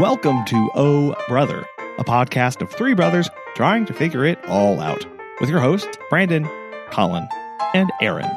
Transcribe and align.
Welcome 0.00 0.46
to 0.46 0.70
Oh 0.74 1.14
Brother, 1.28 1.66
a 1.98 2.04
podcast 2.04 2.62
of 2.62 2.70
three 2.70 2.94
brothers 2.94 3.28
trying 3.54 3.84
to 3.84 3.92
figure 3.92 4.24
it 4.24 4.42
all 4.46 4.80
out, 4.80 5.04
with 5.40 5.50
your 5.50 5.60
hosts, 5.60 5.94
Brandon, 6.08 6.48
Colin, 6.90 7.28
and 7.74 7.92
Aaron. 8.00 8.30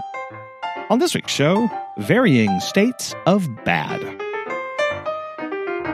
On 0.89 0.99
this 0.99 1.15
week's 1.15 1.31
show, 1.31 1.69
varying 1.97 2.59
states 2.59 3.15
of 3.25 3.63
bad. 3.63 4.01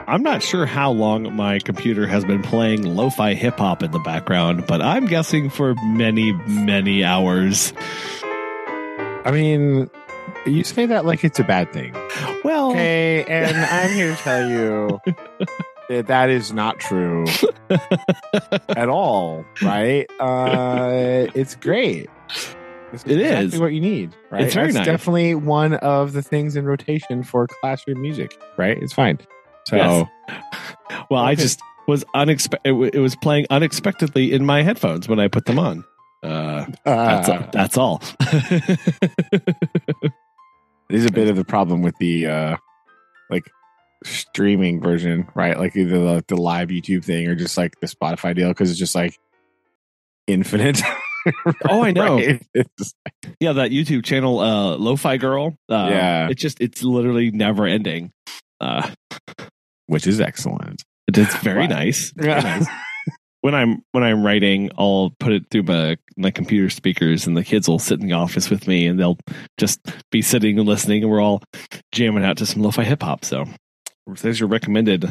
I'm 0.08 0.24
not 0.24 0.42
sure 0.42 0.66
how 0.66 0.90
long 0.90 1.36
my 1.36 1.60
computer 1.60 2.08
has 2.08 2.26
been 2.26 2.42
playing 2.42 2.96
lo 2.96 3.12
fi 3.12 3.36
hip 3.36 3.60
hop 3.60 3.84
in 3.84 3.92
the 3.92 4.00
background, 4.00 4.66
but 4.66 4.82
I'm 4.82 5.06
guessing 5.06 5.52
for 5.52 5.76
many, 5.84 6.32
many 6.48 7.04
hours. 7.04 7.74
I 9.24 9.30
mean, 9.32 9.92
you 10.46 10.64
say 10.64 10.86
that 10.86 11.06
like 11.06 11.24
it's 11.24 11.40
a 11.40 11.44
bad 11.44 11.72
thing. 11.74 11.94
Well, 12.44 12.72
Okay, 12.72 13.24
and 13.26 13.58
I'm 13.72 13.92
here 13.92 14.16
to 14.16 14.22
tell 14.22 14.50
you 14.50 15.00
that 15.90 16.08
that 16.08 16.30
is 16.30 16.54
not 16.54 16.80
true 16.80 17.26
at 18.70 18.90
all, 18.90 19.44
right? 19.62 20.06
Uh, 20.20 21.28
it's 21.34 21.56
great. 21.56 22.10
It's 22.92 23.04
It 23.06 23.20
exactly 23.20 23.46
is. 23.56 23.60
what 23.60 23.74
you 23.74 23.82
need, 23.82 24.16
right? 24.32 24.42
It's 24.44 24.54
very 24.56 24.68
That's 24.68 24.78
nice. 24.78 24.86
definitely 24.86 25.36
one 25.36 25.76
of 25.76 26.14
the 26.14 26.22
things 26.24 26.56
in 26.56 26.66
rotation 26.66 27.24
for 27.24 27.48
classroom 27.62 28.02
music, 28.02 28.40
right? 28.58 28.78
It's 28.82 28.94
fine. 28.94 29.20
So, 29.68 29.76
Yes. 29.78 30.08
well, 31.12 31.24
I 31.24 31.36
just 31.36 31.60
was 31.88 32.04
unexpected. 32.16 32.68
It, 32.70 32.72
w- 32.74 32.92
it 32.94 33.00
was 33.00 33.16
playing 33.16 33.46
unexpectedly 33.52 34.32
in 34.34 34.46
my 34.46 34.64
headphones 34.64 35.08
when 35.08 35.20
I 35.20 35.28
put 35.28 35.46
them 35.46 35.60
on. 35.60 35.84
Uh, 36.24 36.66
that's, 36.84 37.30
uh, 37.30 37.48
that's 37.54 37.78
all. 37.78 38.02
it 40.90 40.96
is 40.96 41.06
a 41.06 41.12
bit 41.12 41.28
of 41.30 41.36
the 41.36 41.46
problem 41.46 41.82
with 41.82 41.96
the 42.00 42.28
uh, 42.28 42.58
like 43.30 43.44
streaming 44.04 44.82
version, 44.82 45.28
right? 45.36 45.58
Like 45.58 45.76
either 45.76 46.00
the, 46.00 46.26
the 46.28 46.36
live 46.38 46.70
YouTube 46.70 47.04
thing 47.06 47.28
or 47.28 47.36
just 47.36 47.58
like 47.58 47.80
the 47.80 47.88
Spotify 47.88 48.36
deal 48.36 48.50
because 48.50 48.70
it's 48.72 48.80
just 48.80 48.96
like 48.96 49.18
infinite. 50.28 50.82
Oh, 51.68 51.84
I 51.84 51.92
know. 51.92 52.16
Right? 52.16 52.42
Just- 52.80 52.96
yeah, 53.42 53.52
that 53.52 53.72
YouTube 53.72 54.06
channel, 54.06 54.40
uh, 54.40 54.78
Lo-Fi 54.78 55.18
Girl. 55.18 55.58
Uh, 55.70 55.88
Yeah. 55.92 56.30
it's 56.30 56.42
just 56.42 56.62
it's 56.62 56.82
literally 56.82 57.30
never 57.30 57.66
ending. 57.68 58.12
Uh, 58.62 58.90
which 59.88 60.08
is 60.08 60.22
excellent. 60.22 60.82
it's 61.10 61.36
very 61.40 61.64
Wow. 61.68 61.76
nice. 61.76 62.14
Very 62.16 62.42
nice. 62.42 62.66
When 63.42 63.56
I'm 63.56 63.84
when 63.94 64.04
I'm 64.04 64.26
writing, 64.26 64.70
I'll 64.78 65.12
put 65.20 65.32
it 65.32 65.46
through 65.50 65.64
my 65.64 65.98
my 66.18 66.30
computer 66.32 66.70
speakers, 66.70 67.26
and 67.26 67.38
the 67.38 67.44
kids 67.44 67.70
will 67.70 67.80
sit 67.80 68.02
in 68.02 68.08
the 68.08 68.14
office 68.14 68.50
with 68.50 68.68
me, 68.68 68.86
and 68.86 69.00
they'll 69.00 69.18
just 69.58 69.80
be 70.12 70.22
sitting 70.22 70.60
and 70.60 70.68
listening, 70.68 71.04
and 71.04 71.12
we're 71.12 71.22
all 71.22 71.42
jamming 71.94 72.26
out 72.26 72.38
to 72.38 72.46
some 72.46 72.62
lo-fi 72.62 72.84
hip 72.84 73.02
hop. 73.02 73.24
So 73.24 73.46
there's 74.22 74.40
your 74.42 74.50
recommended 74.50 75.10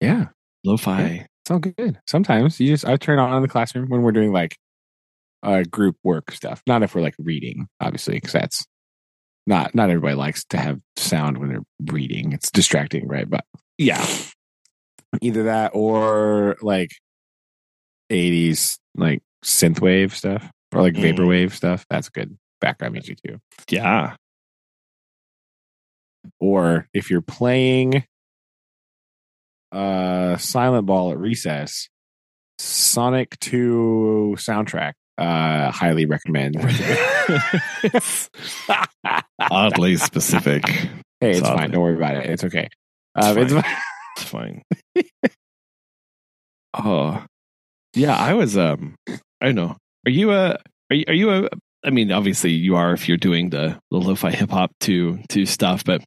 Yeah, 0.00 0.26
lo-fi. 0.64 1.26
it's 1.42 1.50
all 1.50 1.60
good. 1.60 1.98
Sometimes 2.06 2.60
you 2.60 2.68
just 2.68 2.84
I 2.84 2.96
turn 2.96 3.18
on 3.18 3.34
in 3.34 3.42
the 3.42 3.48
classroom 3.48 3.88
when 3.88 4.02
we're 4.02 4.12
doing 4.12 4.32
like 4.32 4.58
uh 5.42 5.62
group 5.70 5.96
work 6.04 6.32
stuff. 6.32 6.62
Not 6.66 6.82
if 6.82 6.94
we're 6.94 7.00
like 7.00 7.14
reading, 7.18 7.68
obviously, 7.80 8.16
because 8.16 8.32
that's 8.32 8.66
not 9.46 9.74
not 9.74 9.88
everybody 9.88 10.14
likes 10.14 10.44
to 10.50 10.58
have 10.58 10.78
sound 10.96 11.38
when 11.38 11.48
they're 11.48 11.64
reading. 11.94 12.32
It's 12.32 12.50
distracting, 12.50 13.08
right? 13.08 13.28
But 13.30 13.44
Yeah, 13.78 14.06
either 15.22 15.44
that 15.44 15.70
or 15.74 16.58
like 16.60 16.90
80s 18.10 18.78
like 18.96 19.22
synthwave 19.44 20.12
stuff 20.12 20.50
or 20.74 20.82
like 20.82 20.94
Mm. 20.94 21.16
vaporwave 21.16 21.52
stuff. 21.52 21.84
That's 21.90 22.08
good 22.10 22.36
background 22.60 22.92
music 22.94 23.18
too. 23.26 23.38
yeah. 23.70 24.16
Or 26.38 26.86
if 26.92 27.10
you're 27.10 27.22
playing 27.22 28.04
uh 29.72 30.36
Silent 30.36 30.86
Ball 30.86 31.12
at 31.12 31.18
recess, 31.18 31.88
Sonic 32.58 33.38
2 33.40 34.34
soundtrack. 34.38 34.92
Uh 35.16 35.70
highly 35.70 36.06
recommend. 36.06 36.56
Oddly 39.40 39.96
specific. 39.96 40.66
hey, 41.20 41.30
it's 41.30 41.38
It's 41.40 41.48
fine. 41.48 41.70
Don't 41.70 41.82
worry 41.82 41.96
about 41.96 42.16
it. 42.16 42.26
It's 42.30 42.44
okay. 42.44 42.68
Um, 43.14 43.38
It's 43.38 43.52
it's 43.52 43.66
It's 44.18 44.28
fine. 44.28 44.62
oh, 46.74 47.24
yeah. 48.00 48.16
I 48.16 48.34
was. 48.34 48.56
Um, 48.56 48.94
I 49.08 49.46
don't 49.46 49.54
know. 49.54 49.76
Are 50.06 50.10
you 50.10 50.32
a? 50.32 50.58
Are 50.90 50.96
you? 50.96 51.04
Are 51.08 51.14
you 51.14 51.30
a? 51.30 51.48
I 51.84 51.90
mean, 51.90 52.12
obviously 52.12 52.50
you 52.50 52.76
are 52.76 52.92
if 52.92 53.08
you're 53.08 53.16
doing 53.16 53.50
the 53.50 53.78
the 53.90 53.98
lo-fi 53.98 54.30
hip 54.30 54.50
hop 54.50 54.70
to 54.80 55.18
to 55.30 55.46
stuff, 55.46 55.84
but 55.84 56.02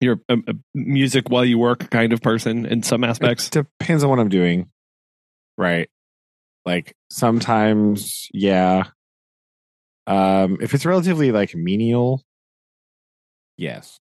you're 0.00 0.20
a, 0.28 0.34
a 0.34 0.54
music 0.74 1.28
while 1.28 1.44
you 1.44 1.58
work 1.58 1.90
kind 1.90 2.12
of 2.12 2.22
person 2.22 2.66
in 2.66 2.82
some 2.82 3.04
aspects. 3.04 3.48
It 3.48 3.66
depends 3.78 4.02
on 4.02 4.10
what 4.10 4.18
I'm 4.18 4.28
doing. 4.28 4.70
Right. 5.58 5.88
Like 6.64 6.94
sometimes, 7.10 8.28
yeah. 8.32 8.84
Um, 10.06 10.58
if 10.60 10.74
it's 10.74 10.86
relatively 10.86 11.32
like 11.32 11.54
menial, 11.54 12.22
yes. 13.56 13.98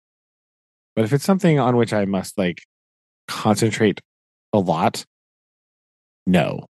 But 0.96 1.06
if 1.06 1.14
it's 1.14 1.26
something 1.26 1.60
on 1.60 1.76
which 1.76 1.94
I 1.94 2.06
must 2.06 2.38
like 2.38 2.62
concentrate 3.28 4.00
a 4.54 4.60
lot, 4.60 5.04
no, 6.26 6.66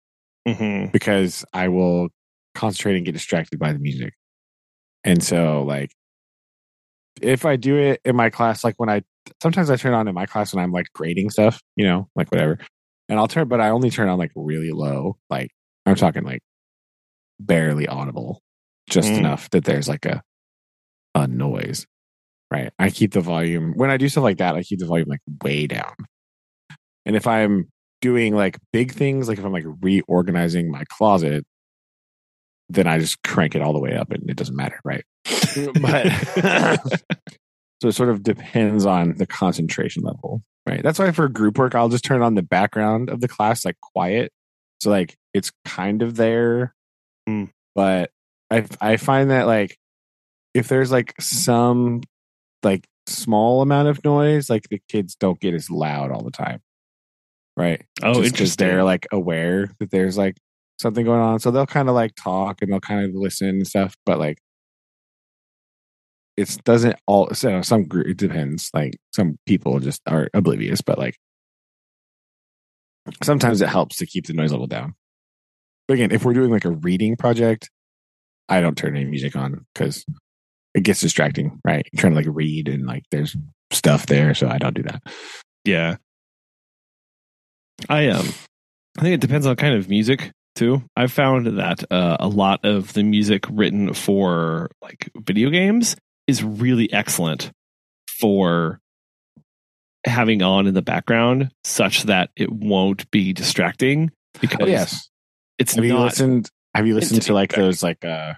Mm-hmm. 0.47 0.91
because 0.91 1.43
I 1.53 1.69
will 1.69 2.09
concentrate 2.53 2.97
and 2.97 3.05
get 3.05 3.13
distracted 3.13 3.57
by 3.59 3.73
the 3.73 3.79
music. 3.79 4.13
And 5.03 5.23
so, 5.23 5.63
like, 5.63 5.91
if 7.21 7.45
I 7.45 7.55
do 7.55 7.77
it 7.77 8.01
in 8.05 8.15
my 8.15 8.29
class, 8.29 8.63
like 8.63 8.75
when 8.77 8.89
I 8.89 9.01
sometimes 9.41 9.69
I 9.69 9.75
turn 9.75 9.93
on 9.93 10.07
in 10.07 10.13
my 10.15 10.25
class 10.25 10.53
when 10.53 10.63
I'm 10.63 10.71
like 10.71 10.87
grading 10.93 11.29
stuff, 11.31 11.61
you 11.75 11.85
know, 11.85 12.09
like 12.15 12.31
whatever, 12.31 12.59
and 13.09 13.17
I'll 13.19 13.27
turn, 13.27 13.47
but 13.47 13.61
I 13.61 13.69
only 13.69 13.89
turn 13.89 14.09
on 14.09 14.19
like 14.19 14.31
really 14.35 14.71
low, 14.71 15.17
like 15.29 15.51
I'm 15.85 15.95
talking 15.95 16.23
like 16.23 16.41
barely 17.39 17.87
audible, 17.87 18.41
just 18.89 19.09
Mm. 19.11 19.19
enough 19.19 19.49
that 19.51 19.63
there's 19.65 19.87
like 19.87 20.05
a 20.05 20.21
a 21.15 21.27
noise. 21.27 21.85
Right. 22.51 22.71
I 22.77 22.89
keep 22.89 23.13
the 23.13 23.21
volume 23.21 23.73
when 23.75 23.89
I 23.89 23.97
do 23.97 24.07
stuff 24.09 24.23
like 24.23 24.37
that, 24.37 24.55
I 24.55 24.63
keep 24.63 24.79
the 24.79 24.85
volume 24.85 25.09
like 25.09 25.21
way 25.43 25.65
down. 25.67 25.93
And 27.05 27.15
if 27.15 27.25
I'm 27.27 27.69
doing 28.05 28.35
like 28.35 28.59
big 28.71 28.91
things, 28.91 29.27
like 29.27 29.39
if 29.39 29.43
I'm 29.43 29.51
like 29.51 29.65
reorganizing 29.81 30.69
my 30.69 30.83
closet, 30.89 31.43
then 32.69 32.85
I 32.85 32.99
just 32.99 33.23
crank 33.23 33.55
it 33.55 33.63
all 33.63 33.73
the 33.73 33.79
way 33.79 33.95
up 33.95 34.11
and 34.11 34.29
it 34.29 34.37
doesn't 34.37 34.55
matter, 34.55 34.79
right? 34.83 35.03
but 35.81 36.07
so 37.81 37.87
it 37.87 37.93
sort 37.93 38.09
of 38.09 38.21
depends 38.21 38.85
on 38.85 39.15
the 39.17 39.25
concentration 39.25 40.03
level, 40.03 40.43
right? 40.67 40.83
That's 40.83 40.99
why 40.99 41.09
for 41.13 41.27
group 41.29 41.57
work, 41.57 41.73
I'll 41.73 41.89
just 41.89 42.05
turn 42.05 42.21
on 42.21 42.35
the 42.35 42.43
background 42.43 43.09
of 43.09 43.21
the 43.21 43.27
class 43.27 43.65
like 43.65 43.79
quiet. 43.81 44.31
So 44.81 44.91
like 44.91 45.15
it's 45.33 45.51
kind 45.63 46.03
of 46.03 46.15
there, 46.15 46.75
Hmm. 47.27 47.45
but 47.73 48.11
I 48.51 48.65
I 48.79 48.97
find 48.97 49.31
that 49.31 49.47
like 49.47 49.79
if 50.53 50.67
there's 50.67 50.91
like 50.91 51.15
some 51.19 52.01
like 52.61 52.85
small 53.07 53.63
amount 53.63 53.87
of 53.87 54.03
noise, 54.03 54.47
like 54.47 54.69
the 54.69 54.79
kids 54.89 55.15
don't 55.15 55.39
get 55.39 55.55
as 55.55 55.71
loud 55.71 56.11
all 56.11 56.21
the 56.23 56.29
time, 56.29 56.61
right? 57.57 57.83
oh, 58.03 58.15
Just 58.15 58.27
interesting. 58.27 58.67
They're 58.67 58.83
like 58.83 59.07
aware 59.11 59.71
that 59.79 59.91
there's 59.91 60.17
like 60.17 60.37
something 60.79 61.05
going 61.05 61.21
on, 61.21 61.39
so 61.39 61.51
they'll 61.51 61.65
kind 61.65 61.89
of 61.89 61.95
like 61.95 62.15
talk 62.15 62.61
and 62.61 62.71
they'll 62.71 62.79
kind 62.79 63.05
of 63.05 63.15
listen 63.15 63.49
and 63.49 63.67
stuff. 63.67 63.95
But 64.05 64.19
like, 64.19 64.39
it 66.37 66.57
doesn't 66.63 66.95
all. 67.07 67.33
So 67.33 67.61
some 67.61 67.85
group 67.85 68.07
it 68.07 68.17
depends. 68.17 68.69
Like 68.73 68.97
some 69.13 69.37
people 69.45 69.79
just 69.79 70.01
are 70.07 70.29
oblivious, 70.33 70.81
but 70.81 70.97
like 70.97 71.15
sometimes 73.23 73.61
it 73.61 73.69
helps 73.69 73.97
to 73.97 74.05
keep 74.05 74.27
the 74.27 74.33
noise 74.33 74.51
level 74.51 74.67
down. 74.67 74.95
But 75.87 75.95
again, 75.95 76.11
if 76.11 76.25
we're 76.25 76.33
doing 76.33 76.51
like 76.51 76.65
a 76.65 76.71
reading 76.71 77.15
project, 77.15 77.69
I 78.49 78.61
don't 78.61 78.77
turn 78.77 78.95
any 78.95 79.05
music 79.05 79.35
on 79.35 79.65
because 79.73 80.05
it 80.73 80.83
gets 80.83 80.99
distracting. 80.99 81.59
Right, 81.63 81.87
You're 81.91 82.01
trying 82.01 82.13
to 82.13 82.17
like 82.17 82.35
read 82.35 82.67
and 82.67 82.85
like 82.85 83.03
there's 83.11 83.35
stuff 83.71 84.07
there, 84.07 84.33
so 84.33 84.47
I 84.47 84.57
don't 84.57 84.75
do 84.75 84.83
that. 84.83 85.03
Yeah. 85.63 85.97
I 87.89 88.07
um 88.09 88.27
I 88.97 89.01
think 89.01 89.13
it 89.15 89.21
depends 89.21 89.45
on 89.45 89.55
kind 89.55 89.75
of 89.75 89.89
music 89.89 90.31
too. 90.55 90.83
I've 90.95 91.11
found 91.11 91.59
that 91.59 91.83
uh, 91.91 92.17
a 92.19 92.27
lot 92.27 92.63
of 92.63 92.93
the 92.93 93.03
music 93.03 93.45
written 93.49 93.93
for 93.93 94.69
like 94.81 95.09
video 95.17 95.49
games 95.49 95.95
is 96.27 96.43
really 96.43 96.91
excellent 96.93 97.51
for 98.07 98.79
having 100.05 100.41
on 100.41 100.67
in 100.67 100.73
the 100.73 100.81
background 100.81 101.51
such 101.63 102.03
that 102.03 102.29
it 102.35 102.51
won't 102.51 103.09
be 103.11 103.33
distracting 103.33 104.11
because 104.39 104.61
Oh 104.61 104.67
yes, 104.67 105.09
it's 105.57 105.75
have 105.75 105.83
you 105.83 105.97
listened 105.97 106.49
have 106.73 106.87
you 106.87 106.95
listened 106.95 107.21
to 107.23 107.33
like 107.33 107.53
those 107.53 107.83
like 107.83 108.05
uh 108.05 108.33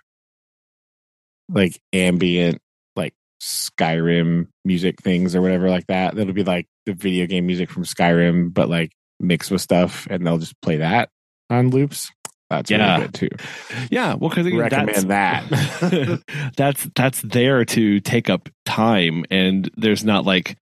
like 1.49 1.79
ambient 1.93 2.59
like 2.95 3.13
skyrim 3.41 4.47
music 4.65 5.01
things 5.01 5.35
or 5.35 5.41
whatever 5.41 5.69
like 5.69 5.87
that 5.87 6.15
that'll 6.15 6.33
be 6.33 6.43
like 6.43 6.67
the 6.85 6.93
video 6.93 7.25
game 7.25 7.45
music 7.45 7.69
from 7.69 7.83
skyrim 7.83 8.53
but 8.53 8.69
like 8.69 8.91
mixed 9.19 9.51
with 9.51 9.61
stuff 9.61 10.07
and 10.09 10.25
they'll 10.25 10.37
just 10.37 10.59
play 10.61 10.77
that 10.77 11.09
on 11.49 11.69
loops 11.69 12.11
that's 12.49 12.69
Yeah. 12.71 12.95
really 12.97 13.07
good 13.07 13.13
too 13.13 13.29
yeah 13.91 14.13
well 14.13 14.29
because 14.29 14.51
recommend 14.53 15.09
that 15.09 16.21
that's 16.57 16.87
that's 16.95 17.21
there 17.21 17.65
to 17.65 17.99
take 17.99 18.29
up 18.29 18.49
time 18.65 19.25
and 19.31 19.69
there's 19.75 20.03
not 20.03 20.25
like 20.25 20.55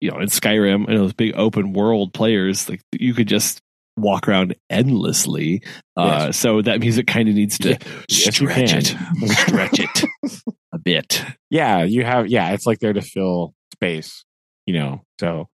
you 0.00 0.10
know 0.10 0.18
in 0.18 0.26
Skyrim 0.28 0.86
and 0.88 0.98
those 0.98 1.12
big 1.14 1.32
open 1.36 1.72
world 1.72 2.12
players, 2.12 2.68
like 2.68 2.82
you 2.92 3.14
could 3.14 3.28
just 3.28 3.60
walk 3.96 4.28
around 4.28 4.54
endlessly. 4.68 5.62
Uh, 5.96 6.24
Yes. 6.26 6.36
so 6.36 6.60
that 6.60 6.80
music 6.80 7.06
kind 7.06 7.28
of 7.28 7.34
needs 7.36 7.56
to 7.58 7.70
Yeah. 7.70 7.78
Stretch 8.10 8.38
can. 8.68 8.78
it, 8.80 8.96
stretch 9.30 9.80
it 9.80 10.04
a 10.74 10.78
bit. 10.78 11.24
yeah, 11.48 11.84
you 11.84 12.04
have 12.04 12.26
yeah, 12.26 12.50
it's 12.52 12.66
like 12.66 12.80
there 12.80 12.92
to 12.92 13.00
fill 13.00 13.54
space, 13.72 14.24
you 14.66 14.74
know. 14.74 15.00
So 15.20 15.46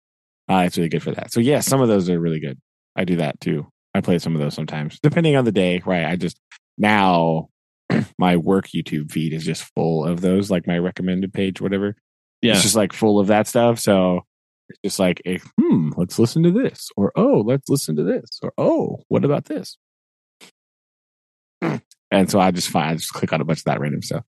uh, 0.51 0.65
it's 0.67 0.77
really 0.77 0.89
good 0.89 1.03
for 1.03 1.13
that. 1.13 1.33
So 1.33 1.41
yeah, 1.41 1.61
some 1.61 1.81
of 1.81 1.89
those 1.89 2.11
are 2.11 2.19
really 2.19 2.41
good. 2.41 2.59
I 2.97 3.05
do 3.05 3.17
that 3.17 3.41
too. 3.41 3.69
I 3.95 4.01
play 4.01 4.19
some 4.19 4.35
of 4.35 4.41
those 4.41 4.55
sometimes, 4.55 4.99
depending 5.01 5.37
on 5.37 5.45
the 5.45 5.53
day. 5.53 5.81
Right. 5.85 6.05
I 6.05 6.17
just 6.17 6.41
now 6.77 7.49
my 8.19 8.37
work 8.37 8.69
YouTube 8.69 9.13
feed 9.13 9.33
is 9.33 9.45
just 9.45 9.71
full 9.75 10.05
of 10.05 10.21
those, 10.21 10.51
like 10.51 10.67
my 10.67 10.79
recommended 10.79 11.33
page, 11.33 11.61
whatever. 11.61 11.97
Yeah, 12.43 12.55
It's 12.55 12.63
just 12.63 12.77
like 12.77 12.93
full 12.93 13.21
of 13.21 13.29
that 13.29 13.47
stuff. 13.47 13.79
So 13.79 14.23
it's 14.69 14.79
just 14.85 14.99
like, 14.99 15.21
eh, 15.25 15.39
hmm, 15.61 15.91
let's 15.97 16.19
listen 16.19 16.43
to 16.45 16.51
this, 16.51 16.89
or 16.97 17.13
oh, 17.17 17.43
let's 17.45 17.69
listen 17.69 17.97
to 17.97 18.03
this, 18.03 18.41
or 18.43 18.53
oh, 18.59 19.03
what 19.09 19.25
about 19.25 19.45
this? 19.47 19.77
And 22.13 22.29
so 22.29 22.41
I 22.41 22.51
just 22.51 22.71
find 22.71 22.91
I 22.91 22.95
just 22.97 23.13
click 23.13 23.33
on 23.33 23.41
a 23.41 23.45
bunch 23.45 23.61
of 23.61 23.65
that 23.67 23.79
random 23.79 24.03
stuff. 24.03 24.25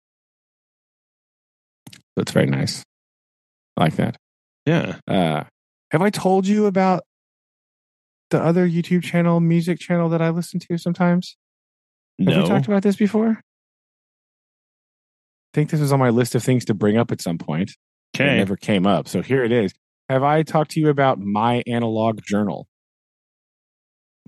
That's 2.14 2.30
very 2.30 2.46
nice. 2.46 2.84
I 3.76 3.84
like 3.84 3.96
that. 3.96 4.16
yeah. 4.66 4.98
Uh, 5.08 5.44
have 5.92 6.00
I 6.00 6.10
told 6.10 6.46
you 6.46 6.64
about 6.64 7.02
the 8.30 8.42
other 8.42 8.66
YouTube 8.66 9.02
channel, 9.02 9.40
music 9.40 9.78
channel 9.78 10.08
that 10.08 10.22
I 10.22 10.30
listen 10.30 10.58
to 10.60 10.78
sometimes? 10.78 11.36
Have 12.18 12.28
No, 12.28 12.42
we 12.42 12.48
talked 12.48 12.66
about 12.66 12.82
this 12.82 12.96
before? 12.96 13.28
I 13.28 13.36
think 15.52 15.70
this 15.70 15.80
was 15.80 15.92
on 15.92 15.98
my 15.98 16.08
list 16.08 16.34
of 16.34 16.42
things 16.42 16.64
to 16.64 16.74
bring 16.74 16.96
up 16.96 17.12
at 17.12 17.20
some 17.20 17.36
point. 17.36 17.72
It 18.14 18.22
okay. 18.22 18.38
never 18.38 18.56
came 18.56 18.86
up. 18.86 19.06
So 19.06 19.20
here 19.20 19.44
it 19.44 19.52
is. 19.52 19.74
Have 20.08 20.22
I 20.22 20.42
talked 20.42 20.70
to 20.72 20.80
you 20.80 20.88
about 20.88 21.20
my 21.20 21.62
analog 21.66 22.22
journal? 22.22 22.66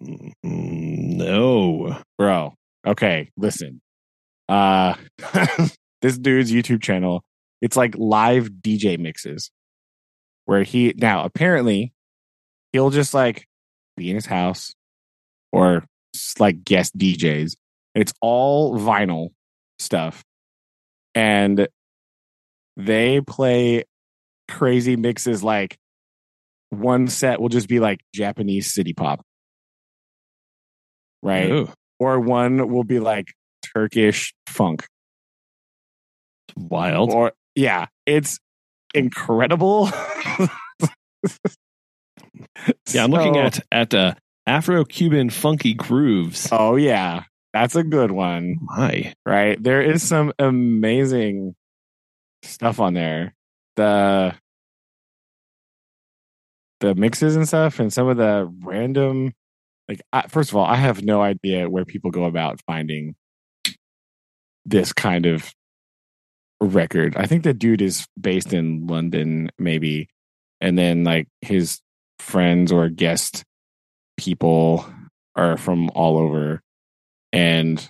Mm, 0.03 0.33
No. 0.43 2.03
Bro. 2.19 2.53
Okay, 2.87 3.31
listen. 3.39 3.81
Uh 4.51 4.97
this 6.03 6.19
dude's 6.19 6.53
YouTube 6.53 6.83
channel, 6.83 7.25
it's 7.63 7.79
like 7.79 7.95
live 7.97 8.51
DJ 8.51 8.99
mixes. 8.99 9.51
Where 10.47 10.63
he 10.63 10.95
now 10.97 11.25
apparently 11.25 11.93
he'll 12.73 12.91
just 12.91 13.15
like 13.15 13.47
be 13.97 14.11
in 14.11 14.15
his 14.17 14.27
house 14.27 14.75
or 15.53 15.85
like 16.39 16.65
guest 16.65 16.97
DJs. 16.99 17.55
It's 17.95 18.13
all 18.21 18.79
vinyl 18.79 19.31
stuff. 19.79 20.23
And 21.15 21.69
they 22.77 23.21
play 23.21 23.85
crazy 24.49 24.97
mixes 24.97 25.43
like 25.45 25.77
one 26.71 27.07
set 27.09 27.41
will 27.41 27.49
just 27.49 27.69
be 27.69 27.79
like 27.79 28.01
Japanese 28.13 28.75
city 28.75 28.93
pop. 28.93 29.25
Right? 31.23 31.51
Oh, 31.51 31.73
Or 31.99 32.21
one 32.21 32.69
will 32.69 32.85
be 32.85 32.99
like 32.99 33.33
Turkish 33.75 34.35
funk. 34.49 34.85
wild. 36.57 37.13
Or 37.13 37.33
yeah, 37.55 37.87
it's 38.07 38.39
incredible. 38.95 39.91
yeah, 42.93 43.05
I'm 43.05 43.11
looking 43.11 43.35
So- 43.35 43.41
at 43.41 43.61
at 43.73 43.95
uh, 43.95 44.15
Afro-Cuban 44.47 45.31
funky 45.31 45.75
grooves. 45.75 46.49
Oh 46.53 46.77
yeah, 46.77 47.25
that's 47.53 47.77
a 47.77 47.83
good 47.85 48.11
one. 48.11 48.59
My, 48.61 49.15
right? 49.27 49.63
There 49.63 49.83
is 49.83 50.03
some 50.03 50.33
amazing 50.39 51.55
stuff 52.43 52.81
on 52.81 52.95
there. 52.95 53.35
The 53.77 54.35
the 56.81 56.95
mixes 56.95 57.35
and 57.37 57.49
stuff 57.49 57.81
and 57.81 57.93
some 57.93 58.09
of 58.09 58.17
the 58.19 58.53
random 58.63 59.33
like 59.89 60.01
I, 60.13 60.29
first 60.29 60.51
of 60.51 60.57
all, 60.57 60.65
I 60.65 60.77
have 60.77 61.03
no 61.05 61.21
idea 61.23 61.69
where 61.69 61.85
people 61.85 62.11
go 62.11 62.25
about 62.25 62.61
finding 62.67 63.15
this 64.65 64.93
kind 64.93 65.27
of 65.27 65.53
record. 66.61 67.17
I 67.17 67.27
think 67.27 67.45
the 67.45 67.55
dude 67.55 67.83
is 67.83 68.07
based 68.21 68.53
in 68.53 68.87
London 68.87 69.51
maybe. 69.59 70.09
And 70.61 70.79
then 70.79 71.05
like 71.05 71.29
his 71.41 71.81
friends 72.19 72.73
or 72.73 72.89
guest 72.89 73.45
people 74.17 74.87
are 75.37 75.57
from 75.57 75.91
all 75.91 76.19
over. 76.19 76.63
And 77.33 77.87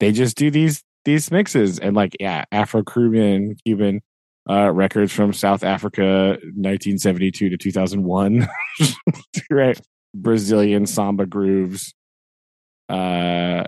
they 0.00 0.12
just 0.12 0.36
do 0.36 0.50
these 0.50 0.82
these 1.04 1.30
mixes. 1.30 1.78
And 1.78 1.94
like 1.94 2.16
yeah 2.18 2.44
afro 2.50 2.82
caribbean 2.82 3.56
cuban 3.64 4.00
uh 4.50 4.72
records 4.72 5.12
from 5.12 5.32
south 5.32 5.62
africa 5.62 6.30
1972 6.56 7.50
to 7.50 7.56
2001 7.56 8.48
right. 9.50 9.80
Brazilian 10.14 10.84
samba 10.86 11.26
grooves 11.26 11.94
uh 12.88 13.64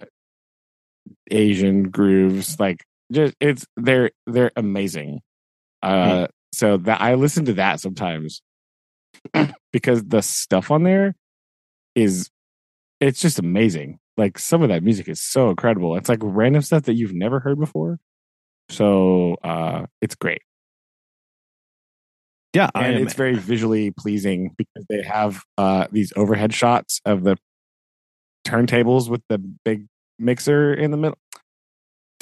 asian 1.31 1.91
grooves 1.91 2.59
like 2.59 2.85
just 3.15 3.35
it's 3.41 3.67
they're 3.77 4.11
they're 4.27 4.53
amazing 4.57 5.21
uh 5.83 6.27
so 6.53 6.77
that 6.77 7.01
i 7.01 7.15
listen 7.15 7.45
to 7.45 7.55
that 7.55 7.81
sometimes 7.81 8.43
because 9.73 10.05
the 10.05 10.23
stuff 10.23 10.71
on 10.71 10.83
there 10.83 11.15
is 11.95 12.31
it's 13.01 13.21
just 13.21 13.39
amazing. 13.39 13.99
Like 14.17 14.39
some 14.39 14.63
of 14.63 14.69
that 14.69 14.83
music 14.83 15.09
is 15.09 15.21
so 15.21 15.51
incredible. 15.51 15.97
It's 15.97 16.09
like 16.09 16.21
random 16.23 16.63
stuff 16.63 16.85
that 16.85 16.95
you've 16.95 17.15
never 17.15 17.41
heard 17.41 17.59
before. 17.59 17.99
So 18.69 19.37
uh 19.43 19.87
it's 20.01 20.15
great. 20.15 20.43
yeah, 22.55 22.71
And 22.75 22.97
it's 22.97 23.15
very 23.15 23.35
visually 23.35 23.91
pleasing 23.91 24.55
because 24.57 24.85
they 24.89 25.03
have 25.03 25.43
uh 25.59 25.89
these 25.91 26.13
overhead 26.17 26.55
shots 26.55 27.01
of 27.05 27.25
the 27.25 27.37
turntables 28.47 29.09
with 29.09 29.23
the 29.29 29.39
big 29.39 29.87
mixer 30.19 30.73
in 30.73 30.91
the 30.91 30.97
middle. 30.97 31.19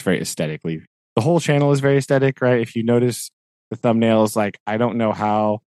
It's 0.03 0.05
very 0.05 0.21
aesthetically. 0.21 0.83
The 1.15 1.23
whole 1.23 1.39
channel 1.39 1.71
is 1.71 1.79
very 1.79 1.97
aesthetic, 1.99 2.41
right? 2.41 2.61
If 2.61 2.75
you 2.75 2.83
notice 2.83 3.31
the 3.71 3.77
thumbnails, 3.77 4.35
like 4.35 4.59
I 4.67 4.77
don't 4.77 4.97
know 4.97 5.13
how 5.13 5.61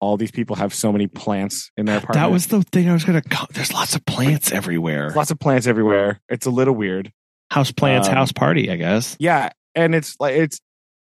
all 0.00 0.16
these 0.16 0.32
people 0.32 0.56
have 0.56 0.74
so 0.74 0.90
many 0.90 1.06
plants 1.06 1.70
in 1.76 1.86
their 1.86 1.98
apartment. 1.98 2.14
that 2.24 2.32
was 2.32 2.48
the 2.48 2.62
thing 2.62 2.88
I 2.88 2.92
was 2.92 3.04
gonna. 3.04 3.22
Co- 3.22 3.46
There's 3.52 3.72
lots 3.72 3.94
of 3.94 4.04
plants 4.04 4.50
everywhere. 4.50 5.10
lots 5.14 5.30
of 5.30 5.38
plants 5.38 5.68
everywhere. 5.68 6.20
It's 6.28 6.44
a 6.46 6.50
little 6.50 6.74
weird. 6.74 7.12
House 7.52 7.70
plants, 7.70 8.08
Um, 8.08 8.14
house 8.14 8.32
party. 8.32 8.68
I 8.68 8.74
guess. 8.76 9.16
Yeah, 9.20 9.50
and 9.76 9.94
it's 9.94 10.16
like 10.18 10.34
it's 10.34 10.58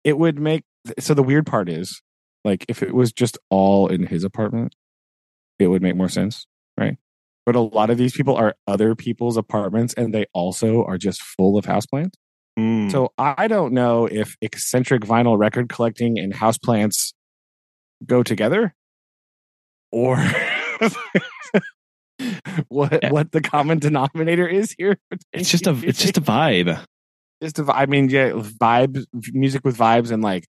it 0.03 0.17
would 0.17 0.37
make 0.37 0.63
so 0.99 1.13
the 1.13 1.23
weird 1.23 1.45
part 1.45 1.69
is 1.69 2.01
like 2.43 2.65
if 2.67 2.83
it 2.83 2.93
was 2.93 3.13
just 3.13 3.37
all 3.49 3.87
in 3.87 4.05
his 4.07 4.25
apartment, 4.25 4.75
it 5.59 5.67
would 5.67 5.81
make 5.81 5.95
more 5.95 6.09
sense, 6.09 6.45
right? 6.77 6.97
But 7.45 7.55
a 7.55 7.61
lot 7.61 7.89
of 7.89 7.97
these 7.97 8.11
people 8.13 8.35
are 8.35 8.55
other 8.67 8.95
people's 8.95 9.37
apartments 9.37 9.93
and 9.93 10.13
they 10.13 10.25
also 10.33 10.83
are 10.83 10.97
just 10.97 11.21
full 11.21 11.57
of 11.57 11.63
houseplants. 11.65 12.13
Mm. 12.59 12.91
So 12.91 13.11
I 13.17 13.47
don't 13.47 13.73
know 13.73 14.05
if 14.05 14.35
eccentric 14.41 15.01
vinyl 15.03 15.37
record 15.39 15.69
collecting 15.69 16.19
and 16.19 16.33
houseplants 16.33 17.13
go 18.05 18.21
together 18.21 18.73
or 19.91 20.17
what 22.67 22.99
Yeah. 23.01 23.11
what 23.11 23.31
the 23.31 23.41
common 23.41 23.79
denominator 23.79 24.47
is 24.47 24.75
here. 24.77 24.97
it's 25.31 25.49
just 25.49 25.67
a. 25.67 25.71
It's 25.83 25.99
just 25.99 26.17
a 26.17 26.21
vibe. 26.21 26.83
just 27.41 27.59
a, 27.59 27.65
I 27.73 27.85
mean, 27.87 28.09
yeah, 28.09 28.29
vibes, 28.31 29.05
music 29.33 29.63
with 29.65 29.77
vibes, 29.77 30.11
and 30.11 30.21
like 30.23 30.45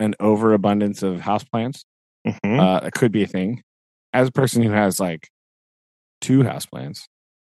an 0.00 0.14
overabundance 0.20 1.02
of 1.02 1.18
houseplants. 1.20 1.84
Mhm. 2.26 2.58
Uh, 2.58 2.86
it 2.86 2.92
could 2.94 3.12
be 3.12 3.22
a 3.22 3.26
thing. 3.26 3.62
As 4.12 4.28
a 4.28 4.32
person 4.32 4.62
who 4.62 4.70
has 4.70 4.98
like 4.98 5.28
two 6.20 6.40
houseplants, 6.40 7.02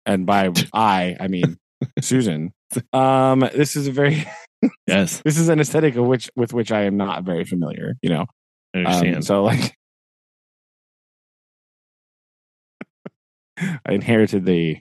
and 0.07 0.25
by 0.27 0.51
I, 0.73 1.17
I 1.21 1.29
mean 1.29 1.59
Susan. 2.01 2.53
Um, 2.93 3.41
this 3.41 3.77
is 3.77 3.87
a 3.87 3.93
very 3.93 4.27
yes, 4.87 5.21
this 5.25 5.39
is 5.39 5.49
an 5.49 5.61
aesthetic 5.61 5.97
of 5.97 6.07
which 6.07 6.31
with 6.37 6.53
which 6.53 6.73
I 6.73 6.83
am 6.83 6.97
not 6.97 7.25
very 7.25 7.45
familiar. 7.45 7.95
You 8.03 8.11
know, 8.11 8.27
I 8.75 8.79
um, 8.81 8.87
understand. 8.87 9.25
so 9.25 9.43
like. 9.45 9.77
I 13.87 13.93
inherited 13.93 14.45
the 14.45 14.79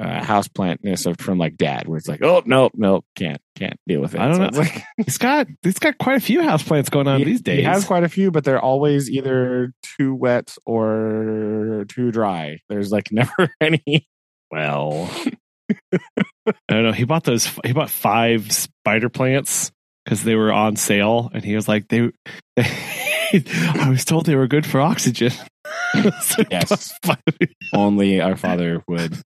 uh, 0.00 0.20
houseplantness 0.22 1.06
of 1.06 1.18
from 1.18 1.38
like 1.38 1.56
dad, 1.56 1.86
where 1.86 1.98
it's 1.98 2.08
like, 2.08 2.22
oh 2.22 2.42
no, 2.46 2.70
no, 2.74 3.02
can't, 3.16 3.40
can't 3.54 3.78
deal 3.86 4.00
with 4.00 4.14
it. 4.14 4.20
I 4.20 4.28
don't 4.28 4.36
So 4.36 4.40
know. 4.40 4.48
it's 4.48 4.58
like, 4.58 4.84
he's 4.96 5.18
got. 5.18 5.46
He's 5.62 5.78
got 5.78 5.98
quite 5.98 6.16
a 6.16 6.20
few 6.20 6.42
house 6.42 6.62
plants 6.62 6.88
going 6.88 7.06
on 7.06 7.18
he, 7.18 7.24
these 7.24 7.42
days. 7.42 7.58
he 7.58 7.64
has 7.64 7.84
quite 7.84 8.02
a 8.04 8.08
few, 8.08 8.30
but 8.30 8.44
they're 8.44 8.60
always 8.60 9.10
either 9.10 9.72
too 9.82 10.14
wet 10.14 10.56
or 10.64 11.84
too 11.88 12.10
dry. 12.10 12.58
There's 12.68 12.90
like 12.90 13.12
never 13.12 13.50
any. 13.60 14.06
well, 14.50 15.10
I 15.92 16.52
don't 16.68 16.84
know. 16.84 16.92
He 16.92 17.04
bought 17.04 17.24
those. 17.24 17.46
He 17.64 17.72
bought 17.72 17.90
five 17.90 18.50
spider 18.52 19.08
plants 19.08 19.70
because 20.04 20.24
they 20.24 20.34
were 20.34 20.52
on 20.52 20.76
sale, 20.76 21.30
and 21.32 21.44
he 21.44 21.54
was 21.54 21.68
like, 21.68 21.88
"They." 21.88 22.10
I 23.32 23.86
was 23.88 24.04
told 24.04 24.26
they 24.26 24.34
were 24.34 24.48
good 24.48 24.66
for 24.66 24.80
oxygen. 24.80 25.32
So 26.22 26.44
Yes. 26.48 26.96
Only 27.72 28.20
our 28.20 28.36
father 28.36 28.80
would 28.86 29.20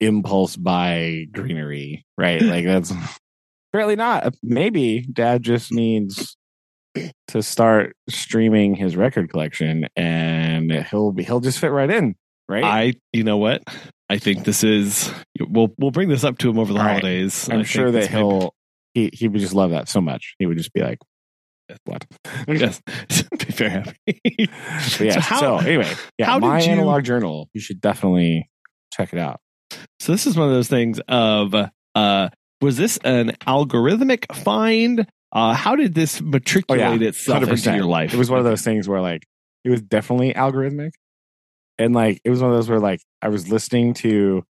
impulse 0.00 0.56
buy 0.56 1.26
greenery, 1.30 2.04
right? 2.18 2.42
Like 2.42 2.64
that's 2.64 2.92
apparently 3.70 3.94
not. 3.94 4.34
Maybe 4.42 5.02
dad 5.02 5.44
just 5.44 5.72
needs 5.72 6.36
to 7.28 7.42
start 7.42 7.94
streaming 8.08 8.74
his 8.74 8.96
record 8.96 9.30
collection, 9.30 9.86
and 9.94 10.72
he'll 10.72 11.12
be 11.12 11.22
he'll 11.22 11.40
just 11.40 11.60
fit 11.60 11.70
right 11.70 11.90
in, 11.90 12.16
right? 12.48 12.64
I, 12.64 12.94
you 13.12 13.22
know 13.22 13.36
what? 13.38 13.62
I 14.10 14.18
think 14.18 14.44
this 14.44 14.64
is. 14.64 15.10
We'll 15.38 15.72
we'll 15.78 15.92
bring 15.92 16.08
this 16.08 16.24
up 16.24 16.36
to 16.38 16.50
him 16.50 16.58
over 16.58 16.72
the 16.72 16.78
All 16.80 16.84
right. 16.84 17.00
holidays. 17.00 17.48
I'm 17.48 17.64
sure 17.64 17.90
that 17.92 18.08
he'll 18.10 18.52
he 18.94 19.10
he 19.12 19.28
would 19.28 19.40
just 19.40 19.54
love 19.54 19.70
that 19.70 19.88
so 19.88 20.00
much. 20.00 20.34
He 20.38 20.46
would 20.46 20.58
just 20.58 20.72
be 20.72 20.80
like, 20.82 20.98
"What?" 21.84 22.04
yes, 22.48 22.82
be 23.08 23.36
very 23.52 23.70
happy. 23.70 23.94
Yeah. 24.98 25.20
So 25.20 25.36
So, 25.38 25.56
anyway, 25.58 25.92
yeah, 26.18 26.26
how 26.26 26.40
did 26.40 26.46
my 26.46 26.60
you- 26.60 26.70
analog 26.72 27.04
journal. 27.04 27.48
You 27.54 27.60
should 27.60 27.80
definitely 27.80 28.50
check 28.92 29.12
it 29.12 29.18
out. 29.18 29.38
So 30.00 30.10
this 30.12 30.26
is 30.26 30.36
one 30.36 30.48
of 30.48 30.54
those 30.54 30.68
things 30.68 31.00
of 31.08 31.54
uh 31.94 32.28
was 32.60 32.76
this 32.76 32.98
an 33.04 33.30
algorithmic 33.46 34.34
find? 34.34 35.06
Uh 35.32 35.54
how 35.54 35.76
did 35.76 35.94
this 35.94 36.20
matriculate 36.20 37.02
itself 37.02 37.44
into 37.48 37.74
your 37.76 37.84
life? 37.84 38.10
Oh, 38.12 38.16
It 38.16 38.18
was 38.18 38.28
one 38.30 38.40
of 38.40 38.44
those 38.44 38.62
things 38.62 38.88
where 38.88 39.00
like 39.00 39.22
it 39.64 39.70
was 39.70 39.80
definitely 39.82 40.34
algorithmic, 40.34 40.90
and 41.80 41.94
like 41.94 42.20
it 42.24 42.30
was 42.30 42.40
one 42.40 42.50
of 42.50 42.56
those 42.56 42.68
where 42.68 42.78
like 42.78 43.00
I 43.22 43.28
was 43.28 43.50
listening 43.50 43.94
to 43.94 44.44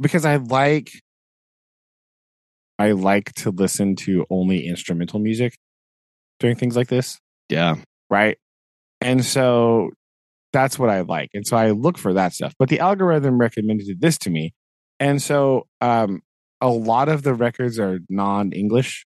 because 0.00 0.24
I 0.26 0.36
like 0.36 0.90
I 2.78 2.92
like 2.92 3.32
to 3.36 3.50
listen 3.50 3.96
to 3.96 4.26
only 4.28 4.66
instrumental 4.66 5.18
music 5.18 5.56
during 6.38 6.56
things 6.56 6.76
like 6.76 6.88
this. 6.88 7.18
Yeah. 7.48 7.76
right? 8.10 8.36
And 9.00 9.24
so 9.24 9.90
that's 10.52 10.78
what 10.78 10.90
I 10.90 11.00
like. 11.00 11.30
And 11.32 11.46
so 11.46 11.56
I 11.56 11.70
look 11.70 11.96
for 11.96 12.12
that 12.12 12.34
stuff. 12.34 12.54
But 12.58 12.68
the 12.68 12.80
algorithm 12.80 13.38
recommended 13.38 14.00
this 14.00 14.18
to 14.18 14.30
me. 14.30 14.52
And 15.00 15.22
so 15.22 15.66
um 15.80 16.20
a 16.60 16.68
lot 16.68 17.08
of 17.08 17.22
the 17.22 17.32
records 17.34 17.78
are 17.78 18.00
non-English, 18.10 19.06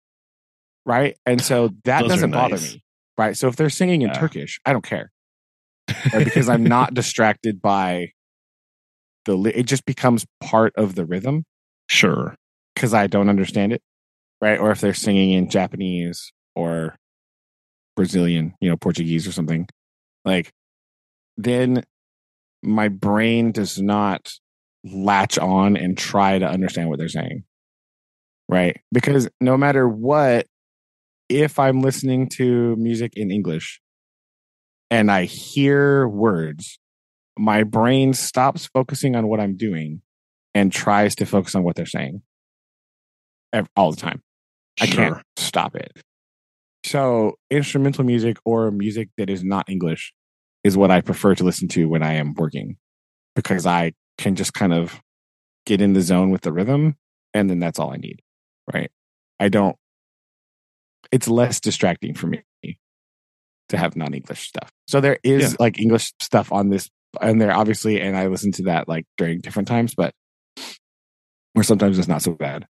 right? 0.84 1.16
And 1.26 1.40
so 1.40 1.70
that 1.84 2.02
Those 2.02 2.10
doesn't 2.10 2.30
bother 2.30 2.58
me. 2.58 2.82
Right? 3.18 3.36
So 3.36 3.48
if 3.48 3.56
they're 3.56 3.70
singing 3.70 4.02
in 4.02 4.08
Yeah. 4.08 4.18
Turkish, 4.20 4.60
I 4.64 4.72
don't 4.72 4.84
care. 4.84 5.10
Right? 6.12 6.24
Because 6.24 6.48
I'm 6.48 6.64
not 6.64 6.94
distracted 6.94 7.60
by 7.62 8.10
the 9.24 9.36
it 9.54 9.64
just 9.64 9.84
becomes 9.84 10.24
part 10.40 10.72
of 10.76 10.94
the 10.94 11.04
rhythm 11.04 11.44
Sure. 11.88 12.34
because 12.74 12.94
I 12.94 13.06
don't 13.06 13.28
understand 13.28 13.72
it, 13.72 13.82
right? 14.40 14.58
Or 14.58 14.70
if 14.70 14.80
they're 14.80 14.94
singing 14.94 15.32
in 15.32 15.50
Japanese 15.50 16.32
or 16.54 16.96
Brazilian, 17.96 18.54
you 18.60 18.68
know, 18.68 18.76
Portuguese 18.76 19.26
or 19.26 19.32
something, 19.32 19.66
like 20.24 20.50
then 21.36 21.84
my 22.62 22.88
brain 22.88 23.52
does 23.52 23.80
not 23.80 24.32
latch 24.84 25.38
on 25.38 25.76
and 25.76 25.96
try 25.98 26.38
to 26.38 26.48
understand 26.48 26.88
what 26.88 26.98
they're 26.98 27.08
saying, 27.08 27.44
right? 28.48 28.80
Because 28.92 29.28
no 29.40 29.56
matter 29.56 29.88
what, 29.88 30.46
if 31.28 31.58
I'm 31.58 31.80
listening 31.80 32.28
to 32.30 32.76
music 32.76 33.12
in 33.16 33.30
English 33.30 33.80
and 34.90 35.10
I 35.10 35.24
hear 35.24 36.08
words, 36.08 36.78
my 37.38 37.64
brain 37.64 38.12
stops 38.14 38.66
focusing 38.66 39.16
on 39.16 39.28
what 39.28 39.40
I'm 39.40 39.56
doing 39.56 40.02
and 40.54 40.72
tries 40.72 41.14
to 41.16 41.26
focus 41.26 41.54
on 41.54 41.64
what 41.64 41.76
they're 41.76 41.86
saying 41.86 42.22
all 43.76 43.90
the 43.90 44.00
time. 44.00 44.22
I 44.80 44.86
can't 44.86 45.22
stop 45.36 45.74
it. 45.74 45.92
So, 46.84 47.34
instrumental 47.50 48.04
music 48.04 48.36
or 48.44 48.70
music 48.70 49.08
that 49.16 49.28
is 49.28 49.42
not 49.42 49.68
English 49.68 50.12
is 50.62 50.76
what 50.76 50.90
I 50.90 51.00
prefer 51.00 51.34
to 51.34 51.44
listen 51.44 51.68
to 51.68 51.88
when 51.88 52.02
I 52.02 52.14
am 52.14 52.34
working 52.34 52.76
because 53.34 53.66
I 53.66 53.92
can 54.18 54.34
just 54.34 54.52
kind 54.54 54.72
of 54.72 55.00
get 55.64 55.80
in 55.80 55.94
the 55.94 56.00
zone 56.00 56.30
with 56.30 56.42
the 56.42 56.52
rhythm 56.52 56.96
and 57.34 57.50
then 57.50 57.58
that's 57.58 57.78
all 57.78 57.92
I 57.92 57.96
need. 57.96 58.20
Right. 58.72 58.90
I 59.40 59.48
don't, 59.48 59.76
it's 61.10 61.28
less 61.28 61.60
distracting 61.60 62.14
for 62.14 62.26
me 62.26 62.42
to 63.68 63.76
have 63.76 63.96
non 63.96 64.14
English 64.14 64.48
stuff. 64.48 64.70
So, 64.88 65.00
there 65.00 65.18
is 65.22 65.52
Yeah. 65.52 65.56
like 65.58 65.78
English 65.80 66.12
stuff 66.20 66.52
on 66.52 66.70
this, 66.70 66.88
and 67.20 67.40
there 67.40 67.52
obviously, 67.52 68.00
and 68.00 68.16
I 68.16 68.26
listen 68.26 68.52
to 68.52 68.62
that 68.64 68.88
like 68.88 69.06
during 69.16 69.40
different 69.40 69.68
times, 69.68 69.94
but 69.94 70.12
or 71.54 71.62
sometimes 71.62 71.98
it's 71.98 72.08
not 72.08 72.22
so 72.22 72.32
bad 72.32 72.66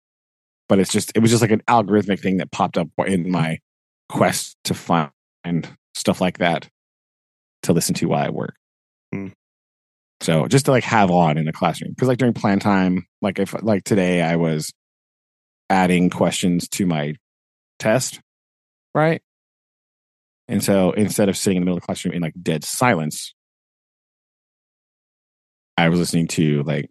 but 0.68 0.80
it's 0.80 0.92
just 0.92 1.12
it 1.16 1.20
was 1.20 1.30
just 1.30 1.42
like 1.42 1.52
an 1.52 1.62
algorithmic 1.68 2.22
thing 2.22 2.38
that 2.38 2.50
popped 2.50 2.78
up 2.78 2.88
in 3.06 3.30
my 3.30 3.60
quest 4.08 4.56
to 4.64 4.74
find 4.74 5.12
stuff 5.94 6.22
like 6.22 6.38
that 6.38 6.70
to 7.64 7.74
listen 7.74 7.94
to 7.94 8.08
while 8.08 8.26
I 8.26 8.30
work. 8.30 8.56
Hmm. 9.14 9.28
So 10.22 10.48
just 10.48 10.66
to 10.66 10.72
like 10.72 10.86
have 10.86 11.12
on 11.12 11.38
in 11.38 11.44
the 11.44 11.52
classroom 11.52 11.92
because 11.92 12.08
like 12.08 12.20
during 12.20 12.34
plan 12.34 12.60
time, 12.60 13.06
like 13.22 13.38
if 13.38 13.54
like 13.62 13.84
today 13.84 14.22
I 14.22 14.38
was 14.38 14.72
adding 15.70 16.10
questions 16.10 16.70
to 16.70 16.86
my 16.86 17.16
test, 17.78 18.22
right? 18.96 19.22
And 20.52 20.64
so 20.64 20.92
instead 20.92 21.30
of 21.30 21.38
sitting 21.38 21.58
in 21.58 21.62
the 21.62 21.66
middle 21.66 21.78
of 21.78 21.82
the 21.82 21.86
classroom 21.86 22.14
in 22.14 22.22
like 22.22 22.34
dead 22.42 22.64
silence, 22.64 23.34
I 25.78 25.90
was 25.90 26.00
listening 26.00 26.28
to 26.30 26.64
like 26.64 26.90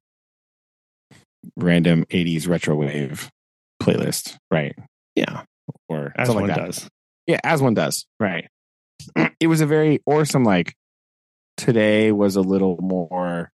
random 1.57 2.05
80s 2.07 2.49
retro 2.49 2.75
wave 2.75 3.31
playlist, 3.83 4.37
right? 4.50 4.75
Yeah. 5.14 5.43
Or 5.88 6.12
As 6.17 6.29
one 6.29 6.47
like 6.47 6.57
that. 6.57 6.67
does. 6.67 6.88
Yeah, 7.26 7.38
as 7.45 7.62
one 7.62 7.75
does. 7.75 8.07
Right. 8.19 8.49
It 9.40 9.47
was 9.47 9.62
a 9.62 9.67
very 9.67 10.00
or 10.05 10.26
some 10.26 10.45
like 10.45 10.75
today 11.57 12.12
was 12.12 12.37
a 12.37 12.43
little 12.43 12.76
more 12.83 13.50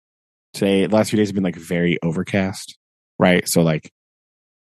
today 0.56 0.88
the 0.88 0.96
last 0.96 1.12
few 1.12 1.18
days 1.18 1.28
have 1.28 1.36
been 1.36 1.44
like 1.44 1.56
very 1.56 2.00
overcast. 2.02 2.76
Right. 3.20 3.48
So 3.48 3.62
like 3.62 3.92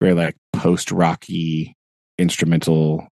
very 0.01 0.13
like 0.13 0.35
post 0.51 0.91
rocky 0.91 1.75
instrumental 2.17 3.07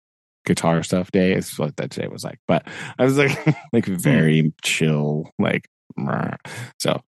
guitar 0.50 0.83
stuff 0.83 1.11
day 1.11 1.33
is 1.33 1.59
what 1.59 1.76
that 1.76 1.90
day 1.90 2.07
was 2.09 2.25
like. 2.25 2.38
But 2.47 2.66
I 2.99 3.04
was 3.04 3.16
like 3.16 3.38
like 3.73 3.87
very 3.87 4.52
chill, 4.62 5.30
like 5.38 5.66
so 6.78 7.00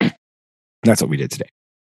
that's 0.82 1.00
what 1.00 1.10
we 1.10 1.16
did 1.16 1.30
today. 1.30 1.48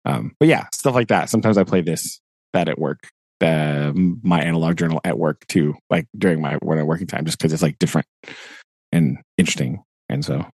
Um, 0.05 0.33
but 0.39 0.47
yeah, 0.47 0.65
stuff 0.73 0.95
like 0.95 1.09
that. 1.09 1.29
Sometimes 1.29 1.57
I 1.57 1.63
play 1.63 1.81
this 1.81 2.19
that 2.53 2.67
at 2.67 2.79
work 2.79 2.99
the 3.39 4.17
my 4.21 4.41
analog 4.41 4.77
journal 4.77 5.01
at 5.03 5.17
work 5.17 5.45
too, 5.47 5.75
like 5.89 6.07
during 6.17 6.41
my 6.41 6.55
when 6.55 6.77
I'm 6.77 6.87
working 6.87 7.07
time, 7.07 7.25
just 7.25 7.37
because 7.37 7.53
it's 7.53 7.63
like 7.63 7.79
different 7.79 8.07
and 8.91 9.17
interesting. 9.37 9.83
And 10.09 10.23
so 10.25 10.45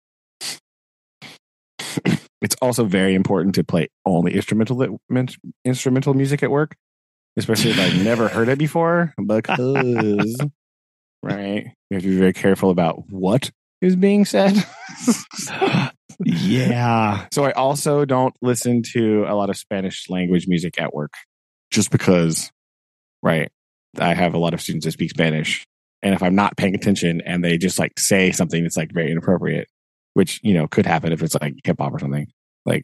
it's 2.42 2.56
also 2.62 2.86
very 2.86 3.16
important 3.16 3.56
to 3.56 3.64
play 3.64 3.90
only 4.06 4.34
instrumental 4.34 5.00
instrumental 5.64 6.14
music 6.14 6.44
at 6.44 6.52
work, 6.52 6.76
especially 7.38 7.72
if 7.72 7.80
I've 7.80 8.04
never 8.04 8.28
heard 8.28 8.50
it 8.50 8.58
before, 8.58 9.14
because 9.18 10.38
right, 11.24 11.66
you 11.90 11.96
have 11.96 12.04
to 12.04 12.10
be 12.10 12.18
very 12.18 12.34
careful 12.34 12.70
about 12.70 13.10
what 13.10 13.52
is 13.82 13.96
being 13.96 14.26
said. 14.26 14.66
yeah. 16.20 17.28
So 17.32 17.44
I 17.44 17.52
also 17.52 18.06
don't 18.06 18.36
listen 18.42 18.84
to 18.94 19.26
a 19.28 19.36
lot 19.36 19.50
of 19.50 19.58
Spanish 19.58 20.10
language 20.10 20.48
music 20.48 20.80
at 20.80 20.94
work 20.94 21.14
just 21.72 21.92
because, 21.92 22.52
right? 23.22 23.52
I 24.00 24.14
have 24.14 24.34
a 24.34 24.38
lot 24.38 24.54
of 24.54 24.62
students 24.62 24.86
that 24.86 24.92
speak 24.92 25.10
Spanish. 25.10 25.66
And 26.02 26.14
if 26.14 26.22
I'm 26.22 26.36
not 26.36 26.58
paying 26.58 26.76
attention 26.76 27.22
and 27.22 27.44
they 27.44 27.58
just 27.58 27.80
like 27.80 28.00
say 28.00 28.32
something 28.32 28.62
that's 28.64 28.78
like 28.78 28.92
very 28.94 29.12
inappropriate, 29.12 29.68
which, 30.14 30.40
you 30.44 30.54
know, 30.54 30.68
could 30.68 30.86
happen 30.86 31.12
if 31.12 31.22
it's 31.22 31.36
like 31.36 31.56
hip 31.64 31.78
hop 31.80 31.94
or 31.94 32.00
something, 32.00 32.28
like, 32.66 32.84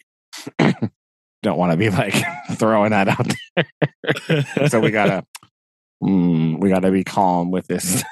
don't 1.44 1.58
want 1.58 1.72
to 1.72 1.78
be 1.78 1.90
like 1.90 2.16
throwing 2.54 2.92
that 2.92 3.08
out 3.08 3.32
there. 3.56 4.68
so 4.70 4.80
we 4.80 4.92
gotta, 4.92 5.24
mm, 6.04 6.60
we 6.60 6.70
gotta 6.70 6.92
be 6.92 7.04
calm 7.04 7.52
with 7.52 7.68
this. 7.68 8.04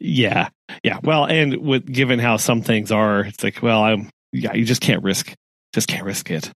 Yeah. 0.00 0.48
Yeah. 0.82 0.98
Well, 1.02 1.26
and 1.26 1.56
with 1.58 1.84
given 1.84 2.18
how 2.18 2.38
some 2.38 2.62
things 2.62 2.90
are, 2.90 3.20
it's 3.20 3.44
like, 3.44 3.62
well, 3.62 3.82
I'm 3.82 4.10
yeah, 4.32 4.54
you 4.54 4.64
just 4.64 4.80
can't 4.80 5.02
risk 5.02 5.34
just 5.72 5.88
can't 5.88 6.04
risk 6.04 6.30
it. 6.30 6.50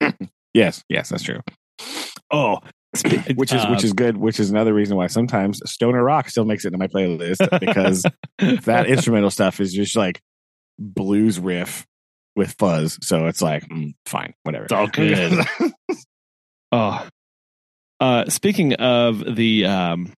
yes, 0.54 0.82
yes, 0.88 1.08
that's 1.08 1.22
true. 1.22 1.40
Oh, 2.30 2.58
which 3.34 3.52
is 3.52 3.66
which 3.66 3.84
is 3.84 3.92
good. 3.92 4.16
Which 4.16 4.40
is 4.40 4.50
another 4.50 4.74
reason 4.74 4.96
why 4.96 5.06
sometimes 5.08 5.60
Stoner 5.70 6.02
Rock 6.02 6.28
still 6.28 6.44
makes 6.44 6.64
it 6.64 6.68
into 6.68 6.78
my 6.78 6.86
playlist 6.86 7.60
because 7.60 8.04
that 8.64 8.86
instrumental 8.86 9.30
stuff 9.30 9.60
is 9.60 9.72
just 9.72 9.96
like 9.96 10.20
blues 10.78 11.38
riff 11.38 11.86
with 12.38 12.54
fuzz. 12.58 12.98
So 13.02 13.26
it's 13.26 13.42
like 13.42 13.68
mm, 13.68 13.94
fine, 14.06 14.32
whatever. 14.44 14.64
It's 14.64 14.72
all 14.72 14.86
good. 14.86 15.44
oh, 16.72 17.06
uh, 18.00 18.30
speaking 18.30 18.74
of 18.74 19.36
the, 19.36 19.66
um, 19.66 20.12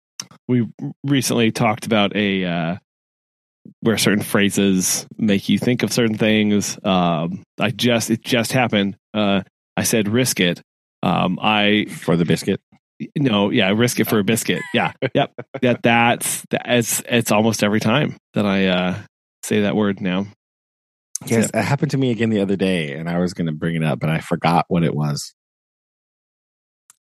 we 0.48 0.68
recently 1.04 1.52
talked 1.52 1.86
about 1.86 2.14
a 2.16 2.44
uh, 2.44 2.76
where 3.80 3.96
certain 3.96 4.22
phrases 4.22 5.06
make 5.16 5.48
you 5.48 5.58
think 5.58 5.82
of 5.82 5.92
certain 5.92 6.18
things. 6.18 6.78
Um, 6.84 7.42
I 7.58 7.70
just 7.70 8.10
it 8.10 8.20
just 8.20 8.52
happened. 8.52 8.96
Uh, 9.14 9.42
I 9.76 9.84
said 9.84 10.08
risk 10.08 10.40
it. 10.40 10.60
Um, 11.02 11.38
I 11.40 11.86
for 11.88 12.16
the 12.16 12.24
biscuit. 12.24 12.60
No, 13.16 13.50
yeah, 13.50 13.72
risk 13.76 14.00
it 14.00 14.08
for 14.08 14.18
a 14.18 14.24
biscuit. 14.24 14.60
Yeah, 14.74 14.92
yep. 15.14 15.32
That 15.62 15.82
that's 15.82 16.44
that, 16.50 16.62
it's 16.66 17.00
it's 17.08 17.30
almost 17.30 17.62
every 17.62 17.78
time 17.78 18.16
that 18.34 18.44
I 18.44 18.66
uh, 18.66 18.98
say 19.44 19.60
that 19.60 19.76
word 19.76 20.00
now. 20.00 20.26
Yes, 21.26 21.50
it 21.52 21.62
happened 21.62 21.90
to 21.92 21.98
me 21.98 22.10
again 22.10 22.30
the 22.30 22.40
other 22.40 22.56
day, 22.56 22.92
and 22.92 23.08
I 23.08 23.18
was 23.18 23.34
going 23.34 23.46
to 23.46 23.52
bring 23.52 23.74
it 23.74 23.84
up, 23.84 23.98
but 23.98 24.10
I 24.10 24.20
forgot 24.20 24.66
what 24.68 24.84
it 24.84 24.94
was 24.94 25.34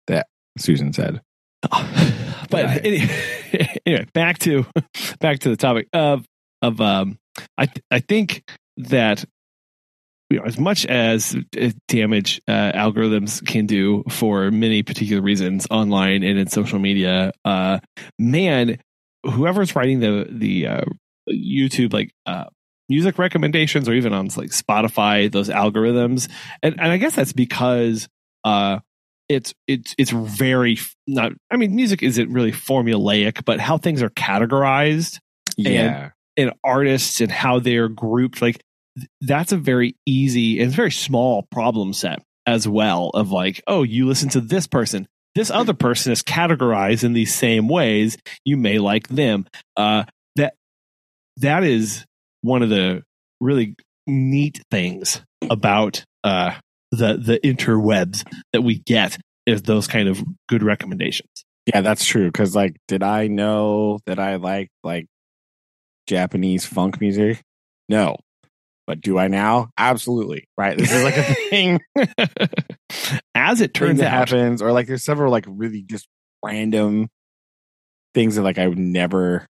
that 0.07 0.27
Susan 0.57 0.93
said. 0.93 1.21
but 2.49 2.85
any, 2.85 3.09
anyway, 3.85 4.05
back 4.13 4.39
to 4.39 4.65
back 5.19 5.39
to 5.39 5.49
the 5.49 5.57
topic 5.57 5.87
of 5.93 6.25
of 6.61 6.81
um, 6.81 7.17
I 7.57 7.67
th- 7.67 7.83
I 7.89 7.99
think 7.99 8.43
that 8.77 9.23
you 10.29 10.39
know, 10.39 10.45
as 10.45 10.57
much 10.57 10.85
as 10.85 11.35
uh, 11.59 11.69
damage 11.87 12.41
uh, 12.47 12.71
algorithms 12.73 13.45
can 13.45 13.65
do 13.65 14.03
for 14.09 14.49
many 14.49 14.81
particular 14.81 15.21
reasons 15.21 15.67
online 15.69 16.23
and 16.23 16.39
in 16.39 16.47
social 16.47 16.79
media, 16.79 17.33
uh, 17.43 17.79
man, 18.17 18.79
whoever's 19.25 19.75
writing 19.75 19.99
the 19.99 20.27
the 20.29 20.67
uh, 20.67 20.85
YouTube 21.29 21.93
like 21.93 22.11
uh, 22.25 22.45
music 22.91 23.17
recommendations 23.17 23.87
or 23.87 23.93
even 23.93 24.11
on 24.13 24.27
like 24.35 24.49
Spotify, 24.51 25.31
those 25.31 25.49
algorithms, 25.49 26.29
and 26.61 26.75
and 26.79 26.91
I 26.91 26.97
guess 26.97 27.15
that's 27.15 27.33
because 27.33 28.07
uh, 28.43 28.79
it's 29.29 29.53
it's 29.67 29.95
it's 29.97 30.11
very 30.11 30.77
not. 31.07 31.31
I 31.49 31.55
mean, 31.55 31.73
music 31.75 32.03
isn't 32.03 32.31
really 32.31 32.51
formulaic, 32.51 33.45
but 33.45 33.59
how 33.61 33.77
things 33.77 34.03
are 34.03 34.09
categorized, 34.09 35.19
Yeah. 35.57 36.11
and, 36.37 36.49
and 36.49 36.53
artists 36.63 37.21
and 37.21 37.31
how 37.31 37.59
they're 37.59 37.89
grouped, 37.89 38.41
like 38.41 38.61
that's 39.21 39.53
a 39.53 39.57
very 39.57 39.95
easy 40.05 40.59
and 40.61 40.69
very 40.71 40.91
small 40.91 41.47
problem 41.49 41.93
set 41.93 42.19
as 42.45 42.67
well. 42.67 43.09
Of 43.13 43.31
like, 43.31 43.61
oh, 43.67 43.83
you 43.83 44.05
listen 44.05 44.27
to 44.29 44.41
this 44.41 44.67
person. 44.67 45.07
This 45.33 45.49
other 45.49 45.73
person 45.73 46.11
is 46.11 46.21
categorized 46.23 47.05
in 47.05 47.13
these 47.13 47.33
same 47.33 47.69
ways. 47.69 48.17
You 48.43 48.57
may 48.57 48.79
like 48.79 49.07
them. 49.07 49.47
Uh, 49.77 50.03
that 50.35 50.55
that 51.37 51.63
is 51.63 52.05
one 52.41 52.63
of 52.63 52.69
the 52.69 53.03
really 53.39 53.75
neat 54.07 54.61
things 54.71 55.21
about 55.49 56.03
uh, 56.23 56.53
the 56.91 57.17
the 57.17 57.39
interwebs 57.43 58.27
that 58.53 58.61
we 58.61 58.79
get 58.79 59.17
is 59.45 59.63
those 59.63 59.87
kind 59.87 60.07
of 60.07 60.23
good 60.47 60.63
recommendations. 60.63 61.29
Yeah, 61.65 61.81
that's 61.81 62.05
true. 62.05 62.27
Because 62.27 62.55
like, 62.55 62.75
did 62.87 63.03
I 63.03 63.27
know 63.27 63.99
that 64.05 64.19
I 64.19 64.35
like 64.35 64.69
like 64.83 65.07
Japanese 66.07 66.65
funk 66.65 66.99
music? 66.99 67.41
No, 67.87 68.17
but 68.87 69.01
do 69.01 69.17
I 69.17 69.27
now? 69.27 69.69
Absolutely. 69.77 70.45
Right. 70.57 70.77
This 70.77 70.91
is 70.91 71.03
like 71.03 71.17
a 71.17 71.33
thing. 71.49 71.79
As 73.35 73.61
it 73.61 73.73
turns 73.73 74.01
out, 74.01 74.29
happens, 74.29 74.61
or 74.61 74.71
like 74.71 74.87
there's 74.87 75.03
several 75.03 75.31
like 75.31 75.45
really 75.47 75.83
just 75.83 76.07
random 76.43 77.07
things 78.13 78.35
that 78.35 78.43
like 78.43 78.57
I 78.57 78.67
would 78.67 78.77
never 78.77 79.45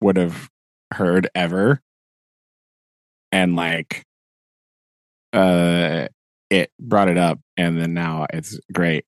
would 0.00 0.16
have 0.16 0.48
heard 0.92 1.28
ever, 1.34 1.80
and 3.34 3.56
like, 3.56 4.04
uh, 5.32 6.06
it 6.50 6.70
brought 6.80 7.08
it 7.08 7.18
up, 7.18 7.40
and 7.56 7.80
then 7.80 7.92
now 7.92 8.26
it's 8.32 8.58
great. 8.72 9.04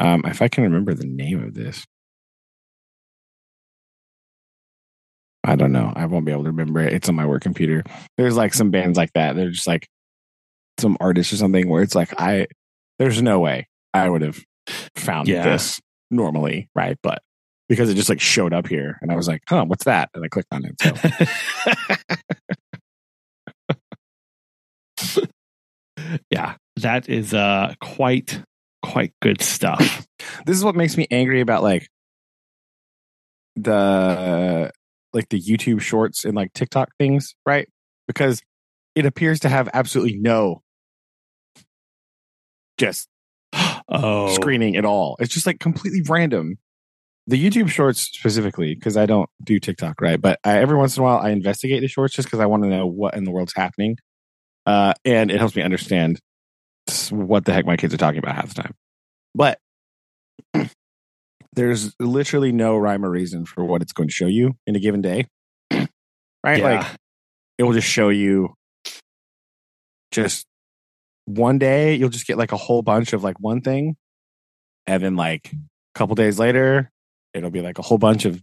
Um, 0.00 0.22
if 0.26 0.42
I 0.42 0.48
can 0.48 0.64
remember 0.64 0.94
the 0.94 1.06
name 1.06 1.42
of 1.44 1.54
this. 1.54 1.84
I 5.44 5.56
don't 5.56 5.72
know. 5.72 5.92
I 5.94 6.06
won't 6.06 6.24
be 6.24 6.32
able 6.32 6.44
to 6.44 6.50
remember 6.50 6.80
it. 6.80 6.92
It's 6.92 7.08
on 7.08 7.14
my 7.16 7.26
work 7.26 7.42
computer. 7.42 7.82
There's 8.16 8.36
like 8.36 8.54
some 8.54 8.70
bands 8.70 8.96
like 8.96 9.12
that. 9.14 9.34
They're 9.36 9.50
just 9.50 9.66
like 9.66 9.88
some 10.78 10.96
artists 11.00 11.32
or 11.32 11.36
something 11.36 11.68
where 11.68 11.82
it's 11.82 11.94
like 11.94 12.14
I 12.20 12.46
there's 12.98 13.20
no 13.22 13.40
way 13.40 13.68
I 13.92 14.08
would 14.08 14.22
have 14.22 14.40
found 14.96 15.28
Yeah. 15.28 15.42
this 15.44 15.80
normally, 16.10 16.68
right? 16.74 16.96
But 17.02 17.22
because 17.68 17.90
it 17.90 17.94
just 17.94 18.08
like 18.08 18.20
showed 18.20 18.52
up 18.52 18.66
here 18.68 18.98
and 19.02 19.10
I 19.12 19.16
was 19.16 19.26
like, 19.28 19.42
huh, 19.48 19.64
what's 19.66 19.84
that? 19.84 20.10
And 20.14 20.24
I 20.24 20.28
clicked 20.28 20.52
on 20.52 20.64
it. 20.64 20.80
So 20.80 20.94
yeah, 26.30 26.56
that 26.76 27.08
is 27.08 27.34
uh 27.34 27.74
quite 27.80 28.42
quite 28.82 29.12
good 29.20 29.40
stuff. 29.40 30.06
this 30.46 30.56
is 30.56 30.64
what 30.64 30.74
makes 30.74 30.96
me 30.96 31.06
angry 31.10 31.40
about 31.40 31.62
like 31.62 31.88
the 33.56 34.70
like 35.12 35.28
the 35.28 35.40
YouTube 35.40 35.80
shorts 35.80 36.24
and 36.24 36.34
like 36.34 36.52
TikTok 36.52 36.90
things, 36.98 37.34
right? 37.46 37.68
Because 38.06 38.42
it 38.94 39.06
appears 39.06 39.40
to 39.40 39.48
have 39.48 39.68
absolutely 39.72 40.18
no 40.18 40.62
just 42.78 43.08
oh, 43.88 44.34
screening 44.34 44.76
at 44.76 44.84
all. 44.84 45.16
It's 45.20 45.32
just 45.32 45.46
like 45.46 45.60
completely 45.60 46.02
random. 46.08 46.58
The 47.28 47.42
YouTube 47.42 47.68
shorts 47.68 48.00
specifically, 48.00 48.74
because 48.74 48.96
I 48.96 49.06
don't 49.06 49.30
do 49.44 49.60
TikTok, 49.60 50.00
right? 50.00 50.20
But 50.20 50.40
I, 50.42 50.58
every 50.58 50.76
once 50.76 50.96
in 50.96 51.02
a 51.02 51.04
while, 51.04 51.18
I 51.18 51.30
investigate 51.30 51.80
the 51.80 51.86
shorts 51.86 52.14
just 52.14 52.26
because 52.26 52.40
I 52.40 52.46
want 52.46 52.64
to 52.64 52.68
know 52.68 52.86
what 52.86 53.14
in 53.14 53.22
the 53.22 53.30
world's 53.30 53.54
happening, 53.54 53.96
uh, 54.66 54.94
and 55.04 55.30
it 55.30 55.38
helps 55.38 55.56
me 55.56 55.62
understand 55.62 56.20
what 57.10 57.44
the 57.44 57.52
heck 57.52 57.66
my 57.66 57.76
kids 57.76 57.94
are 57.94 57.98
talking 57.98 58.18
about 58.18 58.34
half 58.34 58.54
the 58.54 58.62
time. 58.62 58.74
But 59.34 59.58
there's 61.52 61.94
literally 61.98 62.52
no 62.52 62.76
rhyme 62.76 63.04
or 63.04 63.10
reason 63.10 63.44
for 63.44 63.64
what 63.64 63.82
it's 63.82 63.92
going 63.92 64.08
to 64.08 64.14
show 64.14 64.26
you 64.26 64.54
in 64.66 64.76
a 64.76 64.80
given 64.80 65.00
day, 65.00 65.26
right? 65.70 65.88
yeah. 66.44 66.80
Like 66.80 66.86
it 67.58 67.64
will 67.64 67.72
just 67.72 67.88
show 67.88 68.08
you 68.08 68.54
just 70.10 70.46
one 71.24 71.58
day 71.58 71.94
you'll 71.94 72.08
just 72.08 72.26
get 72.26 72.36
like 72.36 72.52
a 72.52 72.56
whole 72.56 72.82
bunch 72.82 73.12
of 73.12 73.22
like 73.22 73.38
one 73.38 73.60
thing 73.60 73.96
and 74.86 75.02
then 75.02 75.16
like 75.16 75.50
a 75.52 75.98
couple 75.98 76.14
days 76.14 76.38
later 76.38 76.90
it'll 77.32 77.50
be 77.50 77.62
like 77.62 77.78
a 77.78 77.82
whole 77.82 77.98
bunch 77.98 78.24
of 78.24 78.42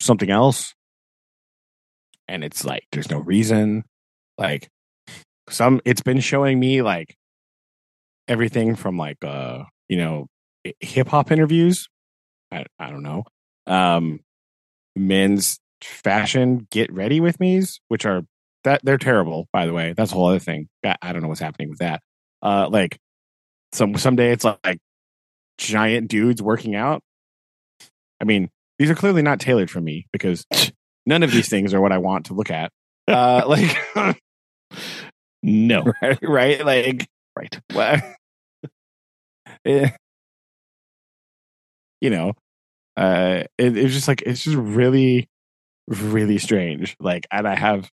something 0.00 0.30
else 0.30 0.74
and 2.28 2.42
it's 2.44 2.64
like 2.64 2.86
there's 2.92 3.10
no 3.10 3.18
reason 3.18 3.84
like 4.38 4.68
some 5.48 5.80
it's 5.84 6.02
been 6.02 6.20
showing 6.20 6.58
me 6.58 6.82
like 6.82 7.16
everything 8.28 8.76
from 8.76 8.96
like 8.96 9.22
uh 9.24 9.64
you 9.88 9.96
know 9.96 10.26
hip 10.80 11.08
hop 11.08 11.32
interviews 11.32 11.88
I, 12.50 12.66
I 12.78 12.90
don't 12.90 13.02
know 13.02 13.24
um 13.66 14.20
men's 14.94 15.58
fashion 15.82 16.66
get 16.70 16.92
ready 16.92 17.20
with 17.20 17.40
me's 17.40 17.80
which 17.88 18.06
are 18.06 18.22
that 18.64 18.80
they're 18.84 18.98
terrible 18.98 19.48
by 19.52 19.66
the 19.66 19.72
way 19.72 19.94
that's 19.96 20.12
a 20.12 20.14
whole 20.14 20.28
other 20.28 20.38
thing 20.38 20.68
i, 20.84 20.96
I 21.02 21.12
don't 21.12 21.22
know 21.22 21.28
what's 21.28 21.40
happening 21.40 21.68
with 21.68 21.80
that 21.80 22.00
uh 22.42 22.68
like 22.70 22.98
some 23.72 23.96
someday 23.96 24.30
it's 24.30 24.44
like, 24.44 24.58
like 24.64 24.78
giant 25.58 26.08
dudes 26.08 26.42
working 26.42 26.74
out. 26.74 27.02
I 28.20 28.24
mean 28.24 28.50
these 28.78 28.90
are 28.90 28.94
clearly 28.94 29.22
not 29.22 29.40
tailored 29.40 29.70
for 29.70 29.80
me 29.80 30.06
because 30.12 30.46
none 31.06 31.22
of 31.22 31.32
these 31.32 31.48
things 31.48 31.74
are 31.74 31.80
what 31.80 31.92
i 31.92 31.98
want 31.98 32.26
to 32.26 32.34
look 32.34 32.50
at 32.50 32.70
uh 33.08 33.42
like 33.48 33.76
no, 35.42 35.84
right, 36.02 36.18
right? 36.22 36.64
Like 36.66 37.08
right. 37.36 37.60
what 37.72 38.00
Eh, 39.64 39.90
you 42.00 42.10
know 42.10 42.32
uh 42.96 43.44
it, 43.58 43.76
it's 43.76 43.94
just 43.94 44.08
like 44.08 44.22
it's 44.22 44.42
just 44.44 44.56
really 44.56 45.28
really 45.88 46.38
strange 46.38 46.96
like 47.00 47.26
and 47.32 47.46
i 47.48 47.54
have 47.54 47.90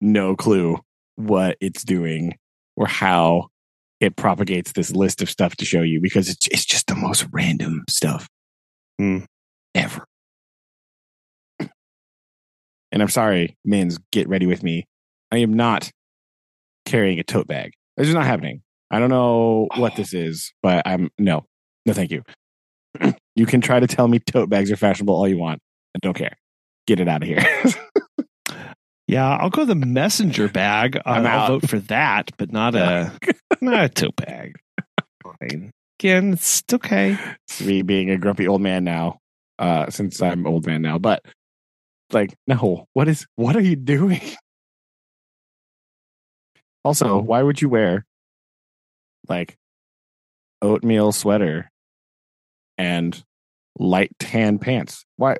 no 0.00 0.36
clue 0.36 0.78
what 1.16 1.56
it's 1.60 1.82
doing 1.84 2.34
or 2.76 2.86
how 2.86 3.48
it 4.00 4.16
propagates 4.16 4.72
this 4.72 4.90
list 4.90 5.22
of 5.22 5.30
stuff 5.30 5.56
to 5.56 5.64
show 5.64 5.80
you 5.82 6.00
because 6.00 6.28
it's 6.28 6.46
it's 6.48 6.64
just 6.66 6.86
the 6.86 6.94
most 6.94 7.26
random 7.32 7.82
stuff 7.88 8.28
Hmm. 8.98 9.18
ever. 9.74 10.04
And 12.92 13.02
i'm 13.02 13.08
sorry 13.08 13.56
men's 13.64 13.98
get 14.12 14.28
ready 14.28 14.46
with 14.46 14.62
me 14.62 14.86
i 15.32 15.38
am 15.38 15.54
not 15.54 15.90
carrying 16.84 17.18
a 17.18 17.24
tote 17.24 17.46
bag. 17.46 17.72
This 17.96 18.08
is 18.08 18.14
not 18.14 18.26
happening. 18.26 18.62
I 18.90 19.00
don't 19.00 19.10
know 19.10 19.68
what 19.76 19.96
this 19.96 20.14
is 20.14 20.52
but 20.62 20.86
i'm 20.86 21.10
no 21.18 21.44
no 21.84 21.92
thank 21.92 22.10
you. 22.10 22.22
You 23.36 23.44
can 23.44 23.60
try 23.60 23.80
to 23.80 23.86
tell 23.86 24.08
me 24.08 24.18
tote 24.18 24.48
bags 24.48 24.70
are 24.70 24.76
fashionable 24.76 25.14
all 25.14 25.28
you 25.28 25.36
want. 25.36 25.60
I 25.94 25.98
don't 26.00 26.16
care. 26.16 26.38
Get 26.86 27.00
it 27.00 27.08
out 27.08 27.22
of 27.22 27.28
here. 27.28 27.44
Yeah, 29.08 29.36
I'll 29.36 29.50
go 29.50 29.64
the 29.64 29.76
messenger 29.76 30.48
bag. 30.48 31.00
I'm 31.06 31.24
I'll 31.24 31.46
vote 31.46 31.68
for 31.70 31.78
that, 31.78 32.32
but 32.38 32.50
not 32.50 32.74
a 32.74 33.12
not 33.60 33.84
a 33.84 33.88
tote 33.88 34.16
bag. 34.16 34.56
Fine. 35.22 35.70
Again, 36.00 36.32
it's 36.32 36.64
okay. 36.72 37.16
It's 37.46 37.62
me 37.62 37.82
being 37.82 38.10
a 38.10 38.18
grumpy 38.18 38.48
old 38.48 38.62
man 38.62 38.82
now 38.82 39.20
uh 39.58 39.88
since 39.90 40.20
i'm 40.20 40.46
old 40.46 40.66
man 40.66 40.82
now 40.82 40.98
but 40.98 41.24
like 42.12 42.34
no 42.46 42.86
what 42.92 43.08
is 43.08 43.26
what 43.36 43.56
are 43.56 43.62
you 43.62 43.76
doing 43.76 44.20
also 46.86 47.20
hmm. 47.20 47.26
why 47.26 47.42
would 47.42 47.60
you 47.60 47.68
wear 47.68 48.06
like 49.28 49.56
oatmeal 50.62 51.12
sweater 51.12 51.70
and 52.78 53.24
light 53.78 54.10
tan 54.18 54.58
pants 54.58 55.04
why 55.16 55.36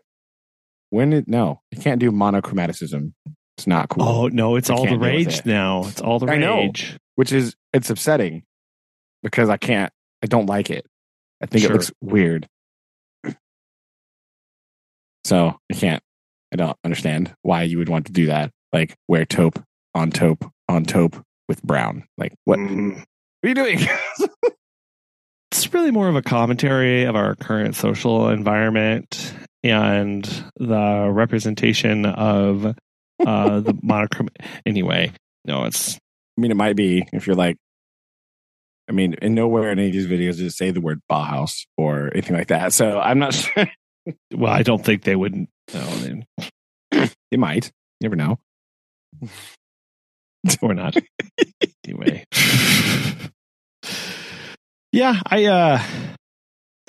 when 0.90 1.12
it 1.12 1.26
no 1.28 1.60
you 1.70 1.80
can't 1.80 2.00
do 2.00 2.10
monochromaticism 2.10 3.12
it's 3.56 3.66
not 3.66 3.88
cool 3.88 4.02
Oh 4.04 4.28
no, 4.28 4.56
it's 4.56 4.68
I 4.68 4.74
all 4.74 4.82
the 4.82 4.88
can't 4.88 5.00
deal 5.00 5.08
with 5.10 5.26
rage 5.26 5.38
it. 5.38 5.46
now. 5.46 5.86
It's 5.86 6.02
all 6.02 6.18
the 6.18 6.26
I 6.30 6.36
know. 6.36 6.56
rage. 6.58 6.98
which 7.14 7.32
is 7.32 7.56
it's 7.72 7.88
upsetting 7.88 8.42
because 9.22 9.48
I 9.48 9.56
can't 9.56 9.90
I 10.22 10.26
don't 10.26 10.44
like 10.44 10.68
it. 10.68 10.84
I 11.42 11.46
think 11.46 11.62
Sure. 11.62 11.70
it 11.70 11.74
looks 11.74 11.90
weird. 12.02 12.46
So 15.24 15.58
I 15.70 15.74
can't 15.74 16.02
I 16.52 16.56
don't 16.56 16.76
understand 16.84 17.34
why 17.42 17.62
you 17.62 17.78
would 17.78 17.88
want 17.88 18.06
to 18.06 18.12
do 18.12 18.26
that. 18.26 18.50
Like 18.74 18.94
wear 19.08 19.24
taupe 19.24 19.58
on 19.94 20.10
taupe 20.10 20.44
on 20.68 20.84
taupe 20.84 21.16
with 21.48 21.62
brown. 21.62 22.04
Like 22.18 22.34
what, 22.44 22.58
Mm. 22.58 22.96
what 22.98 23.04
are 23.44 23.48
you 23.48 23.54
doing? 23.54 23.78
It's 25.52 25.72
really 25.72 25.90
more 25.92 26.08
of 26.08 26.16
a 26.16 26.22
commentary 26.22 27.04
of 27.04 27.16
our 27.16 27.34
current 27.36 27.76
social 27.76 28.28
environment 28.28 29.32
and 29.62 30.24
the 30.58 31.08
representation 31.10 32.04
of 32.04 32.66
uh, 33.24 33.60
the 33.60 33.74
monochrome. 33.82 34.28
Anyway, 34.66 35.12
no, 35.46 35.64
it's 35.64 35.94
I 35.94 36.40
mean, 36.42 36.50
it 36.50 36.56
might 36.56 36.76
be 36.76 37.06
if 37.12 37.26
you're 37.26 37.36
like, 37.36 37.56
I 38.88 38.92
mean, 38.92 39.14
in 39.22 39.34
nowhere 39.34 39.70
in 39.70 39.78
any 39.78 39.88
of 39.88 39.94
these 39.94 40.06
videos 40.06 40.32
does 40.32 40.40
it 40.40 40.50
say 40.50 40.72
the 40.72 40.80
word 40.82 41.00
Bauhaus 41.10 41.64
or 41.78 42.10
anything 42.12 42.36
like 42.36 42.48
that. 42.48 42.72
So 42.74 43.00
I'm 43.00 43.18
not 43.18 43.32
sure. 43.34 43.66
well, 44.34 44.52
I 44.52 44.62
don't 44.62 44.84
think 44.84 45.04
they 45.04 45.16
wouldn't. 45.16 45.48
No, 45.72 45.86
they, 47.30 47.36
might. 47.38 47.66
You 48.00 48.08
never 48.10 48.16
know. 48.16 48.38
or 50.62 50.74
not. 50.74 50.96
anyway. 51.86 52.24
yeah, 54.92 55.20
I 55.26 55.44
uh 55.46 55.82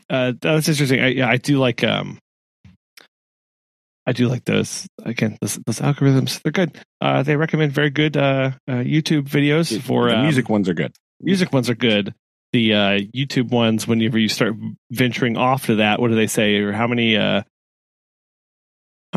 uh 0.10 0.34
that's 0.42 0.70
interesting. 0.70 1.00
I 1.00 1.08
yeah, 1.08 1.30
I 1.30 1.38
do 1.38 1.58
like 1.60 1.84
um 1.84 2.20
I 4.08 4.14
do 4.14 4.30
like 4.30 4.46
those 4.46 4.88
again. 5.04 5.38
Those, 5.42 5.60
those 5.66 5.80
algorithms, 5.80 6.42
they're 6.42 6.54
good. 6.54 6.80
Uh, 7.02 7.24
they 7.24 7.36
recommend 7.36 7.74
very 7.74 7.90
good 7.90 8.16
uh, 8.16 8.52
uh, 8.66 8.72
YouTube 8.76 9.28
videos 9.28 9.80
for 9.82 10.10
the 10.10 10.16
um, 10.16 10.24
music 10.24 10.48
ones 10.48 10.70
are 10.70 10.74
good. 10.74 10.96
Music 11.20 11.52
ones 11.52 11.70
are 11.70 11.76
good. 11.76 12.16
The 12.54 12.74
uh, 12.74 13.00
YouTube 13.14 13.52
ones, 13.52 13.86
whenever 13.86 14.18
you 14.18 14.30
start 14.30 14.54
venturing 14.90 15.36
off 15.36 15.66
to 15.66 15.76
that, 15.76 16.00
what 16.00 16.08
do 16.08 16.16
they 16.16 16.28
say? 16.28 16.56
Or 16.56 16.72
how 16.72 16.88
many 16.88 17.18
uh, 17.18 17.42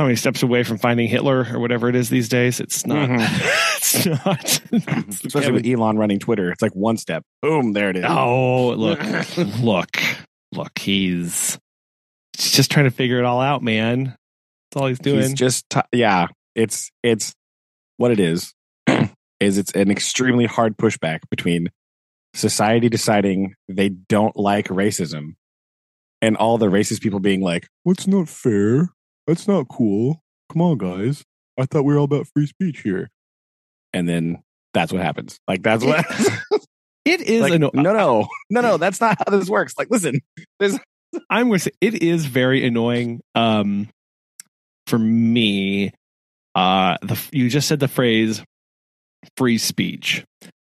how 0.00 0.06
many 0.06 0.16
steps 0.16 0.42
away 0.42 0.62
from 0.62 0.78
finding 0.78 1.08
Hitler 1.08 1.46
or 1.52 1.58
whatever 1.60 1.86
it 1.90 1.94
is 1.94 2.08
these 2.08 2.30
days? 2.30 2.58
It's 2.58 2.86
not. 2.86 3.10
Mhm. 3.10 3.18
it's 3.76 4.06
not. 4.06 4.62
It's 4.72 5.24
Especially 5.26 5.52
with 5.52 5.66
Elon 5.66 5.98
running 5.98 6.18
Twitter, 6.18 6.50
it's 6.50 6.62
like 6.62 6.74
one 6.74 6.96
step, 6.96 7.22
boom, 7.42 7.74
there 7.74 7.90
it 7.90 7.96
is. 7.98 8.04
Oh, 8.08 8.70
look, 8.70 8.98
look, 9.60 9.98
look. 10.52 10.78
He's 10.78 11.58
he's 12.34 12.52
just 12.52 12.70
trying 12.70 12.86
to 12.86 12.90
figure 12.90 13.18
it 13.18 13.26
all 13.26 13.42
out, 13.42 13.62
man. 13.62 14.16
That's 14.70 14.80
all 14.80 14.86
he's 14.86 14.98
doing. 14.98 15.20
He's 15.20 15.34
just 15.34 15.68
t- 15.68 15.80
yeah. 15.92 16.28
It's 16.54 16.90
it's 17.02 17.34
what 17.98 18.10
it 18.10 18.20
is. 18.20 18.54
is 19.40 19.58
it's 19.58 19.72
an 19.72 19.90
extremely 19.90 20.46
hard 20.46 20.78
pushback 20.78 21.20
between 21.28 21.68
society 22.32 22.88
deciding 22.88 23.54
they 23.68 23.90
don't 23.90 24.34
like 24.34 24.68
racism 24.68 25.34
and 26.22 26.38
all 26.38 26.56
the 26.56 26.68
racist 26.70 27.02
people 27.02 27.20
being 27.20 27.42
like, 27.42 27.68
"What's 27.82 28.06
not 28.06 28.30
fair? 28.30 28.88
That's 29.30 29.46
not 29.46 29.68
cool. 29.68 30.20
Come 30.52 30.60
on, 30.60 30.76
guys. 30.76 31.22
I 31.56 31.64
thought 31.64 31.84
we 31.84 31.94
were 31.94 32.00
all 32.00 32.04
about 32.04 32.26
free 32.34 32.46
speech 32.46 32.80
here." 32.80 33.10
And 33.92 34.08
then 34.08 34.42
that's 34.74 34.92
what 34.92 35.02
happens. 35.02 35.38
Like 35.46 35.62
that's 35.62 35.84
what. 35.84 36.04
it 37.04 37.20
is 37.20 37.42
like, 37.42 37.60
no, 37.60 37.70
no, 37.72 37.92
no, 38.50 38.60
no. 38.60 38.76
That's 38.76 39.00
not 39.00 39.18
how 39.18 39.36
this 39.36 39.48
works. 39.48 39.74
Like, 39.78 39.86
listen, 39.88 40.20
there's 40.58 40.80
I'm 41.30 41.46
going 41.46 41.60
to 41.60 41.64
say 41.66 41.70
it 41.80 42.02
is 42.02 42.26
very 42.26 42.66
annoying. 42.66 43.20
Um, 43.36 43.88
for 44.88 44.98
me, 44.98 45.92
uh, 46.56 46.96
the 47.02 47.16
you 47.30 47.48
just 47.50 47.68
said 47.68 47.78
the 47.78 47.86
phrase 47.86 48.42
"free 49.36 49.58
speech" 49.58 50.24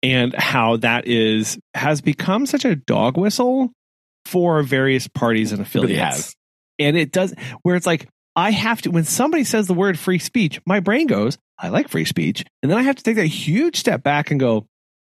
and 0.02 0.34
how 0.34 0.78
that 0.78 1.06
is 1.06 1.60
has 1.74 2.00
become 2.00 2.44
such 2.44 2.64
a 2.64 2.74
dog 2.74 3.16
whistle 3.16 3.70
for 4.26 4.64
various 4.64 5.06
parties 5.06 5.52
and 5.52 5.62
affiliates. 5.62 6.30
it 6.30 6.34
and 6.78 6.96
it 6.96 7.12
does 7.12 7.34
where 7.62 7.76
it's 7.76 7.86
like 7.86 8.08
I 8.38 8.53
have 8.53 8.83
to 8.83 8.92
when 8.92 9.03
somebody 9.03 9.42
says 9.42 9.66
the 9.66 9.74
word 9.74 9.98
free 9.98 10.20
speech, 10.20 10.61
my 10.64 10.79
brain 10.79 11.09
goes, 11.09 11.38
I 11.59 11.70
like 11.70 11.88
free 11.88 12.05
speech, 12.05 12.44
and 12.62 12.70
then 12.70 12.79
I 12.79 12.83
have 12.83 12.94
to 12.94 13.03
take 13.03 13.16
that 13.16 13.27
huge 13.27 13.74
step 13.74 14.05
back 14.05 14.31
and 14.31 14.38
go, 14.38 14.64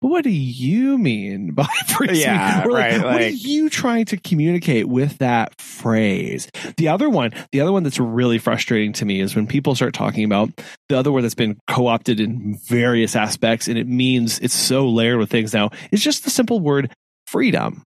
but 0.01 0.09
what 0.09 0.25
do 0.25 0.31
you 0.31 0.97
mean 0.97 1.51
by 1.55 1.67
free 1.87 2.19
Yeah, 2.19 2.63
speech? 2.63 2.67
Or 2.67 2.73
like, 2.73 2.93
right, 2.93 3.05
what 3.05 3.21
are 3.21 3.29
you 3.29 3.69
trying 3.69 4.07
to 4.07 4.17
communicate 4.17 4.89
with 4.89 5.19
that 5.19 5.55
phrase? 5.61 6.49
The 6.79 6.89
other 6.89 7.11
one, 7.11 7.33
the 7.53 7.61
other 7.61 7.73
one 7.73 7.83
that's 7.83 8.01
really 8.01 8.39
frustrating 8.39 8.95
to 8.95 9.05
me 9.05 9.21
is 9.21 9.37
when 9.37 9.47
people 9.47 9.75
start 9.75 9.93
talking 9.93 10.25
about 10.25 10.49
the 10.89 10.97
other 10.97 11.13
word 11.13 11.21
that's 11.21 11.35
been 11.35 11.59
co-opted 11.69 12.21
in 12.21 12.59
various 12.69 13.15
aspects, 13.15 13.69
and 13.69 13.77
it 13.77 13.87
means 13.87 14.39
it's 14.39 14.55
so 14.55 14.89
layered 14.89 15.19
with 15.19 15.29
things 15.29 15.53
now. 15.53 15.69
It's 15.93 16.03
just 16.03 16.25
the 16.25 16.31
simple 16.31 16.59
word 16.59 16.91
freedom. 17.27 17.83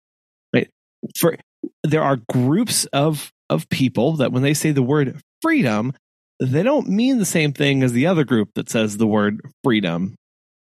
Right? 0.54 0.70
For 1.18 1.36
there 1.82 2.04
are 2.04 2.20
groups 2.30 2.84
of 2.92 3.32
of 3.50 3.68
people 3.68 4.16
that 4.16 4.32
when 4.32 4.42
they 4.42 4.54
say 4.54 4.70
the 4.72 4.82
word 4.82 5.20
freedom, 5.42 5.92
they 6.40 6.62
don't 6.62 6.88
mean 6.88 7.18
the 7.18 7.24
same 7.24 7.52
thing 7.52 7.82
as 7.82 7.92
the 7.92 8.06
other 8.06 8.24
group 8.24 8.50
that 8.54 8.70
says 8.70 8.96
the 8.96 9.06
word 9.06 9.40
freedom. 9.62 10.14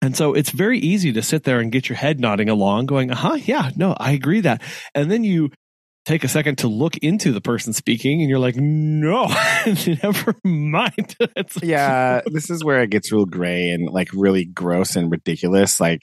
And 0.01 0.17
so 0.17 0.33
it's 0.33 0.51
very 0.51 0.79
easy 0.79 1.13
to 1.13 1.23
sit 1.23 1.45
there 1.45 1.59
and 1.59 1.73
get 1.73 1.89
your 1.89 1.97
head 1.97 2.21
nodding 2.21 2.49
along, 2.49 2.87
going, 2.87 3.11
uh 3.11 3.17
huh, 3.17 3.35
yeah, 3.35 3.71
no, 3.77 3.97
I 3.99 4.13
agree 4.13 4.41
that. 4.43 4.63
And 4.95 5.11
then 5.11 5.25
you 5.25 5.51
take 6.07 6.25
a 6.25 6.29
second 6.29 6.57
to 6.59 6.69
look 6.69 6.97
into 6.99 7.33
the 7.33 7.41
person 7.41 7.73
speaking 7.73 8.21
and 8.23 8.31
you're 8.31 8.39
like, 8.39 8.57
no, 8.57 9.27
never 10.03 10.35
mind. 10.45 11.17
Yeah, 11.63 12.23
this 12.27 12.49
is 12.49 12.65
where 12.65 12.81
it 12.83 12.91
gets 12.91 13.13
real 13.13 13.27
gray 13.27 13.71
and 13.71 13.91
like 13.91 14.09
really 14.15 14.45
gross 14.45 14.97
and 14.97 15.11
ridiculous. 15.11 15.81
Like, 15.81 16.01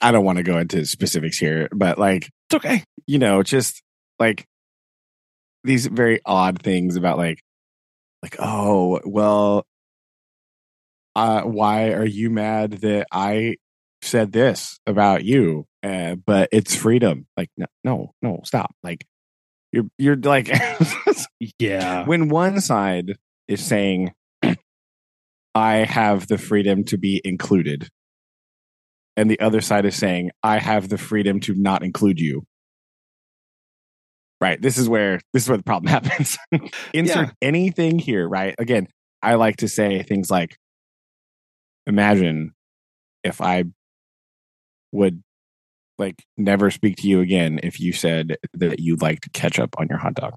I 0.00 0.12
don't 0.12 0.24
want 0.24 0.38
to 0.38 0.42
go 0.42 0.58
into 0.58 0.84
specifics 0.86 1.38
here, 1.38 1.68
but 1.72 1.98
like, 1.98 2.28
It's 2.50 2.56
okay. 2.56 2.84
you 3.06 3.18
know, 3.18 3.42
just 3.42 3.82
like 4.18 4.44
these 5.64 5.86
very 5.86 6.20
odd 6.24 6.62
things 6.62 6.96
about 6.96 7.18
like, 7.18 7.40
like, 8.22 8.36
oh, 8.38 9.00
well, 9.04 9.66
uh, 11.16 11.42
why 11.42 11.92
are 11.92 12.04
you 12.04 12.30
mad 12.30 12.72
that 12.82 13.06
I 13.12 13.56
said 14.02 14.32
this 14.32 14.78
about 14.86 15.24
you? 15.24 15.66
Uh, 15.82 16.14
but 16.14 16.48
it's 16.52 16.74
freedom. 16.76 17.26
Like, 17.36 17.50
no, 17.56 17.66
no, 17.82 18.12
no, 18.22 18.40
stop. 18.44 18.74
Like, 18.82 19.06
you're, 19.72 19.84
you're 19.98 20.16
like, 20.16 20.50
Yeah. 21.58 22.06
when 22.06 22.28
one 22.28 22.60
side 22.60 23.16
is 23.48 23.64
saying 23.64 24.12
i 25.54 25.76
have 25.76 26.26
the 26.26 26.38
freedom 26.38 26.84
to 26.84 26.96
be 26.98 27.20
included 27.24 27.88
and 29.16 29.30
the 29.30 29.38
other 29.40 29.60
side 29.60 29.84
is 29.84 29.94
saying 29.94 30.30
i 30.42 30.58
have 30.58 30.88
the 30.88 30.98
freedom 30.98 31.38
to 31.40 31.54
not 31.54 31.82
include 31.82 32.18
you 32.18 32.44
right 34.40 34.60
this 34.60 34.76
is 34.78 34.88
where 34.88 35.20
this 35.32 35.44
is 35.44 35.48
where 35.48 35.56
the 35.58 35.64
problem 35.64 35.90
happens 35.90 36.36
insert 36.92 37.26
Yeah. 37.28 37.32
anything 37.42 37.98
here 37.98 38.28
right 38.28 38.54
again 38.58 38.88
i 39.22 39.34
like 39.34 39.56
to 39.58 39.68
say 39.68 40.02
things 40.02 40.30
like 40.30 40.56
imagine 41.86 42.52
if 43.22 43.40
i 43.40 43.64
would 44.92 45.22
like 45.98 46.24
never 46.36 46.70
speak 46.70 46.96
to 46.98 47.08
you 47.08 47.20
again 47.20 47.60
if 47.62 47.78
you 47.80 47.92
said 47.92 48.36
that 48.54 48.80
you 48.80 48.96
liked 48.96 49.32
ketchup 49.32 49.74
on 49.78 49.86
your 49.88 49.98
hot 49.98 50.14
dog 50.14 50.34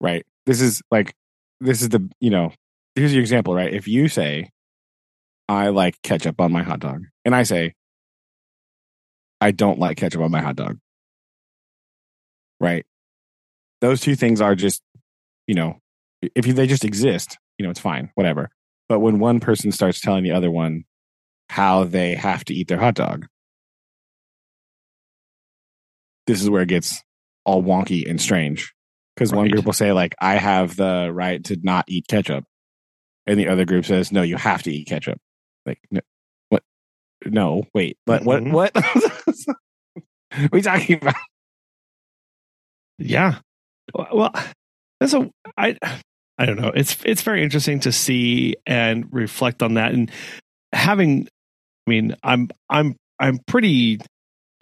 right? 0.00 0.24
This 0.46 0.60
is 0.60 0.80
like, 0.92 1.12
this 1.60 1.82
is 1.82 1.88
the, 1.88 2.08
you 2.20 2.30
know, 2.30 2.52
here's 2.94 3.12
your 3.12 3.20
example, 3.20 3.52
right? 3.52 3.74
If 3.74 3.88
you 3.88 4.06
say, 4.06 4.48
I 5.48 5.70
like 5.70 6.00
ketchup 6.02 6.40
on 6.40 6.52
my 6.52 6.62
hot 6.62 6.78
dog, 6.78 7.02
and 7.24 7.34
I 7.34 7.42
say, 7.42 7.74
I 9.40 9.50
don't 9.50 9.80
like 9.80 9.96
ketchup 9.96 10.20
on 10.20 10.30
my 10.30 10.40
hot 10.40 10.54
dog, 10.54 10.78
right? 12.60 12.84
Those 13.80 14.00
two 14.00 14.16
things 14.16 14.40
are 14.40 14.54
just, 14.54 14.82
you 15.46 15.54
know, 15.54 15.78
if 16.22 16.44
they 16.44 16.66
just 16.66 16.84
exist, 16.84 17.38
you 17.58 17.64
know, 17.64 17.70
it's 17.70 17.80
fine, 17.80 18.10
whatever. 18.14 18.50
But 18.88 19.00
when 19.00 19.18
one 19.18 19.40
person 19.40 19.70
starts 19.72 20.00
telling 20.00 20.24
the 20.24 20.32
other 20.32 20.50
one 20.50 20.84
how 21.48 21.84
they 21.84 22.14
have 22.14 22.44
to 22.46 22.54
eat 22.54 22.68
their 22.68 22.78
hot 22.78 22.94
dog, 22.94 23.26
this 26.26 26.42
is 26.42 26.50
where 26.50 26.62
it 26.62 26.68
gets 26.68 27.02
all 27.44 27.62
wonky 27.62 28.08
and 28.08 28.20
strange 28.20 28.74
because 29.16 29.32
one 29.32 29.48
group 29.48 29.64
will 29.64 29.72
say 29.72 29.92
like 29.92 30.14
i 30.20 30.34
have 30.36 30.76
the 30.76 31.08
right 31.10 31.44
to 31.44 31.56
not 31.62 31.86
eat 31.88 32.06
ketchup 32.06 32.44
and 33.26 33.40
the 33.40 33.48
other 33.48 33.64
group 33.64 33.86
says 33.86 34.12
no 34.12 34.20
you 34.20 34.36
have 34.36 34.62
to 34.62 34.70
eat 34.70 34.86
ketchup 34.86 35.18
like 35.64 35.80
no, 35.90 36.00
what 36.50 36.62
no 37.24 37.64
wait 37.72 37.96
but 38.04 38.22
Mhm. 38.22 38.52
what 38.52 38.74
what 38.74 38.74
what 38.84 39.48
are 40.34 40.48
we 40.52 40.60
talking 40.60 40.98
about 41.00 41.14
Yeah. 42.98 43.38
Well, 43.94 44.32
that's 45.00 45.14
a 45.14 45.30
I 45.56 45.76
I 46.38 46.46
don't 46.46 46.60
know. 46.60 46.72
It's 46.74 46.96
it's 47.04 47.22
very 47.22 47.42
interesting 47.42 47.80
to 47.80 47.92
see 47.92 48.56
and 48.66 49.06
reflect 49.12 49.62
on 49.62 49.74
that 49.74 49.92
and 49.92 50.10
having 50.72 51.28
I 51.86 51.90
mean, 51.90 52.14
I'm 52.22 52.48
I'm 52.68 52.96
I'm 53.18 53.38
pretty 53.46 54.00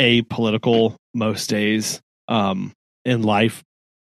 apolitical 0.01 0.97
most 1.15 1.49
days 1.51 2.01
um 2.29 2.73
in 3.05 3.23
life, 3.23 3.63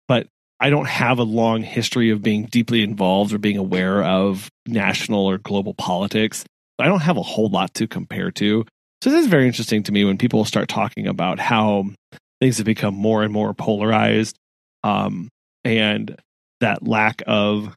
but 0.08 0.28
I 0.60 0.70
don't 0.70 0.88
have 0.88 1.20
a 1.20 1.24
long 1.24 1.63
history 1.63 2.10
of 2.12 2.22
being 2.22 2.46
deeply 2.46 2.84
involved 2.84 3.34
or 3.34 3.38
being 3.38 3.58
aware 3.58 4.04
of 4.04 4.50
national 4.68 5.26
or 5.26 5.38
global 5.38 5.74
politics. 5.74 6.46
I 6.80 6.86
don't 6.86 7.02
have 7.02 7.18
a 7.18 7.22
whole 7.22 7.50
lot 7.50 7.74
to 7.76 7.88
compare 7.88 8.32
to. 8.32 8.65
So 9.02 9.10
this 9.10 9.22
is 9.22 9.28
very 9.28 9.48
interesting 9.48 9.84
to 9.84 9.92
me 9.92 10.04
when 10.04 10.18
people 10.18 10.44
start 10.46 10.68
talking 10.68 11.08
about 11.08 11.39
how 11.39 11.89
things 12.39 12.58
have 12.58 12.65
become 12.65 12.95
more 12.95 13.23
and 13.23 13.34
more 13.34 13.54
polarized 13.54 14.38
um, 14.84 15.30
and 15.63 16.15
that 16.62 16.88
lack 16.88 17.21
of 17.28 17.75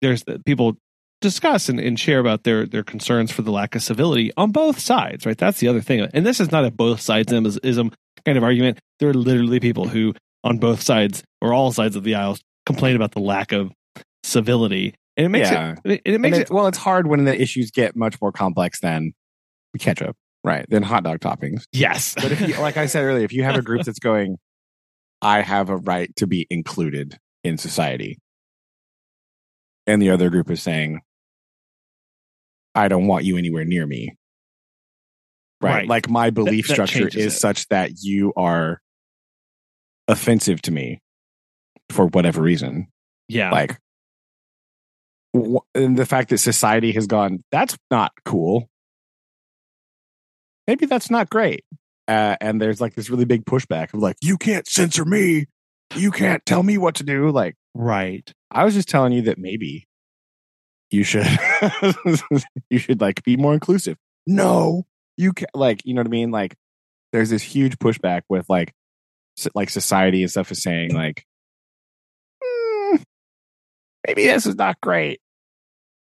there's 0.00 0.24
people 0.46 0.76
discuss 1.20 1.68
and, 1.68 1.80
and 1.80 1.98
share 1.98 2.20
about 2.20 2.44
their 2.44 2.66
their 2.66 2.84
concerns 2.84 3.32
for 3.32 3.42
the 3.42 3.50
lack 3.50 3.74
of 3.74 3.82
civility 3.82 4.30
on 4.36 4.52
both 4.52 4.78
sides 4.78 5.26
right? 5.26 5.38
That's 5.38 5.60
the 5.60 5.68
other 5.68 5.80
thing. 5.80 6.00
And 6.14 6.24
this 6.24 6.40
is 6.40 6.52
not 6.52 6.64
a 6.64 6.70
both 6.70 7.00
sides 7.00 7.32
ism 7.32 7.92
kind 8.24 8.38
of 8.38 8.44
argument. 8.44 8.78
There 9.00 9.08
are 9.08 9.14
literally 9.14 9.60
people 9.60 9.88
who 9.88 10.14
on 10.44 10.58
both 10.58 10.80
sides 10.80 11.22
or 11.40 11.52
all 11.52 11.72
sides 11.72 11.96
of 11.96 12.04
the 12.04 12.14
aisle 12.14 12.38
complain 12.66 12.96
about 12.96 13.12
the 13.12 13.20
lack 13.20 13.52
of 13.52 13.72
civility, 14.22 14.94
and 15.16 15.26
it 15.26 15.28
makes 15.30 15.50
Yeah. 15.50 15.76
it, 15.84 16.02
it, 16.04 16.14
it 16.14 16.20
makes 16.20 16.38
it 16.38 16.42
it, 16.42 16.50
well, 16.50 16.66
it's 16.66 16.78
hard 16.78 17.06
when 17.06 17.24
the 17.24 17.40
issues 17.40 17.70
get 17.70 17.96
much 17.96 18.20
more 18.20 18.32
complex 18.32 18.80
than 18.80 19.12
ketchup, 19.78 20.16
right? 20.44 20.64
Than 20.68 20.82
hot 20.82 21.04
dog 21.04 21.20
toppings. 21.20 21.64
yes. 21.72 22.14
But 22.22 22.32
if 22.32 22.40
you, 22.40 22.58
like 22.60 22.76
I 22.76 22.86
said 22.86 23.04
earlier, 23.04 23.24
if 23.24 23.32
you 23.32 23.44
have 23.44 23.56
a 23.56 23.62
group 23.62 23.84
that's 23.84 23.98
going, 23.98 24.36
I 25.20 25.42
have 25.42 25.68
a 25.70 25.76
right 25.76 26.14
to 26.16 26.26
be 26.26 26.46
included 26.50 27.18
in 27.44 27.58
society, 27.58 28.18
and 29.86 30.00
the 30.02 30.10
other 30.10 30.30
group 30.30 30.50
is 30.50 30.62
saying, 30.62 31.00
I 32.74 32.88
don't 32.88 33.06
want 33.06 33.24
you 33.24 33.36
anywhere 33.36 33.64
near 33.64 33.86
me. 33.86 34.16
Right. 35.60 35.72
Right. 35.72 35.88
Like 35.88 36.08
my 36.08 36.30
belief 36.30 36.68
that 36.68 36.74
structure 36.74 37.08
is 37.08 37.16
it. 37.34 37.38
such 37.38 37.66
that 37.68 37.90
you 38.00 38.32
are 38.36 38.80
offensive 40.06 40.62
to 40.62 40.70
me 40.70 41.00
for 41.90 42.06
whatever 42.06 42.40
reason. 42.42 42.86
yeah, 43.28 43.50
Like, 43.50 43.78
the 45.34 46.06
fact 46.06 46.30
that 46.30 46.38
society 46.38 46.92
has 46.92 47.06
gone, 47.06 47.42
that's 47.50 47.76
not 47.90 48.12
cool. 48.24 48.68
Maybe 50.68 50.86
that's 50.86 51.10
not 51.10 51.30
great. 51.30 51.64
Uh, 52.06 52.36
and 52.40 52.60
there's 52.60 52.80
like 52.80 52.94
this 52.94 53.10
really 53.10 53.24
big 53.24 53.44
pushback 53.44 53.92
of 53.94 54.00
like, 54.00 54.16
you 54.22 54.38
can't 54.38 54.68
censor 54.68 55.04
me. 55.04 55.46
You 55.96 56.10
can't 56.12 56.44
tell 56.46 56.62
me 56.62 56.78
what 56.78 56.94
to 56.96 57.04
do. 57.04 57.30
Like, 57.30 57.56
right. 57.74 58.30
I 58.50 58.64
was 58.64 58.74
just 58.74 58.88
telling 58.88 59.12
you 59.12 59.22
that 59.22 59.38
maybe 59.38 59.88
you 60.90 61.02
should, 61.04 61.26
you 62.70 62.78
should 62.78 63.00
like 63.00 63.24
be 63.24 63.36
more 63.36 63.54
inclusive. 63.54 63.96
No, 64.26 64.86
you 65.16 65.32
can't. 65.32 65.50
like, 65.54 65.80
you 65.84 65.94
know 65.94 66.00
what 66.00 66.06
I 66.06 66.10
mean? 66.10 66.30
Like, 66.30 66.54
there's 67.12 67.30
this 67.30 67.42
huge 67.42 67.78
pushback 67.78 68.22
with 68.28 68.46
like, 68.50 68.72
s- 69.38 69.48
like 69.54 69.70
society 69.70 70.22
and 70.22 70.30
stuff 70.30 70.52
is 70.52 70.62
saying 70.62 70.94
like, 70.94 71.24
"Mm, 72.44 73.02
maybe 74.06 74.26
this 74.26 74.44
is 74.44 74.56
not 74.56 74.80
great. 74.82 75.20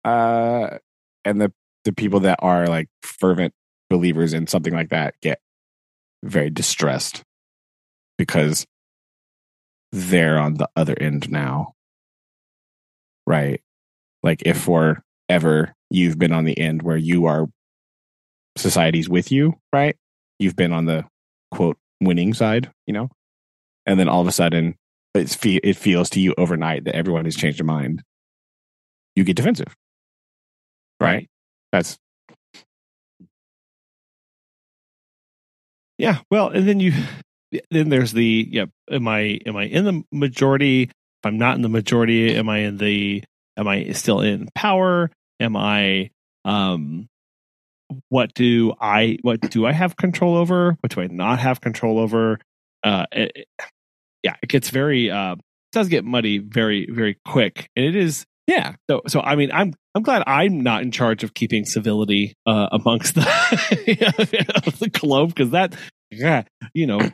Uh, 0.04 0.78
and 1.24 1.40
the 1.40 1.54
the 1.86 1.94
people 1.94 2.22
that 2.22 2.40
are 2.42 2.68
like 2.68 2.88
fervent 3.04 3.54
believers 3.92 4.34
in 4.34 4.48
something 4.48 4.74
like 4.74 4.90
that 4.90 5.14
get 5.22 5.40
very 6.24 6.50
distressed 6.50 7.24
because 8.18 8.66
they're 9.92 10.40
on 10.40 10.54
the 10.54 10.70
other 10.76 10.96
end 11.00 11.30
now 11.30 11.74
right? 13.28 13.62
Like 14.24 14.42
if 14.46 14.62
forever 14.62 15.76
you've 15.90 16.18
been 16.18 16.32
on 16.32 16.46
the 16.46 16.58
end 16.58 16.82
where 16.82 16.98
you 16.98 17.26
are 17.26 17.48
society's 18.58 19.10
with 19.10 19.32
you 19.32 19.60
right? 19.74 19.98
You've 20.40 20.56
been 20.56 20.72
on 20.72 20.86
the 20.86 21.06
quote 21.52 21.78
winning 22.00 22.34
side 22.34 22.72
you 22.88 22.94
know? 22.94 23.10
And 23.86 24.00
then 24.00 24.08
all 24.08 24.22
of 24.22 24.28
a 24.28 24.32
sudden 24.32 24.76
it's 25.14 25.36
fe- 25.36 25.60
it 25.64 25.76
feels 25.76 26.10
to 26.12 26.22
you 26.22 26.34
overnight 26.38 26.86
that 26.86 26.96
everyone 26.96 27.26
has 27.26 27.36
changed 27.36 27.60
their 27.60 27.66
mind. 27.66 28.04
You 29.16 29.26
get 29.26 29.36
defensive 29.36 29.76
right. 31.02 31.28
That's 31.74 31.98
Yeah. 36.02 36.18
Well, 36.32 36.50
and 36.50 36.68
then 36.68 36.80
you 36.80 36.94
then 37.70 37.90
there's 37.90 38.12
the 38.12 38.48
yeah. 38.50 38.66
Am 38.90 39.08
I 39.08 39.40
am 39.46 39.56
I 39.56 39.66
in 39.66 39.86
the 39.86 40.04
majority? 40.12 40.84
If 40.84 41.26
I'm 41.26 41.38
not 41.38 41.56
in 41.56 41.62
the 41.62 41.70
majority, 41.70 42.36
am 42.36 42.50
I 42.50 42.60
in 42.60 42.78
the? 42.78 43.24
Am 43.56 43.68
I 43.68 43.92
still 43.92 44.20
in 44.20 44.50
power? 44.56 45.12
Am 45.40 45.56
I? 45.56 46.10
Um, 46.44 47.08
what 48.10 48.34
do 48.34 48.74
I? 48.82 49.20
What 49.22 49.42
do 49.42 49.68
I 49.68 49.74
have 49.74 49.96
control 49.96 50.38
over? 50.38 50.76
What 50.80 50.96
do 50.96 51.02
I 51.02 51.08
not 51.08 51.38
have 51.38 51.62
control 51.62 52.00
over? 52.00 52.40
Uh, 52.84 53.06
it, 53.12 53.46
yeah, 54.24 54.38
it 54.42 54.50
gets 54.50 54.72
very. 54.72 55.12
Uh, 55.12 55.36
does 55.72 55.88
get 55.88 56.04
muddy 56.04 56.40
very 56.40 56.90
very 56.90 57.20
quick, 57.26 57.70
and 57.76 57.86
it 57.86 57.96
is 57.96 58.26
yeah 58.48 58.74
so, 58.90 59.02
so 59.08 59.22
I 59.22 59.36
mean, 59.36 59.52
I'm 59.52 59.74
I'm 59.96 60.04
glad 60.04 60.24
I'm 60.28 60.62
not 60.62 60.82
in 60.82 60.92
charge 60.92 61.24
of 61.24 61.34
keeping 61.34 61.66
civility 61.66 62.34
uh, 62.46 62.68
amongst 62.72 63.16
the 63.16 63.22
the 64.80 64.90
globe 64.90 65.30
because 65.30 65.52
that, 65.52 65.76
yeah, 66.10 66.44
you 66.74 66.88
know, 66.88 67.00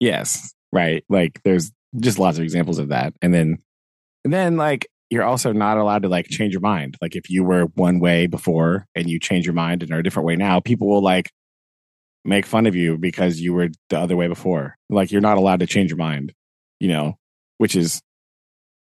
Yes, 0.00 0.54
right. 0.72 1.04
Like 1.08 1.40
there's 1.44 1.72
just 1.98 2.18
lots 2.18 2.38
of 2.38 2.44
examples 2.44 2.78
of 2.78 2.88
that. 2.88 3.14
And 3.22 3.32
then 3.32 3.58
and 4.24 4.32
then 4.32 4.56
like 4.56 4.86
you're 5.10 5.24
also 5.24 5.52
not 5.52 5.78
allowed 5.78 6.02
to 6.02 6.08
like 6.08 6.26
change 6.28 6.52
your 6.52 6.60
mind. 6.60 6.96
Like 7.00 7.14
if 7.16 7.30
you 7.30 7.44
were 7.44 7.66
one 7.74 8.00
way 8.00 8.26
before 8.26 8.86
and 8.94 9.08
you 9.08 9.20
change 9.20 9.46
your 9.46 9.54
mind 9.54 9.82
and 9.82 9.92
are 9.92 9.98
a 9.98 10.02
different 10.02 10.26
way 10.26 10.36
now, 10.36 10.60
people 10.60 10.88
will 10.88 11.02
like 11.02 11.30
make 12.24 12.44
fun 12.44 12.66
of 12.66 12.74
you 12.74 12.98
because 12.98 13.40
you 13.40 13.54
were 13.54 13.68
the 13.88 13.98
other 13.98 14.16
way 14.16 14.26
before. 14.26 14.76
Like 14.90 15.12
you're 15.12 15.20
not 15.20 15.38
allowed 15.38 15.60
to 15.60 15.66
change 15.66 15.90
your 15.90 15.98
mind, 15.98 16.32
you 16.80 16.88
know, 16.88 17.16
which 17.58 17.76
is 17.76 18.02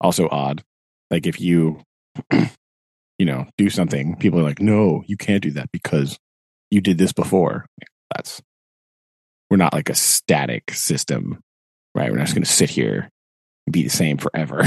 also 0.00 0.28
odd. 0.30 0.62
Like 1.10 1.26
if 1.26 1.40
you 1.40 1.82
you 2.32 3.26
know, 3.26 3.46
do 3.56 3.70
something, 3.70 4.16
people 4.16 4.38
are 4.40 4.44
like, 4.44 4.60
"No, 4.60 5.02
you 5.06 5.16
can't 5.16 5.42
do 5.42 5.50
that 5.52 5.70
because 5.72 6.18
you 6.70 6.80
did 6.80 6.98
this 6.98 7.12
before." 7.12 7.66
That's 8.14 8.40
we're 9.50 9.56
not 9.56 9.72
like 9.72 9.88
a 9.88 9.94
static 9.94 10.70
system, 10.72 11.40
right? 11.94 12.10
We're 12.10 12.18
not 12.18 12.24
just 12.26 12.34
going 12.34 12.44
to 12.44 12.50
sit 12.50 12.70
here 12.70 13.08
and 13.66 13.72
be 13.72 13.82
the 13.82 13.88
same 13.88 14.18
forever. 14.18 14.62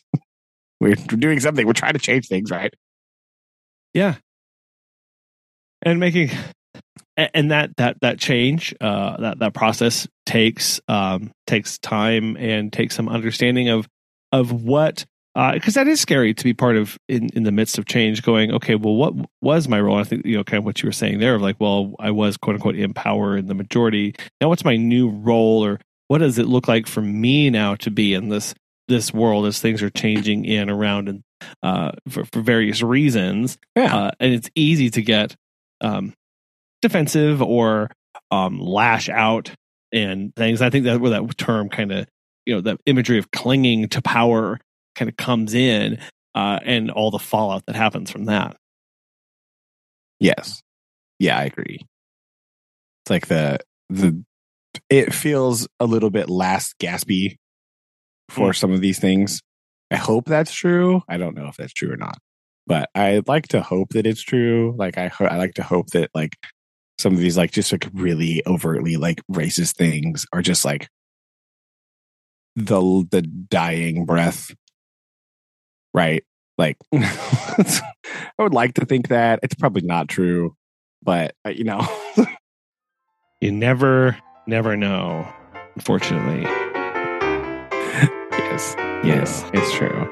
we're, 0.80 0.94
doing 0.94 1.40
something. 1.40 1.66
We're 1.66 1.74
trying 1.74 1.92
to 1.92 1.98
change 1.98 2.26
things, 2.26 2.50
right? 2.50 2.72
yeah, 3.96 4.16
and 5.80 5.98
making 5.98 6.30
and 7.16 7.50
that 7.50 7.74
that 7.78 7.96
that 8.02 8.18
change 8.18 8.74
uh, 8.78 9.16
that 9.16 9.38
that 9.38 9.54
process 9.54 10.06
takes 10.26 10.82
um, 10.86 11.30
takes 11.46 11.78
time 11.78 12.36
and 12.36 12.70
takes 12.70 12.94
some 12.94 13.08
understanding 13.08 13.70
of 13.70 13.88
of 14.32 14.64
what 14.64 15.04
because 15.52 15.74
that 15.74 15.86
is 15.86 16.00
scary 16.00 16.32
to 16.32 16.44
be 16.44 16.54
part 16.54 16.76
of 16.76 16.98
in, 17.10 17.28
in 17.34 17.42
the 17.42 17.52
midst 17.52 17.76
of 17.76 17.84
change 17.84 18.22
going 18.22 18.50
okay 18.52 18.74
well 18.74 18.94
what 18.94 19.12
was 19.42 19.68
my 19.68 19.78
role? 19.78 19.98
I 19.98 20.04
think 20.04 20.24
you 20.24 20.36
know 20.36 20.44
kind 20.44 20.58
of 20.58 20.64
what 20.64 20.82
you 20.82 20.88
were 20.88 20.92
saying 20.92 21.18
there 21.18 21.34
of 21.34 21.42
like 21.42 21.56
well 21.60 21.94
i 21.98 22.10
was 22.10 22.38
quote 22.38 22.54
unquote 22.56 22.74
in 22.76 22.94
power 22.94 23.36
in 23.36 23.46
the 23.46 23.54
majority. 23.54 24.14
Now 24.40 24.48
what's 24.48 24.64
my 24.64 24.76
new 24.76 25.10
role 25.10 25.62
or 25.64 25.78
what 26.08 26.18
does 26.18 26.38
it 26.38 26.46
look 26.46 26.68
like 26.68 26.86
for 26.86 27.02
me 27.02 27.50
now 27.50 27.74
to 27.76 27.90
be 27.90 28.14
in 28.14 28.30
this 28.30 28.54
this 28.88 29.12
world 29.12 29.44
as 29.46 29.60
things 29.60 29.82
are 29.82 29.90
changing 29.90 30.44
in 30.46 30.70
around 30.70 31.08
and 31.08 31.22
uh 31.62 31.92
for, 32.08 32.24
for 32.24 32.40
various 32.40 32.80
reasons 32.82 33.58
Yeah. 33.76 33.94
uh, 33.94 34.10
and 34.18 34.32
it's 34.32 34.48
easy 34.54 34.88
to 34.90 35.02
get 35.02 35.34
um 35.82 36.14
defensive 36.80 37.42
or 37.42 37.90
um 38.30 38.58
lash 38.58 39.08
out 39.08 39.50
and 39.92 40.34
things. 40.34 40.62
I 40.62 40.70
think 40.70 40.84
that 40.84 41.00
where 41.00 41.10
that 41.10 41.36
term 41.38 41.68
kind 41.68 41.92
of 41.92 42.06
you 42.46 42.54
know 42.54 42.60
that 42.62 42.80
imagery 42.86 43.18
of 43.18 43.30
clinging 43.32 43.88
to 43.88 44.00
power 44.00 44.58
kind 44.94 45.08
of 45.08 45.16
comes 45.16 45.52
in 45.52 45.98
uh, 46.34 46.60
and 46.64 46.90
all 46.90 47.10
the 47.10 47.18
fallout 47.18 47.64
that 47.66 47.76
happens 47.76 48.10
from 48.10 48.26
that. 48.26 48.56
yes. 50.20 50.62
Yeah, 51.18 51.38
I 51.38 51.44
agree. 51.44 51.80
It's 53.04 53.10
like 53.10 53.26
the 53.28 53.58
the 53.88 54.22
it 54.90 55.14
feels 55.14 55.66
a 55.80 55.86
little 55.86 56.10
bit 56.10 56.28
last 56.28 56.74
gaspy 56.78 57.36
for 58.28 58.52
some 58.52 58.72
of 58.72 58.80
these 58.80 58.98
things. 58.98 59.40
I 59.90 59.96
hope 59.96 60.26
that's 60.26 60.52
true. 60.52 61.02
I 61.08 61.16
don't 61.16 61.36
know 61.36 61.46
if 61.46 61.56
that's 61.56 61.72
true 61.72 61.92
or 61.92 61.96
not, 61.96 62.18
but 62.66 62.90
I 62.94 63.22
like 63.26 63.48
to 63.48 63.62
hope 63.62 63.90
that 63.90 64.06
it's 64.06 64.22
true. 64.22 64.74
Like 64.76 64.98
I 64.98 65.08
ho- 65.08 65.26
I 65.26 65.36
like 65.36 65.54
to 65.54 65.62
hope 65.62 65.88
that 65.88 66.10
like 66.14 66.34
some 66.98 67.14
of 67.14 67.20
these 67.20 67.36
like 67.36 67.52
just 67.52 67.72
like 67.72 67.88
really 67.94 68.42
overtly 68.46 68.96
like 68.96 69.22
racist 69.30 69.76
things 69.76 70.26
are 70.32 70.42
just 70.42 70.64
like 70.64 70.88
the 72.56 73.06
the 73.10 73.22
dying 73.22 74.04
breath 74.06 74.54
right? 75.94 76.24
Like 76.58 76.76
i 76.94 77.82
would 78.38 78.52
like 78.54 78.74
to 78.74 78.84
think 78.84 79.08
that. 79.08 79.40
It's 79.42 79.54
probably 79.54 79.82
not 79.82 80.08
true 80.08 80.56
but 81.02 81.34
uh, 81.46 81.50
you 81.50 81.64
know. 81.64 81.86
You 83.42 83.52
never, 83.52 84.16
never 84.46 84.78
know, 84.78 85.30
unfortunately. 85.74 86.40
yes 88.32 88.74
yes 89.04 89.44
it's 89.52 89.74
true. 89.74 90.10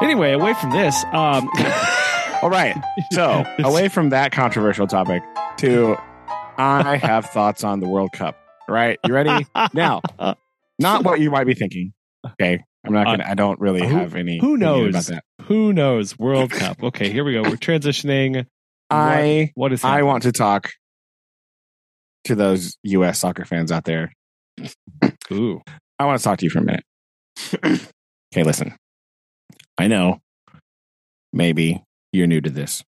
Anyway, 0.00 0.30
away 0.32 0.54
from 0.54 0.70
this, 0.70 1.04
um, 1.12 1.48
all 2.42 2.48
right 2.48 2.76
so 3.12 3.44
away 3.58 3.88
from 3.88 4.08
that 4.10 4.32
controversial 4.32 4.86
topic 4.86 5.22
to 5.58 5.94
i 6.56 6.96
have 6.96 7.26
thoughts 7.26 7.62
on 7.64 7.80
the 7.80 7.88
world 7.88 8.10
cup 8.12 8.34
right 8.70 8.98
you 9.06 9.12
ready 9.12 9.46
now 9.74 10.00
not 10.78 11.04
what 11.04 11.20
you 11.20 11.30
might 11.30 11.44
be 11.46 11.54
thinking 11.54 11.92
okay 12.26 12.62
i'm 12.86 12.92
not 12.92 13.04
gonna 13.06 13.24
i 13.26 13.34
don't 13.34 13.60
really 13.60 13.82
Uh, 13.82 13.86
who- 13.88 13.96
have 13.98 14.14
any 14.14 14.38
who 14.38 14.56
knows? 14.56 14.90
about 14.90 15.04
that 15.06 15.24
who 15.46 15.72
knows? 15.72 16.16
World 16.16 16.52
Cup. 16.52 16.80
Okay, 16.80 17.10
here 17.10 17.24
we 17.24 17.32
go. 17.32 17.42
We're 17.42 17.56
transitioning. 17.56 18.46
i 18.88 19.50
what 19.54 19.72
is? 19.72 19.82
I 19.82 20.02
want 20.02 20.22
to 20.22 20.30
talk 20.32 20.70
to 22.24 22.36
those 22.36 22.76
U.S. 22.84 23.18
soccer 23.18 23.44
fans 23.44 23.72
out 23.72 23.84
there. 23.84 24.12
Ooh, 25.32 25.60
I 25.98 26.04
want 26.04 26.18
to 26.20 26.24
talk 26.24 26.38
to 26.38 26.44
you 26.46 26.50
for 26.50 26.60
a 26.60 26.62
minute. 26.62 26.84
okay, 27.64 28.44
listen. 28.44 28.76
I 29.76 29.88
know 29.88 30.18
maybe 31.32 31.82
you're 32.12 32.28
new 32.28 32.40
to 32.42 32.50
this. 32.50 32.84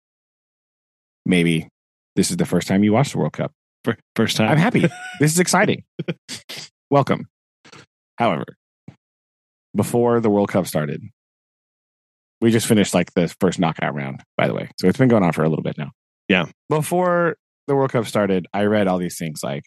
Maybe 1.24 1.68
this 2.16 2.30
is 2.30 2.36
the 2.36 2.44
first 2.46 2.68
time 2.68 2.84
you 2.84 2.92
watched 2.92 3.12
the 3.12 3.18
World 3.18 3.32
Cup. 3.32 3.52
First 4.14 4.36
time. 4.36 4.50
I'm 4.50 4.58
happy. 4.58 4.80
this 5.20 5.32
is 5.32 5.38
exciting. 5.38 5.84
Welcome. 6.90 7.26
However, 8.18 8.44
before 9.74 10.20
the 10.20 10.28
World 10.28 10.50
Cup 10.50 10.66
started, 10.66 11.02
we 12.40 12.50
just 12.50 12.66
finished 12.66 12.94
like 12.94 13.12
the 13.14 13.34
first 13.40 13.58
knockout 13.58 13.94
round, 13.94 14.22
by 14.36 14.46
the 14.46 14.54
way. 14.54 14.70
So 14.78 14.88
it's 14.88 14.98
been 14.98 15.08
going 15.08 15.22
on 15.22 15.32
for 15.32 15.44
a 15.44 15.48
little 15.48 15.62
bit 15.62 15.78
now. 15.78 15.90
Yeah. 16.28 16.46
Before 16.68 17.36
the 17.66 17.74
World 17.74 17.92
Cup 17.92 18.06
started, 18.06 18.46
I 18.52 18.64
read 18.64 18.88
all 18.88 18.98
these 18.98 19.18
things 19.18 19.40
like 19.42 19.64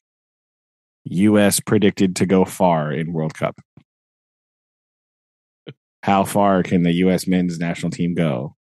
US 1.05 1.59
predicted 1.59 2.15
to 2.17 2.25
go 2.25 2.45
far 2.45 2.91
in 2.91 3.13
World 3.13 3.33
Cup. 3.33 3.59
How 6.03 6.23
far 6.23 6.63
can 6.63 6.83
the 6.83 6.93
US 6.93 7.27
men's 7.27 7.59
national 7.59 7.91
team 7.91 8.13
go? 8.13 8.55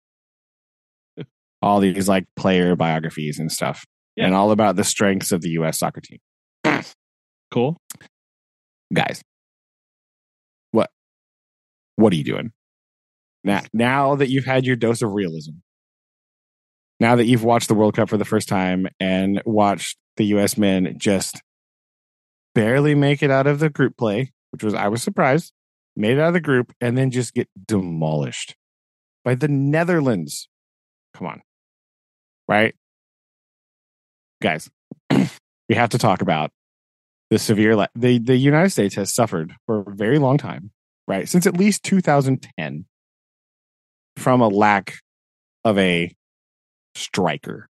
All 1.62 1.80
these 1.80 2.08
like 2.08 2.26
player 2.36 2.76
biographies 2.76 3.40
and 3.40 3.52
stuff. 3.52 3.86
Yeah. 4.20 4.26
And 4.26 4.36
all 4.36 4.52
about 4.52 4.76
the 4.76 4.84
strengths 4.84 5.32
of 5.32 5.42
the 5.42 5.52
US 5.52 5.80
soccer 5.80 6.02
team. 6.02 6.20
Cool. 7.52 7.78
Guys, 8.94 9.24
what 10.72 10.92
what 11.96 12.12
are 12.12 12.18
you 12.18 12.26
doing? 12.26 12.52
Now 13.46 13.62
now 13.74 14.16
that 14.16 14.30
you've 14.30 14.46
had 14.46 14.66
your 14.66 14.76
dose 14.76 15.02
of 15.02 15.14
realism, 15.14 15.54
now 17.00 17.16
that 17.16 17.26
you've 17.28 17.46
watched 17.46 17.70
the 17.70 17.76
World 17.76 17.96
Cup 17.96 18.10
for 18.10 18.18
the 18.18 18.26
first 18.26 18.50
time 18.50 18.88
and 19.00 19.42
watched 19.46 19.98
the 20.18 20.26
US 20.26 20.58
men 20.58 20.96
just 20.98 21.42
barely 22.54 22.96
make 22.96 23.24
it 23.24 23.32
out 23.32 23.48
of 23.48 23.60
the 23.60 23.70
group 23.70 23.96
play, 23.98 24.34
which 24.52 24.64
was 24.64 24.74
I 24.74 24.90
was 24.90 25.02
surprised, 25.02 25.54
made 25.96 26.18
it 26.18 26.20
out 26.20 26.28
of 26.28 26.34
the 26.34 26.42
group, 26.42 26.74
and 26.82 26.98
then 26.98 27.10
just 27.10 27.34
get 27.34 27.48
demolished 27.66 28.56
by 29.24 29.34
the 29.34 29.48
Netherlands. 29.48 30.50
Come 31.14 31.26
on. 31.26 31.42
Right? 32.50 32.76
Guys, 34.42 34.70
we 35.70 35.76
have 35.76 35.90
to 35.90 35.98
talk 35.98 36.22
about 36.22 36.52
the 37.30 37.40
severe 37.40 37.76
la- 37.76 37.88
the 37.96 38.20
the 38.20 38.38
United 38.38 38.70
States 38.70 38.96
has 38.96 39.14
suffered 39.14 39.54
for 39.66 39.82
a 39.82 39.96
very 39.96 40.18
long 40.18 40.38
time, 40.38 40.72
right? 41.08 41.28
Since 41.28 41.46
at 41.46 41.58
least 41.58 41.84
2010 41.84 42.86
from 44.18 44.42
a 44.42 44.48
lack 44.48 44.96
of 45.64 45.78
a 45.78 46.14
striker. 46.96 47.68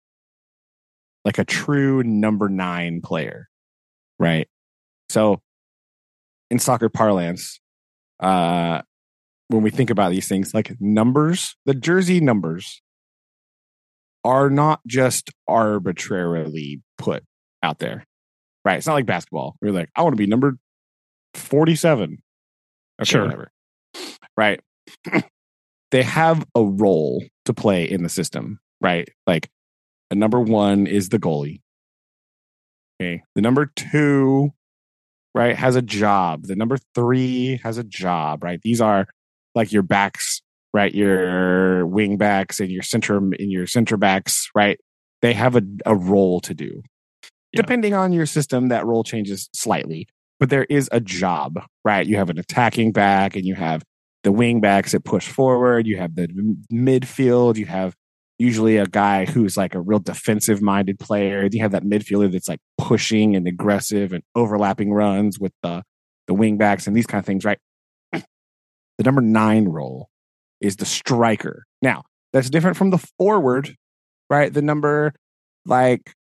Like 1.26 1.38
a 1.38 1.44
true 1.44 2.02
number 2.02 2.48
9 2.48 3.02
player, 3.02 3.50
right? 4.18 4.48
So 5.10 5.42
in 6.50 6.60
soccer 6.60 6.90
parlance, 6.90 7.60
uh 8.20 8.82
when 9.50 9.64
we 9.64 9.72
think 9.72 9.90
about 9.90 10.12
these 10.12 10.28
things 10.28 10.54
like 10.54 10.76
numbers, 10.80 11.56
the 11.66 11.74
jersey 11.74 12.20
numbers 12.20 12.82
are 14.24 14.50
not 14.50 14.82
just 14.86 15.30
arbitrarily 15.48 16.82
put 16.98 17.24
out 17.64 17.80
there. 17.80 18.06
Right. 18.66 18.78
It's 18.78 18.88
not 18.88 18.94
like 18.94 19.06
basketball. 19.06 19.56
We're 19.62 19.72
like, 19.72 19.90
I 19.96 20.02
want 20.04 20.14
to 20.14 20.18
be 20.18 20.28
number 20.28 20.58
47. 21.34 22.22
Okay, 23.02 23.10
Sure. 23.10 23.24
Whatever. 23.24 23.52
Right. 24.36 24.62
they 25.92 26.04
have 26.04 26.46
a 26.56 26.64
role 26.64 27.24
to 27.46 27.54
play 27.54 27.90
in 27.90 28.04
the 28.04 28.10
system. 28.10 28.60
Right. 28.82 29.10
Like 29.26 29.50
a 30.12 30.16
number 30.16 30.40
one 30.40 30.88
is 30.88 31.10
the 31.10 31.20
goalie. 31.20 31.62
Okay. 33.02 33.24
The 33.36 33.42
number 33.42 33.72
two, 33.76 34.52
right, 35.34 35.56
has 35.56 35.76
a 35.76 35.82
job. 35.82 36.44
The 36.48 36.56
number 36.56 36.78
three 36.94 37.60
has 37.64 37.78
a 37.78 37.84
job. 37.84 38.44
Right. 38.44 38.62
These 38.62 38.82
are 38.82 39.08
like 39.56 39.72
your 39.72 39.84
backs, 39.84 40.42
right? 40.74 40.94
Your 40.94 41.86
wing 41.86 42.18
backs 42.18 42.60
and 42.60 42.70
your 42.70 42.84
center 42.84 43.18
and 43.18 43.52
your 43.52 43.68
center 43.68 43.98
backs, 43.98 44.50
right? 44.56 44.80
They 45.22 45.34
have 45.34 45.56
a, 45.56 45.64
a 45.86 45.96
role 45.96 46.40
to 46.42 46.54
do. 46.54 46.82
Yeah. 47.52 47.62
Depending 47.62 47.94
on 47.94 48.14
your 48.14 48.26
system, 48.26 48.70
that 48.70 48.86
role 48.86 49.04
changes 49.04 49.50
slightly, 49.54 50.08
but 50.40 50.50
there 50.50 50.66
is 50.66 50.88
a 50.92 51.00
job, 51.00 51.60
right? 51.84 52.06
You 52.06 52.18
have 52.18 52.30
an 52.30 52.38
attacking 52.38 52.92
back 52.92 53.36
and 53.36 53.46
you 53.46 53.56
have 53.56 53.84
the 54.24 54.32
wing 54.32 54.62
backs 54.62 54.92
that 54.92 55.04
push 55.04 55.28
forward. 55.28 55.88
You 55.88 55.98
have 55.98 56.16
the 56.16 56.28
midfield. 56.72 57.58
You 57.58 57.66
have 57.66 57.96
usually 58.38 58.78
a 58.78 58.86
guy 58.86 59.26
who's 59.26 59.58
like 59.58 59.76
a 59.76 59.82
real 59.82 60.00
defensive 60.00 60.62
minded 60.62 61.00
player. 61.00 61.48
You 61.52 61.62
have 61.62 61.72
that 61.72 61.84
midfielder 61.84 62.32
that's 62.32 62.48
like 62.48 62.60
pushing 62.78 63.36
and 63.36 63.48
aggressive 63.48 64.14
and 64.14 64.24
overlapping 64.36 64.94
runs 64.94 65.40
with 65.40 65.54
the, 65.64 65.84
the 66.28 66.34
wing 66.34 66.58
backs 66.58 66.86
and 66.86 66.96
these 66.96 67.08
kind 67.08 67.20
of 67.20 67.26
things, 67.26 67.46
right? 67.46 67.60
The 68.98 69.06
number 69.06 69.22
nine 69.22 69.70
role 69.70 70.10
is 70.62 70.78
the 70.78 70.86
striker. 70.86 71.66
Now, 71.82 72.04
that's 72.34 72.50
different 72.50 72.78
from 72.78 72.90
the 72.92 73.04
forward, 73.18 73.76
right? 74.30 74.54
The 74.54 74.62
number 74.62 75.14
like, 75.66 76.14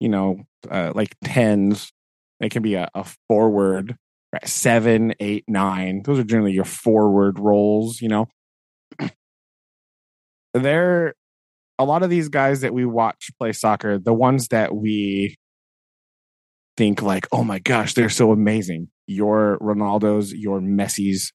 you 0.00 0.08
know, 0.08 0.42
uh, 0.70 0.92
like 0.94 1.14
tens. 1.24 1.90
It 2.40 2.50
can 2.50 2.62
be 2.62 2.74
a, 2.74 2.88
a 2.94 3.06
forward, 3.28 3.96
right? 4.32 4.46
Seven, 4.48 5.14
eight, 5.20 5.44
nine. 5.46 6.02
Those 6.04 6.18
are 6.18 6.24
generally 6.24 6.52
your 6.52 6.64
forward 6.64 7.38
roles, 7.38 8.00
you 8.00 8.08
know. 8.08 8.28
They're 10.54 11.14
a 11.78 11.84
lot 11.84 12.02
of 12.02 12.10
these 12.10 12.28
guys 12.28 12.60
that 12.60 12.74
we 12.74 12.84
watch 12.84 13.30
play 13.38 13.52
soccer, 13.52 13.98
the 13.98 14.12
ones 14.12 14.48
that 14.48 14.74
we 14.74 15.36
think 16.76 17.02
like, 17.02 17.26
oh 17.32 17.44
my 17.44 17.58
gosh, 17.58 17.94
they're 17.94 18.08
so 18.08 18.32
amazing. 18.32 18.88
Your 19.06 19.58
Ronaldo's, 19.60 20.32
your 20.32 20.60
Messi's, 20.60 21.32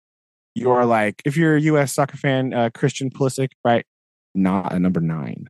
you're 0.57 0.85
like, 0.85 1.21
if 1.25 1.37
you're 1.37 1.55
a 1.55 1.61
US 1.61 1.93
soccer 1.93 2.17
fan, 2.17 2.53
uh, 2.53 2.69
Christian 2.73 3.09
Pulisic, 3.09 3.49
right? 3.63 3.85
Not 4.33 4.73
a 4.73 4.79
number 4.79 4.99
nine. 5.01 5.47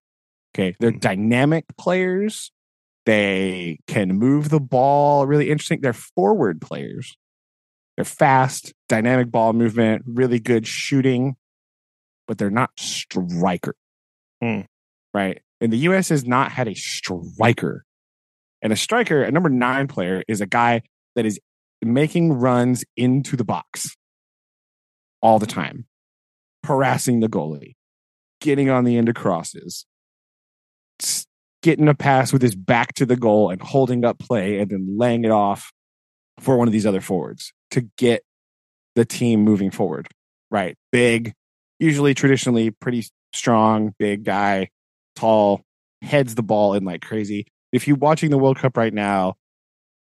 Okay. 0.56 0.76
They're 0.80 0.92
Mhm. 0.92 1.00
dynamic 1.02 1.66
players. 1.78 2.52
They 3.06 3.80
can 3.88 4.18
move 4.18 4.50
the 4.50 4.60
ball 4.60 5.26
really 5.26 5.50
interesting. 5.50 5.82
They're 5.82 5.94
forward 5.94 6.62
players. 6.62 7.16
They're 7.96 8.06
fast, 8.06 8.74
dynamic 8.90 9.32
ball 9.32 9.54
movement, 9.54 10.04
really 10.06 10.40
good 10.40 10.68
shooting, 10.68 11.36
but 12.28 12.38
they're 12.38 12.50
not 12.52 12.72
striker. 12.78 13.76
Hmm. 14.42 14.62
Right. 15.14 15.42
And 15.62 15.72
the 15.74 15.78
US 15.90 16.10
has 16.10 16.26
not 16.26 16.52
had 16.52 16.68
a 16.68 16.76
striker. 16.76 17.86
And 18.62 18.74
a 18.74 18.76
striker, 18.76 19.24
a 19.24 19.32
number 19.32 19.50
nine 19.50 19.88
player, 19.88 20.24
is 20.28 20.42
a 20.42 20.46
guy 20.46 20.82
that 21.16 21.26
is 21.26 21.40
making 21.82 22.34
runs 22.34 22.84
into 22.96 23.36
the 23.36 23.44
box 23.46 23.96
all 25.22 25.40
the 25.40 25.46
time, 25.46 25.86
harassing 26.66 27.20
the 27.20 27.30
goalie, 27.30 27.76
getting 28.42 28.70
on 28.70 28.84
the 28.84 28.98
end 28.98 29.10
of 29.10 29.16
crosses, 29.16 29.86
getting 31.62 31.88
a 31.88 31.96
pass 31.96 32.32
with 32.32 32.42
his 32.42 32.56
back 32.56 32.94
to 32.94 33.06
the 33.06 33.16
goal 33.16 33.50
and 33.50 33.62
holding 33.62 34.06
up 34.06 34.20
play 34.20 34.60
and 34.60 34.72
then 34.72 34.98
laying 34.98 35.26
it 35.26 35.32
off 35.32 35.72
for 36.40 36.58
one 36.58 36.68
of 36.68 36.72
these 36.72 36.86
other 36.86 37.02
forwards 37.02 37.52
to 37.72 37.82
get 37.98 38.24
the 38.96 39.06
team 39.06 39.42
moving 39.42 39.72
forward. 39.72 40.08
Right. 40.50 40.76
Big, 40.92 41.34
usually 41.80 42.14
traditionally 42.14 42.72
pretty 42.72 43.06
strong, 43.34 43.94
big 44.00 44.24
guy, 44.24 44.70
tall, 45.16 45.62
heads 46.02 46.36
the 46.36 46.44
ball 46.44 46.74
in 46.74 46.86
like 46.86 47.02
crazy. 47.02 47.48
If 47.72 47.88
you're 47.88 47.98
watching 47.98 48.30
the 48.30 48.38
World 48.38 48.58
Cup 48.58 48.78
right 48.78 48.94
now, 48.94 49.36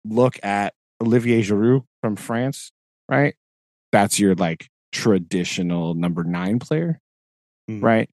look 0.06 0.44
at 0.44 0.74
Olivier 1.02 1.42
Giroud 1.42 1.84
from 2.02 2.16
France, 2.16 2.72
right? 3.08 3.36
That's 3.92 4.20
your 4.20 4.36
like 4.36 4.70
traditional 4.94 5.94
number 5.96 6.24
nine 6.24 6.60
player, 6.60 7.00
Mm. 7.70 7.82
right? 7.84 8.10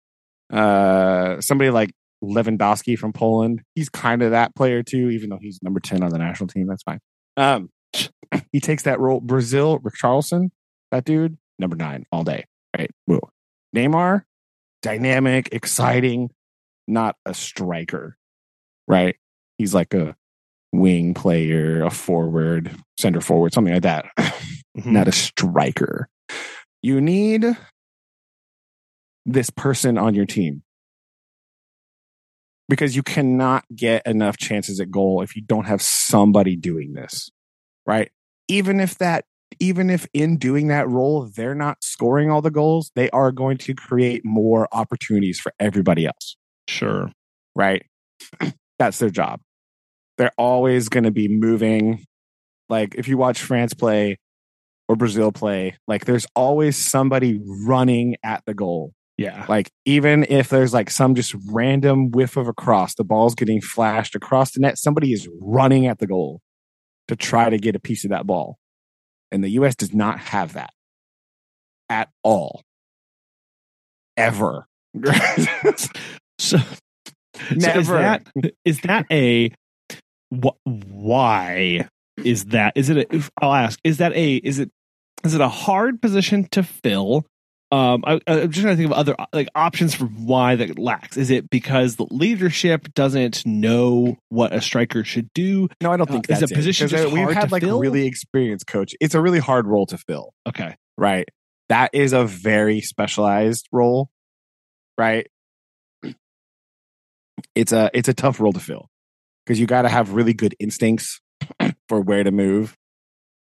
Uh, 0.52 1.40
somebody 1.40 1.70
like 1.70 1.90
Lewandowski 2.24 2.98
from 2.98 3.12
Poland, 3.12 3.62
he's 3.74 3.88
kind 3.88 4.22
of 4.22 4.32
that 4.32 4.54
player 4.54 4.82
too, 4.82 5.10
even 5.10 5.30
though 5.30 5.38
he's 5.40 5.58
number 5.62 5.80
10 5.80 6.02
on 6.02 6.10
the 6.10 6.18
national 6.18 6.48
team. 6.48 6.66
That's 6.66 6.82
fine. 6.82 6.98
Um, 7.36 7.70
he 8.52 8.60
takes 8.60 8.82
that 8.84 8.98
role. 9.00 9.20
Brazil, 9.20 9.78
Richarlison, 9.80 10.50
that 10.90 11.04
dude, 11.04 11.36
number 11.58 11.76
nine 11.76 12.04
all 12.12 12.24
day, 12.24 12.44
right? 12.76 12.90
Woo. 13.06 13.20
Neymar, 13.76 14.22
dynamic, 14.82 15.48
exciting, 15.52 16.30
not 16.88 17.16
a 17.26 17.34
striker, 17.34 18.16
right? 18.88 19.16
He's 19.58 19.74
like 19.74 19.94
a 19.94 20.16
wing 20.72 21.14
player, 21.14 21.82
a 21.82 21.90
forward, 21.90 22.74
center 22.98 23.20
forward, 23.20 23.52
something 23.52 23.74
like 23.74 23.82
that. 23.82 24.06
Mhm. 24.78 24.92
not 24.92 25.08
a 25.08 25.12
striker. 25.12 26.08
You 26.82 27.00
need 27.00 27.44
this 29.26 29.50
person 29.50 29.98
on 29.98 30.14
your 30.14 30.26
team 30.26 30.62
because 32.68 32.96
you 32.96 33.02
cannot 33.02 33.64
get 33.74 34.06
enough 34.06 34.36
chances 34.36 34.80
at 34.80 34.90
goal 34.90 35.22
if 35.22 35.36
you 35.36 35.42
don't 35.42 35.66
have 35.66 35.82
somebody 35.82 36.56
doing 36.56 36.94
this, 36.94 37.28
right? 37.86 38.10
Even 38.48 38.80
if 38.80 38.96
that, 38.98 39.24
even 39.58 39.90
if 39.90 40.06
in 40.14 40.36
doing 40.38 40.68
that 40.68 40.88
role, 40.88 41.28
they're 41.34 41.54
not 41.54 41.78
scoring 41.82 42.30
all 42.30 42.40
the 42.40 42.50
goals, 42.50 42.92
they 42.94 43.10
are 43.10 43.32
going 43.32 43.58
to 43.58 43.74
create 43.74 44.24
more 44.24 44.68
opportunities 44.72 45.38
for 45.40 45.52
everybody 45.58 46.06
else 46.06 46.36
Sure. 46.68 47.10
right? 47.54 47.84
That's 48.78 48.98
their 48.98 49.10
job. 49.10 49.40
They're 50.16 50.32
always 50.38 50.88
going 50.88 51.04
to 51.04 51.10
be 51.10 51.28
moving. 51.28 52.04
Like 52.68 52.94
if 52.94 53.08
you 53.08 53.18
watch 53.18 53.42
France 53.42 53.74
play 53.74 54.18
or 54.90 54.96
Brazil 54.96 55.30
play, 55.30 55.78
like 55.86 56.04
there's 56.04 56.26
always 56.34 56.76
somebody 56.76 57.40
running 57.64 58.16
at 58.24 58.42
the 58.44 58.54
goal. 58.54 58.92
Yeah. 59.16 59.46
Like 59.48 59.70
even 59.84 60.26
if 60.28 60.48
there's 60.48 60.74
like 60.74 60.90
some 60.90 61.14
just 61.14 61.32
random 61.46 62.10
whiff 62.10 62.36
of 62.36 62.48
a 62.48 62.52
cross, 62.52 62.96
the 62.96 63.04
ball's 63.04 63.36
getting 63.36 63.60
flashed 63.60 64.16
across 64.16 64.50
the 64.50 64.58
net, 64.58 64.78
somebody 64.78 65.12
is 65.12 65.28
running 65.40 65.86
at 65.86 66.00
the 66.00 66.08
goal 66.08 66.40
to 67.06 67.14
try 67.14 67.48
to 67.48 67.56
get 67.56 67.76
a 67.76 67.78
piece 67.78 68.02
of 68.02 68.10
that 68.10 68.26
ball. 68.26 68.58
And 69.30 69.44
the 69.44 69.50
US 69.50 69.76
does 69.76 69.94
not 69.94 70.18
have 70.18 70.54
that 70.54 70.70
at 71.88 72.08
all. 72.24 72.62
Ever. 74.16 74.66
So, 76.40 76.56
so 77.58 77.70
is 77.72 77.86
that 77.88 78.26
is 78.64 78.80
that 78.80 79.04
a 79.12 79.52
wh- 80.32 80.56
why 80.66 81.86
is 82.16 82.46
that 82.46 82.72
is 82.76 82.88
it 82.88 83.12
a, 83.12 83.30
I'll 83.42 83.52
ask 83.52 83.78
is 83.84 83.98
that 83.98 84.14
a 84.14 84.36
is 84.36 84.58
it 84.58 84.70
is 85.24 85.34
it 85.34 85.40
a 85.40 85.48
hard 85.48 86.00
position 86.02 86.46
to 86.50 86.62
fill 86.62 87.24
um 87.72 88.02
I, 88.06 88.20
i'm 88.26 88.50
just 88.50 88.62
trying 88.62 88.76
to 88.76 88.82
think 88.82 88.90
of 88.90 88.98
other 88.98 89.14
like 89.32 89.48
options 89.54 89.94
for 89.94 90.06
why 90.06 90.56
that 90.56 90.78
lacks 90.78 91.16
is 91.16 91.30
it 91.30 91.48
because 91.50 91.96
the 91.96 92.06
leadership 92.10 92.92
doesn't 92.94 93.44
know 93.46 94.16
what 94.28 94.52
a 94.52 94.60
striker 94.60 95.04
should 95.04 95.28
do 95.34 95.68
no, 95.80 95.92
I 95.92 95.96
don't 95.96 96.08
Uh, 96.10 96.14
think 96.14 96.30
is 96.30 96.40
that's 96.40 96.52
a 96.52 96.54
position 96.54 96.86
uh, 96.86 96.88
just 96.88 97.12
we've 97.12 97.30
had 97.30 97.52
like 97.52 97.62
fill? 97.62 97.78
really 97.78 98.06
experienced 98.06 98.66
coach. 98.66 98.94
It's 99.00 99.14
a 99.14 99.20
really 99.20 99.38
hard 99.38 99.66
role 99.66 99.86
to 99.86 99.98
fill. 99.98 100.32
okay 100.48 100.76
right? 100.98 101.28
That 101.68 101.90
is 101.94 102.12
a 102.12 102.24
very 102.24 102.80
specialized 102.80 103.68
role, 103.72 104.10
right? 104.98 105.26
It's 107.54 107.72
a 107.72 107.90
it's 107.94 108.08
a 108.08 108.14
tough 108.14 108.40
role 108.40 108.52
to 108.52 108.60
fill 108.60 108.88
because 109.46 109.58
you 109.60 109.66
got 109.66 109.82
to 109.82 109.88
have 109.88 110.12
really 110.12 110.34
good 110.34 110.54
instincts 110.58 111.20
for 111.88 112.00
where 112.00 112.22
to 112.24 112.30
move. 112.30 112.76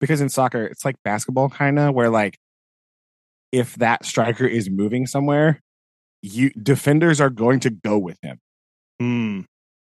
Because 0.05 0.21
in 0.21 0.29
soccer, 0.29 0.67
it's 0.67 0.85
like 0.85 0.97
basketball 1.03 1.49
kind 1.49 1.79
of 1.79 1.95
where 1.95 2.11
like 2.11 2.37
if 3.53 3.75
that 3.77 4.05
striker 4.05 4.45
is 4.45 4.69
moving 4.69 5.07
somewhere, 5.07 5.63
you 6.21 6.51
defenders 6.51 7.23
are 7.23 7.31
going 7.31 7.59
to 7.61 7.71
go 7.71 7.97
with 7.97 8.19
him. 8.21 8.39
Hmm. 9.01 9.41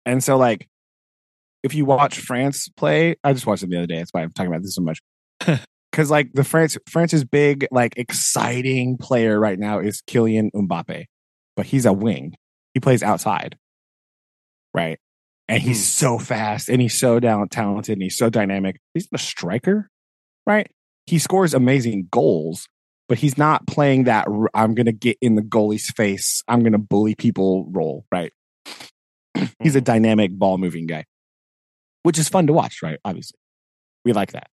And 0.05 0.23
so 0.23 0.37
like 0.37 0.69
if 1.63 1.73
you 1.73 1.83
watch 1.83 2.19
France 2.19 2.69
play, 2.77 3.17
I 3.25 3.33
just 3.33 3.45
watched 3.45 3.63
it 3.63 3.69
the 3.69 3.75
other 3.75 3.87
day. 3.87 3.97
That's 3.97 4.11
why 4.11 4.21
I'm 4.21 4.31
talking 4.31 4.49
about 4.53 4.61
this 4.61 4.75
so 4.75 4.81
much. 4.81 5.01
Cause 5.91 6.09
like 6.09 6.31
the 6.31 6.45
France 6.45 6.77
France's 6.89 7.25
big, 7.25 7.67
like 7.69 7.97
exciting 7.97 8.95
player 8.95 9.37
right 9.37 9.59
now 9.59 9.79
is 9.79 10.01
Kylian 10.07 10.49
Mbappe. 10.55 11.03
But 11.57 11.65
he's 11.65 11.85
a 11.85 11.91
wing. 11.91 12.35
He 12.73 12.79
plays 12.79 13.03
outside. 13.03 13.57
Right. 14.73 14.97
And 15.49 15.61
he's 15.61 15.85
so 15.85 16.17
fast 16.17 16.69
and 16.69 16.81
he's 16.81 16.97
so 16.97 17.19
down 17.19 17.49
talented 17.49 17.93
and 17.93 18.03
he's 18.03 18.17
so 18.17 18.29
dynamic. 18.29 18.77
He's 18.93 19.09
a 19.13 19.17
striker, 19.17 19.89
right? 20.45 20.69
He 21.05 21.19
scores 21.19 21.53
amazing 21.53 22.07
goals, 22.11 22.67
but 23.07 23.17
he's 23.19 23.37
not 23.37 23.67
playing 23.67 24.05
that 24.05 24.27
I'm 24.53 24.73
gonna 24.75 24.91
get 24.91 25.17
in 25.21 25.35
the 25.35 25.41
goalie's 25.41 25.89
face, 25.91 26.43
I'm 26.47 26.63
gonna 26.63 26.77
bully 26.79 27.15
people 27.15 27.65
role, 27.71 28.05
right? 28.11 28.31
he's 29.61 29.75
a 29.75 29.81
dynamic 29.81 30.31
ball 30.31 30.57
moving 30.57 30.87
guy, 30.87 31.05
which 32.03 32.17
is 32.17 32.29
fun 32.29 32.47
to 32.47 32.53
watch, 32.53 32.81
right? 32.81 32.99
Obviously, 33.05 33.37
we 34.03 34.13
like 34.13 34.31
that. 34.31 34.47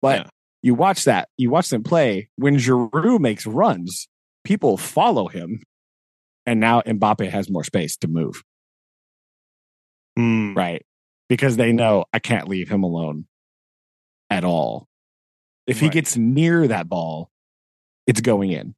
But 0.00 0.20
Yeah. 0.20 0.30
you 0.62 0.74
watch 0.74 1.04
that, 1.04 1.28
you 1.36 1.50
watch 1.50 1.68
them 1.68 1.82
play. 1.82 2.28
When 2.36 2.56
Giroud 2.56 3.20
makes 3.20 3.46
runs, 3.46 4.08
people 4.44 4.76
follow 4.76 5.28
him, 5.28 5.62
and 6.46 6.58
now 6.60 6.80
Mbappe 6.82 7.28
has 7.28 7.50
more 7.50 7.64
space 7.64 7.96
to 7.98 8.08
move, 8.08 8.42
Hmm. 10.16 10.54
right? 10.54 10.84
Because 11.28 11.56
they 11.56 11.72
know 11.72 12.04
I 12.12 12.18
can't 12.18 12.48
leave 12.48 12.68
him 12.68 12.82
alone 12.82 13.26
at 14.30 14.44
all. 14.44 14.86
If 15.66 15.80
he 15.80 15.88
gets 15.88 16.16
near 16.16 16.66
that 16.68 16.88
ball, 16.88 17.30
it's 18.06 18.20
going 18.20 18.50
in. 18.50 18.74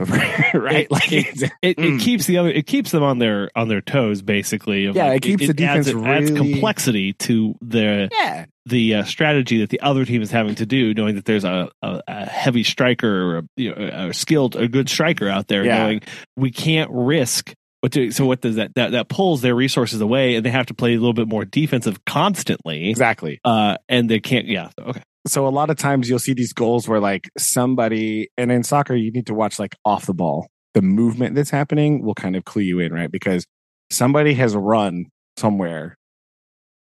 right? 0.00 0.86
It- 0.86 0.90
like 0.90 1.12
it- 1.12 1.26
it's, 1.28 1.42
it, 1.42 1.50
it 1.62 1.76
Mm. 1.78 2.00
keeps 2.00 2.24
the 2.26 2.38
other 2.38 2.48
it 2.50 2.66
keeps 2.66 2.90
them 2.90 3.02
on 3.02 3.18
their 3.18 3.50
on 3.54 3.68
their 3.68 3.82
toes 3.82 4.22
basically 4.22 4.84
Yeah, 4.88 5.08
like, 5.08 5.16
it 5.26 5.28
keeps 5.38 5.46
the 5.46 5.64
adds, 5.64 5.86
defense 5.86 5.88
it 6.06 6.08
adds 6.08 6.32
really- 6.32 6.52
complexity 6.52 7.12
to 7.14 7.54
the 7.60 8.08
yeah, 8.10 8.46
the 8.64 8.94
uh, 8.96 9.04
strategy 9.04 9.58
that 9.60 9.68
the 9.68 9.80
other 9.80 10.06
team 10.06 10.22
is 10.22 10.30
having 10.30 10.54
to 10.54 10.64
do 10.64 10.94
knowing 10.94 11.16
that 11.16 11.26
there's 11.26 11.44
a, 11.44 11.68
a, 11.82 12.00
a 12.08 12.24
heavy 12.26 12.62
striker 12.64 13.08
or 13.24 13.38
a, 13.38 13.42
you 13.58 13.74
know, 13.74 14.08
a 14.08 14.14
skilled 14.14 14.56
a 14.56 14.68
good 14.68 14.88
striker 14.88 15.28
out 15.28 15.48
there 15.48 15.64
Yeah. 15.66 15.82
knowing 15.82 16.00
we 16.34 16.50
can't 16.50 16.90
risk 16.90 17.52
what 17.82 17.92
do, 17.92 18.10
so 18.10 18.24
what 18.26 18.40
does 18.40 18.56
that, 18.56 18.74
that 18.76 18.92
that 18.92 19.08
pulls 19.10 19.42
their 19.42 19.54
resources 19.54 20.00
away 20.00 20.34
and 20.36 20.44
they 20.46 20.50
have 20.50 20.66
to 20.66 20.74
play 20.74 20.94
a 20.94 20.98
little 20.98 21.12
bit 21.14 21.28
more 21.28 21.44
defensive 21.44 22.02
constantly 22.06 22.88
exactly. 22.88 23.38
uh 23.44 23.76
and 23.88 24.08
they 24.08 24.20
can't 24.20 24.46
yeah 24.46 24.70
okay 24.80 25.02
so 25.26 25.46
a 25.46 25.50
lot 25.50 25.70
of 25.70 25.76
times 25.76 26.08
you'll 26.08 26.18
see 26.18 26.34
these 26.34 26.52
goals 26.52 26.88
where 26.88 27.00
like 27.00 27.30
somebody 27.38 28.30
and 28.36 28.50
in 28.50 28.62
soccer 28.62 28.94
you 28.94 29.10
need 29.10 29.26
to 29.26 29.34
watch 29.34 29.58
like 29.58 29.76
off 29.84 30.06
the 30.06 30.14
ball. 30.14 30.48
The 30.74 30.82
movement 30.82 31.34
that's 31.34 31.50
happening 31.50 32.04
will 32.04 32.14
kind 32.14 32.36
of 32.36 32.44
clue 32.44 32.62
you 32.62 32.78
in 32.78 32.92
right? 32.92 33.10
Because 33.10 33.46
somebody 33.90 34.34
has 34.34 34.54
run 34.54 35.06
somewhere 35.36 35.96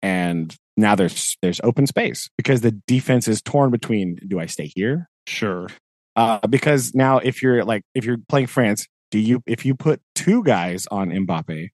and 0.02 0.56
now 0.78 0.96
there's 0.96 1.38
there's 1.42 1.62
open 1.64 1.88
space 1.88 2.30
because 2.38 2.62
the 2.62 2.72
defense 2.88 3.28
is 3.28 3.42
torn 3.42 3.72
between 3.72 4.18
do 4.28 4.40
i 4.40 4.46
stay 4.46 4.72
here? 4.74 5.10
Sure. 5.28 5.68
Uh 6.16 6.46
because 6.48 6.94
now 6.94 7.18
if 7.18 7.42
you're 7.42 7.64
like 7.64 7.84
if 7.96 8.06
you're 8.06 8.18
playing 8.30 8.48
france 8.48 8.88
do 9.12 9.20
you 9.20 9.42
if 9.46 9.66
you 9.66 9.76
put 9.76 10.02
two 10.16 10.44
guys 10.44 10.88
on 10.92 11.10
mbappe 11.10 11.70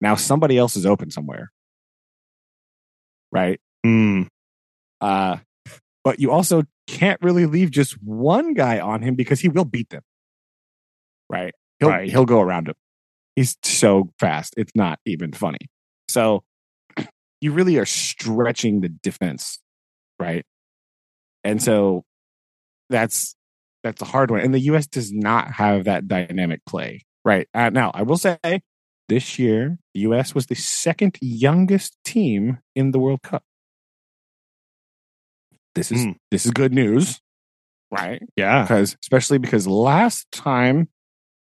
now 0.00 0.14
somebody 0.14 0.56
else 0.58 0.76
is 0.76 0.86
open 0.86 1.10
somewhere. 1.10 1.50
Right? 3.30 3.60
Hmm. 3.84 4.22
uh, 5.00 5.36
but 6.08 6.18
you 6.18 6.30
also 6.30 6.62
can't 6.86 7.20
really 7.20 7.44
leave 7.44 7.70
just 7.70 7.92
one 8.02 8.54
guy 8.54 8.80
on 8.80 9.02
him 9.02 9.14
because 9.14 9.40
he 9.40 9.50
will 9.50 9.66
beat 9.66 9.90
them. 9.90 10.00
Right? 11.28 11.52
He'll 11.80 11.90
Right. 11.90 12.08
he'll 12.08 12.24
go 12.24 12.40
around 12.40 12.66
him. 12.66 12.76
He's 13.36 13.58
so 13.62 14.10
fast. 14.18 14.54
It's 14.56 14.72
not 14.74 15.00
even 15.04 15.34
funny. 15.34 15.68
So 16.08 16.44
you 17.42 17.52
really 17.52 17.76
are 17.76 17.84
stretching 17.84 18.80
the 18.80 18.88
defense, 18.88 19.58
right? 20.18 20.46
And 21.44 21.62
so 21.62 22.04
that's 22.88 23.36
that's 23.84 24.00
a 24.00 24.06
hard 24.06 24.30
one. 24.30 24.40
And 24.40 24.54
the 24.54 24.60
US 24.60 24.86
does 24.86 25.12
not 25.12 25.52
have 25.52 25.84
that 25.84 26.08
dynamic 26.08 26.62
play. 26.64 27.04
Right. 27.22 27.48
Uh, 27.52 27.68
now, 27.68 27.90
I 27.92 28.00
will 28.00 28.16
say 28.16 28.38
this 29.10 29.38
year, 29.38 29.76
the 29.92 30.00
US 30.00 30.34
was 30.34 30.46
the 30.46 30.54
second 30.54 31.18
youngest 31.20 31.98
team 32.02 32.60
in 32.74 32.92
the 32.92 32.98
World 32.98 33.20
Cup. 33.20 33.42
This 35.78 35.92
is 35.92 36.04
Hmm. 36.04 36.10
this 36.32 36.44
is 36.44 36.50
good 36.50 36.72
news, 36.74 37.20
right? 37.92 38.20
yeah 38.36 38.62
Because 38.62 38.96
especially 39.02 39.38
because 39.38 39.66
last 39.66 40.26
time 40.32 40.88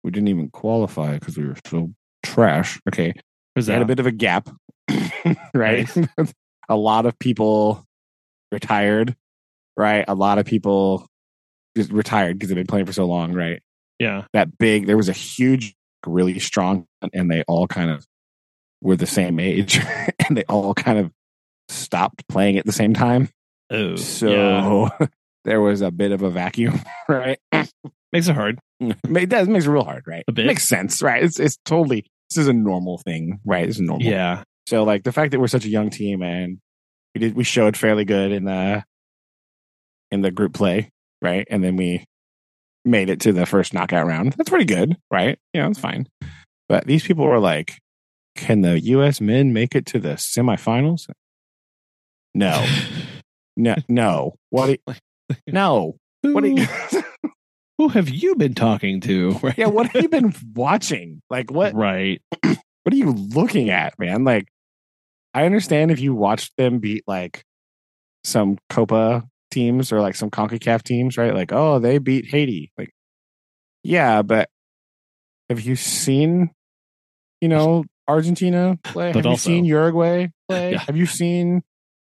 we 0.04 0.12
didn't 0.12 0.28
even 0.28 0.50
qualify 0.50 1.18
because 1.18 1.38
we 1.38 1.48
were 1.48 1.56
so 1.66 1.94
trash. 2.24 2.80
Okay, 2.88 3.14
was 3.56 3.68
we 3.68 3.74
had 3.74 3.82
a 3.82 3.86
bit 3.86 4.00
of 4.00 4.06
a 4.06 4.12
gap, 4.12 4.50
right? 5.54 5.90
a 6.70 6.76
lot 6.76 7.06
of 7.06 7.18
people 7.20 7.86
retired, 8.52 9.16
right? 9.78 10.04
A 10.08 10.14
lot 10.16 10.38
of 10.40 10.46
people 10.46 11.08
just 11.78 11.92
retired 11.92 12.38
because 12.38 12.50
they've 12.50 12.56
been 12.58 12.68
playing 12.68 12.86
for 12.86 12.94
so 12.94 13.06
long, 13.06 13.34
right? 13.34 13.62
yeah 14.00 14.26
That 14.34 14.58
big, 14.58 14.86
there 14.88 14.98
was 14.98 15.10
a 15.10 15.14
huge, 15.14 15.74
really 16.06 16.38
strong, 16.40 16.86
and 17.14 17.32
they 17.32 17.44
all 17.48 17.68
kind 17.68 17.90
of 17.92 18.06
were 18.82 18.96
the 18.98 19.08
same 19.08 19.40
age, 19.40 19.80
and 20.28 20.38
they 20.38 20.44
all 20.44 20.74
kind 20.74 21.00
of 21.00 21.12
stopped 21.70 22.28
playing 22.28 22.58
at 22.58 22.66
the 22.66 22.72
same 22.72 22.94
time. 22.94 23.30
Oh 23.70 23.96
So 23.96 24.30
yeah. 24.30 25.08
there 25.46 25.62
was 25.62 25.82
a 25.82 25.92
bit 25.92 26.12
of 26.12 26.22
a 26.22 26.30
vacuum, 26.30 26.80
right? 27.10 27.40
makes 28.14 28.28
it 28.28 28.36
hard 28.36 28.60
it 28.80 29.30
does 29.30 29.48
makes 29.48 29.66
it 29.66 29.70
real 29.70 29.84
hard, 29.84 30.04
right? 30.08 30.24
A 30.28 30.32
bit. 30.32 30.46
Makes 30.46 30.68
sense, 30.68 31.02
right? 31.02 31.24
It's 31.24 31.40
it's 31.40 31.58
totally 31.66 32.06
this 32.30 32.38
is 32.42 32.48
a 32.48 32.54
normal 32.54 32.98
thing, 33.00 33.40
right? 33.46 33.68
It's 33.68 33.80
normal. 33.80 34.06
yeah 34.08 34.44
So 34.68 34.84
like 34.84 35.04
the 35.04 35.12
fact 35.12 35.32
that 35.32 35.40
we're 35.40 35.48
such 35.48 35.66
a 35.66 35.70
young 35.70 35.90
team 35.90 36.22
and 36.22 36.60
we 37.16 37.20
did 37.20 37.36
we 37.36 37.44
showed 37.44 37.76
fairly 37.78 38.06
good 38.06 38.32
in 38.32 38.46
the 38.46 38.84
in 40.12 40.22
the 40.22 40.32
group 40.32 40.54
play, 40.54 40.90
right? 41.22 41.48
And 41.50 41.64
then 41.64 41.76
we 41.76 42.06
made 42.86 43.10
it 43.10 43.20
to 43.22 43.34
the 43.34 43.46
first 43.46 43.74
knockout 43.74 44.06
round. 44.08 44.34
That's 44.34 44.50
pretty 44.50 44.66
good, 44.66 44.96
right? 45.12 45.38
Yeah, 45.54 45.68
it's 45.68 45.80
fine. 45.80 46.08
But 46.70 46.86
these 46.86 47.04
people 47.06 47.26
were 47.26 47.40
like, 47.40 47.78
can 48.36 48.62
the 48.62 48.80
US 48.80 49.20
men 49.20 49.52
make 49.52 49.76
it 49.76 49.86
to 49.88 50.00
the 50.00 50.14
semifinals? 50.14 51.10
No. 52.34 52.66
No, 53.58 53.76
no. 53.90 54.36
What? 54.50 54.70
you- 54.70 54.96
no. 55.48 55.98
What? 56.22 56.44
Who, 56.44 56.56
you, 56.62 56.68
who 57.78 57.88
have 57.90 58.10
you 58.10 58.36
been 58.36 58.54
talking 58.54 59.02
to 59.02 59.32
right 59.44 59.58
yeah. 59.58 59.68
What 59.68 59.88
have 59.88 60.02
you 60.02 60.10
been 60.10 60.34
watching? 60.56 61.22
Like 61.30 61.52
what? 61.52 61.74
right 61.74 62.22
what 62.44 62.94
are 62.94 62.96
you 62.96 63.12
looking 63.12 63.70
at, 63.70 63.98
man? 64.00 64.24
Like, 64.24 64.48
I 65.34 65.46
understand 65.46 65.92
if 65.92 66.00
you 66.00 66.16
watched 66.16 66.54
them 66.58 66.80
beat 66.80 67.04
like 67.08 67.44
some 68.24 68.58
Copa 68.70 69.28
teams 69.52 69.92
or 69.92 70.02
like 70.02 70.16
some 70.16 70.30
CONCACAF 70.30 70.84
teams, 70.84 71.18
right? 71.18 71.34
Like, 71.34 71.52
oh, 71.52 71.80
they 71.80 71.98
beat 71.98 72.26
Haiti. 72.30 72.72
Like, 72.78 72.90
yeah, 73.84 74.22
but 74.22 74.50
have 75.50 75.62
you 75.62 75.76
seen, 75.76 76.50
you 77.42 77.48
know, 77.48 77.86
Argentina 78.08 78.78
play? 78.84 79.12
But 79.12 79.26
have 79.26 79.32
also- 79.32 79.50
you 79.50 79.58
seen 79.58 79.66
Uruguay 79.66 80.28
play? 80.50 80.72
Yeah. 80.72 80.80
Have 80.80 80.98
you 80.98 81.06
seen 81.06 81.62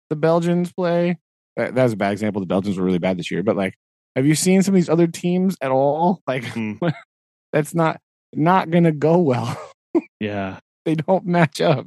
the 0.10 0.16
Belgians 0.16 0.72
play? 0.72 1.18
That, 1.58 1.76
that 1.76 1.84
was 1.84 1.94
a 1.94 1.98
bad 1.98 2.12
example. 2.14 2.40
The 2.42 2.46
Belgians 2.48 2.78
were 2.78 2.84
really 2.86 3.00
bad 3.00 3.18
this 3.18 3.32
year, 3.32 3.44
but 3.44 3.56
like, 3.56 3.76
have 4.16 4.26
you 4.26 4.36
seen 4.36 4.62
some 4.64 4.74
of 4.74 4.78
these 4.78 4.90
other 4.90 5.08
teams 5.08 5.56
at 5.62 5.72
all? 5.72 6.22
Like, 6.28 6.44
Hmm. 6.46 6.74
That's 7.54 7.74
not 7.74 8.00
not 8.34 8.70
gonna 8.70 8.92
go 8.92 9.18
well. 9.20 9.58
Yeah. 10.20 10.60
they 10.84 10.96
don't 10.96 11.26
match 11.26 11.62
up. 11.62 11.86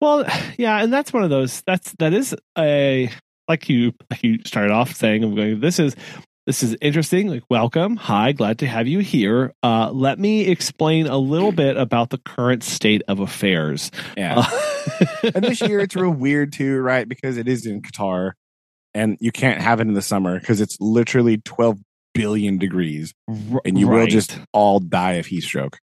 Well, 0.00 0.24
yeah, 0.58 0.82
and 0.82 0.92
that's 0.92 1.12
one 1.12 1.22
of 1.24 1.30
those. 1.30 1.62
That's 1.66 1.92
that 1.98 2.12
is 2.14 2.34
a 2.56 3.10
like 3.48 3.68
you 3.68 3.92
like 4.10 4.22
you 4.22 4.38
started 4.44 4.70
off 4.72 4.94
saying. 4.94 5.24
I'm 5.24 5.34
going. 5.34 5.60
This 5.60 5.78
is 5.78 5.96
this 6.48 6.62
is 6.62 6.74
interesting. 6.80 7.28
Like, 7.28 7.42
welcome. 7.50 7.96
Hi, 7.96 8.32
glad 8.32 8.60
to 8.60 8.66
have 8.66 8.88
you 8.88 9.00
here. 9.00 9.52
Uh, 9.62 9.90
let 9.92 10.18
me 10.18 10.46
explain 10.46 11.06
a 11.06 11.18
little 11.18 11.52
bit 11.52 11.76
about 11.76 12.08
the 12.08 12.16
current 12.16 12.64
state 12.64 13.02
of 13.06 13.20
affairs. 13.20 13.90
Yeah. 14.16 14.38
Uh, 14.38 15.30
and 15.34 15.44
this 15.44 15.60
year 15.60 15.80
it's 15.80 15.94
real 15.94 16.08
weird 16.08 16.54
too, 16.54 16.78
right? 16.78 17.06
Because 17.06 17.36
it 17.36 17.48
is 17.48 17.66
in 17.66 17.82
Qatar 17.82 18.32
and 18.94 19.18
you 19.20 19.30
can't 19.30 19.60
have 19.60 19.80
it 19.80 19.88
in 19.88 19.92
the 19.92 20.00
summer 20.00 20.40
because 20.40 20.62
it's 20.62 20.78
literally 20.80 21.36
12 21.36 21.80
billion 22.14 22.56
degrees 22.56 23.12
and 23.28 23.78
you 23.78 23.86
will 23.86 24.06
just 24.06 24.38
all 24.54 24.80
die 24.80 25.12
of 25.16 25.26
heat 25.26 25.42
stroke. 25.42 25.78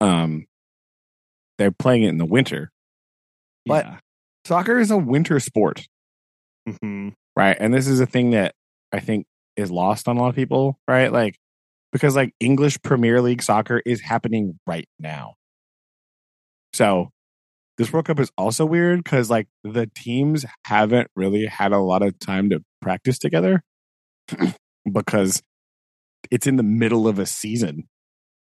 Um, 0.00 0.46
they're 1.58 1.70
playing 1.72 2.04
it 2.04 2.08
in 2.08 2.16
the 2.16 2.24
winter. 2.24 2.70
but- 3.66 3.84
yeah. 3.84 3.98
Soccer 4.46 4.78
is 4.78 4.90
a 4.90 4.96
winter 4.96 5.38
sport, 5.40 5.86
Mhm. 6.66 7.12
right? 7.36 7.56
And 7.60 7.74
this 7.74 7.86
is 7.86 8.00
a 8.00 8.06
thing 8.06 8.30
that 8.30 8.54
I 8.90 9.00
think 9.00 9.26
is 9.56 9.70
lost 9.70 10.08
on 10.08 10.16
a 10.16 10.20
lot 10.20 10.28
of 10.28 10.34
people, 10.34 10.78
right? 10.88 11.12
Like, 11.12 11.38
because 11.92 12.16
like 12.16 12.34
English 12.40 12.82
Premier 12.82 13.20
League 13.20 13.42
soccer 13.42 13.80
is 13.84 14.00
happening 14.00 14.58
right 14.66 14.88
now. 14.98 15.34
So 16.72 17.10
this 17.78 17.92
World 17.92 18.06
Cup 18.06 18.20
is 18.20 18.30
also 18.36 18.66
weird 18.66 19.02
because 19.02 19.30
like 19.30 19.46
the 19.62 19.88
teams 19.94 20.44
haven't 20.64 21.08
really 21.14 21.46
had 21.46 21.72
a 21.72 21.78
lot 21.78 22.02
of 22.02 22.18
time 22.18 22.50
to 22.50 22.62
practice 22.80 23.18
together 23.18 23.62
because 24.92 25.42
it's 26.30 26.46
in 26.46 26.56
the 26.56 26.62
middle 26.62 27.06
of 27.06 27.18
a 27.18 27.26
season. 27.26 27.88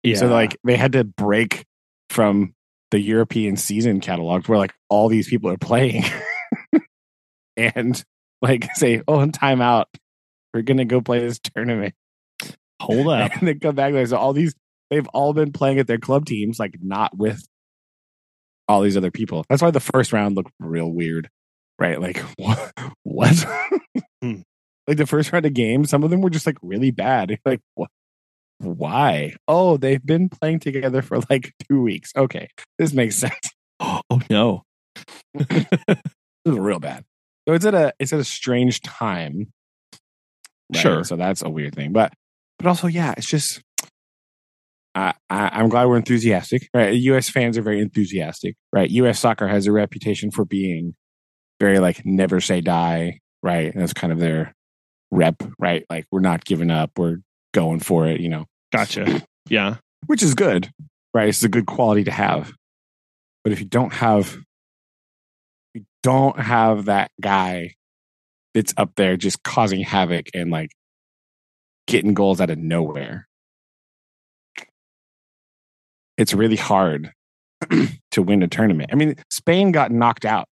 yeah. 0.03 0.16
So 0.16 0.28
like 0.28 0.57
they 0.64 0.76
had 0.76 0.92
to 0.92 1.05
break 1.05 1.64
from 2.11 2.55
the 2.90 3.01
European 3.01 3.57
season 3.57 4.01
catalog 4.01 4.46
where 4.49 4.59
like 4.59 4.74
all 4.88 5.09
these 5.09 5.28
people 5.28 5.51
are 5.51 5.59
playing 5.59 6.05
and 7.57 8.03
like 8.40 8.68
say, 8.74 9.03
oh, 9.07 9.20
in 9.20 9.32
timeout, 9.32 9.84
we're 10.55 10.62
gonna 10.62 10.84
go 10.84 11.01
play 11.01 11.20
this 11.20 11.38
tournament. 11.57 11.94
hold 12.80 13.09
up. 13.09 13.32
And 13.34 13.49
then 13.49 13.61
come 13.61 13.74
back 13.74 13.92
there. 13.92 14.07
So 14.07 14.16
all 14.16 14.32
these 14.32 14.55
they've 14.90 15.09
all 15.09 15.32
been 15.34 15.53
playing 15.53 15.78
at 15.78 15.86
their 15.86 15.99
club 15.99 16.26
teams, 16.26 16.59
like 16.59 16.76
not 16.80 17.16
with 17.16 17.42
all 18.68 18.82
these 18.82 18.96
other 18.96 19.11
people. 19.11 19.44
That's 19.49 19.62
why 19.62 19.70
the 19.70 19.80
first 19.80 20.12
round 20.12 20.36
looked 20.36 20.53
real 20.59 20.90
weird. 20.90 21.28
Right? 21.78 22.01
Like 22.01 22.18
what 22.36 22.72
what? 23.03 23.46
Hmm. 24.22 24.40
Like 24.86 24.96
the 24.96 25.07
first 25.07 25.32
round 25.32 25.44
of 25.46 25.53
games, 25.55 25.90
some 25.90 26.03
of 26.03 26.11
them 26.11 26.22
were 26.22 26.30
just 26.30 26.46
like 26.46 26.57
really 26.62 26.90
bad. 26.90 27.38
Like 27.44 27.61
what 27.74 27.90
why? 28.59 29.34
Oh, 29.46 29.76
they've 29.76 30.05
been 30.05 30.28
playing 30.28 30.61
together 30.61 31.01
for 31.03 31.18
like 31.30 31.53
two 31.68 31.80
weeks. 31.80 32.12
Okay, 32.16 32.49
this 32.78 32.92
makes 32.92 33.16
sense. 33.16 33.34
Oh, 33.80 34.20
no. 34.28 34.64
This 35.34 35.66
is 36.44 36.59
real 36.59 36.80
bad. 36.80 37.05
So 37.46 37.55
it's 37.55 37.64
at 37.64 37.74
a 37.74 37.92
it's 38.01 38.12
at 38.12 38.18
a 38.18 38.24
strange 38.24 38.80
time. 38.80 39.53
Sure. 40.75 41.05
So 41.05 41.16
that's 41.16 41.43
a 41.43 41.49
weird 41.49 41.75
thing, 41.75 41.93
but 41.93 42.12
but 42.59 42.66
also 42.66 42.87
yeah, 42.87 43.14
it's 43.16 43.29
just. 43.29 43.61
I, 44.95 45.12
I, 45.31 45.51
I'm 45.53 45.69
glad 45.69 45.87
we're 45.87 45.97
enthusiastic. 45.99 46.69
Right, 46.75 46.93
U.S. 46.95 47.29
fans 47.29 47.57
are 47.57 47.62
very 47.62 47.81
enthusiastic. 47.81 48.57
Right, 48.73 48.91
U.S. 48.91 49.21
soccer 49.21 49.47
has 49.47 49.66
a 49.66 49.73
reputation 49.73 50.31
for 50.31 50.45
being 50.45 50.95
very 51.61 51.79
like 51.79 52.05
never 52.05 52.41
say 52.41 52.61
die. 52.61 53.21
Right, 53.43 53.73
and 53.73 53.81
that's 53.81 53.93
kind 53.93 54.12
of 54.12 54.19
their 54.19 54.55
rep. 55.11 55.37
Right, 55.59 55.85
like 55.89 56.07
we're 56.11 56.21
not 56.21 56.45
giving 56.45 56.71
up. 56.71 56.93
We're 56.97 57.19
going 57.55 57.81
for 57.81 58.09
it. 58.09 58.21
You 58.21 58.29
know, 58.29 58.45
Gotcha. 58.73 59.23
Yeah. 59.51 59.77
which 60.07 60.23
is 60.23 60.35
good, 60.35 60.69
right? 61.14 61.29
It's 61.31 61.43
a 61.43 61.49
good 61.49 61.64
quality 61.66 62.05
to 62.05 62.11
have. 62.11 62.53
But 63.45 63.53
if 63.55 63.61
you 63.61 63.66
don't 63.66 63.95
have, 63.95 64.37
you 65.73 65.85
don't 66.03 66.39
have 66.39 66.85
that 66.87 67.11
guy 67.19 67.75
that's 68.55 68.74
up 68.76 68.92
there 68.96 69.16
just 69.16 69.42
causing 69.42 69.80
havoc 69.80 70.26
and 70.34 70.51
like 70.51 70.70
getting 71.86 72.14
goals 72.14 72.40
out 72.40 72.51
of 72.51 72.59
nowhere, 72.59 73.26
it's 76.16 76.34
really 76.34 76.57
hard 76.57 77.12
to 78.11 78.22
win 78.22 78.42
a 78.42 78.49
tournament. 78.49 78.90
I 78.92 78.96
mean, 78.96 79.16
Spain 79.30 79.72
got 79.72 79.90
knocked 79.90 80.24
out. 80.24 80.46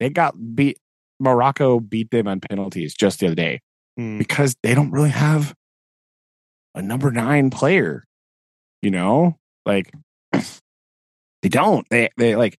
They 0.00 0.10
got 0.10 0.34
beat. 0.54 0.78
Morocco 1.20 1.78
beat 1.78 2.10
them 2.10 2.26
on 2.26 2.40
penalties 2.40 2.94
just 2.94 3.20
the 3.20 3.26
other 3.26 3.34
day 3.36 3.60
Mm. 4.00 4.16
because 4.16 4.56
they 4.62 4.74
don't 4.74 4.90
really 4.90 5.10
have 5.10 5.52
a 6.74 6.80
number 6.80 7.10
nine 7.10 7.50
player. 7.50 8.04
You 8.80 8.90
know, 8.90 9.36
like 9.66 9.92
they 10.32 11.48
don't. 11.50 11.86
They 11.90 12.08
they 12.16 12.34
like 12.34 12.56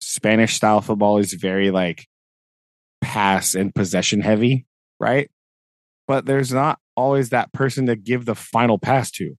Spanish 0.00 0.54
style 0.54 0.80
football 0.80 1.18
is 1.18 1.32
very 1.32 1.70
like 1.70 2.06
pass 3.14 3.54
and 3.54 3.72
possession 3.72 4.20
heavy, 4.20 4.66
right? 4.98 5.30
But 6.08 6.26
there's 6.26 6.52
not 6.52 6.80
always 6.96 7.30
that 7.30 7.52
person 7.52 7.86
to 7.86 7.94
give 7.94 8.24
the 8.24 8.34
final 8.34 8.76
pass 8.76 9.12
to. 9.12 9.36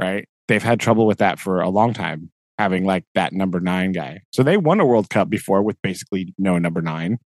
Right? 0.00 0.28
They've 0.46 0.62
had 0.62 0.78
trouble 0.78 1.08
with 1.08 1.18
that 1.18 1.40
for 1.40 1.60
a 1.60 1.68
long 1.68 1.92
time, 1.92 2.30
having 2.56 2.84
like 2.84 3.04
that 3.16 3.32
number 3.32 3.58
nine 3.58 3.90
guy. 3.90 4.20
So 4.32 4.44
they 4.44 4.56
won 4.56 4.78
a 4.78 4.86
World 4.86 5.10
Cup 5.10 5.28
before 5.28 5.60
with 5.60 5.76
basically 5.82 6.32
no 6.38 6.56
number 6.58 6.80
nine, 6.80 7.18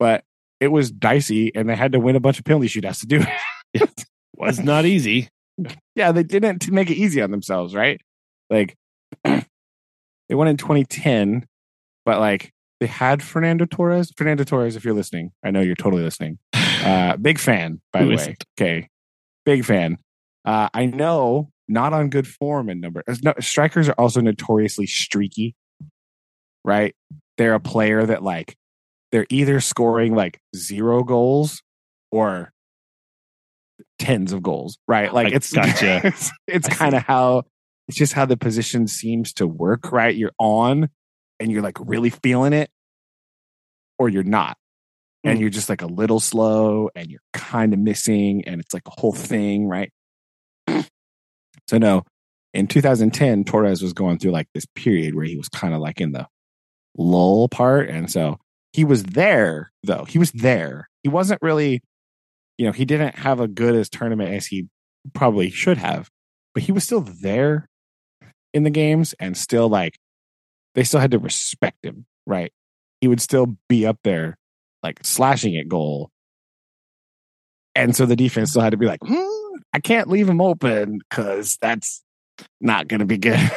but 0.00 0.24
it 0.58 0.68
was 0.68 0.90
dicey 0.90 1.52
and 1.54 1.68
they 1.68 1.76
had 1.76 1.92
to 1.92 2.00
win 2.00 2.16
a 2.16 2.20
bunch 2.20 2.40
of 2.40 2.44
penalty 2.44 2.66
shootouts 2.66 3.00
to 3.00 3.06
do 3.06 3.20
it. 3.20 3.28
it 3.74 4.04
Was 4.36 4.58
not 4.58 4.86
easy. 4.86 5.28
yeah, 5.94 6.10
they 6.10 6.22
didn't 6.24 6.60
to 6.62 6.72
make 6.72 6.90
it 6.90 6.96
easy 6.96 7.22
on 7.22 7.30
themselves, 7.30 7.74
right? 7.74 8.00
Like 8.48 8.74
they 9.24 9.44
won 10.30 10.48
in 10.48 10.56
2010, 10.56 11.46
but 12.04 12.18
like 12.18 12.50
they 12.80 12.86
had 12.86 13.22
Fernando 13.22 13.66
Torres. 13.66 14.12
Fernando 14.16 14.42
Torres, 14.42 14.74
if 14.74 14.84
you're 14.84 14.94
listening, 14.94 15.32
I 15.44 15.50
know 15.50 15.60
you're 15.60 15.74
totally 15.74 16.02
listening. 16.02 16.38
Uh, 16.54 17.16
big 17.16 17.38
fan, 17.38 17.80
by 17.92 18.00
Who 18.00 18.04
the 18.06 18.10
way. 18.10 18.22
isn't? 18.22 18.44
Okay, 18.58 18.88
big 19.44 19.64
fan. 19.64 19.98
Uh, 20.44 20.68
I 20.72 20.86
know 20.86 21.50
not 21.68 21.92
on 21.92 22.08
good 22.08 22.26
form 22.26 22.68
in 22.68 22.80
number. 22.80 23.02
No, 23.22 23.34
strikers 23.38 23.88
are 23.88 23.94
also 23.98 24.20
notoriously 24.20 24.86
streaky, 24.86 25.54
right? 26.64 26.94
They're 27.36 27.54
a 27.54 27.60
player 27.60 28.04
that 28.04 28.22
like 28.22 28.56
they're 29.12 29.26
either 29.28 29.60
scoring 29.60 30.14
like 30.14 30.40
zero 30.56 31.04
goals 31.04 31.62
or 32.10 32.52
tens 33.98 34.32
of 34.32 34.42
goals, 34.42 34.78
right? 34.88 35.12
Like 35.12 35.32
I 35.32 35.36
it's 35.36 35.52
gotcha. 35.52 36.00
it's, 36.04 36.30
it's 36.46 36.68
kind 36.68 36.94
of 36.94 37.02
how 37.02 37.44
it's 37.88 37.96
just 37.98 38.12
how 38.14 38.24
the 38.24 38.36
position 38.36 38.86
seems 38.86 39.32
to 39.34 39.46
work, 39.46 39.92
right? 39.92 40.14
You're 40.14 40.32
on 40.38 40.88
and 41.40 41.50
you're 41.50 41.62
like 41.62 41.78
really 41.80 42.10
feeling 42.10 42.52
it, 42.52 42.70
or 43.98 44.08
you're 44.08 44.22
not. 44.22 44.56
And 45.24 45.36
Hmm. 45.36 45.42
you're 45.42 45.50
just 45.50 45.68
like 45.68 45.82
a 45.82 45.86
little 45.86 46.20
slow 46.20 46.88
and 46.94 47.10
you're 47.10 47.20
kind 47.32 47.74
of 47.74 47.78
missing, 47.80 48.44
and 48.46 48.60
it's 48.60 48.72
like 48.72 48.86
a 48.86 49.00
whole 49.00 49.12
thing, 49.12 49.66
right? 49.66 49.92
so, 51.68 51.78
no, 51.78 52.04
in 52.54 52.66
2010, 52.66 53.44
Torres 53.44 53.82
was 53.82 53.92
going 53.92 54.18
through 54.18 54.32
like 54.32 54.48
this 54.54 54.66
period 54.74 55.14
where 55.14 55.24
he 55.24 55.36
was 55.36 55.48
kind 55.48 55.74
of 55.74 55.80
like 55.80 56.00
in 56.00 56.12
the 56.12 56.26
lull 56.96 57.48
part. 57.48 57.88
And 57.88 58.10
so 58.10 58.38
he 58.72 58.84
was 58.84 59.02
there, 59.04 59.70
though. 59.84 60.04
He 60.04 60.18
was 60.18 60.32
there. 60.32 60.88
He 61.02 61.08
wasn't 61.08 61.42
really, 61.42 61.82
you 62.58 62.66
know, 62.66 62.72
he 62.72 62.84
didn't 62.84 63.16
have 63.16 63.40
a 63.40 63.48
good 63.48 63.74
as 63.74 63.88
tournament 63.88 64.34
as 64.34 64.46
he 64.46 64.68
probably 65.14 65.50
should 65.50 65.78
have, 65.78 66.08
but 66.54 66.62
he 66.64 66.72
was 66.72 66.84
still 66.84 67.00
there 67.02 67.68
in 68.52 68.64
the 68.64 68.70
games 68.70 69.14
and 69.20 69.36
still 69.36 69.68
like 69.68 69.98
they 70.74 70.84
still 70.84 71.00
had 71.00 71.10
to 71.12 71.18
respect 71.18 71.84
him, 71.84 72.06
right? 72.26 72.52
He 73.00 73.08
would 73.08 73.20
still 73.20 73.56
be 73.68 73.86
up 73.86 73.98
there 74.04 74.36
like 74.82 75.00
slashing 75.04 75.56
at 75.56 75.68
goal. 75.68 76.10
And 77.74 77.94
so 77.94 78.06
the 78.06 78.16
defense 78.16 78.50
still 78.50 78.62
had 78.62 78.70
to 78.70 78.76
be 78.76 78.86
like, 78.86 79.00
hmm, 79.04 79.56
I 79.72 79.78
can't 79.80 80.08
leave 80.08 80.28
him 80.28 80.40
open 80.40 80.98
because 81.08 81.56
that's 81.60 82.02
not 82.60 82.88
going 82.88 83.00
to 83.00 83.06
be 83.06 83.18
good. 83.18 83.38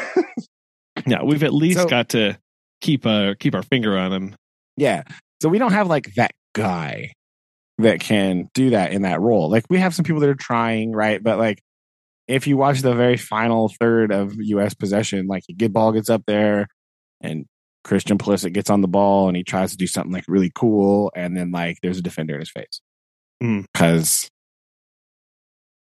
Yeah, 1.07 1.23
we've 1.23 1.43
at 1.43 1.53
least 1.53 1.79
So- 1.79 1.87
got 1.87 2.09
to 2.09 2.37
keep 2.79 3.05
uh 3.05 3.33
keep 3.39 3.55
our 3.55 3.63
finger 3.63 3.97
on 3.97 4.13
him. 4.13 4.35
Yeah. 4.77 5.03
So 5.41 5.49
we 5.49 5.57
don't 5.57 5.73
have 5.73 5.87
like 5.87 6.13
that 6.15 6.31
guy 6.53 7.11
that 7.79 7.99
can 7.99 8.47
do 8.53 8.69
that 8.69 8.93
in 8.93 9.01
that 9.01 9.19
role. 9.19 9.49
Like 9.49 9.65
we 9.69 9.79
have 9.79 9.93
some 9.95 10.05
people 10.05 10.21
that 10.21 10.29
are 10.29 10.35
trying, 10.35 10.91
right? 10.93 11.21
But 11.21 11.39
like 11.39 11.59
if 12.27 12.45
you 12.47 12.55
watch 12.57 12.81
the 12.83 12.93
very 12.93 13.17
final 13.17 13.73
third 13.79 14.13
of 14.13 14.35
US 14.37 14.75
possession, 14.75 15.25
like 15.27 15.43
a 15.49 15.53
good 15.53 15.73
ball 15.73 15.91
gets 15.91 16.09
up 16.09 16.23
there 16.27 16.67
and 17.23 17.45
Christian 17.83 18.17
Pulisic 18.17 18.53
gets 18.53 18.69
on 18.69 18.81
the 18.81 18.87
ball 18.87 19.27
and 19.27 19.35
he 19.35 19.43
tries 19.43 19.71
to 19.71 19.77
do 19.77 19.87
something 19.87 20.11
like 20.11 20.25
really 20.27 20.51
cool 20.53 21.11
and 21.15 21.35
then 21.35 21.51
like 21.51 21.79
there's 21.81 21.97
a 21.97 22.01
defender 22.03 22.35
in 22.35 22.39
his 22.39 22.51
face. 22.51 22.81
Mm. 23.41 23.65
Cuz 23.73 24.29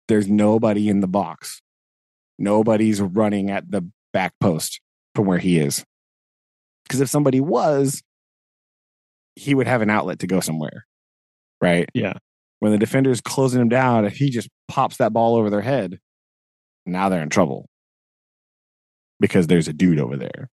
there's 0.08 0.28
nobody 0.28 0.90
in 0.90 1.00
the 1.00 1.08
box. 1.08 1.62
Nobody's 2.38 3.02
running 3.02 3.50
at 3.50 3.70
the 3.72 3.90
back 4.14 4.34
post 4.42 4.82
from 5.14 5.26
where 5.26 5.38
he 5.38 5.60
is. 5.60 5.84
Because 6.84 7.02
if 7.02 7.10
somebody 7.10 7.40
was, 7.40 8.02
he 9.36 9.56
would 9.56 9.68
have 9.68 9.82
an 9.82 9.90
outlet 9.90 10.20
to 10.20 10.28
go 10.28 10.40
somewhere. 10.42 10.86
Right. 11.62 11.90
Yeah. 11.94 12.14
when 12.60 12.72
the 12.72 12.78
defender 12.78 13.12
is 13.12 13.22
closing 13.22 13.62
him 13.62 13.70
down, 13.70 14.06
if 14.06 14.18
he 14.18 14.30
just 14.30 14.50
pops 14.68 14.98
that 14.98 15.14
ball 15.14 15.36
over 15.36 15.50
their 15.50 15.62
head, 15.62 16.00
now 16.86 17.10
they're 17.10 17.22
in 17.24 17.30
trouble 17.30 17.68
because 19.20 19.48
there's 19.48 19.68
a 19.68 19.74
dude 19.74 20.00
over 20.00 20.18
there. 20.18 20.50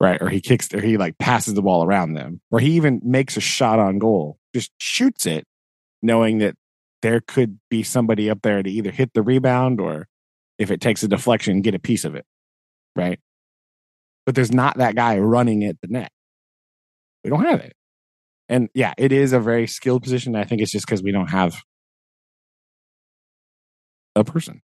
Right. 0.00 0.20
Or 0.22 0.28
he 0.28 0.40
kicks, 0.40 0.72
or 0.72 0.80
he 0.80 0.96
like 0.96 1.18
passes 1.18 1.54
the 1.54 1.62
ball 1.62 1.84
around 1.84 2.14
them, 2.14 2.40
or 2.50 2.60
he 2.60 2.72
even 2.72 3.00
makes 3.02 3.36
a 3.36 3.40
shot 3.40 3.78
on 3.80 3.98
goal, 3.98 4.38
just 4.54 4.70
shoots 4.78 5.26
it, 5.26 5.44
knowing 6.02 6.38
that 6.38 6.54
there 7.02 7.20
could 7.20 7.58
be 7.68 7.82
somebody 7.82 8.30
up 8.30 8.42
there 8.42 8.62
to 8.62 8.70
either 8.70 8.90
hit 8.90 9.12
the 9.14 9.22
rebound 9.22 9.80
or 9.80 10.06
if 10.58 10.70
it 10.70 10.80
takes 10.80 11.02
a 11.02 11.08
deflection, 11.08 11.62
get 11.62 11.74
a 11.74 11.78
piece 11.78 12.04
of 12.04 12.14
it. 12.14 12.24
Right. 12.96 13.20
But 14.26 14.34
there's 14.34 14.52
not 14.52 14.78
that 14.78 14.94
guy 14.94 15.18
running 15.18 15.64
at 15.64 15.80
the 15.80 15.88
net. 15.88 16.10
We 17.24 17.30
don't 17.30 17.44
have 17.44 17.60
it. 17.60 17.72
And 18.48 18.68
yeah, 18.74 18.94
it 18.98 19.12
is 19.12 19.32
a 19.32 19.40
very 19.40 19.66
skilled 19.66 20.02
position. 20.02 20.34
I 20.34 20.44
think 20.44 20.60
it's 20.60 20.72
just 20.72 20.86
because 20.86 21.02
we 21.02 21.12
don't 21.12 21.30
have 21.30 21.62
a 24.16 24.24
person. 24.24 24.62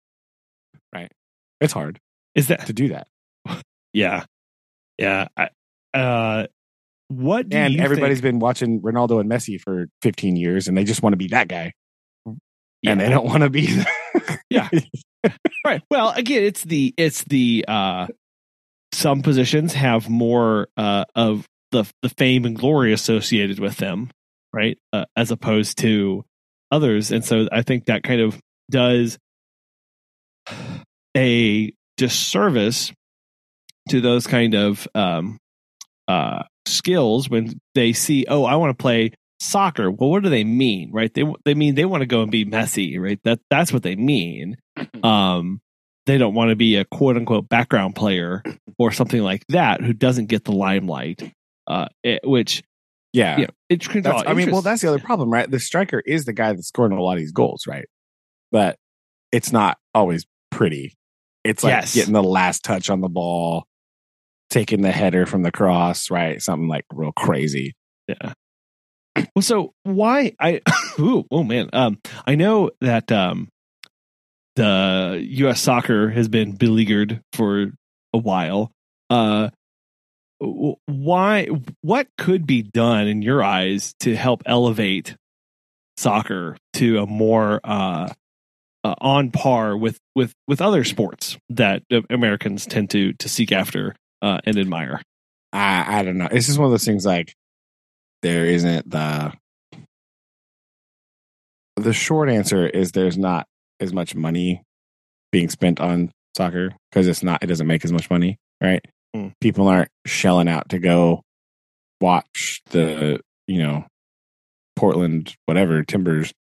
Right. 0.94 1.12
It's 1.60 1.74
hard 1.74 2.00
Is 2.36 2.48
that 2.48 2.66
to 2.68 2.74
do 2.74 2.90
that. 2.90 3.08
yeah. 3.94 4.26
Yeah. 4.98 5.28
I, 5.38 5.50
uh 5.94 6.48
what 7.10 7.50
do 7.50 7.58
and 7.58 7.80
everybody's 7.80 8.18
think- 8.18 8.34
been 8.34 8.40
watching 8.40 8.82
Ronaldo 8.82 9.20
and 9.20 9.30
Messi 9.30 9.60
for 9.60 9.88
15 10.02 10.36
years 10.36 10.68
and 10.68 10.78
they 10.78 10.84
just 10.84 11.04
want 11.04 11.14
to 11.14 11.18
be 11.18 11.28
that 11.28 11.48
guy. 11.48 11.74
And 12.86 13.00
they 13.00 13.10
don't 13.10 13.26
want 13.26 13.44
to 13.44 13.50
be 13.50 13.82
Yeah. 14.50 14.70
right 15.66 15.82
well 15.90 16.10
again 16.10 16.44
it's 16.44 16.64
the 16.64 16.94
it's 16.98 17.24
the 17.26 17.64
uh 17.68 18.08
some 18.92 19.22
positions 19.22 19.74
have 19.74 20.10
more 20.10 20.68
uh 20.76 21.06
of 21.16 21.48
the 21.72 21.86
the 22.02 22.10
fame 22.10 22.44
and 22.46 22.58
glory 22.58 22.92
associated 22.94 23.58
with 23.60 23.78
them 23.78 24.12
right 24.52 24.78
uh, 24.92 25.06
as 25.16 25.32
opposed 25.32 25.78
to 25.80 26.26
others 26.72 27.12
and 27.12 27.24
so 27.24 27.48
i 27.54 27.62
think 27.62 27.86
that 27.86 28.04
kind 28.04 28.20
of 28.22 28.38
does 28.70 29.18
a 31.16 31.72
disservice 31.98 32.92
to 33.90 34.02
those 34.02 34.28
kind 34.28 34.54
of 34.54 34.88
um 34.96 35.38
uh 36.08 36.44
skills 36.68 37.30
when 37.30 37.60
they 37.76 37.94
see 37.94 38.26
oh 38.30 38.46
i 38.46 38.56
want 38.56 38.70
to 38.78 38.82
play 38.82 39.12
soccer 39.40 39.92
well 39.92 40.10
what 40.10 40.24
do 40.24 40.30
they 40.30 40.44
mean 40.44 40.90
right 40.94 41.14
they 41.14 41.24
they 41.46 41.54
mean 41.54 41.76
they 41.76 41.86
want 41.86 42.02
to 42.02 42.06
go 42.08 42.22
and 42.22 42.32
be 42.32 42.46
Messi 42.46 43.00
right 43.00 43.20
that 43.24 43.40
that's 43.50 43.74
what 43.74 43.84
they 43.84 43.96
mean 43.96 44.56
um 45.04 45.60
they 46.06 46.18
don't 46.18 46.34
want 46.34 46.50
to 46.50 46.56
be 46.56 46.76
a 46.78 46.86
quote 46.86 47.18
unquote 47.18 47.50
background 47.50 47.96
player 47.96 48.42
or 48.78 48.92
something 48.92 49.22
like 49.22 49.44
that 49.50 49.82
who 49.82 49.94
doesn't 49.94 50.28
get 50.28 50.46
the 50.46 50.52
limelight 50.54 51.34
uh 51.68 51.88
it, 52.04 52.22
which 52.24 52.64
Yeah. 53.12 53.38
you 53.38 53.44
know 53.44 53.50
it 53.70 53.82
That's, 54.04 54.24
I 54.28 54.34
mean, 54.34 54.52
well, 54.52 54.62
that's 54.62 54.82
the 54.82 54.88
other 54.90 55.00
problem, 55.00 55.32
right? 55.32 55.50
The 55.50 55.60
striker 55.60 56.00
is 56.06 56.26
the 56.26 56.34
guy 56.34 56.54
that's 56.54 56.68
scoring 56.68 56.92
a 56.94 57.02
lot 57.02 57.14
of 57.14 57.20
these 57.20 57.32
goals, 57.32 57.66
right? 57.68 57.86
But 58.52 58.78
it's 59.32 59.52
not 59.52 59.78
always 59.96 60.26
pretty. 60.52 60.94
It's 61.44 61.64
like 61.64 61.72
Yes. 61.72 61.96
getting 61.96 62.14
the 62.14 62.22
last 62.24 62.64
touch 62.64 62.90
on 62.92 63.02
the 63.02 63.10
ball, 63.10 63.66
taking 64.54 64.84
the 64.84 64.92
header 64.92 65.26
from 65.26 65.42
the 65.42 65.52
cross, 65.52 66.12
right? 66.12 66.42
Something 66.42 66.68
like 66.68 66.86
real 66.94 67.12
crazy. 67.12 67.74
Yeah. 68.08 68.34
Well, 69.36 69.42
so 69.42 69.74
why 69.84 70.34
I 70.40 70.62
ooh, 71.00 71.26
oh 71.32 71.44
man, 71.44 71.70
um, 71.74 72.00
I 72.26 72.36
know 72.36 72.70
that 72.82 73.12
um, 73.12 73.50
the 74.56 75.20
U.S. 75.28 75.60
soccer 75.60 76.10
has 76.10 76.28
been 76.28 76.56
beleaguered 76.56 77.22
for 77.34 77.72
a 78.14 78.18
while. 78.18 78.72
Uh, 79.10 79.50
why? 80.40 81.48
What 81.82 82.08
could 82.18 82.46
be 82.46 82.62
done 82.62 83.08
in 83.08 83.22
your 83.22 83.44
eyes 83.44 83.94
to 84.02 84.16
help 84.16 84.44
elevate 84.46 85.16
soccer 85.98 86.58
to 86.74 87.00
a 87.00 87.06
more 87.06 87.60
uh, 87.64 88.12
uh, 88.84 88.96
on 89.00 89.32
par 89.32 89.78
with 89.78 89.98
with 90.16 90.34
with 90.48 90.62
other 90.62 90.84
sports 90.84 91.38
that 91.50 91.84
uh, 91.92 92.02
Americans 92.10 92.66
tend 92.66 92.90
to 92.92 93.14
to 93.14 93.30
seek 93.30 93.52
after 93.52 93.96
uh, 94.24 94.40
and 94.46 94.58
admire? 94.58 95.02
I, 95.52 96.00
I 96.00 96.04
don't 96.04 96.18
know. 96.18 96.30
It's 96.32 96.48
just 96.48 96.58
one 96.58 96.66
of 96.66 96.72
those 96.72 96.86
things 96.86 97.06
like 97.06 97.36
there 98.24 98.46
isn't 98.46 98.90
the 98.90 99.34
the 101.76 101.94
short 101.94 102.30
answer 102.30 102.66
is 102.66 102.92
there's 102.92 103.18
not 103.18 103.46
as 103.80 103.94
much 103.94 104.16
money 104.16 104.64
being 105.32 105.50
spent 105.50 105.80
on 105.80 106.12
soccer 106.38 106.72
because 106.90 107.08
it's 107.08 107.24
not 107.24 107.44
it 107.44 107.48
doesn't 107.48 107.68
make 107.68 107.84
as 107.84 107.92
much 107.92 108.10
money, 108.10 108.38
right? 108.62 108.84
Hmm. 109.14 109.28
People 109.42 109.68
aren't 109.68 109.90
shelling 110.06 110.48
out 110.48 110.70
to 110.70 110.80
go 110.80 111.22
watch 112.02 112.62
the, 112.72 113.20
you 113.48 113.60
know, 113.60 113.86
Portland 114.76 115.36
whatever 115.46 115.84
Timbers. 115.84 116.32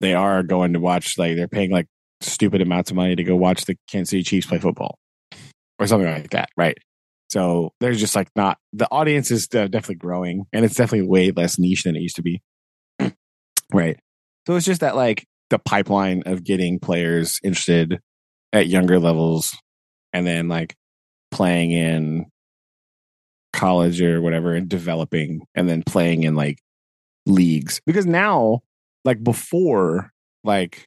They 0.00 0.14
are 0.14 0.42
going 0.42 0.72
to 0.72 0.80
watch 0.80 1.18
like 1.18 1.36
they're 1.36 1.48
paying 1.48 1.70
like 1.70 1.86
stupid 2.20 2.62
amounts 2.62 2.90
of 2.90 2.96
money 2.96 3.16
to 3.16 3.24
go 3.24 3.36
watch 3.36 3.66
the 3.66 3.76
Kansas 3.88 4.10
City 4.10 4.22
Chiefs 4.22 4.46
play 4.46 4.58
football 4.58 4.96
or 5.78 5.86
something 5.86 6.10
like 6.10 6.30
that, 6.30 6.48
right? 6.56 6.78
So 7.28 7.72
there's 7.80 8.00
just 8.00 8.16
like 8.16 8.28
not 8.34 8.58
the 8.72 8.88
audience 8.90 9.30
is 9.30 9.48
uh, 9.54 9.68
definitely 9.68 9.96
growing 9.96 10.46
and 10.52 10.64
it's 10.64 10.76
definitely 10.76 11.08
way 11.08 11.30
less 11.30 11.58
niche 11.58 11.84
than 11.84 11.96
it 11.96 12.00
used 12.00 12.16
to 12.16 12.22
be. 12.22 12.42
right. 13.72 13.98
So 14.46 14.56
it's 14.56 14.66
just 14.66 14.80
that 14.80 14.96
like 14.96 15.26
the 15.50 15.58
pipeline 15.58 16.22
of 16.26 16.44
getting 16.44 16.78
players 16.78 17.38
interested 17.42 18.00
at 18.52 18.66
younger 18.66 18.98
levels 18.98 19.56
and 20.12 20.26
then 20.26 20.48
like 20.48 20.74
playing 21.30 21.72
in 21.72 22.26
college 23.52 24.00
or 24.00 24.20
whatever 24.20 24.54
and 24.54 24.68
developing 24.68 25.40
and 25.54 25.68
then 25.68 25.82
playing 25.82 26.22
in 26.22 26.34
like 26.34 26.58
leagues 27.26 27.80
because 27.86 28.06
now 28.06 28.60
like 29.04 29.22
before 29.22 30.10
like 30.44 30.86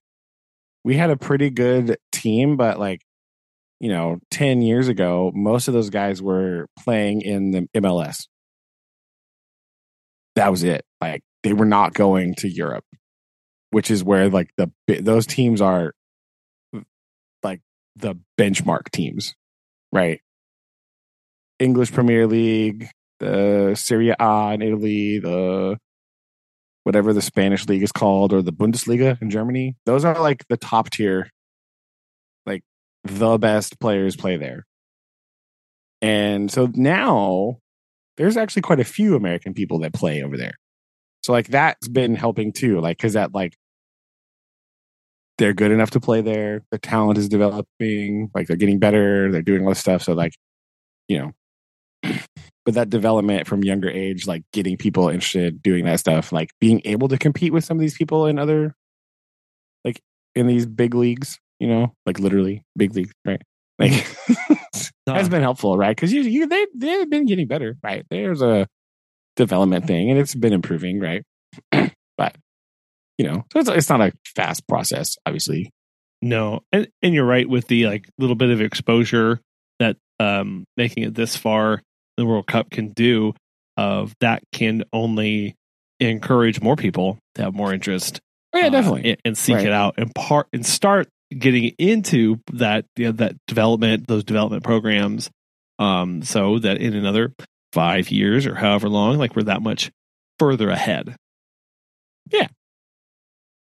we 0.84 0.96
had 0.96 1.10
a 1.10 1.18
pretty 1.18 1.50
good 1.50 1.98
team 2.12 2.58
but 2.58 2.80
like 2.80 3.02
you 3.82 3.90
know 3.90 4.20
10 4.30 4.62
years 4.62 4.88
ago 4.88 5.32
most 5.34 5.68
of 5.68 5.74
those 5.74 5.90
guys 5.90 6.22
were 6.22 6.68
playing 6.80 7.22
in 7.22 7.52
the 7.52 7.68
MLS 7.76 8.28
that 10.36 10.50
was 10.50 10.64
it. 10.64 10.86
Like 11.02 11.24
they 11.44 11.52
were 11.52 11.66
not 11.66 11.94
going 11.94 12.36
to 12.36 12.48
Europe 12.48 12.86
which 13.72 13.90
is 13.90 14.04
where 14.04 14.30
like 14.30 14.50
the 14.56 14.72
those 15.02 15.26
teams 15.26 15.62
are 15.62 15.94
like 17.44 17.62
the 17.96 18.16
benchmark 18.40 18.90
teams 18.92 19.34
right? 19.92 20.22
English 21.60 21.92
Premier 21.92 22.28
League 22.28 22.88
the 23.20 23.74
Serie 23.76 24.14
A 24.18 24.52
in 24.54 24.62
Italy 24.62 25.20
the 25.20 25.78
whatever 26.84 27.14
the 27.14 27.22
Spanish 27.22 27.68
league 27.68 27.84
is 27.84 27.92
called 27.92 28.32
or 28.32 28.42
the 28.42 28.54
Bundesliga 28.54 29.22
in 29.22 29.30
Germany. 29.30 29.76
Those 29.86 30.06
are 30.06 30.20
like 30.20 30.46
the 30.50 30.58
top 30.58 30.90
tier 30.90 31.30
the 33.04 33.38
best 33.38 33.80
players 33.80 34.16
play 34.16 34.38
there. 34.38 34.66
And 36.02 36.52
so 36.52 36.70
now 36.74 37.60
there's 38.18 38.38
actually 38.38 38.64
quite 38.64 38.80
a 38.80 38.86
few 38.86 39.16
American 39.16 39.54
people 39.54 39.80
that 39.80 39.94
play 39.94 40.24
over 40.24 40.38
there. 40.38 40.54
So 41.24 41.32
like 41.32 41.48
that's 41.48 41.88
been 41.88 42.16
helping 42.16 42.52
too 42.52 42.80
like 42.80 42.98
because 42.98 43.14
that 43.14 43.34
like 43.34 43.56
they're 45.38 45.54
good 45.54 45.72
enough 45.72 45.92
to 45.92 46.00
play 46.00 46.22
there 46.22 46.62
their 46.72 46.80
talent 46.80 47.18
is 47.18 47.30
developing 47.30 48.30
like 48.34 48.48
they're 48.48 48.58
getting 48.58 48.80
better 48.80 49.32
they're 49.32 49.42
doing 49.42 49.64
all 49.64 49.70
this 49.70 49.80
stuff. 49.80 50.04
So 50.04 50.14
like 50.14 50.34
you 51.08 51.20
know 51.20 51.32
but 52.66 52.74
that 52.74 52.90
development 52.90 53.48
from 53.48 53.64
younger 53.64 53.90
age 53.90 54.26
like 54.26 54.44
getting 54.52 54.78
people 54.78 55.10
interested 55.10 55.62
doing 55.62 55.86
that 55.86 56.00
stuff 56.00 56.32
like 56.32 56.50
being 56.60 56.82
able 56.86 57.08
to 57.08 57.18
compete 57.18 57.54
with 57.54 57.64
some 57.64 57.78
of 57.78 57.82
these 57.82 57.98
people 57.98 58.26
in 58.26 58.40
other 58.40 58.76
like 59.86 60.02
in 60.34 60.48
these 60.48 60.66
big 60.66 60.96
leagues 60.96 61.40
you 61.62 61.68
know 61.68 61.94
like 62.06 62.20
literally 62.20 62.64
big 62.76 62.94
league, 62.96 63.12
right 63.26 63.42
like 63.80 63.92
has 65.08 65.30
been 65.30 65.42
helpful 65.42 65.78
right 65.78 65.96
because 65.96 66.12
you, 66.12 66.22
you 66.22 66.48
they, 66.48 66.66
they've 66.76 67.10
been 67.10 67.26
getting 67.26 67.48
better 67.48 67.78
right 67.84 68.06
there's 68.10 68.42
a 68.42 68.68
development 69.36 69.86
thing 69.88 70.10
and 70.10 70.20
it's 70.20 70.36
been 70.36 70.54
improving 70.54 71.00
right 71.00 71.24
but 72.18 72.36
you 73.18 73.26
know 73.26 73.44
so 73.54 73.60
it's, 73.60 73.70
it's 73.70 73.90
not 73.90 74.02
a 74.02 74.12
fast 74.36 74.68
process 74.68 75.16
obviously 75.26 75.70
No, 76.22 76.62
and 76.72 76.88
and 77.02 77.14
you're 77.14 77.26
right 77.26 77.48
with 77.50 77.68
the 77.68 77.86
like 77.88 78.08
little 78.18 78.36
bit 78.36 78.50
of 78.50 78.62
exposure 78.62 79.40
that 79.80 79.98
um 80.20 80.66
making 80.78 81.04
it 81.04 81.16
this 81.16 81.36
far 81.36 81.82
the 82.18 82.26
World 82.26 82.46
Cup 82.48 82.70
can 82.70 82.90
do. 82.90 83.34
Of 83.78 84.14
that 84.20 84.44
can 84.52 84.84
only 84.94 85.56
encourage 86.00 86.62
more 86.62 86.76
people 86.76 87.18
to 87.36 87.42
have 87.44 87.54
more 87.56 87.74
interest. 87.74 88.20
oh 88.54 88.60
yeah 88.60 88.68
uh, 88.68 88.70
definitely 88.70 89.12
and, 89.12 89.18
and 89.26 89.38
seek 89.38 89.56
Right. 89.56 89.66
it 89.68 89.72
out 89.72 89.96
and 89.98 90.14
part 90.14 90.48
and 90.54 90.64
start 90.66 91.08
getting 91.38 91.74
into 91.78 92.40
that 92.54 92.86
you 92.96 93.06
know, 93.06 93.12
that 93.14 93.36
development 93.48 94.08
those 94.08 94.24
development 94.24 94.64
programs. 94.64 95.30
Um, 95.80 96.22
so 96.22 96.60
that 96.60 96.78
in 96.78 96.94
another 96.94 97.34
five 97.74 98.12
years 98.12 98.46
or 98.46 98.56
however 98.56 98.88
long, 98.88 99.18
like 99.18 99.36
we're 99.36 99.44
that 99.44 99.62
much 99.62 99.92
further 100.38 100.70
ahead. 100.70 101.16
Yeah. 102.32 102.48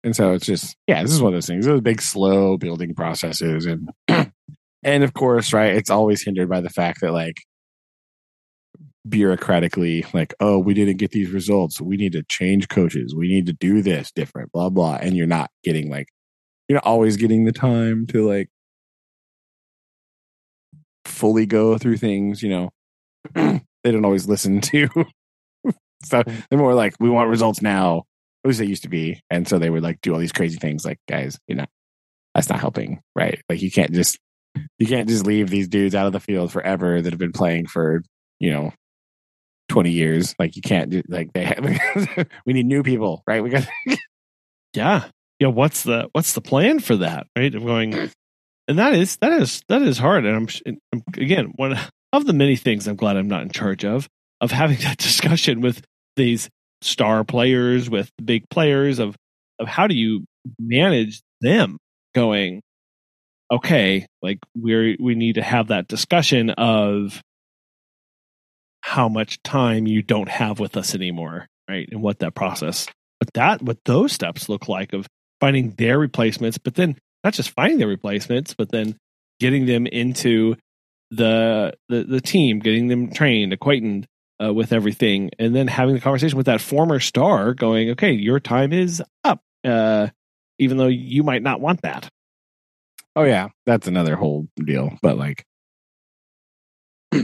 And 0.05 0.15
so 0.15 0.35
it's 0.35 0.47
just, 0.47 0.77
yeah, 0.87 1.03
this 1.03 1.13
is 1.13 1.21
one 1.21 1.33
of 1.33 1.37
those 1.37 1.47
things. 1.47 1.67
Those 1.67 1.81
big, 1.81 2.01
slow 2.01 2.57
building 2.57 2.95
processes. 2.95 3.67
And, 3.67 3.91
and 4.83 5.03
of 5.05 5.15
course, 5.15 5.53
right, 5.53 5.75
it's 5.75 5.91
always 5.91 6.23
hindered 6.23 6.49
by 6.49 6.61
the 6.61 6.71
fact 6.71 7.01
that, 7.01 7.13
like, 7.13 7.39
bureaucratically 9.09 10.13
like, 10.15 10.35
oh, 10.39 10.59
we 10.59 10.75
didn't 10.75 10.99
get 10.99 11.11
these 11.11 11.31
results. 11.31 11.81
We 11.81 11.97
need 11.97 12.13
to 12.13 12.23
change 12.29 12.69
coaches. 12.69 13.15
We 13.17 13.29
need 13.29 13.47
to 13.47 13.53
do 13.53 13.83
this 13.83 14.13
different, 14.13 14.53
blah, 14.53 14.69
blah. 14.69 14.99
And 15.01 15.17
you're 15.17 15.27
not 15.27 15.51
getting 15.65 15.91
like, 15.91 16.07
you're 16.69 16.77
not 16.77 16.87
always 16.87 17.17
getting 17.17 17.45
the 17.45 17.53
time 17.53 18.07
to 18.09 18.27
like 18.27 18.49
fully 21.05 21.47
go 21.47 21.79
through 21.79 21.97
things, 21.97 22.43
you 22.43 22.49
know. 22.49 22.71
they 23.35 23.93
don't 23.93 24.05
always 24.05 24.27
listen 24.27 24.61
to. 24.63 24.89
so 26.03 26.23
mm. 26.23 26.45
they're 26.49 26.59
more 26.59 26.75
like, 26.75 26.95
we 27.01 27.11
want 27.11 27.31
results 27.31 27.63
now. 27.63 28.05
At 28.45 28.49
least 28.49 28.61
they 28.61 28.67
used 28.67 28.83
to 28.83 28.89
be. 28.89 29.21
And 29.31 29.49
so 29.49 29.59
they 29.59 29.71
would 29.71 29.83
like 29.83 30.01
do 30.03 30.13
all 30.13 30.21
these 30.21 30.33
crazy 30.33 30.59
things 30.59 30.85
like, 30.85 30.99
guys, 31.09 31.39
you 31.49 31.57
know, 31.57 31.67
that's 32.35 32.49
not 32.49 32.61
helping, 32.61 33.01
right? 33.15 33.41
Like 33.49 33.63
you 33.63 33.71
can't 33.71 33.93
just 33.93 34.19
you 34.79 34.87
can't 34.87 35.09
just 35.09 35.27
leave 35.27 35.51
these 35.51 35.69
dudes 35.69 35.95
out 35.95 36.07
of 36.07 36.13
the 36.13 36.21
field 36.21 36.53
forever 36.53 37.03
that 37.03 37.13
have 37.13 37.19
been 37.19 37.33
playing 37.33 37.67
for, 37.67 38.03
you 38.39 38.53
know, 38.53 38.73
20 39.69 39.91
years. 39.91 40.35
Like 40.39 40.57
you 40.57 40.63
can't 40.63 40.91
do 40.91 41.03
like 41.09 41.33
they 41.33 41.45
have, 41.45 42.29
we 42.47 42.53
need 42.53 42.67
new 42.67 42.83
people, 42.83 43.23
right? 43.27 43.43
We 43.43 43.51
got 43.51 43.67
Yeah. 44.75 45.05
Yeah, 45.39 45.49
what's 45.49 45.83
the 45.83 46.09
what's 46.13 46.33
the 46.33 46.41
plan 46.41 46.81
for 46.81 46.97
that, 46.97 47.27
right? 47.37 47.55
Of 47.55 47.65
going 47.65 48.11
and 48.69 48.79
that 48.79 48.95
is 48.95 49.17
that 49.19 49.33
is 49.33 49.63
that 49.69 49.83
is 49.83 49.99
hard 49.99 50.25
and 50.25 50.37
I'm, 50.37 50.49
I'm 50.67 50.79
um, 50.93 51.03
again 51.15 51.53
one 51.57 51.79
of 52.13 52.27
the 52.27 52.33
many 52.33 52.57
things 52.57 52.87
I'm 52.87 52.97
glad 52.97 53.17
I'm 53.17 53.29
not 53.29 53.43
in 53.43 53.51
charge 53.51 53.85
of 53.85 54.09
of 54.41 54.51
having 54.51 54.79
that 54.81 54.99
discussion 54.99 55.61
with 55.61 55.83
these 56.17 56.49
star 56.83 57.25
players 57.25 57.89
with 57.89 58.11
big 58.23 58.49
players 58.51 58.99
of 58.99 59.17
of 59.59 59.69
how 59.69 59.87
do 59.87 59.95
you 59.95 60.25
manage 60.59 61.23
them 61.41 61.79
going 62.15 62.61
okay 63.51 64.07
like 64.23 64.39
we're 64.57 64.97
we 65.01 65.15
need 65.15 65.37
to 65.37 65.43
have 65.43 65.69
that 65.69 65.89
discussion 65.89 66.51
of 66.51 67.21
how 68.83 69.09
much 69.09 69.43
time 69.43 69.87
you 69.87 70.03
don't 70.03 70.29
have 70.29 70.61
with 70.61 70.77
us 70.77 70.95
anymore 70.95 71.47
right 71.69 71.89
and 71.91 72.03
what 72.03 72.19
that 72.19 72.35
process 72.35 72.87
but 73.19 73.33
that 73.35 73.63
what 73.63 73.79
those 73.85 74.13
steps 74.13 74.49
look 74.49 74.69
like 74.69 74.93
of 74.93 75.07
finding 75.41 75.71
their 75.73 75.99
replacements 75.99 76.59
but 76.59 76.75
then 76.75 76.97
not 77.25 77.35
just 77.35 77.51
finding 77.51 77.79
their 77.79 77.89
replacements 77.89 78.55
but 78.55 78.71
then 78.71 78.97
getting 79.41 79.67
them 79.67 79.87
into 79.87 80.55
the 81.11 81.73
the, 81.89 82.05
the 82.05 82.21
team 82.21 82.59
getting 82.59 82.89
them 82.89 83.13
trained 83.13 83.53
acquainted 83.53 84.07
uh, 84.43 84.53
with 84.53 84.73
everything 84.73 85.31
and 85.39 85.55
then 85.55 85.67
having 85.67 85.95
the 85.95 86.01
conversation 86.01 86.37
with 86.37 86.47
that 86.47 86.61
former 86.61 87.01
star 87.01 87.55
going 87.55 87.91
okay 87.91 88.13
your 88.13 88.41
time 88.41 88.73
is 88.73 89.03
up 89.25 89.41
uh, 89.65 90.09
even 90.59 90.77
though 90.77 90.87
you 90.87 91.23
might 91.23 91.43
not 91.43 91.61
want 91.61 91.83
that 91.83 92.11
Oh 93.17 93.25
yeah, 93.25 93.49
that's 93.65 93.89
another 93.89 94.15
whole 94.15 94.47
deal. 94.63 94.93
But 95.01 95.17
like, 95.17 95.47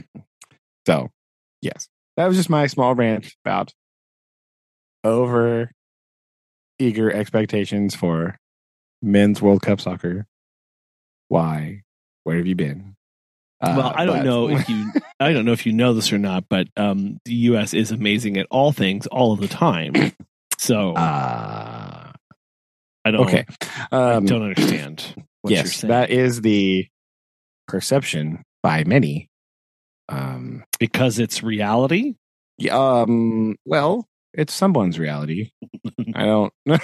so 0.86 1.10
yes, 1.60 1.86
that 2.16 2.26
was 2.26 2.38
just 2.38 2.48
my 2.48 2.66
small 2.66 2.94
rant 2.94 3.34
about 3.44 3.74
over 5.04 5.70
eager 6.82 7.12
expectations 7.12 7.94
for 7.94 8.36
men's 9.00 9.40
World 9.40 9.62
Cup 9.62 9.80
soccer. 9.80 10.26
Why? 11.28 11.82
Where 12.24 12.36
have 12.36 12.46
you 12.46 12.54
been? 12.54 12.94
Uh, 13.60 13.74
well, 13.76 13.92
I 13.94 14.04
don't 14.04 14.18
but... 14.18 14.24
know 14.24 14.48
if 14.56 14.68
you 14.68 14.92
I 15.20 15.32
don't 15.32 15.44
know 15.44 15.52
if 15.52 15.66
you 15.66 15.72
know 15.72 15.94
this 15.94 16.12
or 16.12 16.18
not, 16.18 16.44
but 16.48 16.68
um, 16.76 17.18
the 17.24 17.34
U.S. 17.34 17.74
is 17.74 17.90
amazing 17.90 18.36
at 18.36 18.46
all 18.50 18.72
things 18.72 19.06
all 19.06 19.32
of 19.32 19.40
the 19.40 19.48
time. 19.48 19.94
So 20.58 20.92
uh, 20.92 22.12
I 23.04 23.10
don't. 23.10 23.22
Okay, 23.22 23.44
um, 23.90 24.22
I 24.22 24.26
don't 24.26 24.42
understand 24.42 25.12
yes, 25.44 25.80
that 25.80 26.10
is 26.10 26.40
the 26.40 26.86
perception 27.66 28.44
by 28.62 28.84
many. 28.84 29.28
Um, 30.08 30.62
because 30.78 31.18
it's 31.18 31.42
reality. 31.42 32.14
Yeah. 32.58 32.78
Um. 32.78 33.56
Well, 33.66 34.06
it's 34.34 34.54
someone's 34.54 35.00
reality. 35.00 35.50
I 36.14 36.24
don't. 36.24 36.52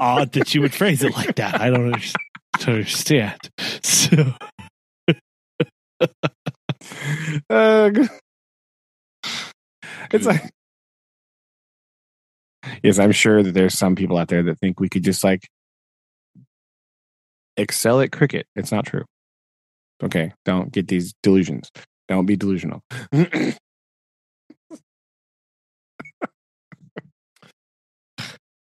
Odd 0.00 0.32
that 0.32 0.54
you 0.54 0.62
would 0.62 0.74
phrase 0.74 1.02
it 1.02 1.14
like 1.14 1.36
that. 1.36 1.60
I 1.60 1.70
don't 1.70 1.92
understand. 2.66 3.38
So. 3.82 4.34
uh, 7.50 7.90
it's 10.10 10.26
like 10.26 10.50
yes 12.82 12.98
i'm 12.98 13.12
sure 13.12 13.42
that 13.42 13.52
there's 13.52 13.78
some 13.78 13.94
people 13.94 14.18
out 14.18 14.28
there 14.28 14.42
that 14.42 14.58
think 14.58 14.80
we 14.80 14.88
could 14.88 15.04
just 15.04 15.22
like 15.22 15.46
excel 17.56 18.00
at 18.00 18.12
cricket. 18.12 18.46
It's 18.56 18.72
not 18.72 18.86
true. 18.86 19.04
Okay, 20.02 20.32
don't 20.44 20.72
get 20.72 20.88
these 20.88 21.14
delusions. 21.22 21.70
Don't 22.08 22.26
be 22.26 22.36
delusional. 22.36 22.82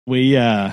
we 0.08 0.38
uh 0.38 0.72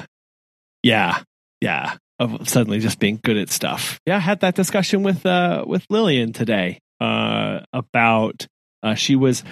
yeah, 0.82 1.22
yeah. 1.60 1.96
Of 2.20 2.48
suddenly 2.48 2.78
just 2.78 3.00
being 3.00 3.18
good 3.22 3.36
at 3.36 3.50
stuff. 3.50 3.98
Yeah, 4.06 4.16
I 4.16 4.20
had 4.20 4.40
that 4.40 4.54
discussion 4.54 5.02
with 5.02 5.26
uh 5.26 5.64
with 5.66 5.84
Lillian 5.90 6.32
today 6.32 6.78
uh 7.00 7.60
about 7.72 8.46
uh 8.82 8.94
she 8.94 9.16
was 9.16 9.42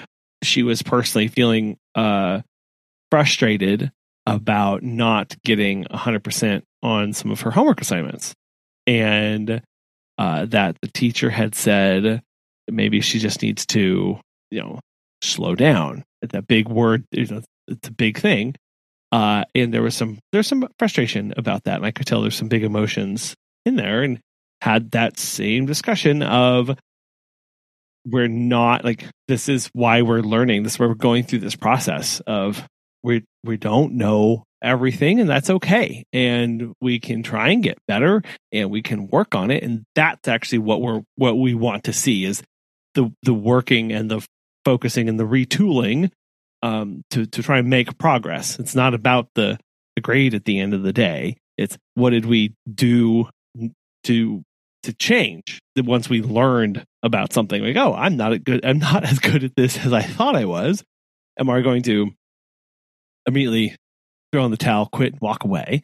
she 0.42 0.62
was 0.62 0.82
personally 0.82 1.28
feeling 1.28 1.76
uh 1.94 2.42
frustrated 3.10 3.90
about 4.24 4.82
not 4.82 5.36
getting 5.44 5.84
100% 5.84 6.62
on 6.82 7.12
some 7.12 7.30
of 7.32 7.40
her 7.40 7.50
homework 7.50 7.80
assignments 7.80 8.34
and 8.86 9.62
uh, 10.18 10.46
that 10.46 10.76
the 10.80 10.88
teacher 10.88 11.30
had 11.30 11.54
said 11.54 12.22
maybe 12.70 13.00
she 13.00 13.18
just 13.18 13.42
needs 13.42 13.66
to, 13.66 14.18
you 14.50 14.60
know, 14.60 14.80
slow 15.20 15.54
down. 15.54 16.04
That 16.22 16.46
big 16.46 16.68
word, 16.68 17.04
you 17.10 17.26
know, 17.26 17.42
it's 17.68 17.88
a 17.88 17.92
big 17.92 18.18
thing. 18.18 18.54
Uh, 19.12 19.44
and 19.54 19.72
there 19.72 19.82
was 19.82 19.94
some 19.94 20.18
there's 20.32 20.48
some 20.48 20.66
frustration 20.78 21.34
about 21.36 21.64
that, 21.64 21.76
and 21.76 21.86
I 21.86 21.90
could 21.90 22.06
tell 22.06 22.22
there's 22.22 22.34
some 22.34 22.48
big 22.48 22.64
emotions 22.64 23.34
in 23.64 23.76
there, 23.76 24.02
and 24.02 24.18
had 24.62 24.92
that 24.92 25.18
same 25.18 25.66
discussion 25.66 26.22
of 26.22 26.70
we're 28.04 28.28
not 28.28 28.84
like 28.84 29.06
this 29.28 29.48
is 29.48 29.68
why 29.72 30.02
we're 30.02 30.20
learning. 30.20 30.62
This 30.62 30.74
is 30.74 30.78
why 30.78 30.86
we're 30.86 30.94
going 30.94 31.24
through 31.24 31.40
this 31.40 31.56
process 31.56 32.20
of 32.26 32.66
we 33.02 33.24
we 33.44 33.56
don't 33.56 33.94
know 33.94 34.44
everything 34.62 35.20
and 35.20 35.28
that's 35.28 35.50
okay. 35.50 36.04
And 36.12 36.72
we 36.80 37.00
can 37.00 37.22
try 37.22 37.50
and 37.50 37.62
get 37.62 37.78
better 37.88 38.22
and 38.52 38.70
we 38.70 38.82
can 38.82 39.08
work 39.08 39.34
on 39.34 39.50
it. 39.50 39.62
And 39.62 39.84
that's 39.94 40.28
actually 40.28 40.58
what 40.58 40.80
we're 40.80 41.02
what 41.16 41.38
we 41.38 41.54
want 41.54 41.84
to 41.84 41.92
see 41.92 42.24
is 42.24 42.42
the 42.94 43.12
the 43.22 43.34
working 43.34 43.92
and 43.92 44.10
the 44.10 44.24
focusing 44.64 45.08
and 45.08 45.18
the 45.18 45.26
retooling 45.26 46.10
um 46.62 47.02
to 47.10 47.26
to 47.26 47.42
try 47.42 47.58
and 47.58 47.68
make 47.68 47.98
progress 47.98 48.58
it's 48.58 48.74
not 48.74 48.94
about 48.94 49.28
the 49.34 49.58
the 49.96 50.02
grade 50.02 50.34
at 50.34 50.44
the 50.44 50.58
end 50.58 50.74
of 50.74 50.82
the 50.82 50.92
day 50.92 51.36
it's 51.58 51.76
what 51.94 52.10
did 52.10 52.24
we 52.26 52.54
do 52.72 53.28
to 54.04 54.42
to 54.82 54.92
change 54.94 55.60
once 55.76 56.08
we 56.08 56.22
learned 56.22 56.84
about 57.02 57.32
something 57.32 57.62
like 57.62 57.76
oh 57.76 57.94
i'm 57.94 58.16
not 58.16 58.42
good 58.44 58.64
i'm 58.64 58.78
not 58.78 59.04
as 59.10 59.18
good 59.18 59.44
at 59.44 59.54
this 59.56 59.76
as 59.78 59.92
i 59.92 60.02
thought 60.02 60.36
i 60.36 60.44
was 60.44 60.82
am 61.38 61.50
i 61.50 61.60
going 61.60 61.82
to 61.82 62.10
immediately 63.26 63.76
throw 64.32 64.44
in 64.44 64.50
the 64.50 64.56
towel, 64.56 64.86
quit, 64.86 65.12
and 65.12 65.20
walk 65.20 65.44
away. 65.44 65.82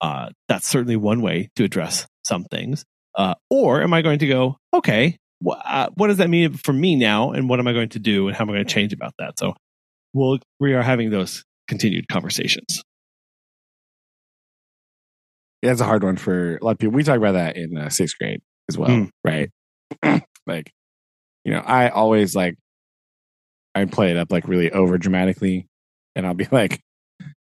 Uh, 0.00 0.30
that's 0.48 0.66
certainly 0.66 0.96
one 0.96 1.20
way 1.20 1.50
to 1.56 1.64
address 1.64 2.06
some 2.24 2.44
things. 2.44 2.84
Uh, 3.14 3.34
or 3.50 3.82
am 3.82 3.92
I 3.92 4.02
going 4.02 4.20
to 4.20 4.26
go, 4.26 4.56
okay, 4.72 5.18
wh- 5.46 5.60
uh, 5.64 5.90
what 5.94 6.08
does 6.08 6.16
that 6.18 6.30
mean 6.30 6.54
for 6.54 6.72
me 6.72 6.96
now? 6.96 7.32
And 7.32 7.48
what 7.48 7.58
am 7.60 7.66
I 7.66 7.72
going 7.72 7.90
to 7.90 7.98
do? 7.98 8.28
And 8.28 8.36
how 8.36 8.44
am 8.44 8.50
I 8.50 8.54
going 8.54 8.66
to 8.66 8.72
change 8.72 8.92
about 8.92 9.12
that? 9.18 9.38
So 9.38 9.54
we'll, 10.12 10.38
we 10.58 10.74
are 10.74 10.82
having 10.82 11.10
those 11.10 11.44
continued 11.68 12.08
conversations. 12.08 12.82
Yeah, 15.62 15.72
it's 15.72 15.80
a 15.80 15.84
hard 15.84 16.02
one 16.02 16.16
for 16.16 16.56
a 16.56 16.64
lot 16.64 16.72
of 16.72 16.78
people. 16.78 16.94
We 16.94 17.02
talk 17.02 17.18
about 17.18 17.32
that 17.32 17.56
in 17.56 17.76
uh, 17.76 17.90
sixth 17.90 18.16
grade 18.18 18.40
as 18.68 18.78
well, 18.78 18.88
mm. 18.88 19.10
right? 19.24 19.50
like, 20.46 20.72
you 21.44 21.52
know, 21.52 21.60
I 21.60 21.90
always 21.90 22.34
like, 22.34 22.54
I 23.74 23.84
play 23.84 24.10
it 24.10 24.16
up 24.16 24.32
like 24.32 24.48
really 24.48 24.72
over 24.72 24.96
dramatically. 24.98 25.66
And 26.16 26.26
I'll 26.26 26.34
be 26.34 26.48
like, 26.52 26.80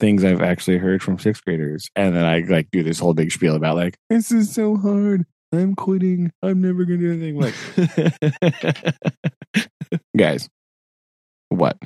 things 0.01 0.25
I've 0.25 0.43
actually 0.43 0.79
heard 0.79 1.03
from 1.03 1.19
sixth 1.19 1.45
graders. 1.45 1.89
And 1.97 2.15
then 2.15 2.25
I 2.25 2.41
like 2.41 2.69
do 2.71 2.83
this 2.83 2.99
whole 2.99 3.15
big 3.15 3.33
spiel 3.33 3.57
about 3.57 3.77
like, 3.77 3.97
this 4.11 4.31
is 4.33 4.53
so 4.53 4.77
hard. 4.77 5.25
I'm 5.53 5.75
quitting. 5.75 6.33
I'm 6.43 6.61
never 6.61 6.85
gonna 6.85 6.99
do 6.99 7.13
anything. 7.13 7.39
Like 7.39 7.55
guys, 10.17 10.49
what? 11.55 11.79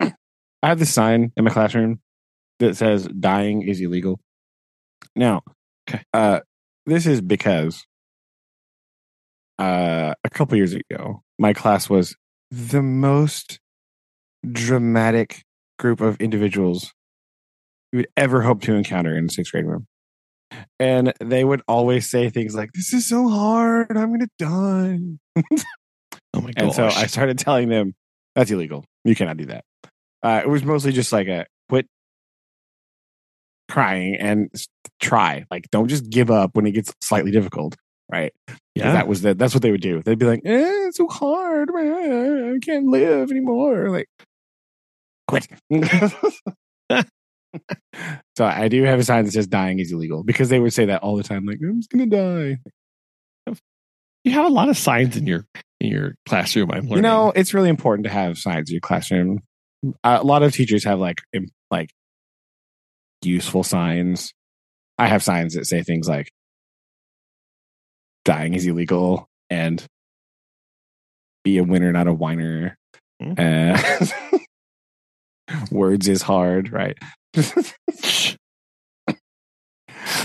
I 0.00 0.68
have 0.68 0.78
this 0.78 0.92
sign 0.92 1.32
in 1.36 1.44
my 1.44 1.50
classroom 1.50 2.00
that 2.58 2.76
says 2.76 3.06
dying 3.06 3.62
is 3.62 3.80
illegal. 3.80 4.20
Now, 5.14 5.42
okay. 5.88 6.02
uh, 6.12 6.40
this 6.86 7.06
is 7.06 7.20
because 7.20 7.84
uh, 9.58 10.14
a 10.24 10.30
couple 10.30 10.56
years 10.56 10.74
ago, 10.74 11.22
my 11.38 11.52
class 11.52 11.88
was 11.88 12.16
the 12.50 12.82
most 12.82 13.58
dramatic 14.50 15.42
group 15.78 16.00
of 16.00 16.20
individuals 16.20 16.92
you 17.92 17.98
would 17.98 18.08
ever 18.16 18.42
hope 18.42 18.62
to 18.62 18.74
encounter 18.74 19.16
in 19.16 19.26
a 19.26 19.28
sixth 19.28 19.52
grade 19.52 19.66
room. 19.66 19.86
And 20.78 21.12
they 21.20 21.44
would 21.44 21.62
always 21.66 22.08
say 22.08 22.30
things 22.30 22.54
like, 22.54 22.70
This 22.74 22.92
is 22.92 23.06
so 23.06 23.28
hard. 23.28 23.96
I'm 23.96 24.08
going 24.08 24.20
to 24.20 24.28
die. 24.38 24.98
oh 26.34 26.40
my 26.40 26.52
gosh. 26.52 26.54
And 26.56 26.72
so 26.72 26.86
I 26.86 27.06
started 27.06 27.38
telling 27.38 27.68
them 27.68 27.94
that's 28.34 28.50
illegal. 28.50 28.84
You 29.04 29.14
cannot 29.14 29.36
do 29.36 29.46
that. 29.46 29.64
Uh, 30.22 30.40
it 30.44 30.48
was 30.48 30.64
mostly 30.64 30.92
just 30.92 31.12
like 31.12 31.28
a 31.28 31.46
quit 31.68 31.86
crying 33.68 34.16
and 34.16 34.50
try. 35.00 35.44
Like, 35.50 35.68
don't 35.70 35.88
just 35.88 36.08
give 36.10 36.30
up 36.30 36.54
when 36.54 36.66
it 36.66 36.72
gets 36.72 36.92
slightly 37.02 37.30
difficult, 37.30 37.76
right? 38.10 38.32
yeah. 38.74 38.92
That 38.92 39.08
was 39.08 39.22
the, 39.22 39.34
that's 39.34 39.54
what 39.54 39.62
they 39.62 39.70
would 39.70 39.80
do. 39.80 40.02
They'd 40.02 40.18
be 40.18 40.26
like, 40.26 40.40
eh, 40.44 40.86
"It's 40.86 40.96
so 40.96 41.08
hard, 41.08 41.70
man. 41.72 42.54
I 42.54 42.58
can't 42.64 42.86
live 42.86 43.30
anymore." 43.30 43.90
Like, 43.90 44.08
quit. 45.28 45.46
so 48.36 48.44
I 48.44 48.68
do 48.68 48.82
have 48.84 48.98
a 48.98 49.04
sign 49.04 49.24
that 49.24 49.32
says 49.32 49.46
"dying 49.46 49.78
is 49.78 49.92
illegal" 49.92 50.24
because 50.24 50.48
they 50.48 50.58
would 50.58 50.72
say 50.72 50.86
that 50.86 51.02
all 51.02 51.16
the 51.16 51.22
time. 51.22 51.44
Like, 51.46 51.58
I'm 51.62 51.80
just 51.80 51.90
gonna 51.90 52.06
die. 52.06 52.58
you 54.24 54.32
have 54.32 54.46
a 54.46 54.48
lot 54.48 54.68
of 54.68 54.76
signs 54.76 55.16
in 55.16 55.26
your 55.26 55.46
your 55.88 56.14
classroom. 56.26 56.70
I'm 56.70 56.82
learning. 56.82 56.96
You 56.96 57.02
know, 57.02 57.32
it's 57.34 57.54
really 57.54 57.68
important 57.68 58.04
to 58.06 58.12
have 58.12 58.38
signs 58.38 58.70
in 58.70 58.74
your 58.74 58.80
classroom. 58.80 59.40
A 60.02 60.22
lot 60.22 60.42
of 60.42 60.52
teachers 60.52 60.84
have 60.84 60.98
like 60.98 61.20
im- 61.32 61.50
like 61.70 61.90
useful 63.22 63.62
signs. 63.62 64.32
I 64.98 65.08
have 65.08 65.22
signs 65.22 65.54
that 65.54 65.66
say 65.66 65.82
things 65.82 66.08
like 66.08 66.30
"dying 68.24 68.54
is 68.54 68.66
illegal" 68.66 69.26
and 69.50 69.84
"be 71.42 71.58
a 71.58 71.64
winner, 71.64 71.92
not 71.92 72.06
a 72.06 72.12
whiner." 72.12 72.76
Hmm. 73.20 73.34
Uh, 73.36 74.06
words 75.70 76.08
is 76.08 76.22
hard, 76.22 76.72
right? 76.72 76.96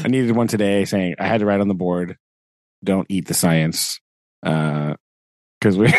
I 0.01 0.07
needed 0.07 0.35
one 0.35 0.47
today 0.47 0.85
saying 0.85 1.15
I 1.19 1.27
had 1.27 1.39
to 1.41 1.45
write 1.45 1.61
on 1.61 1.67
the 1.67 1.73
board, 1.73 2.15
"Don't 2.83 3.07
eat 3.09 3.27
the 3.27 3.33
science," 3.33 3.99
because 5.59 5.77
we. 5.77 5.87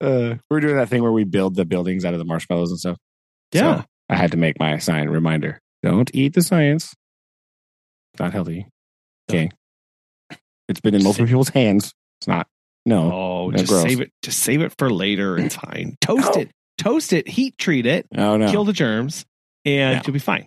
uh, 0.00 0.34
we're 0.50 0.60
doing 0.60 0.76
that 0.76 0.88
thing 0.88 1.02
where 1.02 1.12
we 1.12 1.24
build 1.24 1.54
the 1.56 1.64
buildings 1.64 2.04
out 2.04 2.12
of 2.14 2.18
the 2.18 2.24
marshmallows 2.24 2.70
and 2.70 2.78
stuff. 2.78 2.98
yeah. 3.52 3.80
So 3.80 3.84
I 4.08 4.16
had 4.16 4.30
to 4.32 4.36
make 4.36 4.58
my 4.58 4.78
sign 4.78 5.08
reminder: 5.08 5.60
"Don't 5.82 6.10
eat 6.14 6.34
the 6.34 6.42
science. 6.42 6.94
Not 8.18 8.32
healthy." 8.32 8.66
Okay. 9.30 9.50
It's 10.68 10.80
been 10.80 10.94
in 10.94 11.02
multiple 11.02 11.26
people's 11.26 11.48
hands. 11.50 11.92
It's 12.20 12.28
not. 12.28 12.46
No. 12.86 13.12
Oh, 13.12 13.52
just 13.52 13.68
gross. 13.68 13.82
save 13.82 14.00
it. 14.00 14.10
Just 14.22 14.40
save 14.40 14.60
it 14.62 14.72
for 14.78 14.90
later. 14.90 15.38
It's 15.38 15.56
fine. 15.66 15.96
Toast 16.00 16.34
No. 16.34 16.42
it. 16.42 16.50
Toast 16.78 17.12
it. 17.12 17.28
Heat 17.28 17.58
treat 17.58 17.86
it. 17.86 18.06
Oh 18.16 18.36
no. 18.36 18.50
Kill 18.50 18.64
the 18.64 18.72
germs, 18.72 19.24
and 19.64 19.96
No. 19.96 20.02
you'll 20.06 20.12
be 20.14 20.18
fine. 20.20 20.46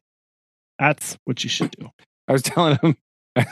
That's 0.80 1.18
what 1.26 1.44
you 1.44 1.50
should 1.50 1.72
do. 1.72 1.90
I 2.28 2.32
was 2.32 2.42
telling 2.44 2.78
him, 2.82 2.96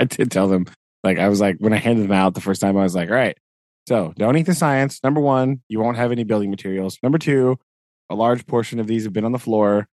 I 0.00 0.04
did 0.04 0.30
tell 0.30 0.48
them, 0.48 0.66
like, 1.04 1.18
I 1.18 1.28
was 1.28 1.40
like, 1.40 1.56
when 1.58 1.72
I 1.72 1.76
handed 1.76 2.04
them 2.04 2.12
out 2.12 2.34
the 2.34 2.40
first 2.40 2.60
time, 2.60 2.76
I 2.76 2.82
was 2.82 2.94
like, 2.94 3.10
all 3.10 3.14
right, 3.14 3.36
so 3.86 4.12
don't 4.16 4.36
eat 4.36 4.46
the 4.46 4.54
science. 4.54 5.02
Number 5.02 5.20
one, 5.20 5.62
you 5.68 5.80
won't 5.80 5.96
have 5.96 6.12
any 6.12 6.24
building 6.24 6.50
materials. 6.50 6.98
Number 7.02 7.18
two, 7.18 7.58
a 8.08 8.14
large 8.14 8.46
portion 8.46 8.80
of 8.80 8.86
these 8.86 9.04
have 9.04 9.12
been 9.12 9.24
on 9.24 9.32
the 9.32 9.38
floor. 9.38 9.88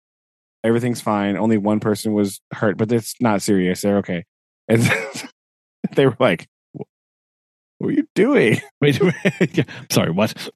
Everything's 0.64 1.00
fine. 1.00 1.36
Only 1.36 1.58
one 1.58 1.80
person 1.80 2.12
was 2.12 2.40
hurt, 2.52 2.76
but 2.76 2.90
it's 2.90 3.14
not 3.20 3.42
serious. 3.42 3.80
They're 3.82 3.98
okay. 3.98 4.24
And 4.68 4.82
they 5.94 6.06
were 6.06 6.16
like, 6.18 6.46
what 6.72 7.88
are 7.88 7.92
you 7.92 8.08
doing? 8.14 8.60
Wait, 8.80 9.00
wait. 9.00 9.56
yeah. 9.56 9.64
Sorry. 9.90 10.10
What? 10.10 10.50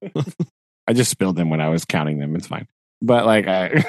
I 0.86 0.92
just 0.92 1.10
spilled 1.10 1.36
them 1.36 1.50
when 1.50 1.60
I 1.60 1.68
was 1.68 1.84
counting 1.84 2.18
them. 2.18 2.34
It's 2.34 2.46
fine. 2.46 2.66
But 3.02 3.26
like 3.26 3.46
I 3.46 3.84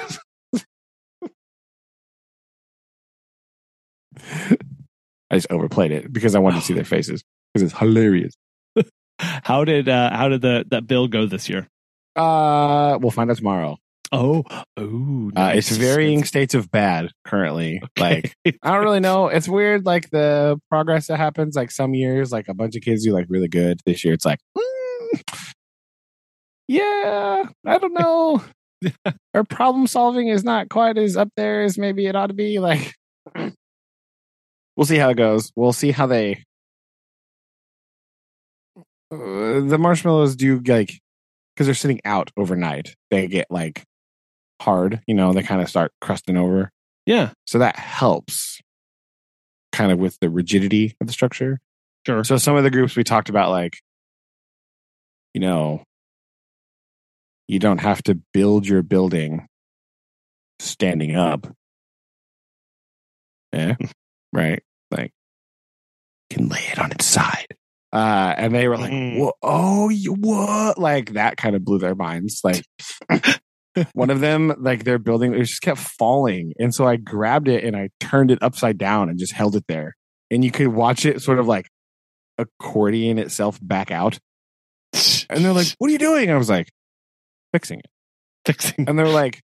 I 5.32 5.36
just 5.36 5.50
overplayed 5.50 5.90
it 5.90 6.12
because 6.12 6.34
I 6.34 6.38
wanted 6.38 6.60
to 6.60 6.62
see 6.62 6.74
their 6.74 6.84
faces 6.96 7.24
because 7.52 7.70
it's 7.70 7.78
hilarious. 7.78 8.34
How 9.18 9.64
did 9.64 9.88
uh 9.88 10.10
how 10.10 10.28
did 10.28 10.42
the 10.42 10.64
that 10.70 10.86
bill 10.86 11.08
go 11.08 11.26
this 11.26 11.48
year? 11.48 11.68
Uh 12.16 12.98
we'll 13.00 13.10
find 13.10 13.30
out 13.30 13.36
tomorrow. 13.36 13.76
Oh, 14.14 14.44
oh, 14.76 15.30
Uh, 15.34 15.52
it's 15.54 15.74
varying 15.74 16.24
states 16.24 16.54
of 16.54 16.70
bad 16.70 17.10
currently. 17.24 17.80
Like 17.98 18.34
I 18.46 18.52
don't 18.62 18.84
really 18.84 19.00
know. 19.00 19.28
It's 19.28 19.48
weird 19.48 19.86
like 19.86 20.10
the 20.10 20.60
progress 20.68 21.06
that 21.06 21.16
happens 21.16 21.56
like 21.56 21.70
some 21.70 21.94
years 21.94 22.30
like 22.30 22.48
a 22.48 22.54
bunch 22.54 22.76
of 22.76 22.82
kids 22.82 23.04
do 23.04 23.12
like 23.12 23.26
really 23.28 23.48
good. 23.48 23.80
This 23.86 24.04
year 24.04 24.12
it's 24.12 24.24
like 24.26 24.38
mm, 24.58 25.22
yeah, 26.68 27.44
I 27.66 27.78
don't 27.78 27.94
know. 27.94 28.42
Our 29.34 29.44
problem 29.44 29.86
solving 29.86 30.28
is 30.28 30.42
not 30.44 30.68
quite 30.68 30.98
as 30.98 31.16
up 31.16 31.28
there 31.36 31.62
as 31.62 31.78
maybe 31.78 32.06
it 32.06 32.16
ought 32.16 32.28
to 32.28 32.34
be. 32.34 32.58
Like 32.58 32.94
we'll 34.76 34.86
see 34.86 34.96
how 34.96 35.10
it 35.10 35.16
goes. 35.16 35.52
We'll 35.56 35.72
see 35.72 35.90
how 35.90 36.06
they 36.06 36.44
uh, 39.12 39.60
the 39.60 39.78
marshmallows 39.78 40.36
do 40.36 40.58
like 40.60 41.00
because 41.54 41.66
they're 41.66 41.74
sitting 41.74 42.00
out 42.04 42.30
overnight. 42.36 42.96
They 43.10 43.26
get 43.26 43.50
like 43.50 43.84
hard, 44.60 45.00
you 45.06 45.14
know. 45.14 45.32
They 45.32 45.42
kind 45.42 45.60
of 45.60 45.68
start 45.68 45.92
crusting 46.00 46.36
over, 46.36 46.70
yeah, 47.06 47.32
so 47.46 47.58
that 47.58 47.76
helps 47.76 48.60
kind 49.72 49.92
of 49.92 49.98
with 49.98 50.18
the 50.20 50.30
rigidity 50.30 50.94
of 51.00 51.06
the 51.06 51.12
structure. 51.12 51.58
sure. 52.06 52.24
So 52.24 52.36
some 52.36 52.56
of 52.56 52.62
the 52.62 52.70
groups 52.70 52.94
we 52.94 53.04
talked 53.04 53.28
about, 53.28 53.50
like, 53.50 53.78
you 55.34 55.40
know, 55.40 55.82
you 57.48 57.58
don't 57.58 57.80
have 57.80 58.02
to 58.04 58.14
build 58.32 58.66
your 58.66 58.82
building 58.82 59.46
standing 60.58 61.16
up. 61.16 61.46
Yeah, 63.52 63.76
right. 64.32 64.62
Like, 64.90 65.12
can 66.30 66.48
lay 66.48 66.64
it 66.70 66.78
on 66.78 66.92
its 66.92 67.04
side. 67.06 67.46
Uh, 67.92 68.34
and 68.38 68.54
they 68.54 68.68
were 68.68 68.78
like, 68.78 68.90
Mm. 68.92 69.18
"Whoa, 69.18 69.32
oh, 69.42 69.88
you 69.90 70.14
what?" 70.14 70.78
Like 70.78 71.12
that 71.12 71.36
kind 71.36 71.54
of 71.54 71.64
blew 71.64 71.78
their 71.78 71.94
minds. 71.94 72.40
Like 72.42 72.64
one 73.92 74.08
of 74.10 74.20
them, 74.20 74.54
like 74.58 74.84
their 74.84 74.98
building, 74.98 75.34
it 75.34 75.40
just 75.44 75.60
kept 75.60 75.78
falling, 75.78 76.54
and 76.58 76.74
so 76.74 76.86
I 76.86 76.96
grabbed 76.96 77.48
it 77.48 77.64
and 77.64 77.76
I 77.76 77.90
turned 78.00 78.30
it 78.30 78.38
upside 78.42 78.78
down 78.78 79.10
and 79.10 79.18
just 79.18 79.32
held 79.32 79.56
it 79.56 79.64
there, 79.68 79.94
and 80.30 80.42
you 80.42 80.50
could 80.50 80.68
watch 80.68 81.04
it 81.04 81.20
sort 81.20 81.38
of 81.38 81.46
like 81.46 81.68
accordion 82.38 83.18
itself 83.18 83.58
back 83.60 83.90
out. 83.90 84.18
And 85.28 85.44
they're 85.44 85.52
like, 85.52 85.68
"What 85.78 85.88
are 85.88 85.92
you 85.92 85.98
doing?" 85.98 86.30
I 86.30 86.36
was 86.36 86.48
like, 86.48 86.70
"Fixing 87.52 87.80
it." 87.80 87.86
fixing. 88.46 88.88
And 88.88 88.98
they're 88.98 89.06
like, 89.08 89.40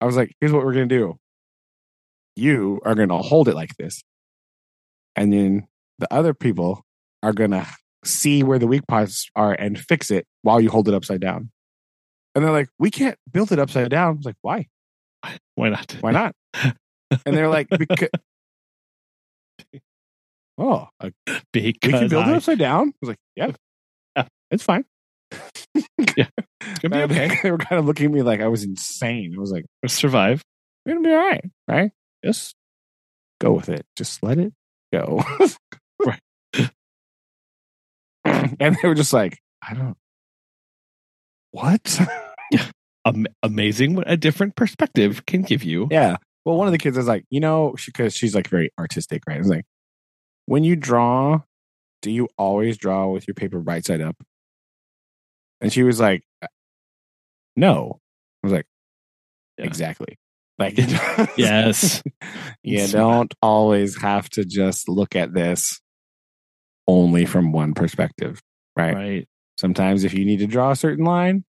"I 0.00 0.06
was 0.06 0.16
like, 0.16 0.32
here's 0.40 0.52
what 0.52 0.64
we're 0.64 0.72
gonna 0.72 0.86
do. 0.86 1.16
You 2.36 2.80
are 2.84 2.94
gonna 2.94 3.18
hold 3.22 3.48
it 3.48 3.54
like 3.54 3.76
this, 3.78 4.02
and 5.16 5.32
then 5.32 5.66
the 5.98 6.12
other 6.12 6.32
people 6.34 6.82
are 7.22 7.32
gonna 7.32 7.66
see 8.04 8.42
where 8.42 8.58
the 8.58 8.66
weak 8.66 8.86
parts 8.86 9.28
are 9.36 9.52
and 9.52 9.78
fix 9.78 10.10
it 10.10 10.26
while 10.42 10.60
you 10.60 10.70
hold 10.70 10.88
it 10.88 10.94
upside 10.94 11.20
down." 11.20 11.50
And 12.34 12.44
they're 12.44 12.52
like, 12.52 12.68
"We 12.78 12.90
can't 12.90 13.18
build 13.30 13.52
it 13.52 13.58
upside 13.58 13.90
down." 13.90 14.08
I 14.08 14.10
was 14.16 14.24
like, 14.24 14.36
"Why? 14.42 14.66
Why 15.56 15.68
not? 15.70 15.96
Why 16.00 16.12
not?" 16.12 16.34
And 17.26 17.36
they're 17.36 17.48
like, 17.48 17.68
"Because." 17.68 18.08
Oh, 20.58 20.88
uh, 21.00 21.10
Because 21.52 21.72
we 21.82 21.98
can 21.98 22.08
build 22.08 22.26
I- 22.26 22.32
it 22.32 22.36
upside 22.36 22.58
down. 22.58 22.88
I 22.88 22.92
was 23.00 23.08
like, 23.08 23.18
yeah, 23.34 23.52
Yeah. 24.16 24.26
it's 24.50 24.62
fine. 24.62 24.84
Yeah. 26.16 26.26
It's 26.60 26.78
gonna 26.82 27.08
be 27.08 27.14
okay. 27.14 27.38
They 27.42 27.50
were 27.50 27.56
kind 27.58 27.78
of 27.78 27.86
looking 27.86 28.06
at 28.06 28.12
me 28.12 28.20
like 28.22 28.40
I 28.42 28.48
was 28.48 28.62
insane. 28.64 29.34
I 29.36 29.40
was 29.40 29.50
like, 29.50 29.64
survive. 29.86 30.42
we're 30.84 30.94
gonna 30.94 31.08
be 31.08 31.14
all 31.14 31.18
right, 31.18 31.44
right? 31.66 31.90
Just 32.24 32.54
go 33.40 33.52
with 33.52 33.68
it. 33.68 33.86
Just 33.96 34.22
let 34.22 34.38
it 34.38 34.52
go. 34.92 35.22
Right. 36.02 36.20
and 38.24 38.76
they 38.82 38.88
were 38.88 38.94
just 38.94 39.12
like, 39.12 39.38
I 39.66 39.74
don't. 39.74 39.96
What? 41.50 42.00
Am- 43.04 43.26
amazing 43.42 43.96
what 43.96 44.10
a 44.10 44.16
different 44.16 44.56
perspective 44.56 45.26
can 45.26 45.42
give 45.42 45.62
you. 45.62 45.88
yeah. 45.90 46.16
Well, 46.46 46.56
one 46.56 46.66
of 46.68 46.72
the 46.72 46.78
kids 46.78 46.96
was 46.96 47.06
like, 47.06 47.24
you 47.28 47.38
know, 47.38 47.74
because 47.84 48.14
she's 48.14 48.34
like 48.34 48.48
very 48.48 48.70
artistic, 48.78 49.22
right? 49.28 49.36
I 49.36 49.40
was 49.40 49.48
like, 49.48 49.66
when 50.46 50.64
you 50.64 50.74
draw, 50.74 51.42
do 52.00 52.10
you 52.10 52.28
always 52.38 52.78
draw 52.78 53.08
with 53.08 53.28
your 53.28 53.34
paper 53.34 53.58
right 53.58 53.84
side 53.84 54.00
up? 54.00 54.16
And 55.60 55.70
she 55.70 55.82
was 55.82 56.00
like, 56.00 56.22
uh, 56.42 56.46
no. 57.56 58.00
I 58.42 58.46
was 58.46 58.52
like, 58.54 58.66
Yeah. 59.58 59.66
exactly. 59.66 60.16
Like, 60.60 60.74
Yes. 61.36 62.02
you 62.62 62.74
It's- 62.76 62.92
don't 62.92 63.32
always 63.42 64.00
have 64.02 64.28
to 64.30 64.44
just 64.44 64.88
look 64.88 65.16
at 65.16 65.32
this 65.34 65.80
only 66.86 67.24
from 67.24 67.50
one 67.52 67.72
perspective, 67.74 68.40
right? 68.76 68.94
Right. 68.94 69.28
Sometimes 69.58 70.04
if 70.04 70.12
you 70.14 70.24
need 70.24 70.38
to 70.40 70.46
draw 70.46 70.70
a 70.70 70.76
certain 70.76 71.04
line, 71.04 71.44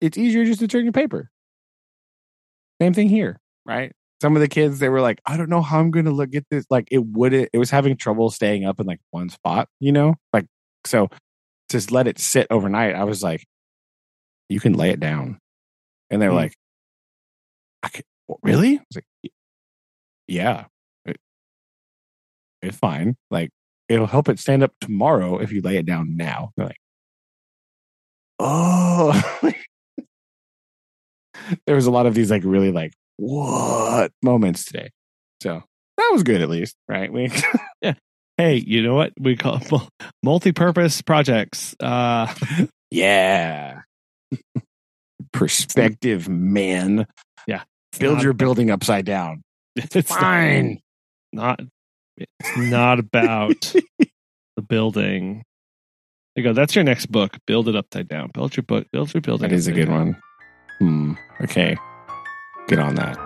it's 0.00 0.18
easier 0.18 0.44
just 0.44 0.60
to 0.60 0.68
turn 0.68 0.84
your 0.84 0.92
paper. 0.92 1.30
Same 2.80 2.94
thing 2.94 3.08
here, 3.08 3.40
right? 3.66 3.92
Some 4.22 4.34
of 4.36 4.40
the 4.40 4.48
kids 4.48 4.78
they 4.78 4.88
were 4.88 5.00
like, 5.00 5.20
I 5.26 5.36
don't 5.36 5.50
know 5.50 5.62
how 5.62 5.80
I'm 5.80 5.90
going 5.90 6.04
to 6.06 6.10
look 6.12 6.34
at 6.34 6.44
this. 6.50 6.64
Like 6.70 6.88
it 6.90 7.04
wouldn't. 7.04 7.48
It 7.52 7.58
was 7.58 7.70
having 7.70 7.96
trouble 7.96 8.30
staying 8.30 8.64
up 8.64 8.80
in 8.80 8.86
like 8.86 9.00
one 9.10 9.28
spot, 9.28 9.68
you 9.80 9.92
know. 9.92 10.14
Like 10.32 10.46
so, 10.84 11.08
just 11.70 11.90
let 11.92 12.06
it 12.06 12.18
sit 12.18 12.46
overnight. 12.50 12.94
I 12.94 13.04
was 13.04 13.22
like, 13.22 13.44
you 14.48 14.58
can 14.60 14.72
lay 14.74 14.90
it 14.90 15.00
down, 15.00 15.38
and 16.10 16.20
they 16.22 16.26
were 16.26 16.32
Hmm. 16.32 16.36
like, 16.38 16.52
I 16.52 16.52
could, 16.52 16.56
"What, 16.56 16.67
really? 18.42 18.80
Like, 18.94 19.04
"Y- 19.24 19.30
yeah. 20.26 20.64
it's 22.62 22.76
fine. 22.76 23.16
Like 23.30 23.50
it'll 23.88 24.06
help 24.06 24.28
it 24.28 24.38
stand 24.38 24.62
up 24.62 24.72
tomorrow 24.80 25.38
if 25.38 25.52
you 25.52 25.62
lay 25.62 25.76
it 25.76 25.86
down 25.86 26.16
now. 26.16 26.50
They're 26.56 26.66
like, 26.66 26.76
oh. 28.38 29.40
there 31.66 31.76
was 31.76 31.86
a 31.86 31.90
lot 31.90 32.06
of 32.06 32.14
these 32.14 32.30
like 32.30 32.42
really 32.44 32.70
like 32.72 32.92
what 33.16 34.12
moments 34.22 34.64
today. 34.64 34.90
So 35.42 35.62
that 35.96 36.10
was 36.12 36.22
good 36.22 36.42
at 36.42 36.48
least, 36.50 36.76
right? 36.88 37.12
We 37.12 37.30
yeah. 37.82 37.94
Hey, 38.36 38.56
you 38.56 38.82
know 38.82 38.94
what 38.94 39.12
we 39.18 39.36
call 39.36 39.60
mul- 39.70 39.88
multi-purpose 40.22 41.02
projects? 41.02 41.74
Uh, 41.80 42.32
yeah. 42.90 43.80
Perspective, 45.32 46.28
man. 46.28 47.06
Build 47.98 48.22
your 48.22 48.32
building 48.32 48.70
upside 48.70 49.04
down. 49.04 49.42
It's 49.76 50.12
Fine. 50.12 50.80
not 51.32 51.60
it's 52.16 52.56
not 52.56 52.98
about 52.98 53.60
the 54.56 54.62
building. 54.62 55.44
There 56.34 56.44
you 56.44 56.50
go. 56.50 56.52
That's 56.52 56.74
your 56.74 56.82
next 56.84 57.06
book. 57.12 57.36
Build 57.46 57.68
it 57.68 57.76
upside 57.76 58.08
down. 58.08 58.30
Build 58.34 58.56
your 58.56 58.64
book. 58.64 58.86
Build 58.92 59.14
your 59.14 59.20
building. 59.20 59.48
That 59.48 59.54
is 59.54 59.68
a 59.68 59.72
good 59.72 59.86
down. 59.86 60.16
one. 60.80 60.80
Hmm. 60.80 61.12
Okay. 61.44 61.76
Get 62.66 62.80
on 62.80 62.96
that. 62.96 63.16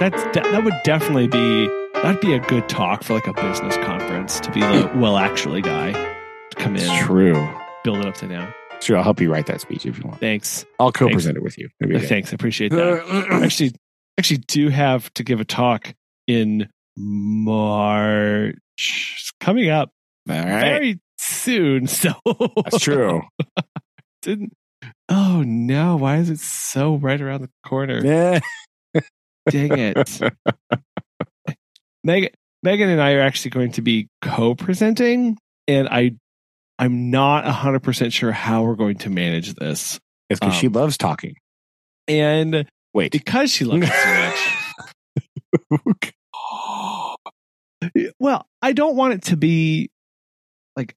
That's 0.00 0.22
that, 0.34 0.44
that 0.50 0.64
would 0.64 0.74
definitely 0.84 1.28
be 1.28 1.68
that'd 2.02 2.20
be 2.20 2.32
a 2.32 2.40
good 2.40 2.68
talk 2.68 3.02
for 3.02 3.14
like 3.14 3.26
a 3.26 3.32
business 3.34 3.76
conference 3.78 4.40
to 4.40 4.50
be 4.52 4.60
the 4.60 4.90
well 4.96 5.16
actually 5.18 5.60
guy 5.62 5.92
to 5.92 6.56
come 6.56 6.76
in, 6.76 6.82
It's 6.82 7.04
true. 7.06 7.48
build 7.84 7.98
it 7.98 8.06
upside 8.06 8.30
down. 8.30 8.52
It's 8.72 8.86
true. 8.86 8.96
I'll 8.96 9.02
help 9.02 9.20
you 9.20 9.30
write 9.30 9.46
that 9.46 9.60
speech 9.60 9.84
if 9.86 9.98
you 9.98 10.04
want. 10.04 10.20
Thanks. 10.20 10.64
I'll 10.78 10.92
co-present 10.92 11.36
it 11.36 11.42
with 11.42 11.58
you. 11.58 11.68
Maybe 11.80 11.96
okay. 11.96 12.04
Uh, 12.04 12.08
thanks. 12.08 12.32
I 12.32 12.34
appreciate 12.34 12.70
that. 12.72 13.26
actually 13.42 13.72
actually 14.18 14.38
do 14.38 14.68
have 14.68 15.12
to 15.14 15.24
give 15.24 15.40
a 15.40 15.44
talk 15.44 15.94
in 16.26 16.68
March 16.96 18.56
It's 18.78 19.32
coming 19.40 19.68
up 19.68 19.90
All 20.28 20.34
right. 20.36 20.44
very 20.44 21.00
soon. 21.18 21.86
So 21.88 22.12
That's 22.64 22.80
true. 22.80 23.22
didn't 24.22 24.52
oh 25.10 25.42
no, 25.46 25.96
why 25.96 26.16
is 26.18 26.30
it 26.30 26.38
so 26.38 26.96
right 26.96 27.20
around 27.20 27.42
the 27.42 27.50
corner? 27.66 28.00
Yeah. 28.04 28.40
Dang 29.50 29.78
it. 29.78 30.20
Megan 32.04 32.30
Megan 32.62 32.88
and 32.88 33.00
I 33.00 33.12
are 33.14 33.20
actually 33.20 33.50
going 33.52 33.72
to 33.72 33.82
be 33.82 34.08
co-presenting 34.22 35.38
and 35.68 35.88
I 35.88 36.12
I'm 36.78 37.10
not 37.10 37.44
100% 37.44 38.12
sure 38.12 38.32
how 38.32 38.62
we're 38.62 38.74
going 38.74 38.96
to 38.98 39.10
manage 39.10 39.54
this. 39.54 40.00
It's 40.30 40.40
because 40.40 40.54
Um, 40.54 40.60
she 40.60 40.68
loves 40.68 40.96
talking. 40.96 41.34
And 42.08 42.66
Wait. 42.94 43.12
because 43.12 43.50
she 43.52 43.64
loves 43.66 43.86
so 43.86 44.32
much. 45.70 45.94
well, 48.18 48.46
I 48.62 48.72
don't 48.72 48.96
want 48.96 49.14
it 49.14 49.22
to 49.24 49.36
be 49.36 49.90
like 50.76 50.94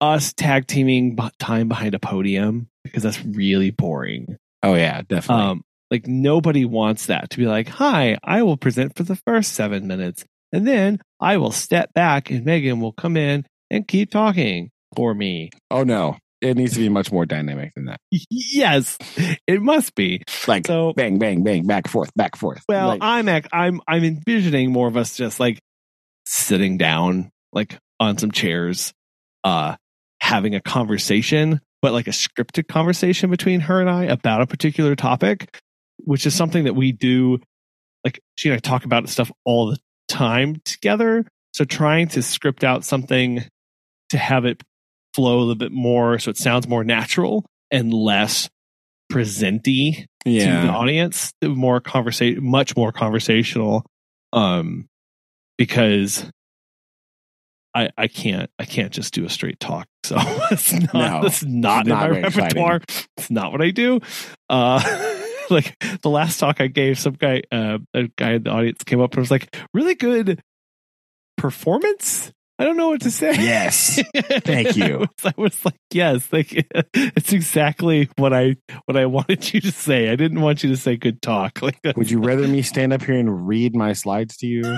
us 0.00 0.32
tag 0.32 0.66
teaming 0.66 1.16
time 1.38 1.68
behind 1.68 1.94
a 1.94 1.98
podium 2.00 2.68
because 2.84 3.02
that's 3.02 3.24
really 3.24 3.70
boring. 3.70 4.36
oh 4.62 4.74
yeah, 4.74 5.02
definitely. 5.02 5.44
Um, 5.44 5.62
like 5.90 6.06
nobody 6.06 6.64
wants 6.64 7.06
that 7.06 7.30
to 7.30 7.36
be 7.38 7.46
like, 7.46 7.68
"Hi, 7.68 8.16
I 8.22 8.42
will 8.42 8.56
present 8.56 8.96
for 8.96 9.02
the 9.02 9.16
first 9.16 9.52
seven 9.54 9.86
minutes, 9.88 10.24
and 10.52 10.66
then 10.66 10.98
I 11.20 11.36
will 11.36 11.52
step 11.52 11.92
back, 11.94 12.30
and 12.30 12.44
Megan 12.44 12.80
will 12.80 12.92
come 12.92 13.16
in 13.16 13.44
and 13.70 13.86
keep 13.86 14.10
talking 14.10 14.70
for 14.96 15.14
me." 15.14 15.50
oh 15.70 15.82
no, 15.84 16.16
it 16.40 16.56
needs 16.56 16.72
to 16.74 16.78
be 16.80 16.88
much 16.88 17.12
more 17.12 17.26
dynamic 17.26 17.72
than 17.76 17.86
that. 17.86 17.98
yes, 18.30 18.96
it 19.46 19.60
must 19.62 19.94
be. 19.94 20.22
Like 20.46 20.66
So- 20.66 20.92
bang, 20.94 21.18
bang, 21.18 21.42
bang, 21.42 21.66
back 21.66 21.86
forth, 21.88 22.10
back 22.16 22.36
forth. 22.36 22.62
Well, 22.68 22.88
Like, 22.88 23.02
I'm 23.02 23.28
ac- 23.28 23.48
I'm 23.52 23.80
I'm 23.86 24.04
envisioning 24.04 24.72
more 24.72 24.88
of 24.88 24.96
us 24.96 25.16
just 25.16 25.38
like 25.40 25.58
sitting 26.26 26.78
down, 26.78 27.30
like 27.52 27.78
on 27.98 28.16
some 28.18 28.30
chairs, 28.30 28.92
uh, 29.44 29.76
having 30.20 30.54
a 30.54 30.60
conversation, 30.60 31.60
but 31.82 31.92
like 31.92 32.06
a 32.06 32.10
scripted 32.12 32.68
conversation 32.68 33.30
between 33.30 33.60
her 33.60 33.80
and 33.80 33.90
I 33.90 34.04
about 34.04 34.40
a 34.42 34.46
particular 34.46 34.94
topic, 34.96 35.58
which 35.98 36.26
is 36.26 36.34
something 36.34 36.64
that 36.64 36.74
we 36.74 36.92
do. 36.92 37.38
Like 38.04 38.20
she 38.36 38.48
and 38.48 38.56
I 38.56 38.60
talk 38.60 38.84
about 38.86 39.08
stuff 39.10 39.30
all 39.44 39.70
the 39.70 39.78
time 40.10 40.60
together. 40.64 41.24
So 41.54 41.64
trying 41.64 42.08
to 42.08 42.22
script 42.22 42.64
out 42.64 42.84
something 42.84 43.44
to 44.10 44.18
have 44.18 44.44
it 44.44 44.62
flow 45.14 45.38
a 45.38 45.40
little 45.40 45.54
bit 45.54 45.72
more, 45.72 46.18
so 46.18 46.30
it 46.30 46.36
sounds 46.36 46.68
more 46.68 46.84
natural 46.84 47.44
and 47.70 47.92
less 47.92 48.48
presenty 49.10 50.04
to 50.24 50.30
the 50.30 50.30
yeah, 50.30 50.68
audience 50.70 51.32
more 51.42 51.80
conversation 51.80 52.44
much 52.44 52.76
more 52.76 52.92
conversational 52.92 53.84
um 54.32 54.86
because 55.58 56.30
i 57.74 57.88
i 57.98 58.06
can't 58.06 58.48
i 58.60 58.64
can't 58.64 58.92
just 58.92 59.12
do 59.14 59.24
a 59.24 59.28
straight 59.30 59.58
talk. 59.58 59.86
So 60.04 60.16
it's 60.50 60.72
not 60.72 60.94
No, 60.94 61.22
that's 61.22 61.44
not, 61.44 61.86
not 61.86 61.86
in 61.86 61.88
my 61.90 62.08
very 62.08 62.22
exciting. 62.26 62.62
repertoire. 62.62 62.80
It's 63.16 63.30
not 63.30 63.50
what 63.52 63.60
i 63.62 63.70
do. 63.70 64.00
Uh 64.48 64.80
like 65.56 65.76
the 66.02 66.10
last 66.10 66.38
talk 66.38 66.60
i 66.60 66.66
gave 66.66 66.98
some 66.98 67.14
guy 67.14 67.42
uh 67.52 67.78
a 67.94 68.08
guy 68.16 68.32
in 68.32 68.42
the 68.44 68.50
audience 68.50 68.82
came 68.84 69.00
up 69.00 69.12
and 69.12 69.20
was 69.20 69.30
like 69.30 69.56
really 69.74 69.94
good 69.94 70.40
performance 71.36 72.32
i 72.58 72.64
don't 72.64 72.76
know 72.76 72.90
what 72.90 73.00
to 73.00 73.10
say 73.10 73.32
Yes. 73.34 74.02
Thank 74.44 74.76
you. 74.76 74.84
I 74.84 74.96
was, 74.96 75.08
I 75.24 75.32
was 75.36 75.64
like, 75.64 75.76
yes, 75.90 76.28
you. 76.32 76.62
It's 76.94 77.32
exactly 77.32 78.10
what 78.16 78.32
I 78.34 78.56
what 78.84 78.96
I 78.96 79.06
wanted 79.06 79.52
you 79.54 79.60
to 79.62 79.72
say. 79.72 80.10
I 80.10 80.16
didn't 80.16 80.40
want 80.40 80.62
you 80.62 80.70
to 80.70 80.76
say 80.76 80.96
good 80.96 81.22
talk. 81.22 81.62
Like, 81.62 81.78
Would 81.96 82.10
you 82.10 82.20
rather 82.20 82.46
me 82.46 82.60
stand 82.62 82.92
up 82.92 83.02
here 83.02 83.16
and 83.18 83.48
read 83.48 83.74
my 83.74 83.94
slides 83.94 84.36
to 84.38 84.46
you? 84.46 84.76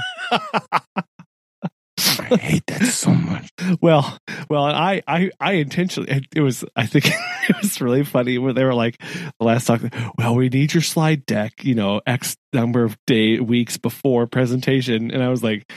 I 2.32 2.36
hate 2.36 2.66
that 2.66 2.82
so 2.84 3.12
much. 3.12 3.50
well, 3.80 4.18
well, 4.48 4.64
I, 4.64 5.02
I, 5.06 5.30
I 5.40 5.52
intentionally. 5.54 6.22
It 6.34 6.40
was. 6.40 6.64
I 6.76 6.86
think 6.86 7.06
it 7.48 7.56
was 7.60 7.80
really 7.80 8.04
funny 8.04 8.38
when 8.38 8.54
they 8.54 8.64
were 8.64 8.74
like 8.74 8.98
the 9.00 9.44
last 9.44 9.66
talk. 9.66 9.82
Well, 10.18 10.34
we 10.34 10.48
need 10.48 10.74
your 10.74 10.82
slide 10.82 11.26
deck. 11.26 11.64
You 11.64 11.74
know, 11.74 12.00
X 12.06 12.36
number 12.52 12.84
of 12.84 12.96
day 13.06 13.38
weeks 13.40 13.76
before 13.76 14.26
presentation, 14.26 15.10
and 15.10 15.22
I 15.22 15.28
was 15.28 15.42
like. 15.42 15.70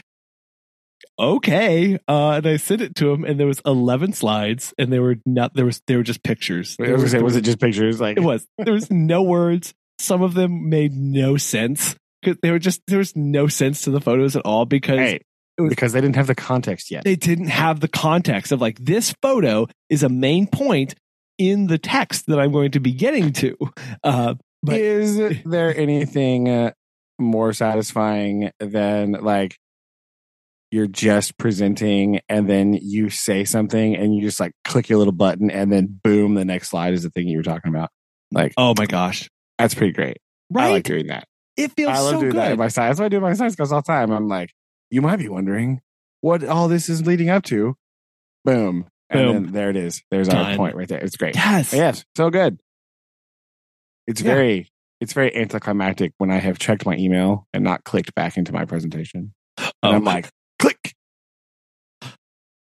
Okay, 1.18 1.98
uh, 2.10 2.32
and 2.32 2.46
I 2.46 2.58
sent 2.58 2.82
it 2.82 2.96
to 2.96 3.10
him, 3.10 3.24
and 3.24 3.40
there 3.40 3.48
was 3.48 3.62
eleven 3.66 4.12
slides, 4.12 4.74
and 4.78 4.92
they 4.92 5.00
were 5.00 5.16
not. 5.26 5.54
There 5.54 5.64
was 5.64 5.82
they 5.88 5.96
were 5.96 6.04
just 6.04 6.24
pictures. 6.24 6.76
I 6.78 6.92
was 6.92 7.04
gonna 7.04 7.10
say, 7.10 7.22
was 7.22 7.38
it 7.38 7.42
just 7.46 7.60
pictures? 7.60 8.02
Like 8.02 8.18
It 8.18 8.24
was. 8.24 8.46
There 8.58 8.74
was 8.74 8.92
no 8.92 9.24
words. 9.24 9.74
Some 9.98 10.22
of 10.22 10.34
them 10.34 10.68
made 10.68 10.94
no 10.94 11.38
sense. 11.38 11.96
They 12.42 12.52
were 12.52 12.60
just 12.60 12.82
there 12.88 12.98
was 12.98 13.16
no 13.16 13.48
sense 13.48 13.84
to 13.84 13.92
the 13.92 14.02
photos 14.02 14.36
at 14.36 14.46
all 14.46 14.66
because 14.66 15.00
hey, 15.00 15.22
was- 15.58 15.70
because 15.70 15.94
they 15.94 16.02
didn't 16.02 16.16
have 16.16 16.28
the 16.28 16.36
context 16.36 16.92
yet. 16.92 17.04
they 17.04 17.16
didn't 17.16 17.48
have 17.48 17.80
the 17.80 17.88
context 17.88 18.52
of 18.52 18.62
like 18.62 18.78
this 18.80 19.14
photo 19.22 19.68
is 19.90 20.04
a 20.04 20.10
main 20.10 20.48
point 20.48 20.96
in 21.38 21.68
the 21.68 21.78
text 21.78 22.28
that 22.28 22.40
I'm 22.40 22.52
going 22.52 22.72
to 22.72 22.80
be 22.80 22.94
getting 22.94 23.34
to. 23.34 23.58
Uh, 24.04 24.36
but 24.64 24.80
is 24.80 25.42
there 25.46 25.76
anything 25.76 26.50
uh, 26.50 26.72
more 27.20 27.54
satisfying 27.54 28.52
than 28.60 29.12
like 29.14 29.58
you're 30.72 30.88
just 30.88 31.38
presenting 31.38 32.20
and 32.28 32.50
then 32.50 32.74
you 32.74 33.10
say 33.10 33.46
something 33.46 33.96
and 33.96 34.14
you 34.16 34.22
just 34.22 34.40
like 34.40 34.52
click 34.66 34.90
your 34.90 34.98
little 34.98 35.14
button 35.14 35.50
and 35.50 35.72
then 35.72 36.00
boom 36.04 36.34
the 36.36 36.44
next 36.44 36.70
slide 36.70 36.94
is 36.94 37.04
the 37.04 37.10
thing 37.10 37.28
you 37.28 37.38
were 37.38 37.44
talking 37.44 37.70
about 37.70 37.90
like 38.32 38.54
oh 38.58 38.74
my 38.78 38.86
gosh, 38.86 39.30
that's 39.58 39.74
pretty 39.74 39.94
great 39.94 40.18
right? 40.52 40.66
i 40.66 40.72
like 40.72 40.84
doing 40.84 41.08
that 41.08 41.28
it 41.56 41.72
feels 41.74 41.92
i 41.92 42.00
love 42.00 42.16
so 42.16 42.20
doing 42.22 42.36
that 42.36 42.46
in 42.48 42.52
good. 42.54 42.60
my 42.60 42.68
science 42.68 42.98
that's 42.98 43.00
what 43.00 43.06
i 43.06 43.10
do 43.10 43.22
my 43.22 43.34
science 43.34 43.56
class 43.56 43.72
all 43.72 43.82
the 43.82 43.86
time 43.86 44.12
i'm 44.12 44.28
like 44.28 44.52
you 44.92 45.02
might 45.02 45.18
be 45.18 45.28
wondering 45.30 45.82
what 46.22 46.44
all 46.44 46.68
this 46.68 46.90
is 46.90 47.06
leading 47.06 47.30
up 47.30 47.44
to 47.44 47.76
boom 48.44 48.86
and 49.10 49.20
Boom. 49.20 49.44
then 49.46 49.54
there 49.54 49.70
it 49.70 49.76
is 49.76 50.02
there's 50.12 50.30
our 50.30 50.56
point 50.56 50.76
right 50.76 50.88
there 50.88 51.00
it's 51.00 51.16
great 51.18 51.36
Yes. 51.36 51.74
Yes, 51.74 52.04
so 52.16 52.30
good. 52.30 52.60
It's 54.08 54.22
Yeah. 54.22 54.34
very 54.34 54.70
it's 55.02 55.14
very 55.14 55.36
anticlimactic 55.36 56.14
when 56.20 56.32
I 56.32 56.38
have 56.38 56.58
checked 56.58 56.86
my 56.86 56.96
email 56.96 57.48
and 57.54 57.64
not 57.64 57.84
clicked 57.84 58.16
back 58.16 58.38
into 58.38 58.54
my 58.54 58.66
presentation. 58.66 59.34
And 59.58 59.72
Oh, 59.84 59.92
I'm 59.92 60.04
like, 60.04 60.30
click, 60.60 60.94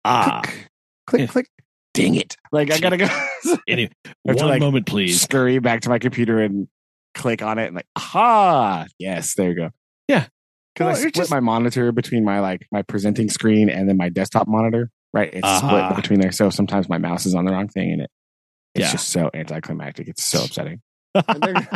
ah. 0.04 0.40
click, 0.44 0.68
click, 1.06 1.20
Yeah. 1.20 1.26
click. 1.26 1.46
Dang 1.94 2.14
it. 2.14 2.36
Like 2.52 2.70
I 2.70 2.78
gotta 2.78 2.96
go 2.96 3.06
Anyway, 3.68 3.90
have 4.26 4.36
to, 4.36 4.42
one 4.44 4.48
like, 4.52 4.60
moment, 4.60 4.86
please. 4.86 5.20
scurry 5.20 5.58
back 5.58 5.82
to 5.82 5.88
my 5.90 5.98
computer 5.98 6.40
and 6.40 6.68
click 7.14 7.42
on 7.42 7.58
it 7.58 7.66
and 7.66 7.74
like, 7.76 7.86
aha. 7.96 8.86
Yes, 8.98 9.34
there 9.34 9.50
you 9.50 9.56
go. 9.56 9.70
Yeah. 10.08 10.26
Because 10.74 10.86
Well, 10.86 10.96
I 10.96 10.98
split 10.98 11.14
just- 11.14 11.30
my 11.30 11.40
monitor 11.40 11.92
between 11.92 12.24
my 12.24 12.40
like 12.40 12.66
my 12.72 12.82
presenting 12.82 13.28
screen 13.28 13.68
and 13.68 13.88
then 13.88 13.96
my 13.96 14.08
desktop 14.08 14.48
monitor. 14.48 14.90
Right. 15.14 15.32
It's 15.34 15.46
Uh-huh. 15.46 15.68
split 15.90 15.96
between 16.02 16.20
there. 16.20 16.32
So 16.32 16.48
sometimes 16.50 16.88
my 16.88 16.98
mouse 16.98 17.26
is 17.26 17.34
on 17.34 17.44
the 17.44 17.52
wrong 17.52 17.68
thing 17.68 17.92
and 17.92 18.00
it 18.02 18.10
it's 18.74 18.86
Yeah. 18.86 18.92
just 18.92 19.08
so 19.08 19.28
anticlimactic. 19.34 20.08
It's 20.08 20.24
so 20.24 20.44
upsetting. 20.44 20.80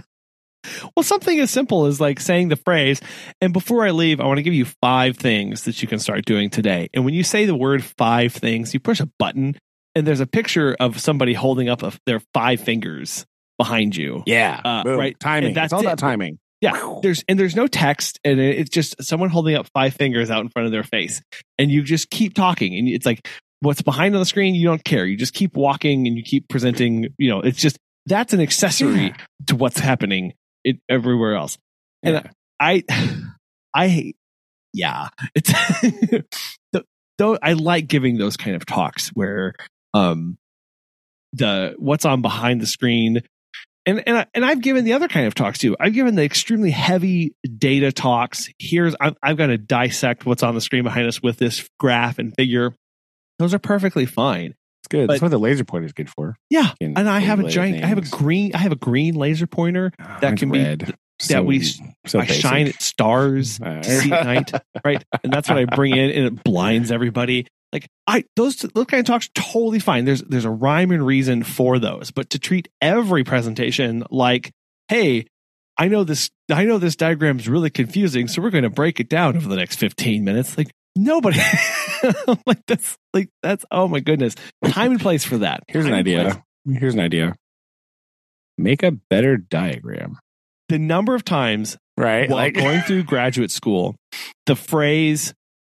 Well, 0.97 1.05
something 1.05 1.39
as 1.39 1.51
simple 1.53 1.87
as 1.87 2.01
like 2.01 2.19
saying 2.19 2.49
the 2.49 2.57
phrase, 2.57 3.01
and 3.41 3.53
before 3.53 3.87
I 3.87 3.93
leave, 3.93 4.21
I 4.21 4.27
want 4.27 4.39
to 4.39 4.43
give 4.43 4.55
you 4.55 4.65
five 4.83 5.17
things 5.17 5.63
that 5.65 5.81
you 5.81 5.87
can 5.87 6.01
start 6.01 6.25
doing 6.25 6.51
today. 6.51 6.89
And 6.93 7.05
when 7.05 7.15
you 7.15 7.23
say 7.23 7.45
the 7.45 7.55
word 7.55 7.85
five 7.85 8.33
things, 8.33 8.75
you 8.75 8.81
push 8.81 8.99
a 8.99 9.09
button 9.19 9.57
and 9.95 10.05
there's 10.07 10.19
a 10.19 10.27
picture 10.27 10.77
of 10.81 10.99
somebody 11.01 11.35
holding 11.35 11.69
up 11.69 11.85
a, 11.85 11.93
their 12.07 12.21
five 12.35 12.61
fingers. 12.61 13.25
behind 13.59 13.97
you. 13.97 14.23
Yeah. 14.27 14.61
Uh, 14.63 14.83
right. 14.99 15.19
Timing. 15.19 15.47
And 15.49 15.57
that's 15.57 15.67
it's 15.67 15.73
all 15.73 15.81
it. 15.81 15.85
about 15.87 15.99
timing. 15.99 16.39
Yeah, 16.61 16.99
there's 17.03 17.23
and 17.29 17.39
there's 17.39 17.55
no 17.55 17.67
text, 17.67 18.19
and 18.25 18.41
it's 18.41 18.71
just 18.71 19.03
someone 19.05 19.29
holding 19.29 19.55
up 19.57 19.67
five 19.75 19.95
fingers 19.95 20.31
out 20.31 20.41
in 20.41 20.49
front 20.49 20.67
of 20.67 20.73
their 20.73 20.83
face, 20.85 21.21
and 21.59 21.71
you 21.71 21.83
just 21.83 22.09
keep 22.11 22.35
talking, 22.35 22.75
and 22.75 22.89
it's 22.89 23.05
like 23.05 23.29
what's 23.61 23.83
behind 23.83 24.15
on 24.15 24.21
the 24.21 24.27
screen, 24.27 24.55
you 24.55 24.67
don't 24.67 24.83
care. 24.85 25.05
You 25.05 25.17
just 25.17 25.35
keep 25.35 25.55
walking, 25.55 26.07
and 26.07 26.17
you 26.17 26.23
keep 26.23 26.49
presenting. 26.49 27.09
You 27.19 27.29
know, 27.31 27.41
it's 27.41 27.59
just 27.61 27.77
that's 28.07 28.33
an 28.33 28.41
accessory 28.41 29.15
to 29.49 29.57
what's 29.57 29.79
happening 29.79 30.33
it, 30.65 30.79
everywhere 30.89 31.35
else. 31.35 31.59
And 32.03 32.15
Yeah. 32.15 32.31
I, 32.59 32.85
I, 33.75 34.15
yeah, 34.73 35.09
it's 35.35 35.53
th- 36.73 36.85
though 37.19 37.39
I 37.43 37.53
like 37.53 37.87
giving 37.89 38.17
those 38.17 38.37
kind 38.37 38.57
of 38.57 38.65
talks 38.65 39.09
where 39.09 39.55
um 39.93 40.39
the 41.33 41.75
what's 41.79 42.05
on 42.07 42.23
behind 42.23 42.61
the 42.63 42.67
screen 42.67 43.21
and 43.87 44.03
and 44.07 44.19
I, 44.19 44.27
and 44.35 44.45
I've 44.45 44.61
given 44.61 44.85
the 44.85 44.93
other 44.93 45.09
kind 45.09 45.27
of 45.27 45.35
talks 45.35 45.59
too. 45.59 45.77
I've 45.79 45.95
given 45.95 46.17
the 46.17 46.25
extremely 46.25 46.71
heavy 46.71 47.35
data 47.57 47.93
talks. 47.93 48.49
Here's 48.59 48.95
I've, 49.01 49.17
I've 49.23 49.37
got 49.37 49.47
to 49.47 49.59
dissect 49.59 50.27
what's 50.27 50.43
on 50.43 50.55
the 50.55 50.61
screen 50.61 50.83
behind 50.83 51.07
us 51.07 51.23
with 51.23 51.39
this 51.39 51.69
graph 51.79 52.19
and 52.19 52.35
figure. 52.37 52.75
Those 53.39 53.55
are 53.55 53.59
perfectly 53.59 54.07
fine. 54.07 54.55
It's 54.83 54.89
good. 54.89 55.09
That's 55.09 55.23
what 55.23 55.31
the 55.31 55.39
laser 55.39 55.65
pointer 55.65 55.87
is 55.87 55.93
good 55.93 56.11
for. 56.11 56.37
Yeah, 56.51 56.73
and 56.81 57.09
I 57.09 57.21
have 57.21 57.41
a 57.41 57.49
giant. 57.49 57.83
I 57.83 57.87
have 57.87 57.99
a 57.99 58.03
green. 58.03 58.55
I 58.55 58.59
have 58.59 58.73
a 58.73 58.77
green 58.77 59.15
laser 59.15 59.47
pointer 59.47 59.93
ah, 60.01 60.19
Mine's 60.23 60.41
can 60.41 60.51
be- 60.51 60.59
red. 60.59 60.95
that 61.29 61.45
we- 61.45 61.63
so 62.07 62.21
I 62.21 62.27
shine 62.27 62.69
at 62.69 62.83
stars 62.83 63.57
see 63.57 64.13
at 64.13 64.25
night, 64.25 64.53
right? 64.85 65.03
And 65.25 65.33
that's 65.33 65.49
what 65.49 65.59
I 65.59 65.65
bring 65.65 65.97
in, 65.97 66.11
and 66.11 66.27
it 66.27 66.45
blinds 66.45 66.91
everybody. 66.91 67.47
Like 67.77 67.89
I, 68.07 68.25
those 68.37 68.57
those 68.57 68.87
kind 68.87 69.01
of 69.01 69.07
talks 69.07 69.29
totally 69.35 69.79
fine. 69.81 70.07
There's 70.07 70.23
there's 70.23 70.45
a 70.47 70.51
rhyme 70.51 70.91
and 70.93 71.05
reason 71.05 71.43
for 71.45 71.79
those, 71.79 72.11
but 72.11 72.31
to 72.31 72.39
treat 72.39 72.69
every 72.81 73.23
presentation 73.23 74.03
like, 74.11 74.51
hey, 74.89 75.27
I 75.77 75.89
know 75.89 76.05
this, 76.05 76.31
I 76.51 76.65
know 76.65 76.79
this 76.79 76.97
diagram 76.97 77.39
is 77.39 77.49
really 77.51 77.69
confusing, 77.69 78.29
so 78.29 78.41
we're 78.41 78.49
going 78.51 78.65
to 78.65 78.71
break 78.71 78.99
it 78.99 79.11
down 79.11 79.37
over 79.37 79.47
the 79.47 79.57
next 79.57 79.77
15 79.77 80.25
minutes. 80.25 80.57
Like 80.57 80.71
nobody, 80.97 81.39
like 82.47 82.65
that's 82.67 82.97
like 83.13 83.29
that's 83.43 83.65
oh 83.71 83.89
my 83.89 84.01
goodness, 84.01 84.35
time 84.65 84.93
and 84.93 85.01
place 85.01 85.25
for 85.25 85.37
that. 85.39 85.61
Here's 85.69 85.85
an 85.85 85.93
Time 85.93 86.05
place. 86.05 86.17
idea. 86.19 86.45
Here's 86.81 86.95
an 86.95 87.01
idea. 87.01 87.35
Make 88.57 88.83
a 88.83 88.91
better 88.93 89.37
diagram. 89.37 90.19
The 90.71 90.79
number 90.79 91.15
of 91.15 91.25
times 91.25 91.77
Right? 91.99 92.29
while 92.31 92.51
going 92.51 92.81
through 92.83 93.05
graduate 93.05 93.51
school, 93.51 93.97
the 94.47 94.57
phrase, 94.57 95.33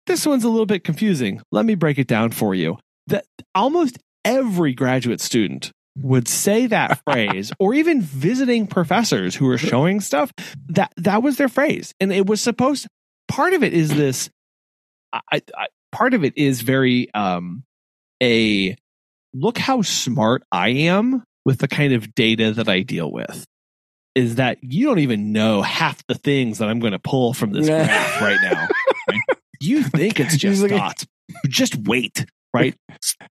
this 0.10 0.26
one's 0.26 0.44
a 0.44 0.50
little 0.50 0.66
bit 0.66 0.84
confusing. 0.84 1.42
Let 1.52 1.66
me 1.66 1.76
break 1.76 2.00
it 2.00 2.08
down 2.08 2.32
for 2.32 2.54
you. 2.54 2.78
That 3.08 3.26
almost 3.56 3.98
every 4.26 4.74
graduate 4.74 5.22
student 5.22 5.72
would 5.96 6.28
say 6.28 6.68
that 6.68 7.02
phrase, 7.06 7.54
or 7.60 7.74
even 7.74 8.02
visiting 8.02 8.68
professors 8.68 9.36
who 9.36 9.50
are 9.50 9.58
showing 9.58 10.02
stuff, 10.02 10.34
that 10.68 10.92
that 10.98 11.24
was 11.24 11.38
their 11.38 11.48
phrase. 11.48 11.94
And 12.00 12.12
it 12.12 12.26
was 12.26 12.42
supposed 12.42 12.88
part 13.28 13.54
of 13.54 13.64
it 13.64 13.74
is 13.74 13.90
this 13.90 14.30
I, 15.14 15.42
I 15.56 15.68
part 15.92 16.14
of 16.14 16.24
it 16.24 16.38
is 16.38 16.62
very 16.62 17.14
um 17.14 17.64
a 18.22 18.76
look 19.34 19.58
how 19.58 19.84
smart 19.84 20.44
I 20.52 20.70
am 20.70 21.24
with 21.46 21.60
the 21.60 21.68
kind 21.68 21.94
of 21.94 22.14
data 22.16 22.52
that 22.54 22.68
I 22.68 22.82
deal 22.82 23.12
with 23.12 23.46
is 24.16 24.36
that 24.36 24.58
you 24.62 24.88
don't 24.88 25.00
even 25.00 25.32
know 25.32 25.62
half 25.62 26.06
the 26.08 26.16
things 26.16 26.58
that 26.58 26.68
I'm 26.68 26.80
going 26.80 26.94
to 26.94 27.00
pull 27.00 27.34
from 27.34 27.54
this 27.54 27.68
graph 27.68 28.22
right 28.22 28.40
now. 28.42 28.68
You 29.60 29.84
think 29.84 30.20
it's 30.20 30.36
just 30.38 30.62
looking- 30.62 30.78
dots. 30.78 31.06
Just 31.48 31.76
wait, 31.76 32.26
right? 32.56 32.74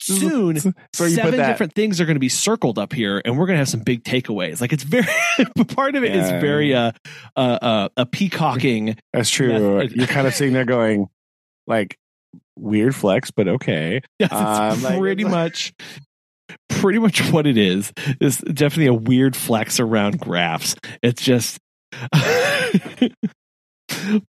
Soon, 0.00 0.56
So 0.94 1.04
you 1.04 1.10
seven 1.14 1.38
different 1.38 1.74
things 1.74 2.00
are 2.00 2.06
going 2.06 2.14
to 2.16 2.20
be 2.20 2.30
circled 2.30 2.78
up 2.78 2.92
here, 2.94 3.20
and 3.24 3.38
we're 3.38 3.44
going 3.46 3.56
to 3.56 3.58
have 3.58 3.68
some 3.68 3.80
big 3.80 4.02
takeaways. 4.02 4.60
Like 4.62 4.72
it's 4.72 4.82
very 4.82 5.04
part 5.68 5.94
of 5.94 6.04
it 6.04 6.16
is 6.16 6.30
Yeah. 6.30 6.40
very 6.40 6.74
uh, 6.74 6.92
uh, 7.36 7.58
uh, 7.60 7.88
a 7.98 8.06
peacocking. 8.06 8.96
That's 9.12 9.28
true. 9.28 9.76
method. 9.78 9.92
You're 9.96 10.06
kind 10.06 10.26
of 10.26 10.34
sitting 10.34 10.54
there 10.54 10.64
going, 10.64 11.06
like, 11.66 11.98
weird 12.58 12.94
flex, 12.96 13.30
but 13.30 13.46
okay. 13.46 14.00
Yes, 14.18 14.30
it's 14.32 14.40
Um, 14.40 14.82
like, 14.82 14.98
pretty 14.98 15.24
like- 15.24 15.30
much, 15.30 15.74
pretty 16.70 16.98
much 16.98 17.30
what 17.30 17.46
it 17.46 17.58
is. 17.58 17.92
is 18.22 18.38
definitely 18.38 18.86
a 18.86 18.94
weird 18.94 19.36
flex 19.36 19.78
around 19.80 20.18
graphs. 20.18 20.74
It's 21.02 21.22
just, 21.22 21.58
but 22.10 23.10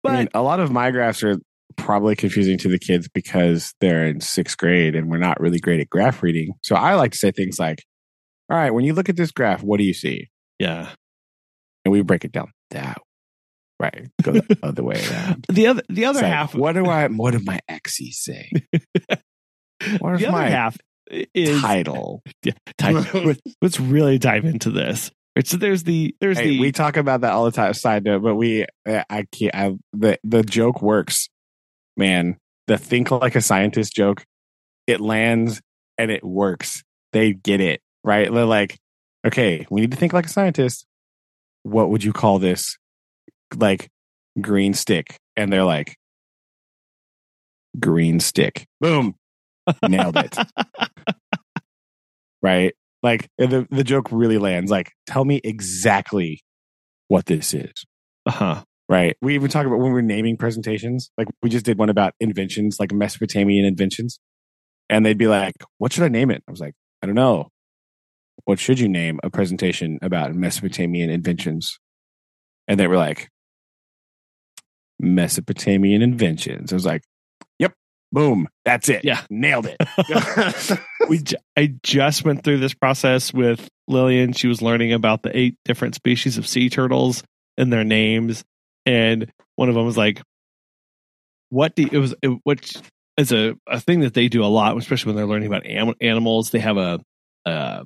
I 0.05 0.17
mean, 0.17 0.29
a 0.33 0.41
lot 0.41 0.59
of 0.59 0.69
my 0.71 0.91
graphs 0.91 1.23
are 1.23 1.37
probably 1.76 2.15
confusing 2.15 2.57
to 2.59 2.69
the 2.69 2.80
kids 2.80 3.07
because 3.13 3.74
they're 3.82 4.05
in 4.07 4.21
sixth 4.21 4.57
grade 4.57 4.95
and 4.95 5.09
we're 5.09 5.17
not 5.17 5.39
really 5.39 5.59
great 5.59 5.80
at 5.80 5.89
graph 5.89 6.24
reading. 6.24 6.53
So 6.61 6.76
I 6.76 6.95
like 6.95 7.11
to 7.11 7.17
say 7.17 7.32
things 7.32 7.59
like, 7.59 7.84
all 8.49 8.57
right, 8.57 8.71
when 8.71 8.86
you 8.86 8.93
look 8.93 9.09
at 9.09 9.15
this 9.15 9.32
graph, 9.32 9.63
what 9.63 9.78
do 9.78 9.84
you 9.84 9.93
see? 9.93 10.30
yeah. 10.59 10.89
And 11.86 11.91
we 11.91 12.01
break 12.01 12.24
it 12.24 12.32
down 12.32 12.51
that 12.69 12.97
right. 13.78 14.07
Go 14.21 14.32
the 14.32 14.57
other 14.63 14.84
way 14.84 15.03
around. 15.11 15.45
The 15.49 15.67
other, 15.67 15.82
the 15.89 16.05
other 16.05 16.21
like, 16.21 16.32
half, 16.32 16.55
what 16.55 16.74
do 16.74 16.86
I 16.86 17.07
what 17.09 17.32
do 17.32 17.39
my 17.43 17.59
axes 17.67 18.19
say? 18.24 18.49
What 19.99 20.13
is 20.15 20.21
the 20.21 20.28
other 20.28 20.32
my 20.32 20.49
half 20.49 20.78
is 21.34 21.61
title? 21.61 22.24
Dive- 22.78 23.13
let's- 23.13 23.41
let's 23.61 23.80
really 23.80 24.17
dive 24.17 24.45
into 24.45 24.69
this. 24.69 25.11
Right, 25.36 25.47
so 25.47 25.57
there's 25.57 25.84
the 25.84 26.15
there's 26.21 26.38
Hey, 26.38 26.51
the 26.51 26.59
we 26.59 26.71
talk 26.71 26.95
about 26.95 27.21
that 27.21 27.34
all 27.34 27.45
the 27.45 27.51
time. 27.51 27.74
Side 27.74 28.03
note, 28.03 28.21
but 28.21 28.36
we, 28.36 28.65
I 28.88 29.03
I 29.09 29.26
can't. 29.32 29.55
I, 29.55 29.71
the 29.91 30.19
the 30.24 30.43
joke 30.43 30.82
works, 30.84 31.28
man. 31.97 32.37
The 32.67 32.77
think 32.77 33.11
like 33.11 33.35
a 33.35 33.41
scientist 33.41 33.93
joke, 33.93 34.23
it 34.87 35.01
lands 35.01 35.61
and 35.97 36.11
it 36.11 36.23
works. 36.23 36.83
They 37.11 37.33
get 37.33 37.61
it 37.61 37.81
right. 38.03 38.31
They're 38.31 38.45
like, 38.45 38.77
okay, 39.25 39.65
we 39.69 39.81
need 39.81 39.91
to 39.91 39.97
think 39.97 40.13
like 40.13 40.25
a 40.25 40.29
scientist. 40.29 40.85
What 41.63 41.89
would 41.89 42.03
you 42.03 42.13
call 42.13 42.39
this? 42.39 42.77
Like 43.55 43.89
green 44.39 44.73
stick, 44.73 45.17
and 45.35 45.51
they're 45.51 45.63
like, 45.63 45.95
green 47.79 48.19
stick. 48.19 48.65
Boom, 48.79 49.15
nailed 49.87 50.17
it. 50.17 50.37
right? 52.41 52.73
Like 53.01 53.29
the 53.37 53.67
the 53.69 53.83
joke 53.83 54.09
really 54.11 54.37
lands. 54.37 54.71
Like, 54.71 54.91
tell 55.05 55.25
me 55.25 55.41
exactly 55.43 56.41
what 57.07 57.25
this 57.25 57.53
is. 57.53 57.73
uh-huh. 58.25 58.63
Right. 58.89 59.15
We 59.21 59.36
even 59.36 59.49
talk 59.49 59.65
about 59.65 59.79
when 59.79 59.93
we're 59.93 60.01
naming 60.01 60.38
presentations. 60.38 61.09
Like 61.17 61.27
we 61.41 61.49
just 61.49 61.65
did 61.65 61.77
one 61.77 61.89
about 61.89 62.13
inventions, 62.19 62.79
like 62.79 62.91
Mesopotamian 62.91 63.65
inventions. 63.65 64.19
And 64.89 65.05
they'd 65.05 65.17
be 65.17 65.27
like, 65.27 65.55
What 65.77 65.93
should 65.93 66.03
I 66.03 66.09
name 66.09 66.29
it? 66.31 66.43
I 66.47 66.51
was 66.51 66.59
like, 66.59 66.73
I 67.01 67.05
don't 67.05 67.15
know. 67.15 67.49
What 68.45 68.59
should 68.59 68.79
you 68.79 68.89
name 68.89 69.19
a 69.23 69.29
presentation 69.29 69.99
about 70.01 70.34
Mesopotamian 70.36 71.09
inventions? 71.09 71.79
And 72.67 72.79
they 72.79 72.88
were 72.88 72.97
like, 72.97 73.29
Mesopotamian 74.99 76.01
inventions. 76.01 76.71
I 76.71 76.75
was 76.75 76.86
like, 76.86 77.03
Yep, 77.59 77.74
boom, 78.12 78.47
that's 78.66 78.89
it. 78.89 79.05
Yeah. 79.05 79.21
Nailed 79.29 79.67
it. 79.70 80.79
we 81.09 81.20
ju- 81.20 81.37
I 81.58 81.74
just 81.83 82.25
went 82.25 82.43
through 82.43 82.59
this 82.59 82.74
process 82.74 83.33
with 83.33 83.67
Lillian. 83.87 84.33
She 84.33 84.47
was 84.47 84.62
learning 84.62 84.93
about 84.93 85.24
the 85.24 85.36
eight 85.37 85.55
different 85.66 85.95
species 85.95 86.37
of 86.37 86.47
sea 86.47 86.70
turtles 86.70 87.24
and 87.58 87.71
their 87.71 87.83
names, 87.83 88.43
and 88.86 89.32
one 89.55 89.70
of 89.70 89.76
them 89.76 89.86
was 89.86 89.97
like, 89.97 90.22
"What 91.50 91.76
do 91.76 91.84
you, 91.84 91.89
it 91.92 91.97
was? 91.97 92.16
It, 92.22 92.39
which 92.43 92.76
is 93.18 93.32
a 93.32 93.55
a 93.68 93.80
thing 93.80 94.01
that 94.01 94.14
they 94.14 94.28
do 94.28 94.43
a 94.43 94.47
lot, 94.47 94.78
especially 94.78 95.10
when 95.10 95.16
they're 95.18 95.26
learning 95.26 95.47
about 95.47 95.66
am- 95.66 95.96
animals. 96.01 96.51
They 96.51 96.60
have 96.60 96.78
a, 96.78 97.00
a 97.46 97.86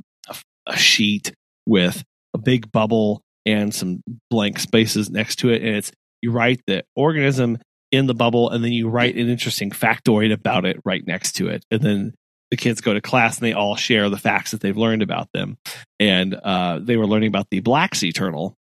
a 0.65 0.77
sheet 0.77 1.33
with 1.65 2.03
a 2.33 2.37
big 2.37 2.71
bubble 2.71 3.21
and 3.45 3.73
some 3.73 4.01
blank 4.29 4.59
spaces 4.59 5.09
next 5.09 5.37
to 5.37 5.49
it, 5.49 5.61
and 5.61 5.75
it's 5.75 5.91
you 6.21 6.31
write 6.31 6.61
the 6.67 6.83
organism 6.95 7.57
in 7.91 8.07
the 8.07 8.13
bubble, 8.13 8.49
and 8.49 8.63
then 8.63 8.73
you 8.73 8.89
write 8.89 9.15
an 9.15 9.29
interesting 9.29 9.69
factoid 9.69 10.33
about 10.33 10.65
it 10.65 10.77
right 10.83 11.05
next 11.05 11.33
to 11.33 11.47
it, 11.47 11.63
and 11.71 11.81
then 11.81 12.13
the 12.51 12.57
kids 12.57 12.81
go 12.81 12.93
to 12.93 13.01
class 13.01 13.37
and 13.37 13.45
they 13.45 13.53
all 13.53 13.75
share 13.75 14.09
the 14.09 14.17
facts 14.17 14.51
that 14.51 14.61
they've 14.61 14.77
learned 14.77 15.01
about 15.01 15.29
them. 15.33 15.57
And 15.99 16.33
uh, 16.33 16.79
they 16.81 16.97
were 16.97 17.07
learning 17.07 17.27
about 17.27 17.47
the 17.49 17.59
black 17.59 17.95
sea 17.95 18.11
turtle. 18.11 18.55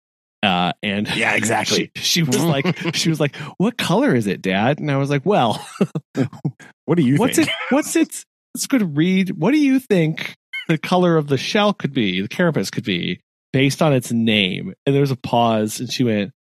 Uh, 0.46 0.72
and 0.82 1.08
Yeah, 1.16 1.34
exactly. 1.36 1.90
She, 1.96 2.02
she 2.02 2.22
was 2.22 2.42
like, 2.42 2.94
she 2.94 3.08
was 3.08 3.18
like, 3.18 3.34
"What 3.58 3.76
color 3.76 4.14
is 4.14 4.26
it, 4.26 4.42
Dad?" 4.42 4.78
And 4.78 4.90
I 4.90 4.96
was 4.96 5.10
like, 5.10 5.26
"Well, 5.26 5.66
what 6.84 6.96
do 6.96 7.02
you 7.02 7.16
think? 7.16 7.20
what's 7.20 7.36
think? 7.36 7.48
it? 7.48 7.54
What's 7.70 7.96
its? 7.96 8.24
Let's 8.54 8.66
go 8.66 8.78
to 8.78 8.86
read. 8.86 9.30
What 9.30 9.50
do 9.50 9.58
you 9.58 9.80
think 9.80 10.36
the 10.68 10.78
color 10.78 11.16
of 11.16 11.26
the 11.26 11.36
shell 11.36 11.72
could 11.74 11.92
be? 11.92 12.20
The 12.20 12.28
carapace 12.28 12.70
could 12.70 12.84
be 12.84 13.20
based 13.52 13.82
on 13.82 13.92
its 13.92 14.12
name?" 14.12 14.72
And 14.86 14.94
there 14.94 15.00
was 15.00 15.10
a 15.10 15.16
pause, 15.16 15.80
and 15.80 15.92
she 15.92 16.04
went, 16.04 16.32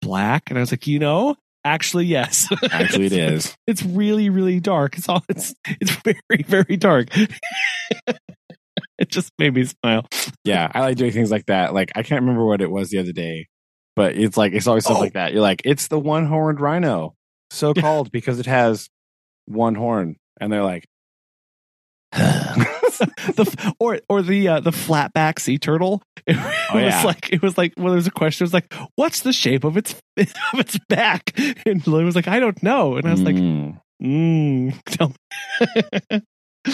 "Black," 0.00 0.50
and 0.50 0.58
I 0.58 0.60
was 0.60 0.72
like, 0.72 0.86
"You 0.86 0.98
know." 0.98 1.36
Actually, 1.64 2.06
yes. 2.06 2.48
Actually, 2.72 3.06
it 3.06 3.12
is. 3.12 3.54
it's 3.66 3.82
really 3.82 4.30
really 4.30 4.60
dark 4.60 4.96
it's 4.96 5.08
all 5.08 5.22
it's 5.28 5.54
it's 5.66 5.90
very 5.90 6.44
very 6.46 6.76
dark 6.76 7.08
it 9.00 9.08
just 9.08 9.32
made 9.38 9.54
me 9.54 9.64
smile 9.64 10.06
Yeah, 10.44 10.70
I 10.74 10.80
like 10.80 10.96
doing 10.96 11.12
things 11.12 11.30
like 11.30 11.46
that. 11.46 11.74
Like 11.74 11.92
I 11.96 12.02
can't 12.02 12.20
remember 12.22 12.44
what 12.44 12.60
it 12.60 12.70
was 12.70 12.90
the 12.90 12.98
other 12.98 13.12
day, 13.12 13.46
but 13.96 14.16
it's 14.16 14.36
like 14.36 14.52
it's 14.52 14.66
always 14.66 14.84
stuff 14.84 14.98
Oh. 14.98 15.00
like 15.00 15.14
that. 15.14 15.32
You're 15.32 15.42
like, 15.42 15.62
it's 15.64 15.88
the 15.88 15.98
one 15.98 16.26
horned 16.26 16.60
rhino, 16.60 17.14
so 17.50 17.74
called 17.74 18.10
because 18.12 18.38
it 18.40 18.46
has 18.46 18.88
one 19.46 19.74
horn, 19.74 20.16
and 20.40 20.52
they're 20.52 20.62
like, 20.64 20.84
the 22.12 23.74
or 23.78 24.00
or 24.08 24.22
the 24.22 24.48
uh, 24.48 24.60
the 24.60 24.70
flatback 24.70 25.38
sea 25.38 25.58
turtle. 25.58 26.02
It, 26.26 26.36
Oh, 26.70 26.74
was 26.74 26.82
yeah. 26.84 27.02
like 27.04 27.32
it 27.32 27.40
was 27.40 27.56
like 27.56 27.72
when 27.76 27.86
there 27.86 27.94
was 27.96 28.06
a 28.06 28.10
question. 28.10 28.44
It 28.44 28.48
was 28.48 28.52
like, 28.52 28.74
"What's 28.96 29.20
the 29.20 29.32
shape 29.32 29.64
of 29.64 29.78
its 29.78 29.94
of 30.18 30.60
its 30.60 30.78
back?" 30.90 31.32
And 31.64 31.86
Lily 31.86 32.04
was 32.04 32.14
like, 32.14 32.28
"I 32.28 32.40
don't 32.40 32.62
know." 32.62 32.96
And 32.96 33.08
I 33.08 33.10
was 33.12 33.22
like, 33.22 33.36
Mm, 33.36 33.80
mm, 34.02 34.82
tell 34.84 35.08
me. 35.08 36.20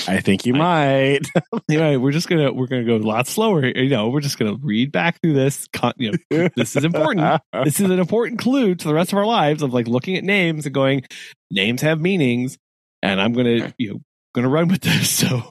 I 0.09 0.21
think 0.21 0.47
you 0.47 0.55
might. 0.55 1.21
anyway, 1.71 1.97
we're 1.97 2.12
just 2.12 2.29
gonna 2.29 2.53
we're 2.53 2.66
gonna 2.66 2.85
go 2.85 2.97
a 2.97 2.99
lot 2.99 3.27
slower. 3.27 3.66
You 3.66 3.89
know, 3.89 4.09
we're 4.09 4.21
just 4.21 4.39
gonna 4.39 4.57
read 4.62 4.93
back 4.93 5.21
through 5.21 5.35
this. 5.35 5.69
You 5.97 6.12
know, 6.31 6.49
this 6.57 6.77
is 6.77 6.85
important. 6.85 7.43
this 7.65 7.81
is 7.81 7.91
an 7.91 7.99
important 7.99 8.41
clue 8.41 8.75
to 8.75 8.89
the 8.89 8.95
rest 8.95 9.12
of 9.12 9.19
our 9.19 9.27
lives 9.27 9.62
of 9.62 9.73
like 9.73 9.89
looking 9.89 10.16
at 10.16 10.25
names 10.25 10.66
and 10.66 10.75
going, 10.75 11.05
names 11.51 11.83
have 11.83 12.01
meanings, 12.01 12.59
and 13.03 13.21
I'm 13.21 13.33
gonna 13.33 13.73
you 13.79 13.95
know 13.95 14.01
gonna 14.35 14.49
run 14.49 14.69
with 14.69 14.83
this. 14.83 15.11
So 15.11 15.49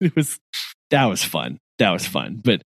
it 0.00 0.14
was 0.16 0.38
that 0.90 1.06
was 1.06 1.22
fun. 1.22 1.58
That 1.78 1.90
was 1.90 2.06
fun. 2.06 2.40
But 2.44 2.62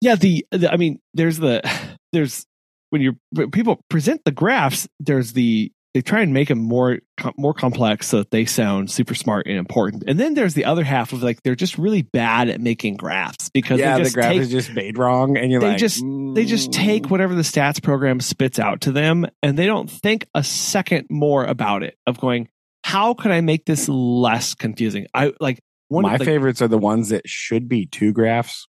yeah, 0.00 0.14
the, 0.14 0.46
the 0.50 0.72
I 0.72 0.76
mean, 0.76 1.00
there's 1.14 1.38
the 1.38 1.62
there's 2.12 2.46
when 2.90 3.02
you 3.02 3.16
people 3.52 3.80
present 3.90 4.22
the 4.24 4.30
graphs, 4.30 4.86
there's 5.00 5.32
the 5.32 5.72
they 5.96 6.02
try 6.02 6.20
and 6.20 6.34
make 6.34 6.48
them 6.48 6.58
more 6.58 6.98
com- 7.16 7.32
more 7.38 7.54
complex 7.54 8.08
so 8.08 8.18
that 8.18 8.30
they 8.30 8.44
sound 8.44 8.90
super 8.90 9.14
smart 9.14 9.46
and 9.46 9.56
important. 9.56 10.04
And 10.06 10.20
then 10.20 10.34
there's 10.34 10.52
the 10.52 10.66
other 10.66 10.84
half 10.84 11.14
of 11.14 11.22
like 11.22 11.42
they're 11.42 11.54
just 11.54 11.78
really 11.78 12.02
bad 12.02 12.50
at 12.50 12.60
making 12.60 12.98
graphs 12.98 13.48
because 13.48 13.80
yeah, 13.80 13.96
they 13.96 14.00
the 14.00 14.04
just 14.04 14.14
graph 14.14 14.32
take, 14.32 14.42
is 14.42 14.50
just 14.50 14.74
made 14.74 14.98
wrong, 14.98 15.38
and 15.38 15.50
you're 15.50 15.62
they 15.62 15.68
like, 15.68 15.78
just- 15.78 16.04
they 16.34 16.44
just 16.44 16.70
take 16.70 17.04
mm. 17.04 17.10
whatever 17.10 17.34
the 17.34 17.40
stats 17.40 17.82
program 17.82 18.20
spits 18.20 18.58
out 18.58 18.82
to 18.82 18.92
them 18.92 19.26
and 19.42 19.58
they 19.58 19.64
don't 19.64 19.90
think 19.90 20.26
a 20.34 20.44
second 20.44 21.06
more 21.08 21.46
about 21.46 21.82
it 21.82 21.96
of 22.06 22.20
going 22.20 22.50
how 22.84 23.14
could 23.14 23.30
i 23.30 23.40
make 23.40 23.64
this 23.64 23.88
less 23.88 24.54
confusing 24.54 25.06
i 25.14 25.32
like 25.40 25.58
one 25.88 26.02
My 26.02 26.16
like, 26.16 26.24
favorites 26.24 26.60
are 26.60 26.68
the 26.68 26.76
ones 26.76 27.08
that 27.08 27.26
should 27.26 27.70
be 27.70 27.86
two 27.86 28.12
graphs, 28.12 28.66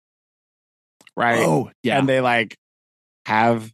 right? 1.17 1.39
oh 1.39 1.71
yeah 1.81 1.97
and 1.97 2.07
they 2.07 2.21
like 2.21 2.55
have 3.25 3.71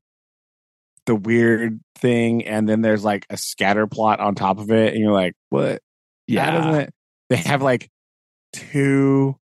the 1.06 1.16
weird 1.16 1.80
thing, 1.98 2.46
and 2.46 2.68
then 2.68 2.82
there's 2.82 3.04
like 3.04 3.26
a 3.30 3.38
scatter 3.38 3.88
plot 3.88 4.20
on 4.20 4.36
top 4.36 4.60
of 4.60 4.72
it, 4.72 4.94
and 4.94 5.02
you're 5.02 5.14
like, 5.14 5.34
what? 5.50 5.82
Yeah 6.28 6.52
doesn't. 6.52 6.90
They 7.30 7.38
have 7.38 7.62
like 7.62 7.90
two. 8.54 9.36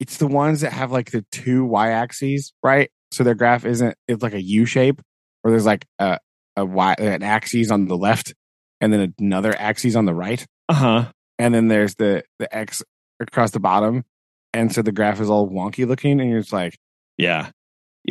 It's 0.00 0.16
the 0.16 0.26
ones 0.26 0.62
that 0.62 0.72
have 0.72 0.90
like 0.90 1.10
the 1.10 1.24
two 1.30 1.64
y 1.64 1.90
axes, 1.90 2.52
right? 2.62 2.90
So 3.12 3.24
their 3.24 3.34
graph 3.34 3.64
isn't. 3.64 3.96
It's 4.08 4.22
like 4.22 4.34
a 4.34 4.42
U 4.42 4.66
shape, 4.66 5.00
or 5.44 5.50
there's 5.50 5.66
like 5.66 5.86
a 5.98 6.18
a 6.56 6.64
y 6.64 6.94
an 6.98 7.22
axis 7.22 7.70
on 7.70 7.86
the 7.86 7.96
left, 7.96 8.34
and 8.80 8.92
then 8.92 9.14
another 9.18 9.54
axis 9.56 9.94
on 9.94 10.04
the 10.04 10.14
right, 10.14 10.44
uh-huh 10.68 11.10
and 11.38 11.54
then 11.54 11.68
there's 11.68 11.96
the 11.96 12.22
the 12.38 12.54
x 12.54 12.82
across 13.20 13.50
the 13.50 13.60
bottom, 13.60 14.04
and 14.52 14.72
so 14.72 14.82
the 14.82 14.92
graph 14.92 15.20
is 15.20 15.30
all 15.30 15.48
wonky 15.48 15.86
looking, 15.86 16.20
and 16.20 16.30
you're 16.30 16.40
just 16.40 16.52
like. 16.52 16.76
yeah 17.18 17.50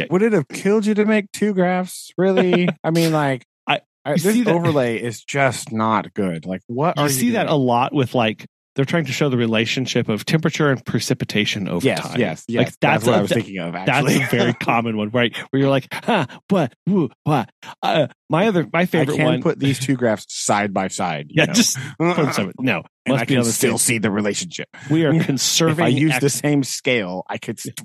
Would 0.10 0.22
it 0.24 0.34
have 0.34 0.48
killed 0.48 0.86
you 0.86 0.94
to 0.96 1.06
make 1.06 1.32
two 1.32 1.54
graphs? 1.54 2.12
Really? 2.18 2.68
I 2.84 2.92
mean, 2.92 3.12
like, 3.12 3.46
I- 3.68 3.82
I, 4.06 4.16
this 4.16 4.48
overlay 4.48 5.02
is 5.02 5.24
just 5.24 5.72
not 5.72 6.14
good. 6.14 6.46
Like, 6.46 6.62
what 6.68 6.98
are 6.98 7.04
you 7.06 7.10
see 7.10 7.26
you 7.28 7.32
that 7.34 7.48
a 7.48 7.56
lot 7.56 7.94
with 7.94 8.16
like 8.16 8.46
they're 8.76 8.86
trying 8.86 9.04
to 9.06 9.12
show 9.12 9.28
the 9.30 9.36
relationship 9.38 10.08
of 10.08 10.24
temperature 10.24 10.72
and 10.72 10.84
precipitation 10.86 11.68
over 11.68 11.86
Yes, 11.86 12.00
time 12.02 12.20
yes, 12.20 12.46
yes. 12.48 12.58
Like, 12.58 12.66
that's, 12.68 12.78
that's 12.80 13.06
what 13.06 13.14
a- 13.14 13.18
I 13.18 13.22
was 13.22 13.32
thinking 13.32 13.58
of. 13.60 13.74
that's 13.74 14.10
a 14.10 14.26
very 14.28 14.54
common 14.64 14.96
one 14.98 15.10
right 15.10 15.36
where 15.50 15.60
you're 15.60 15.70
like 15.70 15.88
huh 15.94 16.26
what 16.50 16.74
woo, 16.88 17.10
what 17.26 17.50
uh, 17.84 18.08
my 18.30 18.48
other 18.48 18.66
my 18.72 18.80
I 18.80 18.86
favorite 18.86 19.18
can 19.18 19.26
one 19.26 19.42
put 19.44 19.60
these 19.60 19.78
two 19.86 19.96
graphs 19.98 20.26
side 20.30 20.74
by 20.74 20.88
side. 20.88 21.26
you 21.30 21.36
yeah 21.40 21.46
know? 21.46 21.54
just 21.54 21.78
put 22.00 22.16
them 22.16 22.32
some- 22.34 22.52
no 22.60 22.78
and 23.06 23.14
must 23.14 23.22
I 23.24 23.26
be 23.26 23.36
can 23.36 23.44
still 23.44 23.78
see 23.78 23.98
the 23.98 24.10
relationship. 24.10 24.70
we 24.90 25.06
are 25.06 25.14
If 25.14 25.26
conserving 25.28 25.84
I 25.86 25.90
use 25.90 26.18
the 26.20 26.30
same 26.30 26.64
scale, 26.64 27.24
I 27.30 27.38
could. 27.38 27.60
St- 27.60 27.82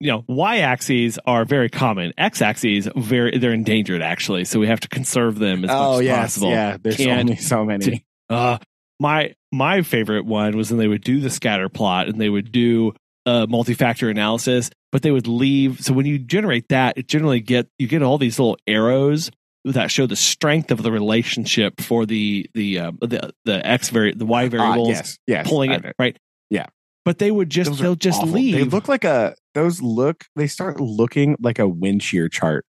you 0.00 0.10
know, 0.10 0.24
y 0.28 0.58
axes 0.58 1.18
are 1.26 1.44
very 1.44 1.70
common. 1.70 2.12
X 2.18 2.42
axes 2.42 2.88
very 2.96 3.38
they're 3.38 3.52
endangered 3.52 4.02
actually, 4.02 4.44
so 4.44 4.58
we 4.60 4.66
have 4.66 4.80
to 4.80 4.88
conserve 4.88 5.38
them 5.38 5.64
as 5.64 5.68
much 5.68 5.76
oh 5.76 5.98
as 5.98 6.04
yes, 6.04 6.18
possible. 6.18 6.50
yeah. 6.50 6.76
There's 6.80 7.06
only 7.06 7.36
so 7.36 7.64
many. 7.64 8.04
Uh, 8.28 8.58
my 9.00 9.34
my 9.52 9.82
favorite 9.82 10.24
one 10.24 10.56
was 10.56 10.70
when 10.70 10.78
they 10.78 10.88
would 10.88 11.02
do 11.02 11.20
the 11.20 11.30
scatter 11.30 11.68
plot 11.68 12.08
and 12.08 12.20
they 12.20 12.28
would 12.28 12.52
do 12.52 12.92
a 13.26 13.46
multi-factor 13.46 14.10
analysis, 14.10 14.70
but 14.92 15.02
they 15.02 15.10
would 15.10 15.26
leave. 15.26 15.80
So 15.80 15.92
when 15.94 16.06
you 16.06 16.18
generate 16.18 16.68
that, 16.68 16.98
it 16.98 17.08
generally 17.08 17.40
get 17.40 17.68
you 17.78 17.86
get 17.86 18.02
all 18.02 18.18
these 18.18 18.38
little 18.38 18.58
arrows 18.66 19.30
that 19.64 19.90
show 19.90 20.06
the 20.06 20.16
strength 20.16 20.70
of 20.70 20.82
the 20.82 20.92
relationship 20.92 21.80
for 21.80 22.04
the 22.04 22.48
the 22.54 22.78
uh, 22.78 22.92
the 23.00 23.32
the 23.44 23.66
x 23.66 23.88
vari 23.90 24.12
the 24.12 24.26
y 24.26 24.44
Ah, 24.44 24.48
variables 24.48 24.88
yes, 24.88 25.18
yes. 25.26 25.48
pulling 25.48 25.70
it 25.70 25.94
right. 25.98 26.18
Yeah. 26.50 26.66
But 27.04 27.18
they 27.18 27.30
would 27.30 27.50
just 27.50 27.70
Those 27.70 27.78
they'll 27.80 27.94
just 27.94 28.20
awful. 28.20 28.32
leave. 28.34 28.54
They 28.56 28.64
look 28.64 28.88
like 28.88 29.04
a. 29.04 29.34
Those 29.54 29.80
look. 29.82 30.24
They 30.36 30.46
start 30.46 30.80
looking 30.80 31.36
like 31.40 31.58
a 31.58 31.68
wind 31.68 32.02
shear 32.02 32.28
chart 32.28 32.64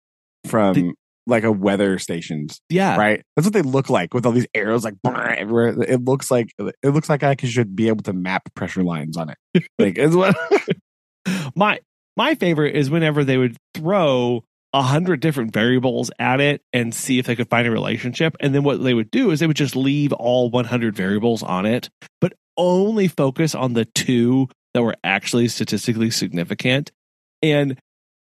from 0.46 0.74
They- 0.74 0.92
like 1.26 1.44
a 1.44 1.52
weather 1.52 1.98
stations. 1.98 2.60
yeah, 2.70 2.96
right? 2.96 3.22
That's 3.36 3.46
what 3.46 3.52
they 3.52 3.62
look 3.62 3.88
like 3.90 4.14
with 4.14 4.26
all 4.26 4.32
these 4.32 4.46
arrows 4.54 4.84
like 4.84 4.94
everywhere. 5.04 5.80
It 5.82 6.04
looks 6.04 6.30
like 6.30 6.48
it 6.58 6.90
looks 6.90 7.08
like 7.08 7.22
I 7.22 7.36
should 7.44 7.76
be 7.76 7.88
able 7.88 8.02
to 8.04 8.12
map 8.12 8.42
pressure 8.54 8.82
lines 8.82 9.16
on 9.16 9.30
it. 9.30 9.36
Like 9.78 9.98
what 9.98 10.34
my 11.54 11.78
my 12.16 12.34
favorite 12.34 12.74
is 12.74 12.90
whenever 12.90 13.24
they 13.24 13.36
would 13.36 13.56
throw 13.74 14.42
a 14.72 14.82
hundred 14.82 15.20
different 15.20 15.52
variables 15.52 16.10
at 16.18 16.40
it 16.40 16.62
and 16.72 16.94
see 16.94 17.18
if 17.18 17.26
they 17.26 17.36
could 17.36 17.50
find 17.50 17.66
a 17.66 17.70
relationship. 17.70 18.36
And 18.40 18.54
then 18.54 18.62
what 18.62 18.82
they 18.82 18.94
would 18.94 19.10
do 19.10 19.30
is 19.30 19.40
they 19.40 19.46
would 19.46 19.56
just 19.56 19.76
leave 19.76 20.12
all 20.12 20.50
100 20.50 20.94
variables 20.94 21.42
on 21.42 21.66
it 21.66 21.88
but 22.20 22.34
only 22.56 23.08
focus 23.08 23.54
on 23.54 23.72
the 23.72 23.84
two 23.84 24.48
that 24.74 24.82
were 24.82 24.94
actually 25.02 25.48
statistically 25.48 26.10
significant. 26.10 26.92
And 27.42 27.78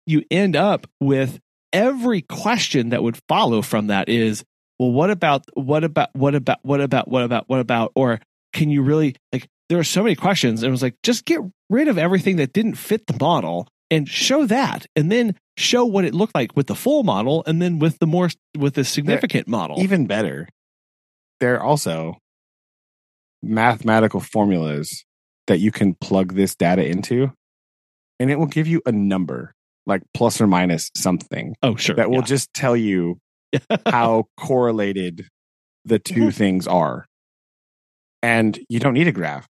you 0.06 0.24
end 0.32 0.56
up 0.56 0.88
with 1.02 1.40
every 1.74 2.22
question 2.22 2.90
that 2.90 3.04
would 3.04 3.20
follow 3.28 3.62
from 3.62 3.88
that 3.88 4.08
is 4.08 4.44
well 4.80 4.92
what 4.92 5.10
about 5.10 5.44
what 5.56 5.84
about 5.84 6.10
what 6.14 6.34
about 6.34 6.60
what 6.62 6.82
about 6.82 7.08
what 7.08 7.24
about 7.24 7.50
what 7.50 7.60
about? 7.60 7.92
Or 7.96 8.20
can 8.54 8.70
you 8.70 8.84
really 8.84 9.16
like 9.34 9.50
there 9.70 9.80
are 9.80 9.84
so 9.84 10.04
many 10.04 10.16
questions. 10.16 10.62
And 10.62 10.70
it 10.70 10.72
was 10.72 10.82
like 10.82 10.96
just 11.04 11.26
get 11.26 11.42
rid 11.70 11.88
of 11.88 11.98
everything 11.98 12.38
that 12.38 12.54
didn't 12.54 12.76
fit 12.76 13.06
the 13.08 13.18
model 13.20 13.68
and 13.90 14.08
show 14.10 14.46
that 14.46 14.86
and 14.96 15.12
then 15.12 15.36
show 15.58 15.86
what 15.86 16.04
it 16.06 16.14
looked 16.14 16.36
like 16.36 16.56
with 16.56 16.68
the 16.68 16.76
full 16.76 17.04
model 17.04 17.44
and 17.48 17.62
then 17.62 17.80
with 17.80 18.00
the 18.00 18.08
more 18.08 18.30
with 18.58 18.74
the 18.76 18.84
significant 18.84 19.48
model 19.48 19.80
even 19.82 20.06
better. 20.08 20.48
There 21.40 21.56
are 21.56 21.64
also 21.64 22.18
mathematical 23.42 24.20
formulas 24.20 25.06
that 25.48 25.60
you 25.60 25.72
can 25.72 25.94
plug 25.94 26.34
this 26.34 26.56
data 26.56 26.86
into, 26.86 27.32
and 28.20 28.30
it 28.32 28.38
will 28.38 28.48
give 28.48 28.68
you 28.68 28.82
a 28.86 28.92
number 28.92 29.54
like 29.86 30.02
plus 30.14 30.42
or 30.42 30.48
minus 30.48 30.92
something 30.96 31.56
oh 31.64 31.76
sure 31.78 31.96
that 31.96 32.10
will 32.10 32.18
yeah. 32.18 32.26
just 32.26 32.54
tell 32.54 32.76
you 32.76 33.20
how 33.86 34.26
correlated 34.36 35.28
the 35.86 35.98
2 36.00 36.16
Mhm. 36.28 36.34
things 36.34 36.68
are. 36.68 37.06
And 38.22 38.60
you 38.68 38.80
don't 38.82 38.96
need 38.96 39.08
a 39.08 39.14
graph. 39.14 39.48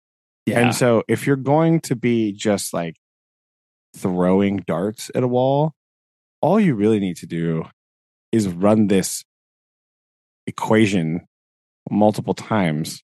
yeah 0.46 0.60
And 0.60 0.74
so 0.74 1.02
if 1.08 1.26
you're 1.26 1.34
going 1.34 1.80
to 1.80 1.96
be 1.96 2.30
just 2.32 2.72
like 2.72 2.94
throwing 3.96 4.58
darts 4.66 5.10
at 5.14 5.22
a 5.22 5.28
wall, 5.28 5.72
all 6.40 6.58
you 6.60 6.74
really 6.74 7.00
need 7.00 7.16
to 7.18 7.26
do 7.26 7.64
is 8.32 8.48
run 8.48 8.86
this 8.86 9.24
equation 10.46 11.26
multiple 11.90 12.34
times. 12.34 13.02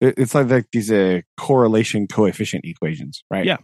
It's 0.00 0.34
like, 0.34 0.48
like 0.50 0.66
these 0.72 0.90
uh, 0.90 1.20
correlation 1.36 2.06
coefficient 2.08 2.64
equations, 2.64 3.22
right? 3.30 3.44
Yeah. 3.46 3.58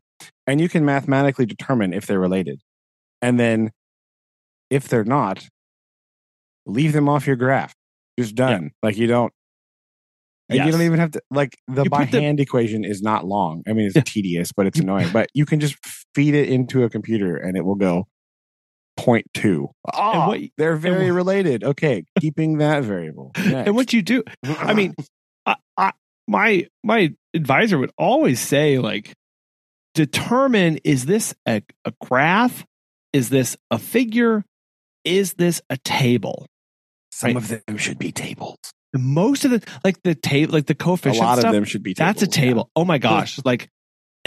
And 0.46 0.60
you 0.60 0.68
can 0.68 0.84
mathematically 0.84 1.46
determine 1.46 1.92
if 1.92 2.06
they're 2.06 2.20
related. 2.20 2.60
And 3.20 3.38
then 3.40 3.72
if 4.70 4.88
they're 4.88 5.04
not, 5.04 5.48
leave 6.66 6.92
them 6.92 7.08
off 7.08 7.26
your 7.26 7.36
graph. 7.36 7.74
Just 8.18 8.34
done. 8.34 8.72
Like 8.82 8.96
you 8.96 9.06
don't 9.06 9.32
and 10.48 10.64
you 10.64 10.72
don't 10.72 10.82
even 10.82 10.98
have 10.98 11.10
to 11.12 11.20
like 11.30 11.56
the 11.68 11.84
You 11.84 11.90
by 11.90 12.04
put 12.04 12.12
the- 12.12 12.20
hand 12.22 12.40
equation 12.40 12.84
is 12.84 13.02
not 13.02 13.26
long. 13.26 13.62
I 13.68 13.72
mean, 13.72 13.86
it's 13.86 13.96
Yeah. 13.96 14.02
tedious, 14.04 14.50
but 14.52 14.66
it's 14.66 14.78
annoying. 14.78 15.10
But 15.12 15.28
you 15.34 15.44
can 15.46 15.60
just 15.60 15.76
feed 16.18 16.34
it 16.34 16.48
into 16.48 16.82
a 16.82 16.90
computer 16.90 17.36
and 17.36 17.56
it 17.56 17.64
will 17.64 17.76
go 17.76 18.08
point 18.96 19.24
0.2. 19.34 19.68
Oh, 19.94 20.28
what- 20.28 20.40
they're 20.56 20.74
very 20.74 21.12
what- 21.12 21.16
related. 21.16 21.62
Okay, 21.62 22.02
keeping 22.20 22.58
that 22.58 22.82
variable. 22.82 23.30
and 23.36 23.76
what 23.76 23.92
you 23.92 24.02
do 24.02 24.24
i 24.44 24.74
mean 24.74 24.94
I, 25.46 25.54
I, 25.76 25.92
my 26.26 26.66
my 26.82 27.14
advisor 27.34 27.78
would 27.78 27.92
always 27.96 28.40
say 28.40 28.78
like 28.78 29.14
determine 29.94 30.78
is 30.82 31.06
this 31.06 31.34
a, 31.46 31.62
a 31.84 31.92
graph 32.04 32.64
is 33.12 33.28
this 33.28 33.56
a 33.70 33.78
figure 33.78 34.44
is 35.04 35.34
this 35.34 35.62
a 35.70 35.76
table 35.78 36.46
some 37.12 37.34
right. 37.34 37.36
of 37.36 37.48
them 37.66 37.76
should 37.76 37.98
be 37.98 38.10
tables. 38.12 38.58
most 38.94 39.44
of 39.44 39.52
the 39.52 39.62
like 39.84 40.02
the 40.02 40.14
table 40.14 40.52
like 40.52 40.66
the 40.66 40.74
coefficient. 40.74 41.22
A 41.22 41.26
lot 41.26 41.38
stuff 41.38 41.50
of 41.50 41.54
them 41.54 41.64
should 41.64 41.82
be 41.84 41.94
tables. 41.94 42.14
that's 42.14 42.22
a 42.22 42.26
table 42.26 42.70
oh 42.74 42.84
my 42.84 42.98
gosh 42.98 43.38
like 43.44 43.68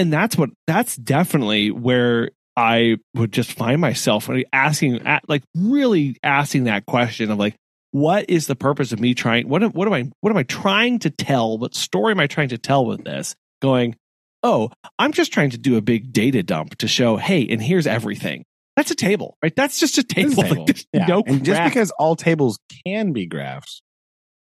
and 0.01 0.11
that's 0.11 0.37
what 0.37 0.49
that's 0.67 0.95
definitely 0.97 1.71
where 1.71 2.31
i 2.57 2.97
would 3.15 3.31
just 3.31 3.53
find 3.53 3.79
myself 3.79 4.29
asking 4.51 5.01
like 5.27 5.43
really 5.55 6.17
asking 6.23 6.65
that 6.65 6.85
question 6.85 7.31
of 7.31 7.37
like 7.39 7.55
what 7.91 8.29
is 8.29 8.47
the 8.47 8.55
purpose 8.55 8.91
of 8.91 8.99
me 8.99 9.13
trying 9.13 9.47
what 9.47 9.63
am- 9.63 9.71
what 9.71 9.87
am 9.87 9.93
i 9.93 10.09
what 10.21 10.29
am 10.31 10.37
i 10.37 10.43
trying 10.43 10.99
to 10.99 11.09
tell 11.09 11.57
what 11.57 11.75
story 11.75 12.11
am 12.11 12.19
i 12.19 12.27
trying 12.27 12.49
to 12.49 12.57
tell 12.57 12.85
with 12.85 13.03
this 13.03 13.35
going, 13.61 13.95
oh, 14.43 14.71
I'm 14.97 15.11
just 15.11 15.31
trying 15.31 15.51
to 15.51 15.57
do 15.59 15.77
a 15.77 15.81
big 15.81 16.11
data 16.11 16.41
dump 16.41 16.77
to 16.79 16.87
show, 16.87 17.15
hey, 17.17 17.47
and 17.47 17.61
here's 17.61 17.85
everything. 17.85 18.43
That's 18.75 18.89
a 18.89 18.95
table, 18.95 19.37
right? 19.43 19.55
That's 19.55 19.79
just 19.79 19.99
a 19.99 20.03
table. 20.03 20.33
It's 20.37 20.51
a 20.51 20.55
Like, 20.55 20.85
Yeah. 20.93 21.05
no 21.05 21.23
and 21.27 21.45
just 21.45 21.61
because 21.63 21.91
all 21.91 22.15
tables 22.15 22.57
can 22.85 23.11
be 23.13 23.27
graphs 23.27 23.81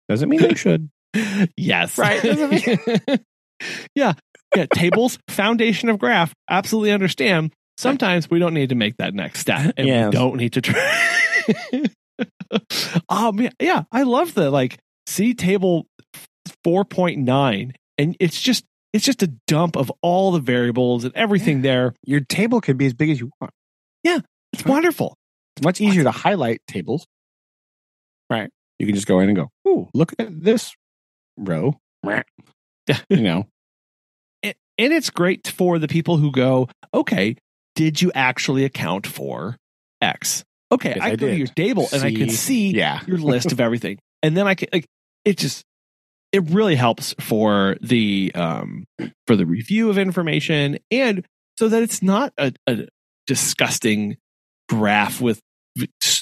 doesn't 0.07 0.30
mean 0.30 0.41
they 0.41 0.53
should. 0.53 0.89
yes. 1.57 1.97
Right, 1.97 2.22
doesn't 2.22 3.26
yeah. 3.95 4.13
Yeah. 4.56 4.65
Tables, 4.73 5.18
foundation 5.30 5.90
of 5.90 5.99
graph. 5.99 6.34
Absolutely 6.49 6.91
understand. 6.91 7.53
Sometimes 7.78 8.30
we 8.30 8.38
don't 8.40 8.53
need 8.53 8.69
to 8.69 8.76
make 8.76 8.98
that 8.98 9.14
next 9.14 9.40
step 9.40 9.73
and 9.78 9.88
Yes. 9.88 10.06
we 10.07 10.11
don't 10.11 10.38
need 10.38 10.53
to 10.53 10.61
try. 10.61 11.10
um, 13.10 13.40
yeah, 13.40 13.49
yeah. 13.60 13.84
I 13.91 14.03
love 14.03 14.34
the 14.34 14.52
like 14.52 14.78
see 15.07 15.34
table 15.34 15.88
4.9 16.65 17.72
and 17.98 18.18
it's 18.19 18.41
just, 18.41 18.65
it's 18.94 19.06
just 19.06 19.23
a 19.23 19.28
dump 19.48 19.76
of 19.78 19.91
all 20.02 20.32
the 20.32 20.40
variables 20.40 21.03
and 21.06 21.15
everything 21.15 21.61
there. 21.61 21.94
Your 22.06 22.19
table 22.19 22.61
can 22.61 22.78
be 22.78 22.86
as 22.86 22.94
big 22.94 23.10
as 23.10 23.19
you 23.19 23.32
want. 23.40 23.53
Yeah, 24.03 24.19
it's 24.53 24.65
wonderful. 24.65 25.15
It's 25.56 25.64
much 25.64 25.82
easier 25.82 26.03
to 26.03 26.11
highlight 26.11 26.60
tables. 26.68 27.06
Right. 28.30 28.49
You 28.80 28.86
can 28.86 28.95
just 28.95 29.07
go 29.07 29.19
in 29.19 29.30
and 29.30 29.36
go, 29.36 29.49
ooh, 29.68 29.90
look 29.94 30.14
at 30.19 30.44
this 30.44 30.73
row. 31.38 31.78
You 33.10 33.22
know, 33.22 33.45
and, 34.77 34.93
it's 34.93 35.10
great 35.10 35.48
for 35.48 35.80
the 35.80 35.88
people 35.88 36.18
who 36.18 36.31
go, 36.31 36.69
okay, 36.93 37.35
did 37.76 38.02
you 38.02 38.11
actually 38.14 38.65
account 38.65 39.07
for 39.07 39.57
X? 40.02 40.43
Okay, 40.72 40.93
Yes, 40.95 41.03
I, 41.03 41.10
I 41.11 41.15
go 41.15 41.27
to 41.27 41.35
your 41.35 41.48
table 41.48 41.88
and 41.91 42.03
I 42.03 42.11
can 42.11 42.30
See, 42.30 42.72
see 42.72 42.77
yeah. 42.77 43.02
your 43.06 43.18
list 43.18 43.52
of 43.52 43.60
everything, 43.60 43.99
and 44.23 44.35
then 44.38 44.48
I 44.48 44.56
can 44.56 44.69
like 44.72 44.85
it 45.26 45.38
just 45.38 45.64
it 46.31 46.49
really 46.49 46.76
helps 46.76 47.14
for 47.19 47.76
the 47.81 48.31
um 48.35 48.85
for 49.27 49.35
the 49.35 49.45
review 49.45 49.89
of 49.89 49.98
information 49.98 50.80
and 50.89 51.26
so 51.60 51.68
that 51.68 51.84
it's 51.84 52.02
not 52.02 52.31
a, 52.38 52.53
a 52.68 52.88
disgusting 53.27 54.15
graph 54.69 55.19
with 55.19 55.41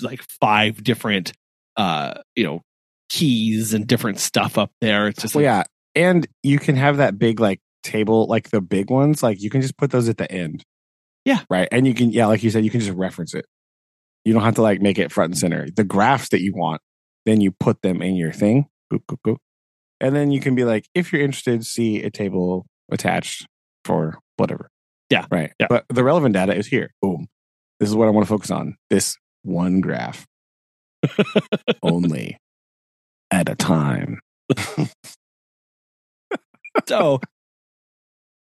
like 0.01 0.23
five 0.41 0.83
different 0.83 1.31
uh 1.77 2.15
you 2.35 2.43
know 2.43 2.61
keys 3.09 3.73
and 3.73 3.87
different 3.87 4.19
stuff 4.19 4.57
up 4.57 4.71
there. 4.81 5.07
It's 5.07 5.21
just 5.21 5.35
Well, 5.35 5.43
like, 5.43 5.67
yeah. 5.95 6.01
And 6.01 6.27
you 6.43 6.59
can 6.59 6.75
have 6.75 6.97
that 6.97 7.17
big 7.17 7.39
like 7.39 7.59
table, 7.89 8.27
like 8.27 8.49
the 8.49 8.61
big 8.61 8.89
ones, 8.89 9.23
like 9.23 9.41
you 9.41 9.49
can 9.49 9.61
just 9.61 9.77
put 9.77 9.91
those 9.91 10.09
at 10.09 10.17
the 10.17 10.31
end. 10.31 10.63
Yeah. 11.25 11.41
Right. 11.49 11.67
And 11.71 11.85
you 11.85 11.93
can, 11.93 12.11
yeah, 12.11 12.27
like 12.27 12.43
you 12.43 12.49
said, 12.49 12.63
you 12.63 12.71
can 12.71 12.79
just 12.79 12.97
reference 12.97 13.33
it. 13.33 13.45
You 14.25 14.33
don't 14.33 14.43
have 14.43 14.55
to 14.55 14.61
like 14.61 14.81
make 14.81 14.99
it 14.99 15.11
front 15.11 15.31
and 15.31 15.37
center. 15.37 15.67
The 15.69 15.83
graphs 15.83 16.29
that 16.29 16.41
you 16.41 16.53
want, 16.53 16.81
then 17.25 17.41
you 17.41 17.51
put 17.51 17.81
them 17.81 18.01
in 18.01 18.15
your 18.15 18.31
thing. 18.31 18.67
Boop, 18.91 19.01
boop, 19.09 19.17
boop. 19.25 19.37
And 20.01 20.15
then 20.15 20.31
you 20.31 20.39
can 20.39 20.55
be 20.55 20.63
like, 20.63 20.85
if 20.95 21.11
you're 21.11 21.21
interested, 21.21 21.65
see 21.65 22.01
a 22.03 22.09
table 22.09 22.65
attached 22.91 23.45
for 23.83 24.17
whatever. 24.37 24.69
Yeah. 25.09 25.25
Right. 25.31 25.51
Yeah. 25.59 25.67
But 25.69 25.85
the 25.89 26.03
relevant 26.03 26.33
data 26.33 26.55
is 26.55 26.67
here. 26.67 26.91
Boom. 27.01 27.27
This 27.79 27.89
is 27.89 27.95
what 27.95 28.07
I 28.07 28.11
want 28.11 28.25
to 28.25 28.29
focus 28.29 28.51
on. 28.51 28.75
This 28.89 29.17
one 29.43 29.81
graph 29.81 30.25
only 31.83 32.37
at 33.31 33.49
a 33.49 33.55
time. 33.55 34.19
so 36.87 37.19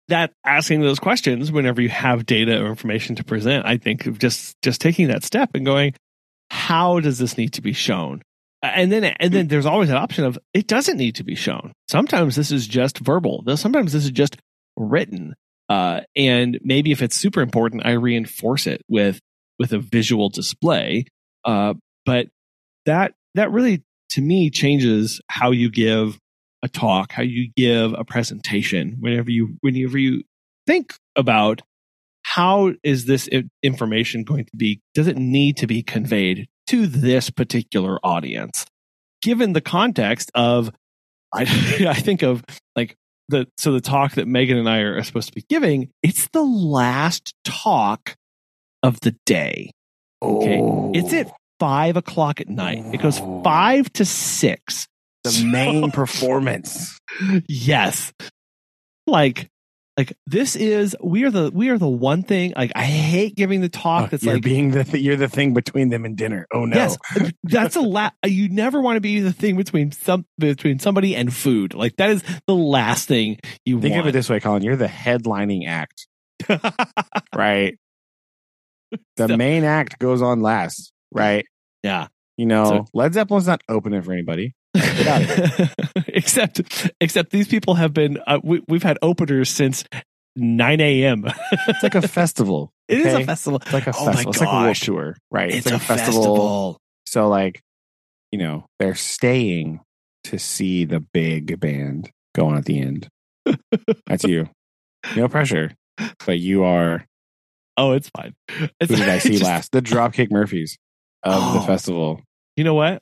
that 0.08 0.32
asking 0.44 0.80
those 0.80 0.98
questions 0.98 1.52
whenever 1.52 1.80
you 1.80 1.88
have 1.88 2.26
data 2.26 2.62
or 2.62 2.66
information 2.66 3.16
to 3.16 3.24
present 3.24 3.66
i 3.66 3.76
think 3.76 4.06
of 4.06 4.18
just 4.18 4.56
just 4.62 4.80
taking 4.80 5.08
that 5.08 5.24
step 5.24 5.50
and 5.54 5.64
going 5.64 5.94
how 6.50 7.00
does 7.00 7.18
this 7.18 7.36
need 7.36 7.52
to 7.54 7.62
be 7.62 7.72
shown? 7.72 8.22
And 8.62 8.90
then 8.90 9.04
and 9.04 9.32
then 9.32 9.48
there's 9.48 9.66
always 9.66 9.90
an 9.90 9.96
option 9.96 10.24
of 10.24 10.38
it 10.52 10.66
doesn't 10.66 10.96
need 10.96 11.16
to 11.16 11.24
be 11.24 11.36
shown. 11.36 11.72
Sometimes 11.88 12.34
this 12.34 12.50
is 12.50 12.66
just 12.66 12.98
verbal. 12.98 13.44
Sometimes 13.56 13.92
this 13.92 14.04
is 14.04 14.10
just 14.10 14.36
written. 14.76 15.34
Uh, 15.68 16.00
and 16.16 16.58
maybe 16.62 16.90
if 16.92 17.02
it's 17.02 17.14
super 17.14 17.42
important 17.42 17.84
i 17.84 17.90
reinforce 17.92 18.66
it 18.66 18.80
with 18.88 19.20
with 19.58 19.72
a 19.72 19.78
visual 19.78 20.28
display. 20.28 21.04
Uh, 21.44 21.74
but 22.04 22.28
that 22.86 23.12
that 23.34 23.52
really 23.52 23.84
to 24.10 24.20
me 24.20 24.50
changes 24.50 25.20
how 25.28 25.52
you 25.52 25.70
give 25.70 26.18
a 26.62 26.68
talk, 26.68 27.12
how 27.12 27.22
you 27.22 27.50
give 27.56 27.92
a 27.92 28.04
presentation, 28.04 28.96
whenever 29.00 29.30
you 29.30 29.56
whenever 29.60 29.98
you 29.98 30.22
think 30.66 30.94
about 31.16 31.62
how 32.22 32.72
is 32.82 33.06
this 33.06 33.28
information 33.62 34.24
going 34.24 34.44
to 34.44 34.56
be 34.56 34.80
does 34.94 35.06
it 35.06 35.16
need 35.16 35.56
to 35.56 35.66
be 35.66 35.82
conveyed 35.82 36.46
to 36.66 36.86
this 36.86 37.30
particular 37.30 37.98
audience 38.04 38.66
given 39.22 39.52
the 39.54 39.60
context 39.60 40.30
of 40.34 40.70
i 41.32 41.42
i 41.88 41.94
think 41.94 42.22
of 42.22 42.44
like 42.76 42.96
the 43.28 43.46
so 43.56 43.72
the 43.72 43.80
talk 43.80 44.12
that 44.12 44.26
megan 44.28 44.58
and 44.58 44.68
i 44.68 44.78
are 44.78 45.02
supposed 45.02 45.28
to 45.28 45.34
be 45.34 45.44
giving 45.48 45.88
it's 46.02 46.28
the 46.28 46.42
last 46.42 47.34
talk 47.44 48.14
of 48.82 49.00
the 49.00 49.14
day 49.24 49.70
Okay. 50.20 50.60
it's 50.98 51.12
at 51.12 51.28
oh. 51.28 51.36
five 51.60 51.96
o'clock 51.96 52.40
at 52.40 52.48
night 52.48 52.84
it 52.92 53.00
goes 53.00 53.20
Oh. 53.20 53.42
five 53.42 53.90
to 53.94 54.04
six 54.04 54.87
the 55.24 55.44
main 55.50 55.90
performance. 55.90 56.98
yes 57.48 58.12
like 59.06 59.48
like 59.96 60.12
this 60.26 60.54
is 60.54 60.94
we 61.02 61.24
are 61.24 61.30
the 61.30 61.50
we 61.52 61.70
are 61.70 61.78
the 61.78 61.88
one 61.88 62.22
thing 62.22 62.52
like 62.56 62.70
i 62.76 62.84
hate 62.84 63.34
giving 63.34 63.60
the 63.62 63.68
talk 63.68 64.04
Oh, 64.04 64.08
that's 64.10 64.22
you're 64.22 64.34
like 64.34 64.42
being 64.44 64.70
the 64.70 64.84
th- 64.84 65.02
you're 65.02 65.16
the 65.16 65.28
thing 65.28 65.54
between 65.54 65.88
them 65.88 66.04
and 66.04 66.16
dinner. 66.16 66.46
Oh 66.52 66.66
no. 66.66 66.76
yes 66.76 66.96
that's 67.42 67.74
a 67.74 67.80
la- 67.80 68.10
you 68.24 68.48
never 68.48 68.80
want 68.80 68.96
to 68.96 69.00
be 69.00 69.18
the 69.20 69.32
thing 69.32 69.56
between 69.56 69.90
some 69.90 70.24
between 70.38 70.78
somebody 70.78 71.16
and 71.16 71.34
food 71.34 71.74
like 71.74 71.96
that 71.96 72.10
is 72.10 72.22
the 72.46 72.54
last 72.54 73.08
thing 73.08 73.38
you 73.64 73.80
Think 73.80 73.92
want 73.94 74.02
of 74.02 74.08
it 74.08 74.12
this 74.12 74.28
way, 74.30 74.38
Colin. 74.40 74.62
You're 74.62 74.76
the 74.76 74.86
headlining 74.86 75.66
act, 75.66 76.06
right? 77.34 77.76
The 79.16 79.28
So- 79.28 79.36
main 79.36 79.64
act 79.64 79.98
goes 79.98 80.22
on 80.22 80.42
last, 80.42 80.92
right? 81.12 81.44
yeah 81.82 82.06
You 82.36 82.46
know, 82.46 82.64
So- 82.64 82.86
Led 82.94 83.14
Zeppelin's 83.14 83.46
not 83.48 83.62
opening 83.68 84.02
for 84.02 84.12
anybody. 84.12 84.54
Get 84.74 85.06
out 85.06 85.22
of 85.22 86.04
except 86.08 86.90
except 87.00 87.30
these 87.30 87.48
people 87.48 87.74
have 87.74 87.92
been 87.94 88.18
uh, 88.26 88.38
we, 88.42 88.62
we've 88.68 88.82
had 88.82 88.98
openers 89.02 89.48
since 89.50 89.84
9 90.36 90.80
a.m 90.80 91.24
It's 91.68 91.82
like 91.82 91.94
a 91.94 92.06
festival. 92.08 92.70
It 92.86 92.98
is 93.00 93.06
okay? 93.14 93.22
a 93.22 93.26
festival 93.26 93.60
It's 93.62 93.72
like 93.72 93.86
a 93.86 93.90
Oh 93.90 94.04
festival. 94.06 94.30
It's 94.30 94.40
like 94.40 94.48
a 94.48 94.52
world 94.62 94.76
tour, 94.76 95.16
right? 95.30 95.50
it's, 95.52 95.66
like 95.66 95.74
a, 95.74 95.78
festival. 95.78 96.78
So, 97.06 97.28
like, 97.28 97.60
you 98.32 98.38
know, 98.38 98.66
they're 98.78 98.94
staying 98.94 99.80
to 100.24 100.38
see 100.38 100.84
the 100.84 101.00
big 101.00 101.58
band 101.60 102.10
go 102.34 102.46
on 102.48 102.56
at 102.56 102.66
the 102.66 102.78
end. 102.80 103.08
That's 104.06 104.24
you. 104.24 104.48
No 105.16 105.28
pressure, 105.28 105.72
but 106.26 106.38
you 106.38 106.64
are. 106.64 107.04
oh 107.78 107.92
it's 107.92 108.10
fine 108.10 108.34
it's 108.80 108.90
Who 108.90 108.96
did 108.96 109.08
I 109.08 109.18
see 109.24 109.30
just- 109.32 109.44
last? 109.44 109.72
The 109.72 109.80
Dropkick 109.82 110.30
Murphys 110.30 110.76
of 111.22 111.54
the 111.54 111.60
Oh. 111.60 111.66
festival. 111.66 112.22
you 112.56 112.64
know 112.64 112.74
what 112.74 113.00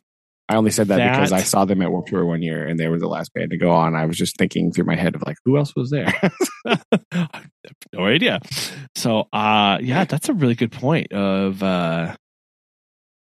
I 0.49 0.57
only 0.57 0.71
said 0.71 0.89
that, 0.89 0.99
because 1.13 1.33
I 1.33 1.43
saw 1.43 1.65
them 1.65 1.83
at 1.83 1.91
Warped 1.91 2.09
Tour 2.09 2.25
one 2.25 2.41
year, 2.41 2.67
and 2.67 2.79
they 2.79 2.87
were 2.87 2.99
the 2.99 3.09
last 3.09 3.33
band 3.35 3.51
to 3.51 3.57
go 3.57 3.71
on. 3.71 3.97
I 3.97 4.07
was 4.07 4.17
just 4.17 4.37
thinking 4.37 4.73
through 4.73 4.85
my 4.85 4.95
head 4.95 5.17
of 5.17 5.23
like, 5.27 5.37
who 5.45 5.57
else 5.57 5.75
was 5.75 5.91
there? 5.91 6.13
No 7.93 8.05
idea. 8.05 8.41
So, 8.95 9.29
uh, 9.33 9.79
yeah, 9.81 10.05
that's 10.05 10.29
a 10.29 10.35
really 10.35 10.55
good 10.55 10.73
point. 10.73 11.13
Of 11.13 11.63
uh, 11.63 12.15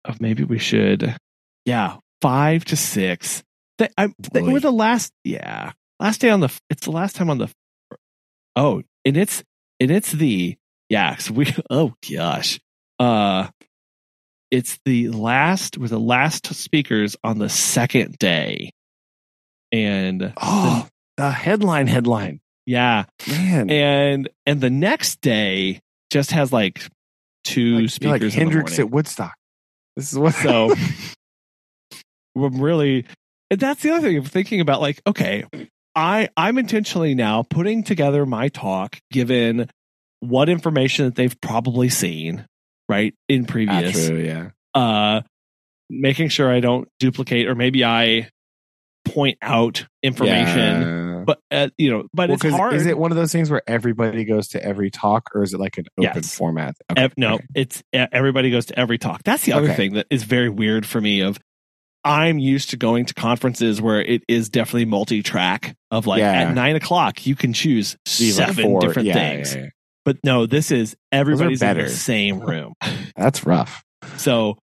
of 0.05 0.21
maybe 0.21 0.43
we 0.43 0.57
should, 0.57 1.15
yeah, 1.65 1.97
five 2.21 2.65
to 2.65 2.75
six. 2.75 3.43
Th- 3.77 3.91
I'm, 3.97 4.13
th- 4.21 4.61
the 4.61 4.71
last, 4.71 5.11
yeah, 5.23 5.71
last 5.99 6.21
day 6.21 6.29
on 6.29 6.41
the. 6.41 6.53
It's 6.69 6.85
the 6.85 6.91
last 6.91 7.15
time 7.15 7.29
on 7.29 7.37
the. 7.37 7.49
Oh, 8.55 8.83
and 9.05 9.17
it's 9.17 9.43
and 9.79 9.91
it's 9.91 10.11
the 10.11 10.55
yeah. 10.89 11.17
So 11.17 11.33
we 11.33 11.53
oh 11.69 11.93
gosh, 12.11 12.59
uh, 12.99 13.47
it's 14.53 14.77
the 14.85 15.09
last. 15.09 15.80
We're 15.80 15.88
the 15.88 15.99
last 15.99 16.45
speakers 16.53 17.15
on 17.23 17.39
the 17.39 17.49
second 17.49 18.19
day, 18.19 18.69
and 19.71 20.31
oh, 20.38 20.88
the 21.17 21.31
headline, 21.31 21.88
headline, 21.88 22.39
yeah, 22.67 23.05
man. 23.27 23.71
and 23.71 24.30
and 24.45 24.61
the 24.61 24.69
next 24.69 25.21
day 25.21 25.81
just 26.11 26.31
has 26.31 26.53
like 26.53 26.88
two 27.43 27.80
like, 27.80 27.89
speakers 27.89 28.21
like 28.21 28.34
Hendrix 28.34 28.77
at 28.77 28.91
Woodstock. 28.91 29.34
This 29.95 30.13
is 30.13 30.19
what. 30.19 30.35
so 30.35 30.75
I'm 32.38 32.61
really 32.61 33.07
and 33.49 33.59
that's 33.59 33.81
the 33.81 33.89
other 33.89 34.07
thing 34.07 34.17
of 34.17 34.27
thinking 34.27 34.59
about 34.59 34.81
like 34.81 34.99
okay 35.05 35.45
i 35.95 36.27
i'm 36.35 36.57
intentionally 36.57 37.13
now 37.13 37.43
putting 37.43 37.84
together 37.84 38.25
my 38.25 38.49
talk 38.49 38.97
given 39.11 39.69
what 40.21 40.49
information 40.49 41.05
that 41.05 41.13
they've 41.13 41.39
probably 41.39 41.89
seen 41.89 42.47
right 42.93 43.13
in 43.27 43.43
Ah, 43.43 43.51
previous 43.51 44.07
true, 44.07 44.17
yeah. 44.19 44.49
uh 44.73 45.21
making 45.89 46.29
sure 46.29 46.51
i 46.51 46.59
don't 46.59 46.87
duplicate 46.99 47.47
or 47.47 47.55
maybe 47.55 47.83
i 47.83 48.27
point 49.05 49.37
out 49.41 49.85
information 50.01 50.81
Yeah. 50.81 51.23
but 51.25 51.39
uh, 51.51 51.67
you 51.77 51.91
know 51.91 52.03
but 52.13 52.29
Well, 52.29 52.37
it's 52.41 52.55
hard 52.55 52.73
Is 52.75 52.85
it 52.85 52.97
one 52.97 53.11
of 53.11 53.17
those 53.17 53.31
things 53.33 53.49
where 53.51 53.61
everybody 53.67 54.23
goes 54.25 54.47
to 54.49 54.63
every 54.63 54.89
talk, 54.91 55.29
or 55.35 55.43
is 55.43 55.53
it 55.53 55.59
like 55.59 55.77
an 55.77 55.85
open 55.97 56.11
Yes. 56.15 56.35
format? 56.35 56.75
Ev- 56.95 57.13
no, 57.17 57.35
okay. 57.35 57.45
it's 57.55 57.83
everybody 57.93 58.49
goes 58.49 58.65
to 58.67 58.79
every 58.79 58.97
talk. 58.97 59.23
That's 59.23 59.43
the 59.43 59.51
other 59.53 59.67
Okay. 59.67 59.75
thing 59.75 59.93
that 59.95 60.07
is 60.09 60.23
very 60.23 60.49
weird 60.49 60.85
for 60.85 61.01
me. 61.01 61.19
Of 61.21 61.37
I'm 62.05 62.39
used 62.39 62.69
to 62.71 62.77
going 62.77 63.05
to 63.05 63.13
conferences 63.13 63.81
where 63.81 64.01
it 64.01 64.23
is 64.27 64.49
definitely 64.49 64.85
multi-track 64.85 65.75
of 65.91 66.07
like 66.07 66.19
Yeah. 66.19 66.31
at 66.49 66.53
nine 66.55 66.75
o'clock 66.77 67.25
you 67.25 67.35
can 67.35 67.51
choose 67.53 67.97
See, 68.05 68.31
like, 68.33 68.47
seven 68.47 68.63
four- 68.65 68.79
different 68.81 69.07
yeah, 69.09 69.13
things. 69.13 69.57
But 70.05 70.17
no, 70.23 70.45
this 70.45 70.71
is 70.71 70.95
everybody's 71.11 71.61
in 71.61 71.77
the 71.77 71.89
same 71.89 72.39
room. 72.39 72.73
That's 73.15 73.45
rough. 73.45 73.84
So, 74.17 74.57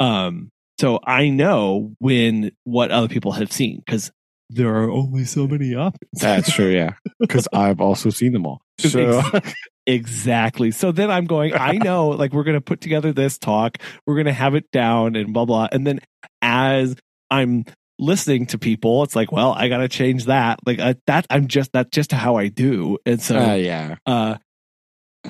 um, 0.00 0.50
so 0.78 1.00
I 1.06 1.28
know 1.30 1.94
when 1.98 2.52
what 2.64 2.90
other 2.90 3.08
people 3.08 3.32
have 3.32 3.52
seen 3.52 3.82
because 3.84 4.10
there 4.50 4.74
are 4.74 4.90
only 4.90 5.24
so 5.24 5.46
many 5.46 5.74
options. 5.74 6.20
That's 6.20 6.52
true. 6.52 6.68
Yeah, 6.68 6.94
because 7.20 7.48
I've 7.52 7.80
also 7.80 8.10
seen 8.10 8.32
them 8.32 8.46
all. 8.46 8.60
So 8.78 9.22
exactly. 9.86 10.70
So 10.70 10.92
then 10.92 11.10
I'm 11.10 11.24
going. 11.24 11.54
I 11.54 11.72
know, 11.72 12.08
like 12.08 12.32
we're 12.32 12.44
gonna 12.44 12.60
put 12.60 12.80
together 12.80 13.12
this 13.12 13.38
talk. 13.38 13.78
We're 14.06 14.16
gonna 14.16 14.32
have 14.32 14.54
it 14.54 14.70
down 14.70 15.16
and 15.16 15.32
blah 15.32 15.44
blah. 15.44 15.68
And 15.72 15.86
then 15.86 16.00
as 16.42 16.96
I'm 17.30 17.64
listening 17.98 18.46
to 18.46 18.58
people, 18.58 19.02
it's 19.04 19.16
like, 19.16 19.32
well, 19.32 19.52
I 19.52 19.68
gotta 19.68 19.88
change 19.88 20.26
that. 20.26 20.58
Like 20.66 20.78
uh, 20.78 20.94
that. 21.06 21.26
I'm 21.30 21.48
just 21.48 21.72
that's 21.72 21.90
just 21.90 22.12
how 22.12 22.36
I 22.36 22.48
do. 22.48 22.98
And 23.06 23.22
so 23.22 23.38
uh, 23.38 23.54
yeah, 23.54 23.96
uh 24.06 24.36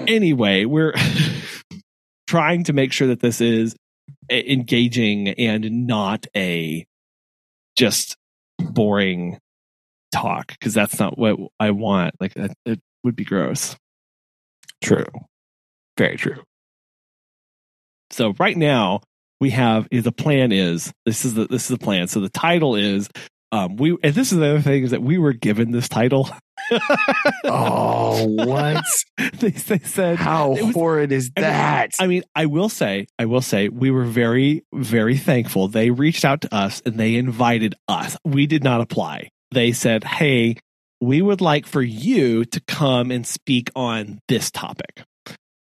anyway 0.06 0.64
we're 0.64 0.94
trying 2.26 2.64
to 2.64 2.72
make 2.72 2.92
sure 2.92 3.08
that 3.08 3.20
this 3.20 3.40
is 3.40 3.76
engaging 4.30 5.28
and 5.28 5.86
not 5.86 6.26
a 6.36 6.86
just 7.76 8.16
boring 8.58 9.38
talk 10.12 10.48
because 10.48 10.74
that's 10.74 10.98
not 10.98 11.18
what 11.18 11.36
i 11.58 11.70
want 11.70 12.14
like 12.20 12.34
that 12.34 12.52
it 12.64 12.80
would 13.02 13.16
be 13.16 13.24
gross 13.24 13.76
true. 14.82 15.06
Very 15.96 16.16
true. 16.16 16.42
so 18.10 18.34
right 18.38 18.56
now 18.56 19.00
we 19.40 19.50
have 19.50 19.88
the 19.90 20.12
plan 20.12 20.52
is 20.52 20.92
this 21.06 21.24
is 21.24 21.34
the 21.34 21.46
this 21.46 21.62
is 21.62 21.68
the 21.68 21.78
plan 21.78 22.06
so 22.08 22.20
the 22.20 22.28
title 22.28 22.76
is 22.76 23.08
um 23.52 23.76
we 23.76 23.96
and 24.02 24.14
this 24.14 24.32
is 24.32 24.38
the 24.38 24.46
other 24.46 24.60
thing 24.60 24.82
is 24.84 24.90
that 24.90 25.02
we 25.02 25.18
were 25.18 25.32
given 25.32 25.70
this 25.70 25.88
title 25.88 26.28
Oh, 27.44 28.24
what? 28.26 28.84
they, 29.38 29.50
they 29.50 29.78
said 29.80 30.16
How 30.16 30.50
was- 30.50 30.74
horrid 30.74 31.12
is 31.12 31.30
that? 31.36 31.90
I 32.00 32.06
mean, 32.06 32.22
I 32.34 32.46
will 32.46 32.68
say, 32.68 33.06
I 33.18 33.26
will 33.26 33.42
say, 33.42 33.68
we 33.68 33.90
were 33.90 34.04
very, 34.04 34.64
very 34.72 35.16
thankful. 35.18 35.68
They 35.68 35.90
reached 35.90 36.24
out 36.24 36.40
to 36.42 36.54
us 36.54 36.80
and 36.86 36.96
they 36.96 37.16
invited 37.16 37.74
us. 37.88 38.16
We 38.24 38.46
did 38.46 38.64
not 38.64 38.80
apply. 38.80 39.30
They 39.50 39.72
said, 39.72 40.04
"Hey, 40.04 40.56
we 41.00 41.20
would 41.22 41.40
like 41.40 41.66
for 41.66 41.82
you 41.82 42.44
to 42.46 42.60
come 42.66 43.10
and 43.10 43.26
speak 43.26 43.70
on 43.76 44.20
this 44.28 44.50
topic." 44.50 45.02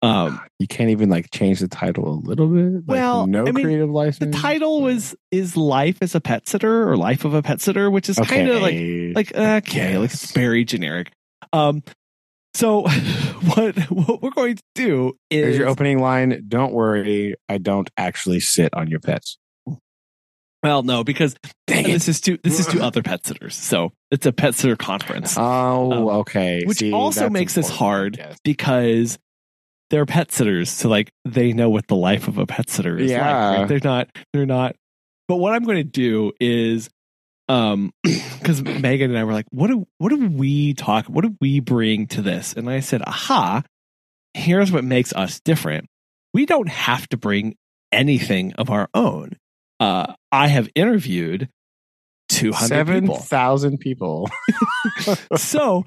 Um, 0.06 0.40
you 0.58 0.66
can't 0.66 0.90
even 0.90 1.08
like 1.10 1.30
change 1.32 1.60
the 1.60 1.68
title 1.68 2.08
a 2.08 2.18
little 2.26 2.46
bit. 2.48 2.74
Like, 2.74 2.84
Well, 2.86 3.26
no 3.26 3.46
I 3.46 3.50
mean, 3.52 3.64
creative 3.64 3.90
license. 3.90 4.34
the 4.34 4.40
title 4.40 4.80
was 4.82 5.14
"Is 5.30 5.56
Life 5.56 5.98
as 6.00 6.14
a 6.14 6.20
Pet 6.20 6.48
Sitter" 6.48 6.88
or 6.88 6.96
"Life 6.96 7.24
of 7.24 7.34
a 7.34 7.42
Pet 7.42 7.60
Sitter," 7.60 7.90
which 7.90 8.08
is 8.08 8.18
kind 8.18 8.48
of 8.48 8.62
like 8.62 8.74
like 9.14 9.34
okay, 9.34 9.98
like 9.98 10.12
it's 10.12 10.32
very 10.32 10.64
generic. 10.64 11.12
Um, 11.52 11.82
so 12.54 12.82
what 13.54 13.76
what 13.90 14.22
we're 14.22 14.30
going 14.30 14.56
to 14.56 14.62
do 14.74 15.14
Here's 15.30 15.54
is 15.54 15.58
your 15.58 15.68
opening 15.68 15.98
line. 16.00 16.44
Don't 16.48 16.72
worry, 16.72 17.34
I 17.48 17.58
don't 17.58 17.90
actually 17.96 18.40
sit 18.40 18.72
on 18.74 18.88
your 18.88 19.00
pets. 19.00 19.38
well, 20.62 20.82
no, 20.82 21.04
because 21.04 21.34
Dang 21.66 21.84
this 21.84 22.08
is 22.08 22.20
to 22.22 22.38
this 22.42 22.60
is 22.60 22.66
to 22.68 22.82
other 22.84 23.02
pet 23.02 23.26
sitters. 23.26 23.56
So 23.56 23.92
it's 24.10 24.24
a 24.26 24.32
pet 24.32 24.54
sitter 24.54 24.76
conference, 24.76 25.36
Oh, 25.36 25.92
Um, 25.92 26.08
okay. 26.20 26.62
which 26.64 26.78
See, 26.78 26.92
also 26.92 27.28
makes 27.28 27.54
this 27.54 27.68
hard 27.68 28.24
because 28.44 29.18
they're 29.90 30.06
pet 30.06 30.32
sitters. 30.32 30.70
So 30.70 30.88
like 30.88 31.12
they 31.24 31.52
know 31.52 31.70
what 31.70 31.86
the 31.86 31.96
life 31.96 32.28
of 32.28 32.38
a 32.38 32.46
pet 32.46 32.68
sitter 32.70 32.96
is 32.98 33.10
like. 33.10 33.18
Yeah. 33.20 33.58
right? 33.60 33.68
They're 33.68 33.80
not 33.82 34.08
they're 34.32 34.46
not 34.46 34.76
but 35.28 35.36
what 35.36 35.54
I'm 35.54 35.64
going 35.64 35.78
to 35.78 35.84
do 35.84 36.32
is 36.40 36.88
um 37.48 37.92
because 38.02 38.62
Megan 38.62 39.10
and 39.10 39.18
I 39.18 39.24
were 39.24 39.32
like, 39.32 39.46
what 39.50 39.68
do 39.68 39.86
what 39.98 40.10
do 40.10 40.26
we 40.28 40.74
talk 40.74 41.06
what 41.06 41.22
do 41.24 41.34
we 41.40 41.60
bring 41.60 42.06
to 42.08 42.22
this? 42.22 42.52
And 42.52 42.68
I 42.68 42.80
said, 42.80 43.02
aha, 43.06 43.62
here's 44.34 44.72
what 44.72 44.84
makes 44.84 45.12
us 45.12 45.40
different. 45.40 45.86
We 46.34 46.46
don't 46.46 46.68
have 46.68 47.08
to 47.10 47.16
bring 47.16 47.56
anything 47.92 48.52
of 48.54 48.70
our 48.70 48.88
own. 48.94 49.36
Uh 49.80 50.14
I 50.32 50.48
have 50.48 50.68
interviewed 50.74 51.48
200 52.28 52.66
Seven 52.66 53.00
people. 53.02 53.16
thousand 53.18 53.78
people. 53.78 54.28
so 55.36 55.84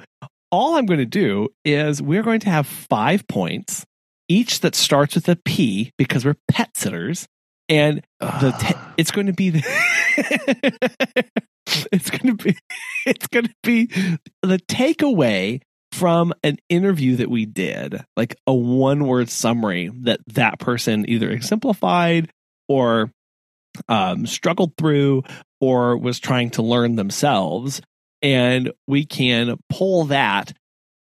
all 0.51 0.77
I'm 0.77 0.85
going 0.85 0.99
to 0.99 1.05
do 1.05 1.49
is 1.63 2.01
we're 2.01 2.23
going 2.23 2.39
to 2.41 2.49
have 2.49 2.65
five 2.65 3.27
points, 3.27 3.85
each 4.29 4.61
that 4.61 4.75
starts 4.75 5.15
with 5.15 5.27
a 5.27 5.35
P 5.35 5.91
because 5.97 6.23
we're 6.23 6.37
pet 6.47 6.77
sitters, 6.77 7.27
and 7.67 8.01
the 8.19 8.55
ta- 8.57 8.93
it's 8.97 9.11
going 9.11 9.27
to 9.27 9.33
be 9.33 9.49
the 9.49 9.63
it's 11.91 12.09
going 12.09 12.37
to 12.37 12.43
be 12.43 12.57
it's 13.05 13.27
going 13.27 13.45
to 13.45 13.55
be 13.63 13.87
the 14.41 14.59
takeaway 14.67 15.61
from 15.91 16.31
an 16.43 16.57
interview 16.69 17.15
that 17.17 17.29
we 17.29 17.45
did, 17.45 18.05
like 18.15 18.35
a 18.45 18.53
one 18.53 19.05
word 19.05 19.29
summary 19.29 19.91
that 20.03 20.19
that 20.27 20.59
person 20.59 21.09
either 21.09 21.29
exemplified 21.31 22.31
or 22.67 23.11
um, 23.87 24.27
struggled 24.27 24.77
through 24.77 25.23
or 25.59 25.97
was 25.97 26.19
trying 26.19 26.51
to 26.51 26.61
learn 26.61 26.95
themselves 26.95 27.81
and 28.21 28.71
we 28.87 29.05
can 29.05 29.57
pull 29.69 30.05
that 30.05 30.53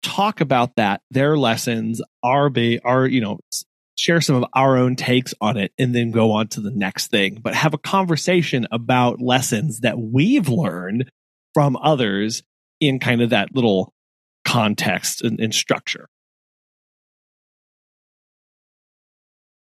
talk 0.02 0.40
about 0.40 0.76
that 0.76 1.00
their 1.10 1.36
lessons 1.36 2.02
our 2.22 2.50
ba- 2.50 2.84
our 2.84 3.06
you 3.06 3.20
know 3.20 3.38
share 3.96 4.20
some 4.20 4.36
of 4.36 4.44
our 4.54 4.76
own 4.76 4.96
takes 4.96 5.34
on 5.40 5.56
it 5.56 5.72
and 5.78 5.94
then 5.94 6.10
go 6.10 6.32
on 6.32 6.48
to 6.48 6.60
the 6.60 6.70
next 6.70 7.10
thing 7.10 7.38
but 7.42 7.54
have 7.54 7.74
a 7.74 7.78
conversation 7.78 8.66
about 8.72 9.20
lessons 9.20 9.80
that 9.80 9.98
we've 9.98 10.48
learned 10.48 11.10
from 11.54 11.76
others 11.76 12.42
in 12.80 12.98
kind 12.98 13.22
of 13.22 13.30
that 13.30 13.54
little 13.54 13.92
context 14.44 15.22
and, 15.22 15.38
and 15.40 15.54
structure 15.54 16.08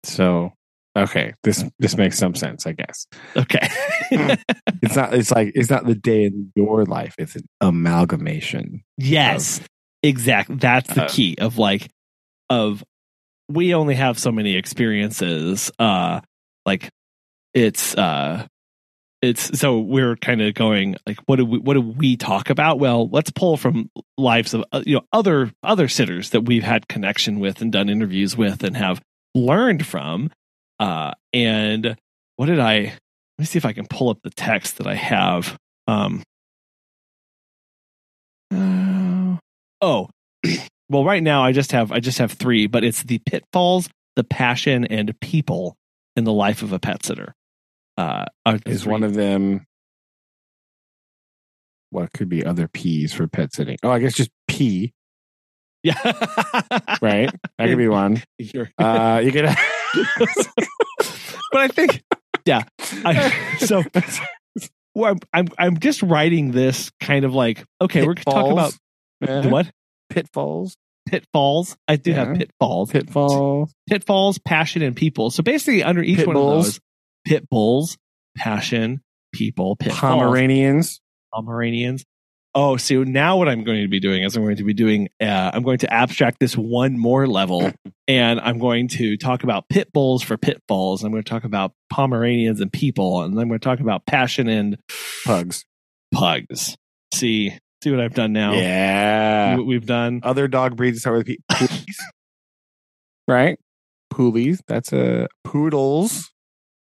so 0.04 0.52
okay, 0.96 1.34
this 1.42 1.64
this 1.78 1.96
makes 1.96 2.18
some 2.18 2.34
sense, 2.34 2.66
I 2.66 2.72
guess. 2.72 3.06
okay 3.36 3.68
hmm. 4.10 4.32
It's 4.82 4.96
not. 4.96 5.14
It's 5.14 5.30
like 5.30 5.52
it's 5.54 5.70
not 5.70 5.86
the 5.86 5.94
day 5.94 6.24
in 6.24 6.52
your 6.54 6.84
life. 6.84 7.14
It's 7.18 7.36
an 7.36 7.46
amalgamation. 7.60 8.82
Yes, 8.96 9.60
exactly. 10.02 10.56
That's 10.56 10.92
the 10.92 11.04
Uh, 11.04 11.08
key 11.08 11.36
of 11.38 11.58
like 11.58 11.88
of 12.48 12.82
we 13.48 13.74
only 13.74 13.94
have 13.94 14.18
so 14.18 14.30
many 14.30 14.56
experiences. 14.56 15.70
Uh, 15.78 16.20
like 16.66 16.90
it's 17.54 17.96
uh, 17.96 18.46
it's 19.22 19.58
so 19.58 19.80
we're 19.80 20.16
kind 20.16 20.40
of 20.40 20.54
going 20.54 20.96
like 21.06 21.18
what 21.26 21.36
do 21.36 21.44
we 21.44 21.58
what 21.58 21.74
do 21.74 21.80
we 21.80 22.16
talk 22.16 22.50
about? 22.50 22.78
Well, 22.78 23.08
let's 23.08 23.30
pull 23.30 23.56
from 23.56 23.90
lives 24.16 24.54
of 24.54 24.64
uh, 24.72 24.82
you 24.86 24.96
know 24.96 25.02
other 25.12 25.52
other 25.62 25.88
sitters 25.88 26.30
that 26.30 26.42
we've 26.42 26.62
had 26.62 26.88
connection 26.88 27.40
with 27.40 27.60
and 27.60 27.72
done 27.72 27.88
interviews 27.88 28.36
with 28.36 28.62
and 28.64 28.76
have 28.76 29.00
learned 29.34 29.86
from. 29.86 30.30
Uh, 30.78 31.12
and 31.32 31.96
what 32.36 32.46
did 32.46 32.58
I? 32.58 32.78
Let 32.78 32.92
me 33.38 33.44
see 33.46 33.58
if 33.58 33.64
I 33.64 33.72
can 33.72 33.86
pull 33.86 34.10
up 34.10 34.18
the 34.22 34.30
text 34.30 34.78
that 34.78 34.86
I 34.86 34.94
have. 34.94 35.58
Um, 35.86 36.22
oh, 39.80 40.08
well, 40.88 41.04
right 41.04 41.22
now 41.22 41.42
I 41.42 41.52
just 41.52 41.72
have 41.72 41.92
I 41.92 42.00
just 42.00 42.18
have 42.18 42.32
three, 42.32 42.66
but 42.66 42.84
it's 42.84 43.02
the 43.02 43.18
pitfalls, 43.18 43.88
the 44.16 44.24
passion, 44.24 44.84
and 44.86 45.18
people 45.20 45.76
in 46.16 46.24
the 46.24 46.32
life 46.32 46.62
of 46.62 46.72
a 46.72 46.78
pet 46.78 47.04
sitter. 47.04 47.34
Uh, 47.96 48.26
Is 48.66 48.82
three. 48.82 48.92
one 48.92 49.02
of 49.02 49.14
them? 49.14 49.66
What 51.90 52.12
could 52.12 52.28
be 52.28 52.44
other 52.44 52.68
P's 52.68 53.12
for 53.12 53.26
pet 53.26 53.52
sitting? 53.52 53.76
Oh, 53.82 53.90
I 53.90 53.98
guess 53.98 54.14
just 54.14 54.30
P. 54.46 54.92
yeah, 55.82 55.94
Right, 57.02 57.30
that 57.58 57.66
could 57.66 57.78
be 57.78 57.88
one. 57.88 58.22
Uh, 58.78 59.20
you 59.24 59.32
could. 59.32 59.46
but 61.52 61.60
I 61.60 61.68
think 61.68 62.02
yeah. 62.46 62.62
I, 63.04 63.56
so 63.58 63.82
well, 64.94 65.12
I'm, 65.12 65.18
I'm 65.32 65.48
I'm 65.58 65.80
just 65.80 66.02
writing 66.02 66.52
this 66.52 66.90
kind 67.00 67.24
of 67.24 67.34
like 67.34 67.64
okay, 67.80 68.06
we're 68.06 68.14
gonna 68.14 68.24
talk 68.24 68.52
about 68.52 68.76
Uh, 69.26 69.40
the 69.42 69.48
what 69.48 69.70
pitfalls, 70.08 70.76
pitfalls. 71.06 71.76
I 71.88 71.96
do 71.96 72.12
have 72.12 72.36
pitfalls. 72.36 72.90
pitfalls. 72.90 73.72
pitfalls, 73.88 74.38
passion, 74.38 74.82
and 74.82 74.96
people. 74.96 75.30
So 75.30 75.42
basically, 75.42 75.82
under 75.82 76.02
each 76.02 76.18
Pit 76.18 76.26
one 76.26 76.34
bulls. 76.34 76.66
of 76.66 76.72
those, 76.74 76.80
pit 77.26 77.48
bulls, 77.48 77.98
passion, 78.36 79.02
people, 79.32 79.76
pitfalls, 79.76 80.00
Pomeranians. 80.00 81.00
Pomeranians. 81.34 82.04
Oh, 82.52 82.76
so 82.76 83.04
now 83.04 83.36
what 83.36 83.48
I'm 83.48 83.62
going 83.62 83.82
to 83.82 83.88
be 83.88 84.00
doing 84.00 84.24
is 84.24 84.36
I'm 84.36 84.42
going 84.42 84.56
to 84.56 84.64
be 84.64 84.74
doing, 84.74 85.08
uh, 85.20 85.52
I'm 85.54 85.62
going 85.62 85.78
to 85.78 85.92
abstract 85.92 86.40
this 86.40 86.56
one 86.56 86.98
more 86.98 87.28
level 87.28 87.70
and 88.08 88.40
I'm 88.40 88.58
going 88.58 88.88
to 88.88 89.16
talk 89.16 89.44
about 89.44 89.68
pit 89.68 89.92
bulls 89.92 90.24
for 90.24 90.36
pitfalls. 90.36 91.04
I'm 91.04 91.12
going 91.12 91.22
to 91.22 91.30
talk 91.30 91.44
about 91.44 91.72
Pomeranians 91.90 92.60
and 92.60 92.72
people, 92.72 93.22
and 93.22 93.38
I'm 93.38 93.46
going 93.46 93.60
to 93.60 93.64
talk 93.64 93.78
about 93.78 94.04
passion 94.04 94.48
and 94.48 94.78
Pugs. 95.24 95.64
pugs. 96.12 96.76
See, 97.14 97.56
see 97.82 97.90
what 97.90 98.00
I've 98.00 98.14
done 98.14 98.32
now? 98.32 98.52
Yeah. 98.52 99.52
See 99.54 99.58
what 99.58 99.66
we've 99.66 99.86
done? 99.86 100.20
Other 100.22 100.48
dog 100.48 100.76
breeds 100.76 101.00
start 101.00 101.18
with 101.18 101.26
P. 101.26 101.38
Pulis. 101.52 101.94
right? 103.28 103.58
Pulis. 104.12 104.60
That's 104.66 104.92
a 104.92 105.28
poodles. 105.44 106.30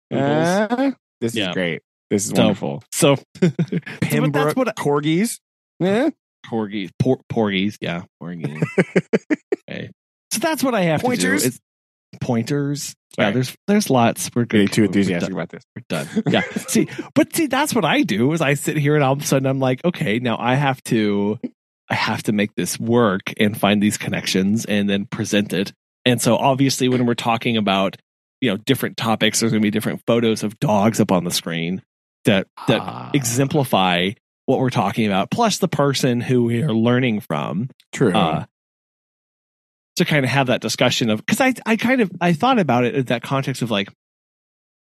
Poodles. 0.09 0.47
Uh, 0.71 0.91
this 1.21 1.35
Yeah. 1.35 1.49
is 1.49 1.53
great. 1.53 1.81
This 2.09 2.25
is 2.25 2.31
So- 2.31 2.41
wonderful. 2.41 2.83
So, 2.93 3.17
Pembroke 4.01 4.31
that's 4.33 4.55
what 4.55 4.67
I- 4.69 4.71
corgis. 4.73 5.39
Yeah. 5.79 6.09
porgies, 6.45 6.89
por, 6.97 7.19
porgies, 7.29 7.77
yeah, 7.81 8.03
porgies. 8.21 8.63
okay. 9.69 9.91
So 10.31 10.39
that's 10.39 10.63
what 10.63 10.73
I 10.73 10.83
have 10.83 11.01
Pointers? 11.01 11.43
to 11.43 11.49
do. 11.49 11.55
It's 11.55 11.59
pointers. 12.21 12.95
Yeah, 13.17 13.31
there's 13.31 13.55
there's 13.67 13.89
lots. 13.89 14.29
We're 14.35 14.45
Getting 14.45 14.67
too 14.67 14.83
enthusiastic 14.83 15.33
about 15.33 15.49
this. 15.49 15.63
We're 15.75 15.83
done. 15.89 16.07
Yeah. 16.27 16.41
see, 16.67 16.87
but 17.15 17.35
see, 17.35 17.47
that's 17.47 17.73
what 17.73 17.83
I 17.85 18.03
do. 18.03 18.31
Is 18.33 18.41
I 18.41 18.53
sit 18.53 18.77
here 18.77 18.95
and 18.95 19.03
all 19.03 19.13
of 19.13 19.21
a 19.21 19.25
sudden 19.25 19.47
I'm 19.47 19.59
like, 19.59 19.83
okay, 19.83 20.19
now 20.19 20.37
I 20.39 20.53
have 20.55 20.83
to, 20.85 21.39
I 21.89 21.95
have 21.95 22.21
to 22.23 22.31
make 22.31 22.53
this 22.55 22.79
work 22.79 23.33
and 23.37 23.59
find 23.59 23.81
these 23.81 23.97
connections 23.97 24.65
and 24.65 24.87
then 24.89 25.05
present 25.05 25.51
it. 25.53 25.73
And 26.05 26.21
so 26.21 26.35
obviously, 26.37 26.89
when 26.89 27.05
we're 27.05 27.15
talking 27.15 27.57
about 27.57 27.97
you 28.39 28.51
know 28.51 28.57
different 28.57 28.97
topics, 28.97 29.39
there's 29.39 29.51
going 29.51 29.61
to 29.61 29.65
be 29.65 29.71
different 29.71 30.01
photos 30.05 30.43
of 30.43 30.59
dogs 30.59 30.99
up 30.99 31.11
on 31.11 31.23
the 31.23 31.31
screen 31.31 31.81
that 32.25 32.47
that 32.67 32.81
Ah, 32.81 33.09
exemplify 33.15 34.11
what 34.45 34.59
we're 34.59 34.69
talking 34.69 35.07
about, 35.07 35.31
plus 35.31 35.57
the 35.57 35.67
person 35.67 36.21
who 36.21 36.43
we 36.43 36.61
are 36.61 36.71
learning 36.73 37.19
from. 37.21 37.69
true. 37.91 38.13
Uh, 38.13 38.45
to 39.97 40.05
kind 40.05 40.23
of 40.23 40.31
have 40.31 40.47
that 40.47 40.61
discussion 40.61 41.09
of 41.09 41.25
because 41.25 41.41
I 41.41 41.53
I 41.65 41.75
kind 41.75 42.01
of 42.01 42.11
I 42.21 42.33
thought 42.33 42.59
about 42.59 42.85
it 42.85 42.95
in 42.95 43.05
that 43.05 43.23
context 43.23 43.61
of 43.61 43.71
like 43.71 43.89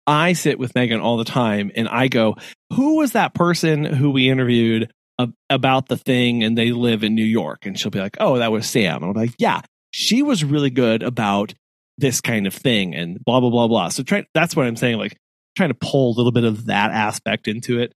I 0.06 0.34
sit 0.34 0.58
with 0.58 0.74
Megan 0.74 1.00
all 1.00 1.16
the 1.16 1.24
time 1.24 1.70
and 1.74 1.88
I 1.88 2.08
go, 2.08 2.36
who 2.74 2.96
was 2.96 3.12
that 3.12 3.34
person 3.34 3.84
who 3.84 4.10
we 4.10 4.28
interviewed 4.28 4.92
ab- 5.18 5.32
about 5.48 5.88
the 5.88 5.96
thing 5.96 6.44
and 6.44 6.58
they 6.58 6.72
live 6.72 7.02
in 7.04 7.14
New 7.14 7.24
York? 7.24 7.64
And 7.64 7.78
she'll 7.78 7.90
be 7.90 8.00
like, 8.00 8.18
oh, 8.20 8.38
that 8.38 8.52
was 8.52 8.66
Sam. 8.68 9.02
And 9.02 9.06
I'm 9.06 9.12
like, 9.12 9.34
yeah, 9.38 9.62
she 9.92 10.22
was 10.22 10.44
really 10.44 10.70
good 10.70 11.02
about 11.02 11.54
this 11.96 12.20
kind 12.20 12.46
of 12.46 12.52
thing 12.52 12.94
and 12.94 13.24
blah 13.24 13.40
blah 13.40 13.50
blah 13.50 13.68
blah. 13.68 13.88
So 13.88 14.02
try 14.02 14.26
that's 14.34 14.56
what 14.56 14.66
I'm 14.66 14.76
saying. 14.76 14.98
Like 14.98 15.16
trying 15.56 15.70
to 15.70 15.74
pull 15.74 16.10
a 16.10 16.16
little 16.16 16.32
bit 16.32 16.44
of 16.44 16.66
that 16.66 16.90
aspect 16.90 17.46
into 17.48 17.78
it 17.80 17.92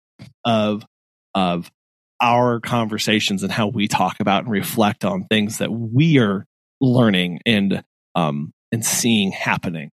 of 0.44 0.84
of 1.34 1.70
our 2.20 2.60
conversations 2.60 3.42
and 3.42 3.52
how 3.52 3.68
we 3.68 3.86
talk 3.86 4.20
about 4.20 4.44
and 4.44 4.52
reflect 4.52 5.04
on 5.04 5.24
things 5.24 5.58
that 5.58 5.70
we 5.70 6.18
are 6.18 6.46
learning 6.92 7.40
and 7.46 7.82
um 8.14 8.52
and 8.72 8.84
seeing 8.84 9.30
happening. 9.32 9.90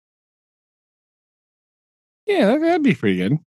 yeah, 2.26 2.46
that- 2.46 2.60
that'd 2.60 2.82
be 2.82 2.94
pretty 2.94 3.16
good. 3.18 3.38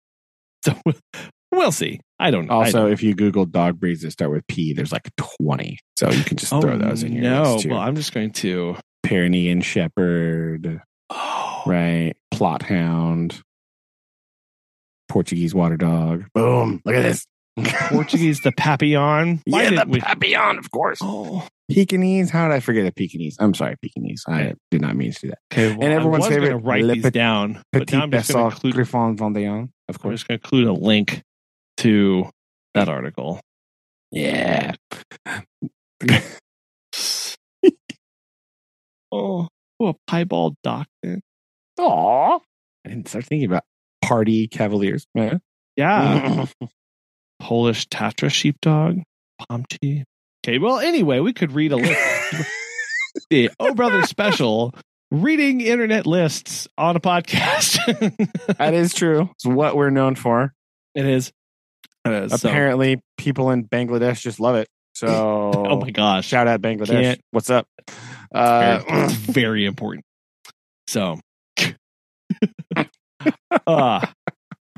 So 0.66 0.76
we'll 1.52 1.72
see. 1.72 2.00
I 2.20 2.32
don't 2.32 2.48
know. 2.48 2.54
I 2.60 2.66
Also, 2.66 2.84
don't- 2.84 2.92
if 2.92 3.04
you 3.04 3.14
Google 3.16 3.46
dog 3.46 3.80
breeds 3.80 4.02
that 4.02 4.12
start 4.12 4.32
with 4.32 4.46
P, 4.48 4.74
there's 4.74 4.92
like 4.92 5.10
20. 5.42 5.78
So 5.98 6.10
you 6.12 6.24
can 6.24 6.38
just 6.38 6.52
oh, 6.54 6.62
throw 6.62 6.78
those 6.78 7.04
in 7.04 7.14
your 7.14 7.24
no. 7.24 7.60
Well, 7.66 7.78
I'm 7.80 7.96
just 7.96 8.14
going 8.14 8.32
to. 8.34 8.76
Pyrenean 9.04 9.62
Shepherd, 9.62 10.82
Oh, 11.10 11.64
right? 11.66 12.14
Plot 12.32 12.62
Hound, 12.64 13.42
Portuguese 15.08 15.56
Water 15.56 15.78
Dog. 15.78 16.26
Boom. 16.36 16.82
Look 16.86 16.96
at 16.96 17.02
this. 17.04 17.26
Portuguese 17.90 18.42
the 18.42 18.52
Papillon. 18.52 19.42
Why 19.46 19.64
yeah, 19.64 19.84
the 19.86 19.90
we? 19.90 20.00
Papillon, 20.02 20.58
of 20.58 20.70
course. 20.72 21.00
Oh, 21.02 21.48
Pekingese. 21.70 22.30
How 22.30 22.48
did 22.48 22.56
I 22.56 22.60
forget 22.60 22.86
a 22.86 22.92
Pekingese? 22.92 23.38
I'm 23.40 23.54
sorry, 23.54 23.76
Pekingese. 23.82 24.24
I 24.28 24.54
did 24.72 24.82
not 24.82 24.96
mean 24.96 25.12
to 25.12 25.20
do 25.20 25.28
that. 25.30 25.40
okay. 25.54 25.76
Well, 25.76 25.84
And 25.84 25.94
everyone's 25.94 26.26
I 26.26 26.30
was 26.30 26.38
favorite, 26.38 26.58
write 26.58 26.84
Le 26.84 26.96
these 26.96 27.12
down, 27.12 27.62
but 27.72 27.88
Petit 27.88 27.98
now 27.98 28.04
I'm 28.04 28.12
just 28.12 28.34
going 28.34 28.50
to 28.50 28.56
include. 28.56 28.74
Griffon 28.74 29.18
Vendéen, 29.18 29.70
of 29.88 30.00
course. 30.00 30.12
I'm 30.12 30.16
just 30.16 30.28
going 30.28 30.40
to 30.40 30.46
include 30.46 30.68
a 30.68 30.74
link 30.74 31.22
to 31.78 32.30
that 32.74 32.90
article. 32.90 33.40
Yeah. 34.12 34.74
Oh, 39.12 39.48
oh 39.80 39.88
a 39.88 39.94
piebald 40.08 40.56
dachshund. 40.64 41.22
Aw. 41.80 42.40
I 42.86 42.90
didn't 42.90 43.08
start 43.08 43.26
thinking 43.26 43.50
about 43.50 43.64
party 44.02 44.48
cavaliers. 44.48 45.06
Yeah. 45.16 45.38
Yeah. 45.76 46.46
Polish 47.40 47.88
Tatra 47.88 48.30
sheepdog, 48.30 49.00
Pomchi. 49.42 50.04
Okay, 50.50 50.58
well, 50.58 50.80
anyway, 50.80 51.20
we 51.20 51.32
could 51.32 51.52
read 51.52 51.72
a 51.72 51.76
list. 51.76 52.50
the 53.30 53.52
Oh 53.60 53.76
Brother 53.76 54.02
special, 54.02 54.74
reading 55.12 55.62
internet 55.62 56.08
lists 56.08 56.68
on 56.76 56.96
a 56.96 57.00
podcast. 57.00 57.78
that 58.58 58.74
is 58.74 58.96
true. 58.96 59.30
It's 59.36 59.46
what 59.46 59.76
we're 59.76 59.92
known 59.92 60.16
for. 60.16 60.56
it 60.96 61.06
is. 61.06 61.32
It 62.04 62.14
is. 62.14 62.42
So- 62.42 62.50
Apparently, 62.50 63.00
people 63.16 63.52
in 63.52 63.64
Bangladesh 63.68 64.22
just 64.22 64.40
love 64.40 64.56
it. 64.56 64.68
So, 64.96 65.08
oh 65.54 65.80
my 65.80 65.92
gosh. 65.92 66.26
shout 66.26 66.48
out 66.48 66.64
Bangladesh. 66.64 67.00
Can't- 67.00 67.22
What's 67.30 67.52
up? 67.52 67.68
Very, 67.88 67.96
Uh, 68.34 68.82
it's 68.88 69.14
very 69.14 69.68
important. 69.68 70.04
So, 70.88 71.20
uh, 73.68 74.04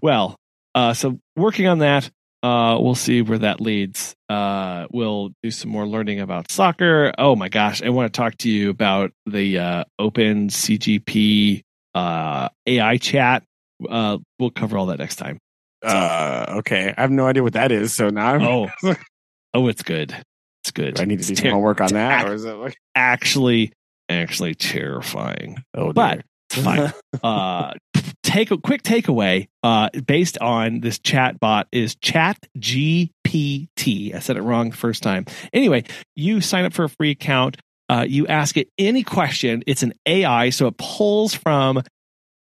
well, 0.01 0.35
uh, 0.75 0.93
so 0.93 1.17
working 1.37 1.67
on 1.67 1.79
that, 1.79 2.11
uh, 2.43 2.77
we'll 2.79 2.95
see 2.95 3.21
where 3.21 3.37
that 3.39 3.61
leads. 3.61 4.15
Uh, 4.29 4.87
we'll 4.91 5.31
do 5.43 5.51
some 5.51 5.69
more 5.71 5.85
learning 5.87 6.19
about 6.19 6.49
soccer. 6.51 7.13
Oh 7.17 7.35
my 7.35 7.49
gosh, 7.49 7.81
I 7.83 7.89
want 7.89 8.11
to 8.13 8.17
talk 8.17 8.35
to 8.39 8.49
you 8.49 8.69
about 8.69 9.11
the 9.25 9.59
uh, 9.59 9.83
Open 9.99 10.47
CGP 10.49 11.61
uh, 11.93 12.49
AI 12.65 12.97
chat. 12.97 13.43
Uh, 13.87 14.17
we'll 14.39 14.49
cover 14.51 14.77
all 14.77 14.87
that 14.87 14.99
next 14.99 15.15
time. 15.17 15.37
uh, 15.83 16.45
okay. 16.59 16.93
I 16.97 17.01
have 17.01 17.11
no 17.11 17.25
idea 17.27 17.43
what 17.43 17.53
that 17.53 17.71
is. 17.71 17.93
So 17.93 18.09
now 18.09 18.33
I'm, 18.35 18.41
Oh, 18.41 18.69
oh, 19.53 19.67
it's 19.67 19.83
good. 19.83 20.15
It's 20.63 20.71
good. 20.71 20.95
do 20.95 21.01
I 21.01 21.05
need 21.05 21.19
to 21.21 21.27
do 21.27 21.35
some 21.35 21.49
homework 21.51 21.81
on 21.81 21.93
that, 21.93 22.27
or 22.29 22.33
is 22.33 22.45
it 22.45 22.53
like? 22.53 22.77
actually, 22.95 23.73
actually 24.09 24.53
terrifying. 24.55 25.63
Oh, 25.73 25.91
But 25.91 26.13
dear. 26.15 26.23
Fine. 26.55 26.93
uh 27.23 27.73
take 28.23 28.51
a 28.51 28.57
quick 28.57 28.83
takeaway 28.83 29.47
uh 29.63 29.89
based 30.05 30.37
on 30.39 30.79
this 30.81 30.99
chat 30.99 31.39
bot 31.39 31.67
is 31.71 31.95
chat 31.95 32.37
gpt 32.57 34.15
i 34.15 34.19
said 34.19 34.37
it 34.37 34.41
wrong 34.41 34.69
the 34.69 34.77
first 34.77 35.03
time 35.03 35.25
anyway 35.53 35.83
you 36.15 36.41
sign 36.41 36.65
up 36.65 36.73
for 36.73 36.85
a 36.85 36.89
free 36.89 37.11
account 37.11 37.57
uh, 37.89 38.05
you 38.07 38.25
ask 38.27 38.55
it 38.55 38.69
any 38.77 39.03
question 39.03 39.63
it's 39.67 39.83
an 39.83 39.91
ai 40.05 40.49
so 40.49 40.67
it 40.67 40.77
pulls 40.77 41.33
from 41.33 41.81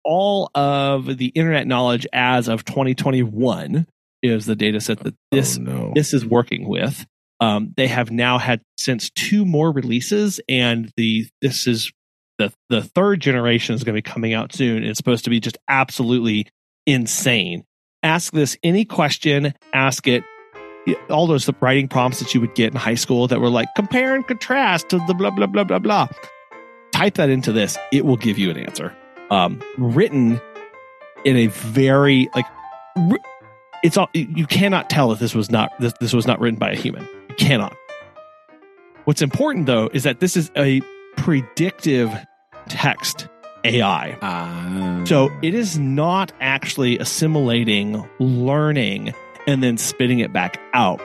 all 0.05 0.49
of 0.55 1.17
the 1.17 1.27
internet 1.27 1.67
knowledge 1.67 2.07
as 2.13 2.47
of 2.47 2.63
2021 2.65 3.85
is 4.23 4.45
the 4.45 4.55
data 4.55 4.79
set 4.79 4.99
that 4.99 5.15
this 5.31 5.57
oh, 5.57 5.61
no. 5.61 5.91
this 5.93 6.13
is 6.13 6.25
working 6.25 6.67
with. 6.67 7.05
Um, 7.39 7.73
they 7.75 7.87
have 7.87 8.09
now 8.09 8.37
had 8.37 8.61
since 8.77 9.09
two 9.09 9.45
more 9.45 9.71
releases, 9.71 10.39
and 10.47 10.91
the 10.95 11.27
this 11.41 11.67
is 11.67 11.91
the 12.49 12.53
the 12.69 12.81
third 12.81 13.19
generation 13.19 13.75
is 13.75 13.83
going 13.83 13.95
to 13.95 14.01
be 14.01 14.01
coming 14.01 14.33
out 14.33 14.53
soon. 14.53 14.83
It's 14.83 14.97
supposed 14.97 15.23
to 15.25 15.29
be 15.29 15.39
just 15.39 15.57
absolutely 15.67 16.47
insane. 16.85 17.65
Ask 18.01 18.33
this 18.33 18.57
any 18.63 18.85
question. 18.85 19.53
Ask 19.73 20.07
it 20.07 20.23
all 21.09 21.27
those 21.27 21.49
writing 21.61 21.87
prompts 21.87 22.19
that 22.19 22.33
you 22.33 22.41
would 22.41 22.55
get 22.55 22.73
in 22.73 22.75
high 22.77 22.95
school 22.95 23.27
that 23.27 23.39
were 23.39 23.49
like 23.49 23.69
compare 23.75 24.15
and 24.15 24.27
contrast 24.27 24.89
to 24.89 24.99
the 25.07 25.13
blah 25.13 25.29
blah 25.29 25.47
blah 25.47 25.63
blah 25.63 25.79
blah. 25.79 26.07
Type 26.91 27.15
that 27.15 27.29
into 27.29 27.51
this; 27.51 27.77
it 27.91 28.05
will 28.05 28.17
give 28.17 28.37
you 28.37 28.49
an 28.49 28.57
answer. 28.57 28.95
Um, 29.31 29.61
written 29.77 30.39
in 31.25 31.37
a 31.37 31.47
very 31.47 32.29
like 32.35 32.45
it's 33.83 33.97
all 33.97 34.09
you 34.13 34.45
cannot 34.45 34.89
tell 34.89 35.11
if 35.11 35.19
this 35.19 35.33
was 35.33 35.49
not 35.49 35.71
this, 35.79 35.93
this 35.99 36.13
was 36.13 36.27
not 36.27 36.39
written 36.39 36.59
by 36.59 36.71
a 36.71 36.75
human 36.75 37.07
you 37.29 37.35
cannot 37.35 37.75
what's 39.05 39.21
important 39.21 39.65
though 39.65 39.89
is 39.93 40.03
that 40.03 40.19
this 40.19 40.37
is 40.37 40.51
a 40.57 40.81
predictive 41.17 42.13
text 42.69 43.27
ai 43.65 44.17
Ah. 44.21 45.01
so 45.05 45.31
it 45.41 45.53
is 45.53 45.77
not 45.79 46.31
actually 46.41 46.97
assimilating 46.99 48.07
learning 48.19 49.13
and 49.47 49.61
then 49.63 49.77
spitting 49.77 50.19
it 50.19 50.31
back 50.33 50.59
out. 50.73 51.01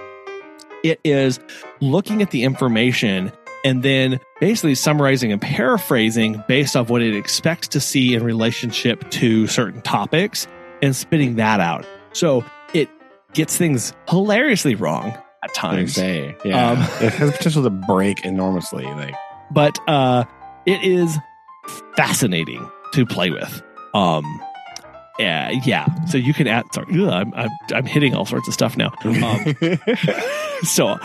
It 0.85 1.01
is 1.05 1.41
looking 1.81 2.23
at 2.23 2.31
the 2.31 2.45
information 2.45 3.33
and 3.65 3.83
then 3.83 4.21
basically 4.41 4.77
summarizing 4.77 5.33
and 5.33 5.41
paraphrasing 5.41 6.43
based 6.47 6.77
off 6.77 6.89
what 6.89 7.03
it 7.03 7.17
expects 7.17 7.67
to 7.69 7.81
see 7.81 8.15
in 8.15 8.23
relationship 8.23 9.09
to 9.11 9.49
certain 9.49 9.83
topics 9.83 10.47
and 10.83 10.95
spitting 10.95 11.35
that 11.37 11.59
out. 11.59 11.85
So 12.13 12.45
it 12.75 12.89
gets 13.35 13.57
things 13.57 13.93
hilariously 14.09 14.77
wrong 14.77 15.17
at 15.43 15.53
times. 15.55 15.95
say, 15.95 16.37
yeah, 16.45 16.71
Um, 16.71 16.79
it 17.05 17.13
has 17.15 17.33
potential 17.37 17.65
to 17.65 17.71
break 17.71 18.25
enormously. 18.25 18.85
Like, 18.85 19.15
but 19.51 19.77
uh 19.89 20.25
it 20.67 20.85
is 20.85 21.17
fascinating 21.97 22.69
to 22.93 23.05
play 23.07 23.31
with 23.31 23.63
um 23.95 24.25
yeah 25.19 25.51
yeah 25.65 25.87
so 26.07 26.17
you 26.17 26.33
can 26.33 26.47
add 26.47 26.65
sorry 26.73 26.87
ugh, 27.03 27.09
I'm, 27.09 27.35
I'm 27.35 27.51
i'm 27.75 27.87
hitting 27.87 28.15
all 28.15 28.25
sorts 28.25 28.47
of 28.49 28.55
stuff 28.55 28.77
now 28.77 28.93
um 29.05 29.55
so 30.63 30.97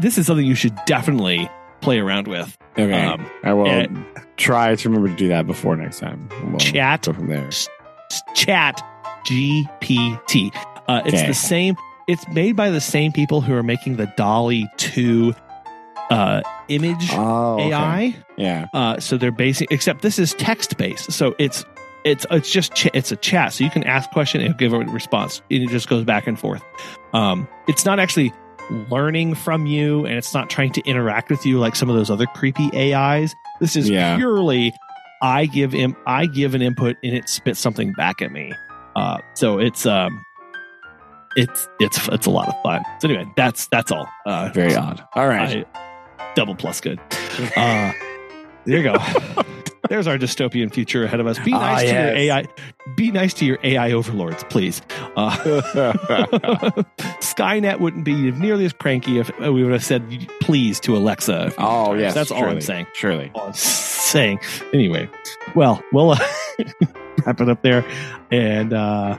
this 0.00 0.18
is 0.18 0.26
something 0.26 0.44
you 0.46 0.54
should 0.54 0.76
definitely 0.86 1.48
play 1.80 1.98
around 1.98 2.26
with 2.28 2.56
okay, 2.78 3.04
um 3.04 3.28
I 3.44 3.52
will 3.52 3.66
and- 3.68 4.04
try 4.36 4.74
to 4.74 4.88
remember 4.88 5.08
to 5.08 5.16
do 5.16 5.28
that 5.28 5.46
before 5.48 5.76
next 5.76 5.98
time. 5.98 6.28
We'll 6.44 6.58
Chat. 6.58 7.02
go 7.02 7.12
from 7.12 7.26
there. 7.28 7.48
chat 8.36 8.80
gpt 9.24 10.54
uh 10.88 11.02
it's 11.04 11.14
Okay. 11.16 11.26
the 11.26 11.34
same 11.34 11.76
it's 12.06 12.26
made 12.28 12.56
by 12.56 12.70
the 12.70 12.80
same 12.80 13.12
people 13.12 13.40
who 13.42 13.52
are 13.54 13.62
making 13.62 13.96
the 13.96 14.06
DALL-E 14.16 14.66
2 14.78 15.34
uh 16.10 16.40
image 16.68 17.08
Oh, 17.12 17.54
okay. 17.60 17.72
ai 17.72 18.16
Yeah. 18.36 18.66
Uh, 18.72 18.98
so 19.00 19.16
they're 19.18 19.30
basing, 19.32 19.68
except 19.70 20.02
this 20.02 20.18
is 20.18 20.34
text 20.34 20.76
based. 20.78 21.12
So 21.12 21.34
it's 21.38 21.64
it's 22.04 22.24
it's 22.30 22.50
just 22.50 22.74
ch- 22.74 22.88
it's 22.94 23.12
a 23.12 23.16
chat, 23.16 23.52
so 23.52 23.64
you 23.64 23.70
can 23.70 23.84
ask 23.84 24.08
a 24.10 24.12
question 24.12 24.40
and 24.40 24.56
give 24.56 24.72
a 24.72 24.78
response, 24.78 25.42
and 25.50 25.62
it 25.62 25.68
just 25.68 25.88
goes 25.88 26.04
back 26.04 26.26
and 26.26 26.38
forth. 26.38 26.62
Um, 27.12 27.46
it's 27.66 27.84
not 27.84 27.98
actually 27.98 28.32
learning 28.90 29.34
from 29.34 29.66
you, 29.66 30.06
and 30.06 30.14
it's 30.16 30.32
not 30.32 30.48
trying 30.48 30.72
to 30.72 30.80
interact 30.82 31.30
with 31.30 31.44
you 31.44 31.58
like 31.58 31.74
some 31.74 31.90
of 31.90 31.96
those 31.96 32.10
other 32.10 32.26
creepy 32.26 32.70
AIs. 32.94 33.34
This 33.60 33.76
is 33.76 33.90
Yeah. 33.90 34.16
purely 34.16 34.72
I 35.20 35.46
give 35.46 35.72
him 35.72 35.96
I 36.06 36.26
give 36.26 36.54
an 36.54 36.62
input 36.62 36.96
and 37.02 37.14
it 37.14 37.28
spits 37.28 37.58
something 37.60 37.92
back 37.94 38.22
at 38.22 38.30
me. 38.30 38.52
Uh, 38.94 39.18
so 39.34 39.58
it's 39.58 39.84
um, 39.84 40.24
it's 41.36 41.68
it's 41.80 42.08
it's 42.08 42.26
a 42.26 42.30
lot 42.30 42.48
of 42.48 42.54
fun. 42.62 42.82
So 43.00 43.08
anyway, 43.08 43.26
that's 43.36 43.66
that's 43.68 43.90
all. 43.90 44.08
Uh, 44.24 44.50
Very 44.54 44.74
odd. 44.76 45.04
All 45.14 45.26
right. 45.28 45.66
I- 45.74 45.87
double 46.38 46.54
plus 46.54 46.80
good. 46.80 46.98
Uh, 47.56 47.92
there 48.64 48.78
you 48.78 48.82
go. 48.82 48.96
There's 49.88 50.06
our 50.06 50.18
dystopian 50.18 50.72
future 50.72 51.04
ahead 51.04 51.18
of 51.20 51.26
us. 51.26 51.38
Be 51.38 51.52
Ah, 51.54 51.58
nice 51.60 51.80
to 51.88 51.94
your. 51.94 52.16
AI. 52.16 52.44
Be 52.96 53.10
nice 53.10 53.32
to 53.34 53.44
your 53.46 53.58
AI 53.62 53.92
overlords, 53.92 54.44
please. 54.44 54.82
Uh, 55.16 55.30
Skynet 57.20 57.80
wouldn't 57.80 58.04
be 58.04 58.30
nearly 58.32 58.64
as 58.66 58.72
cranky 58.72 59.18
if 59.18 59.30
we 59.38 59.62
would 59.62 59.72
have 59.72 59.84
said 59.84 60.04
please 60.40 60.78
to 60.80 60.96
Alexa. 60.96 61.52
oh 61.58 61.94
yes. 61.94 62.12
that's 62.14 62.30
all 62.30 62.44
I'm 62.44 62.60
saying. 62.60 62.86
Surely. 62.94 63.30
All 63.34 63.46
I'm 63.48 63.52
saying. 63.54 64.40
Anyway, 64.74 65.08
well, 65.54 65.82
we'll 65.92 66.10
uh, 66.10 66.18
wrap 67.24 67.40
it 67.40 67.48
up 67.48 67.62
there, 67.62 67.84
and 68.30 68.72
uh, 68.74 69.16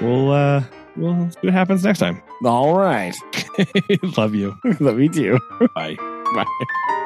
we'll 0.00 0.30
uh, 0.30 0.62
we'll 0.96 1.30
see 1.32 1.38
what 1.42 1.52
happens 1.52 1.84
next 1.84 1.98
time. 1.98 2.22
All 2.44 2.76
right. 2.78 3.14
Love 4.16 4.34
you. 4.34 4.56
Love 4.78 5.00
you 5.00 5.08
too. 5.08 5.38
Bye. 5.74 5.96
Bye. 6.32 7.01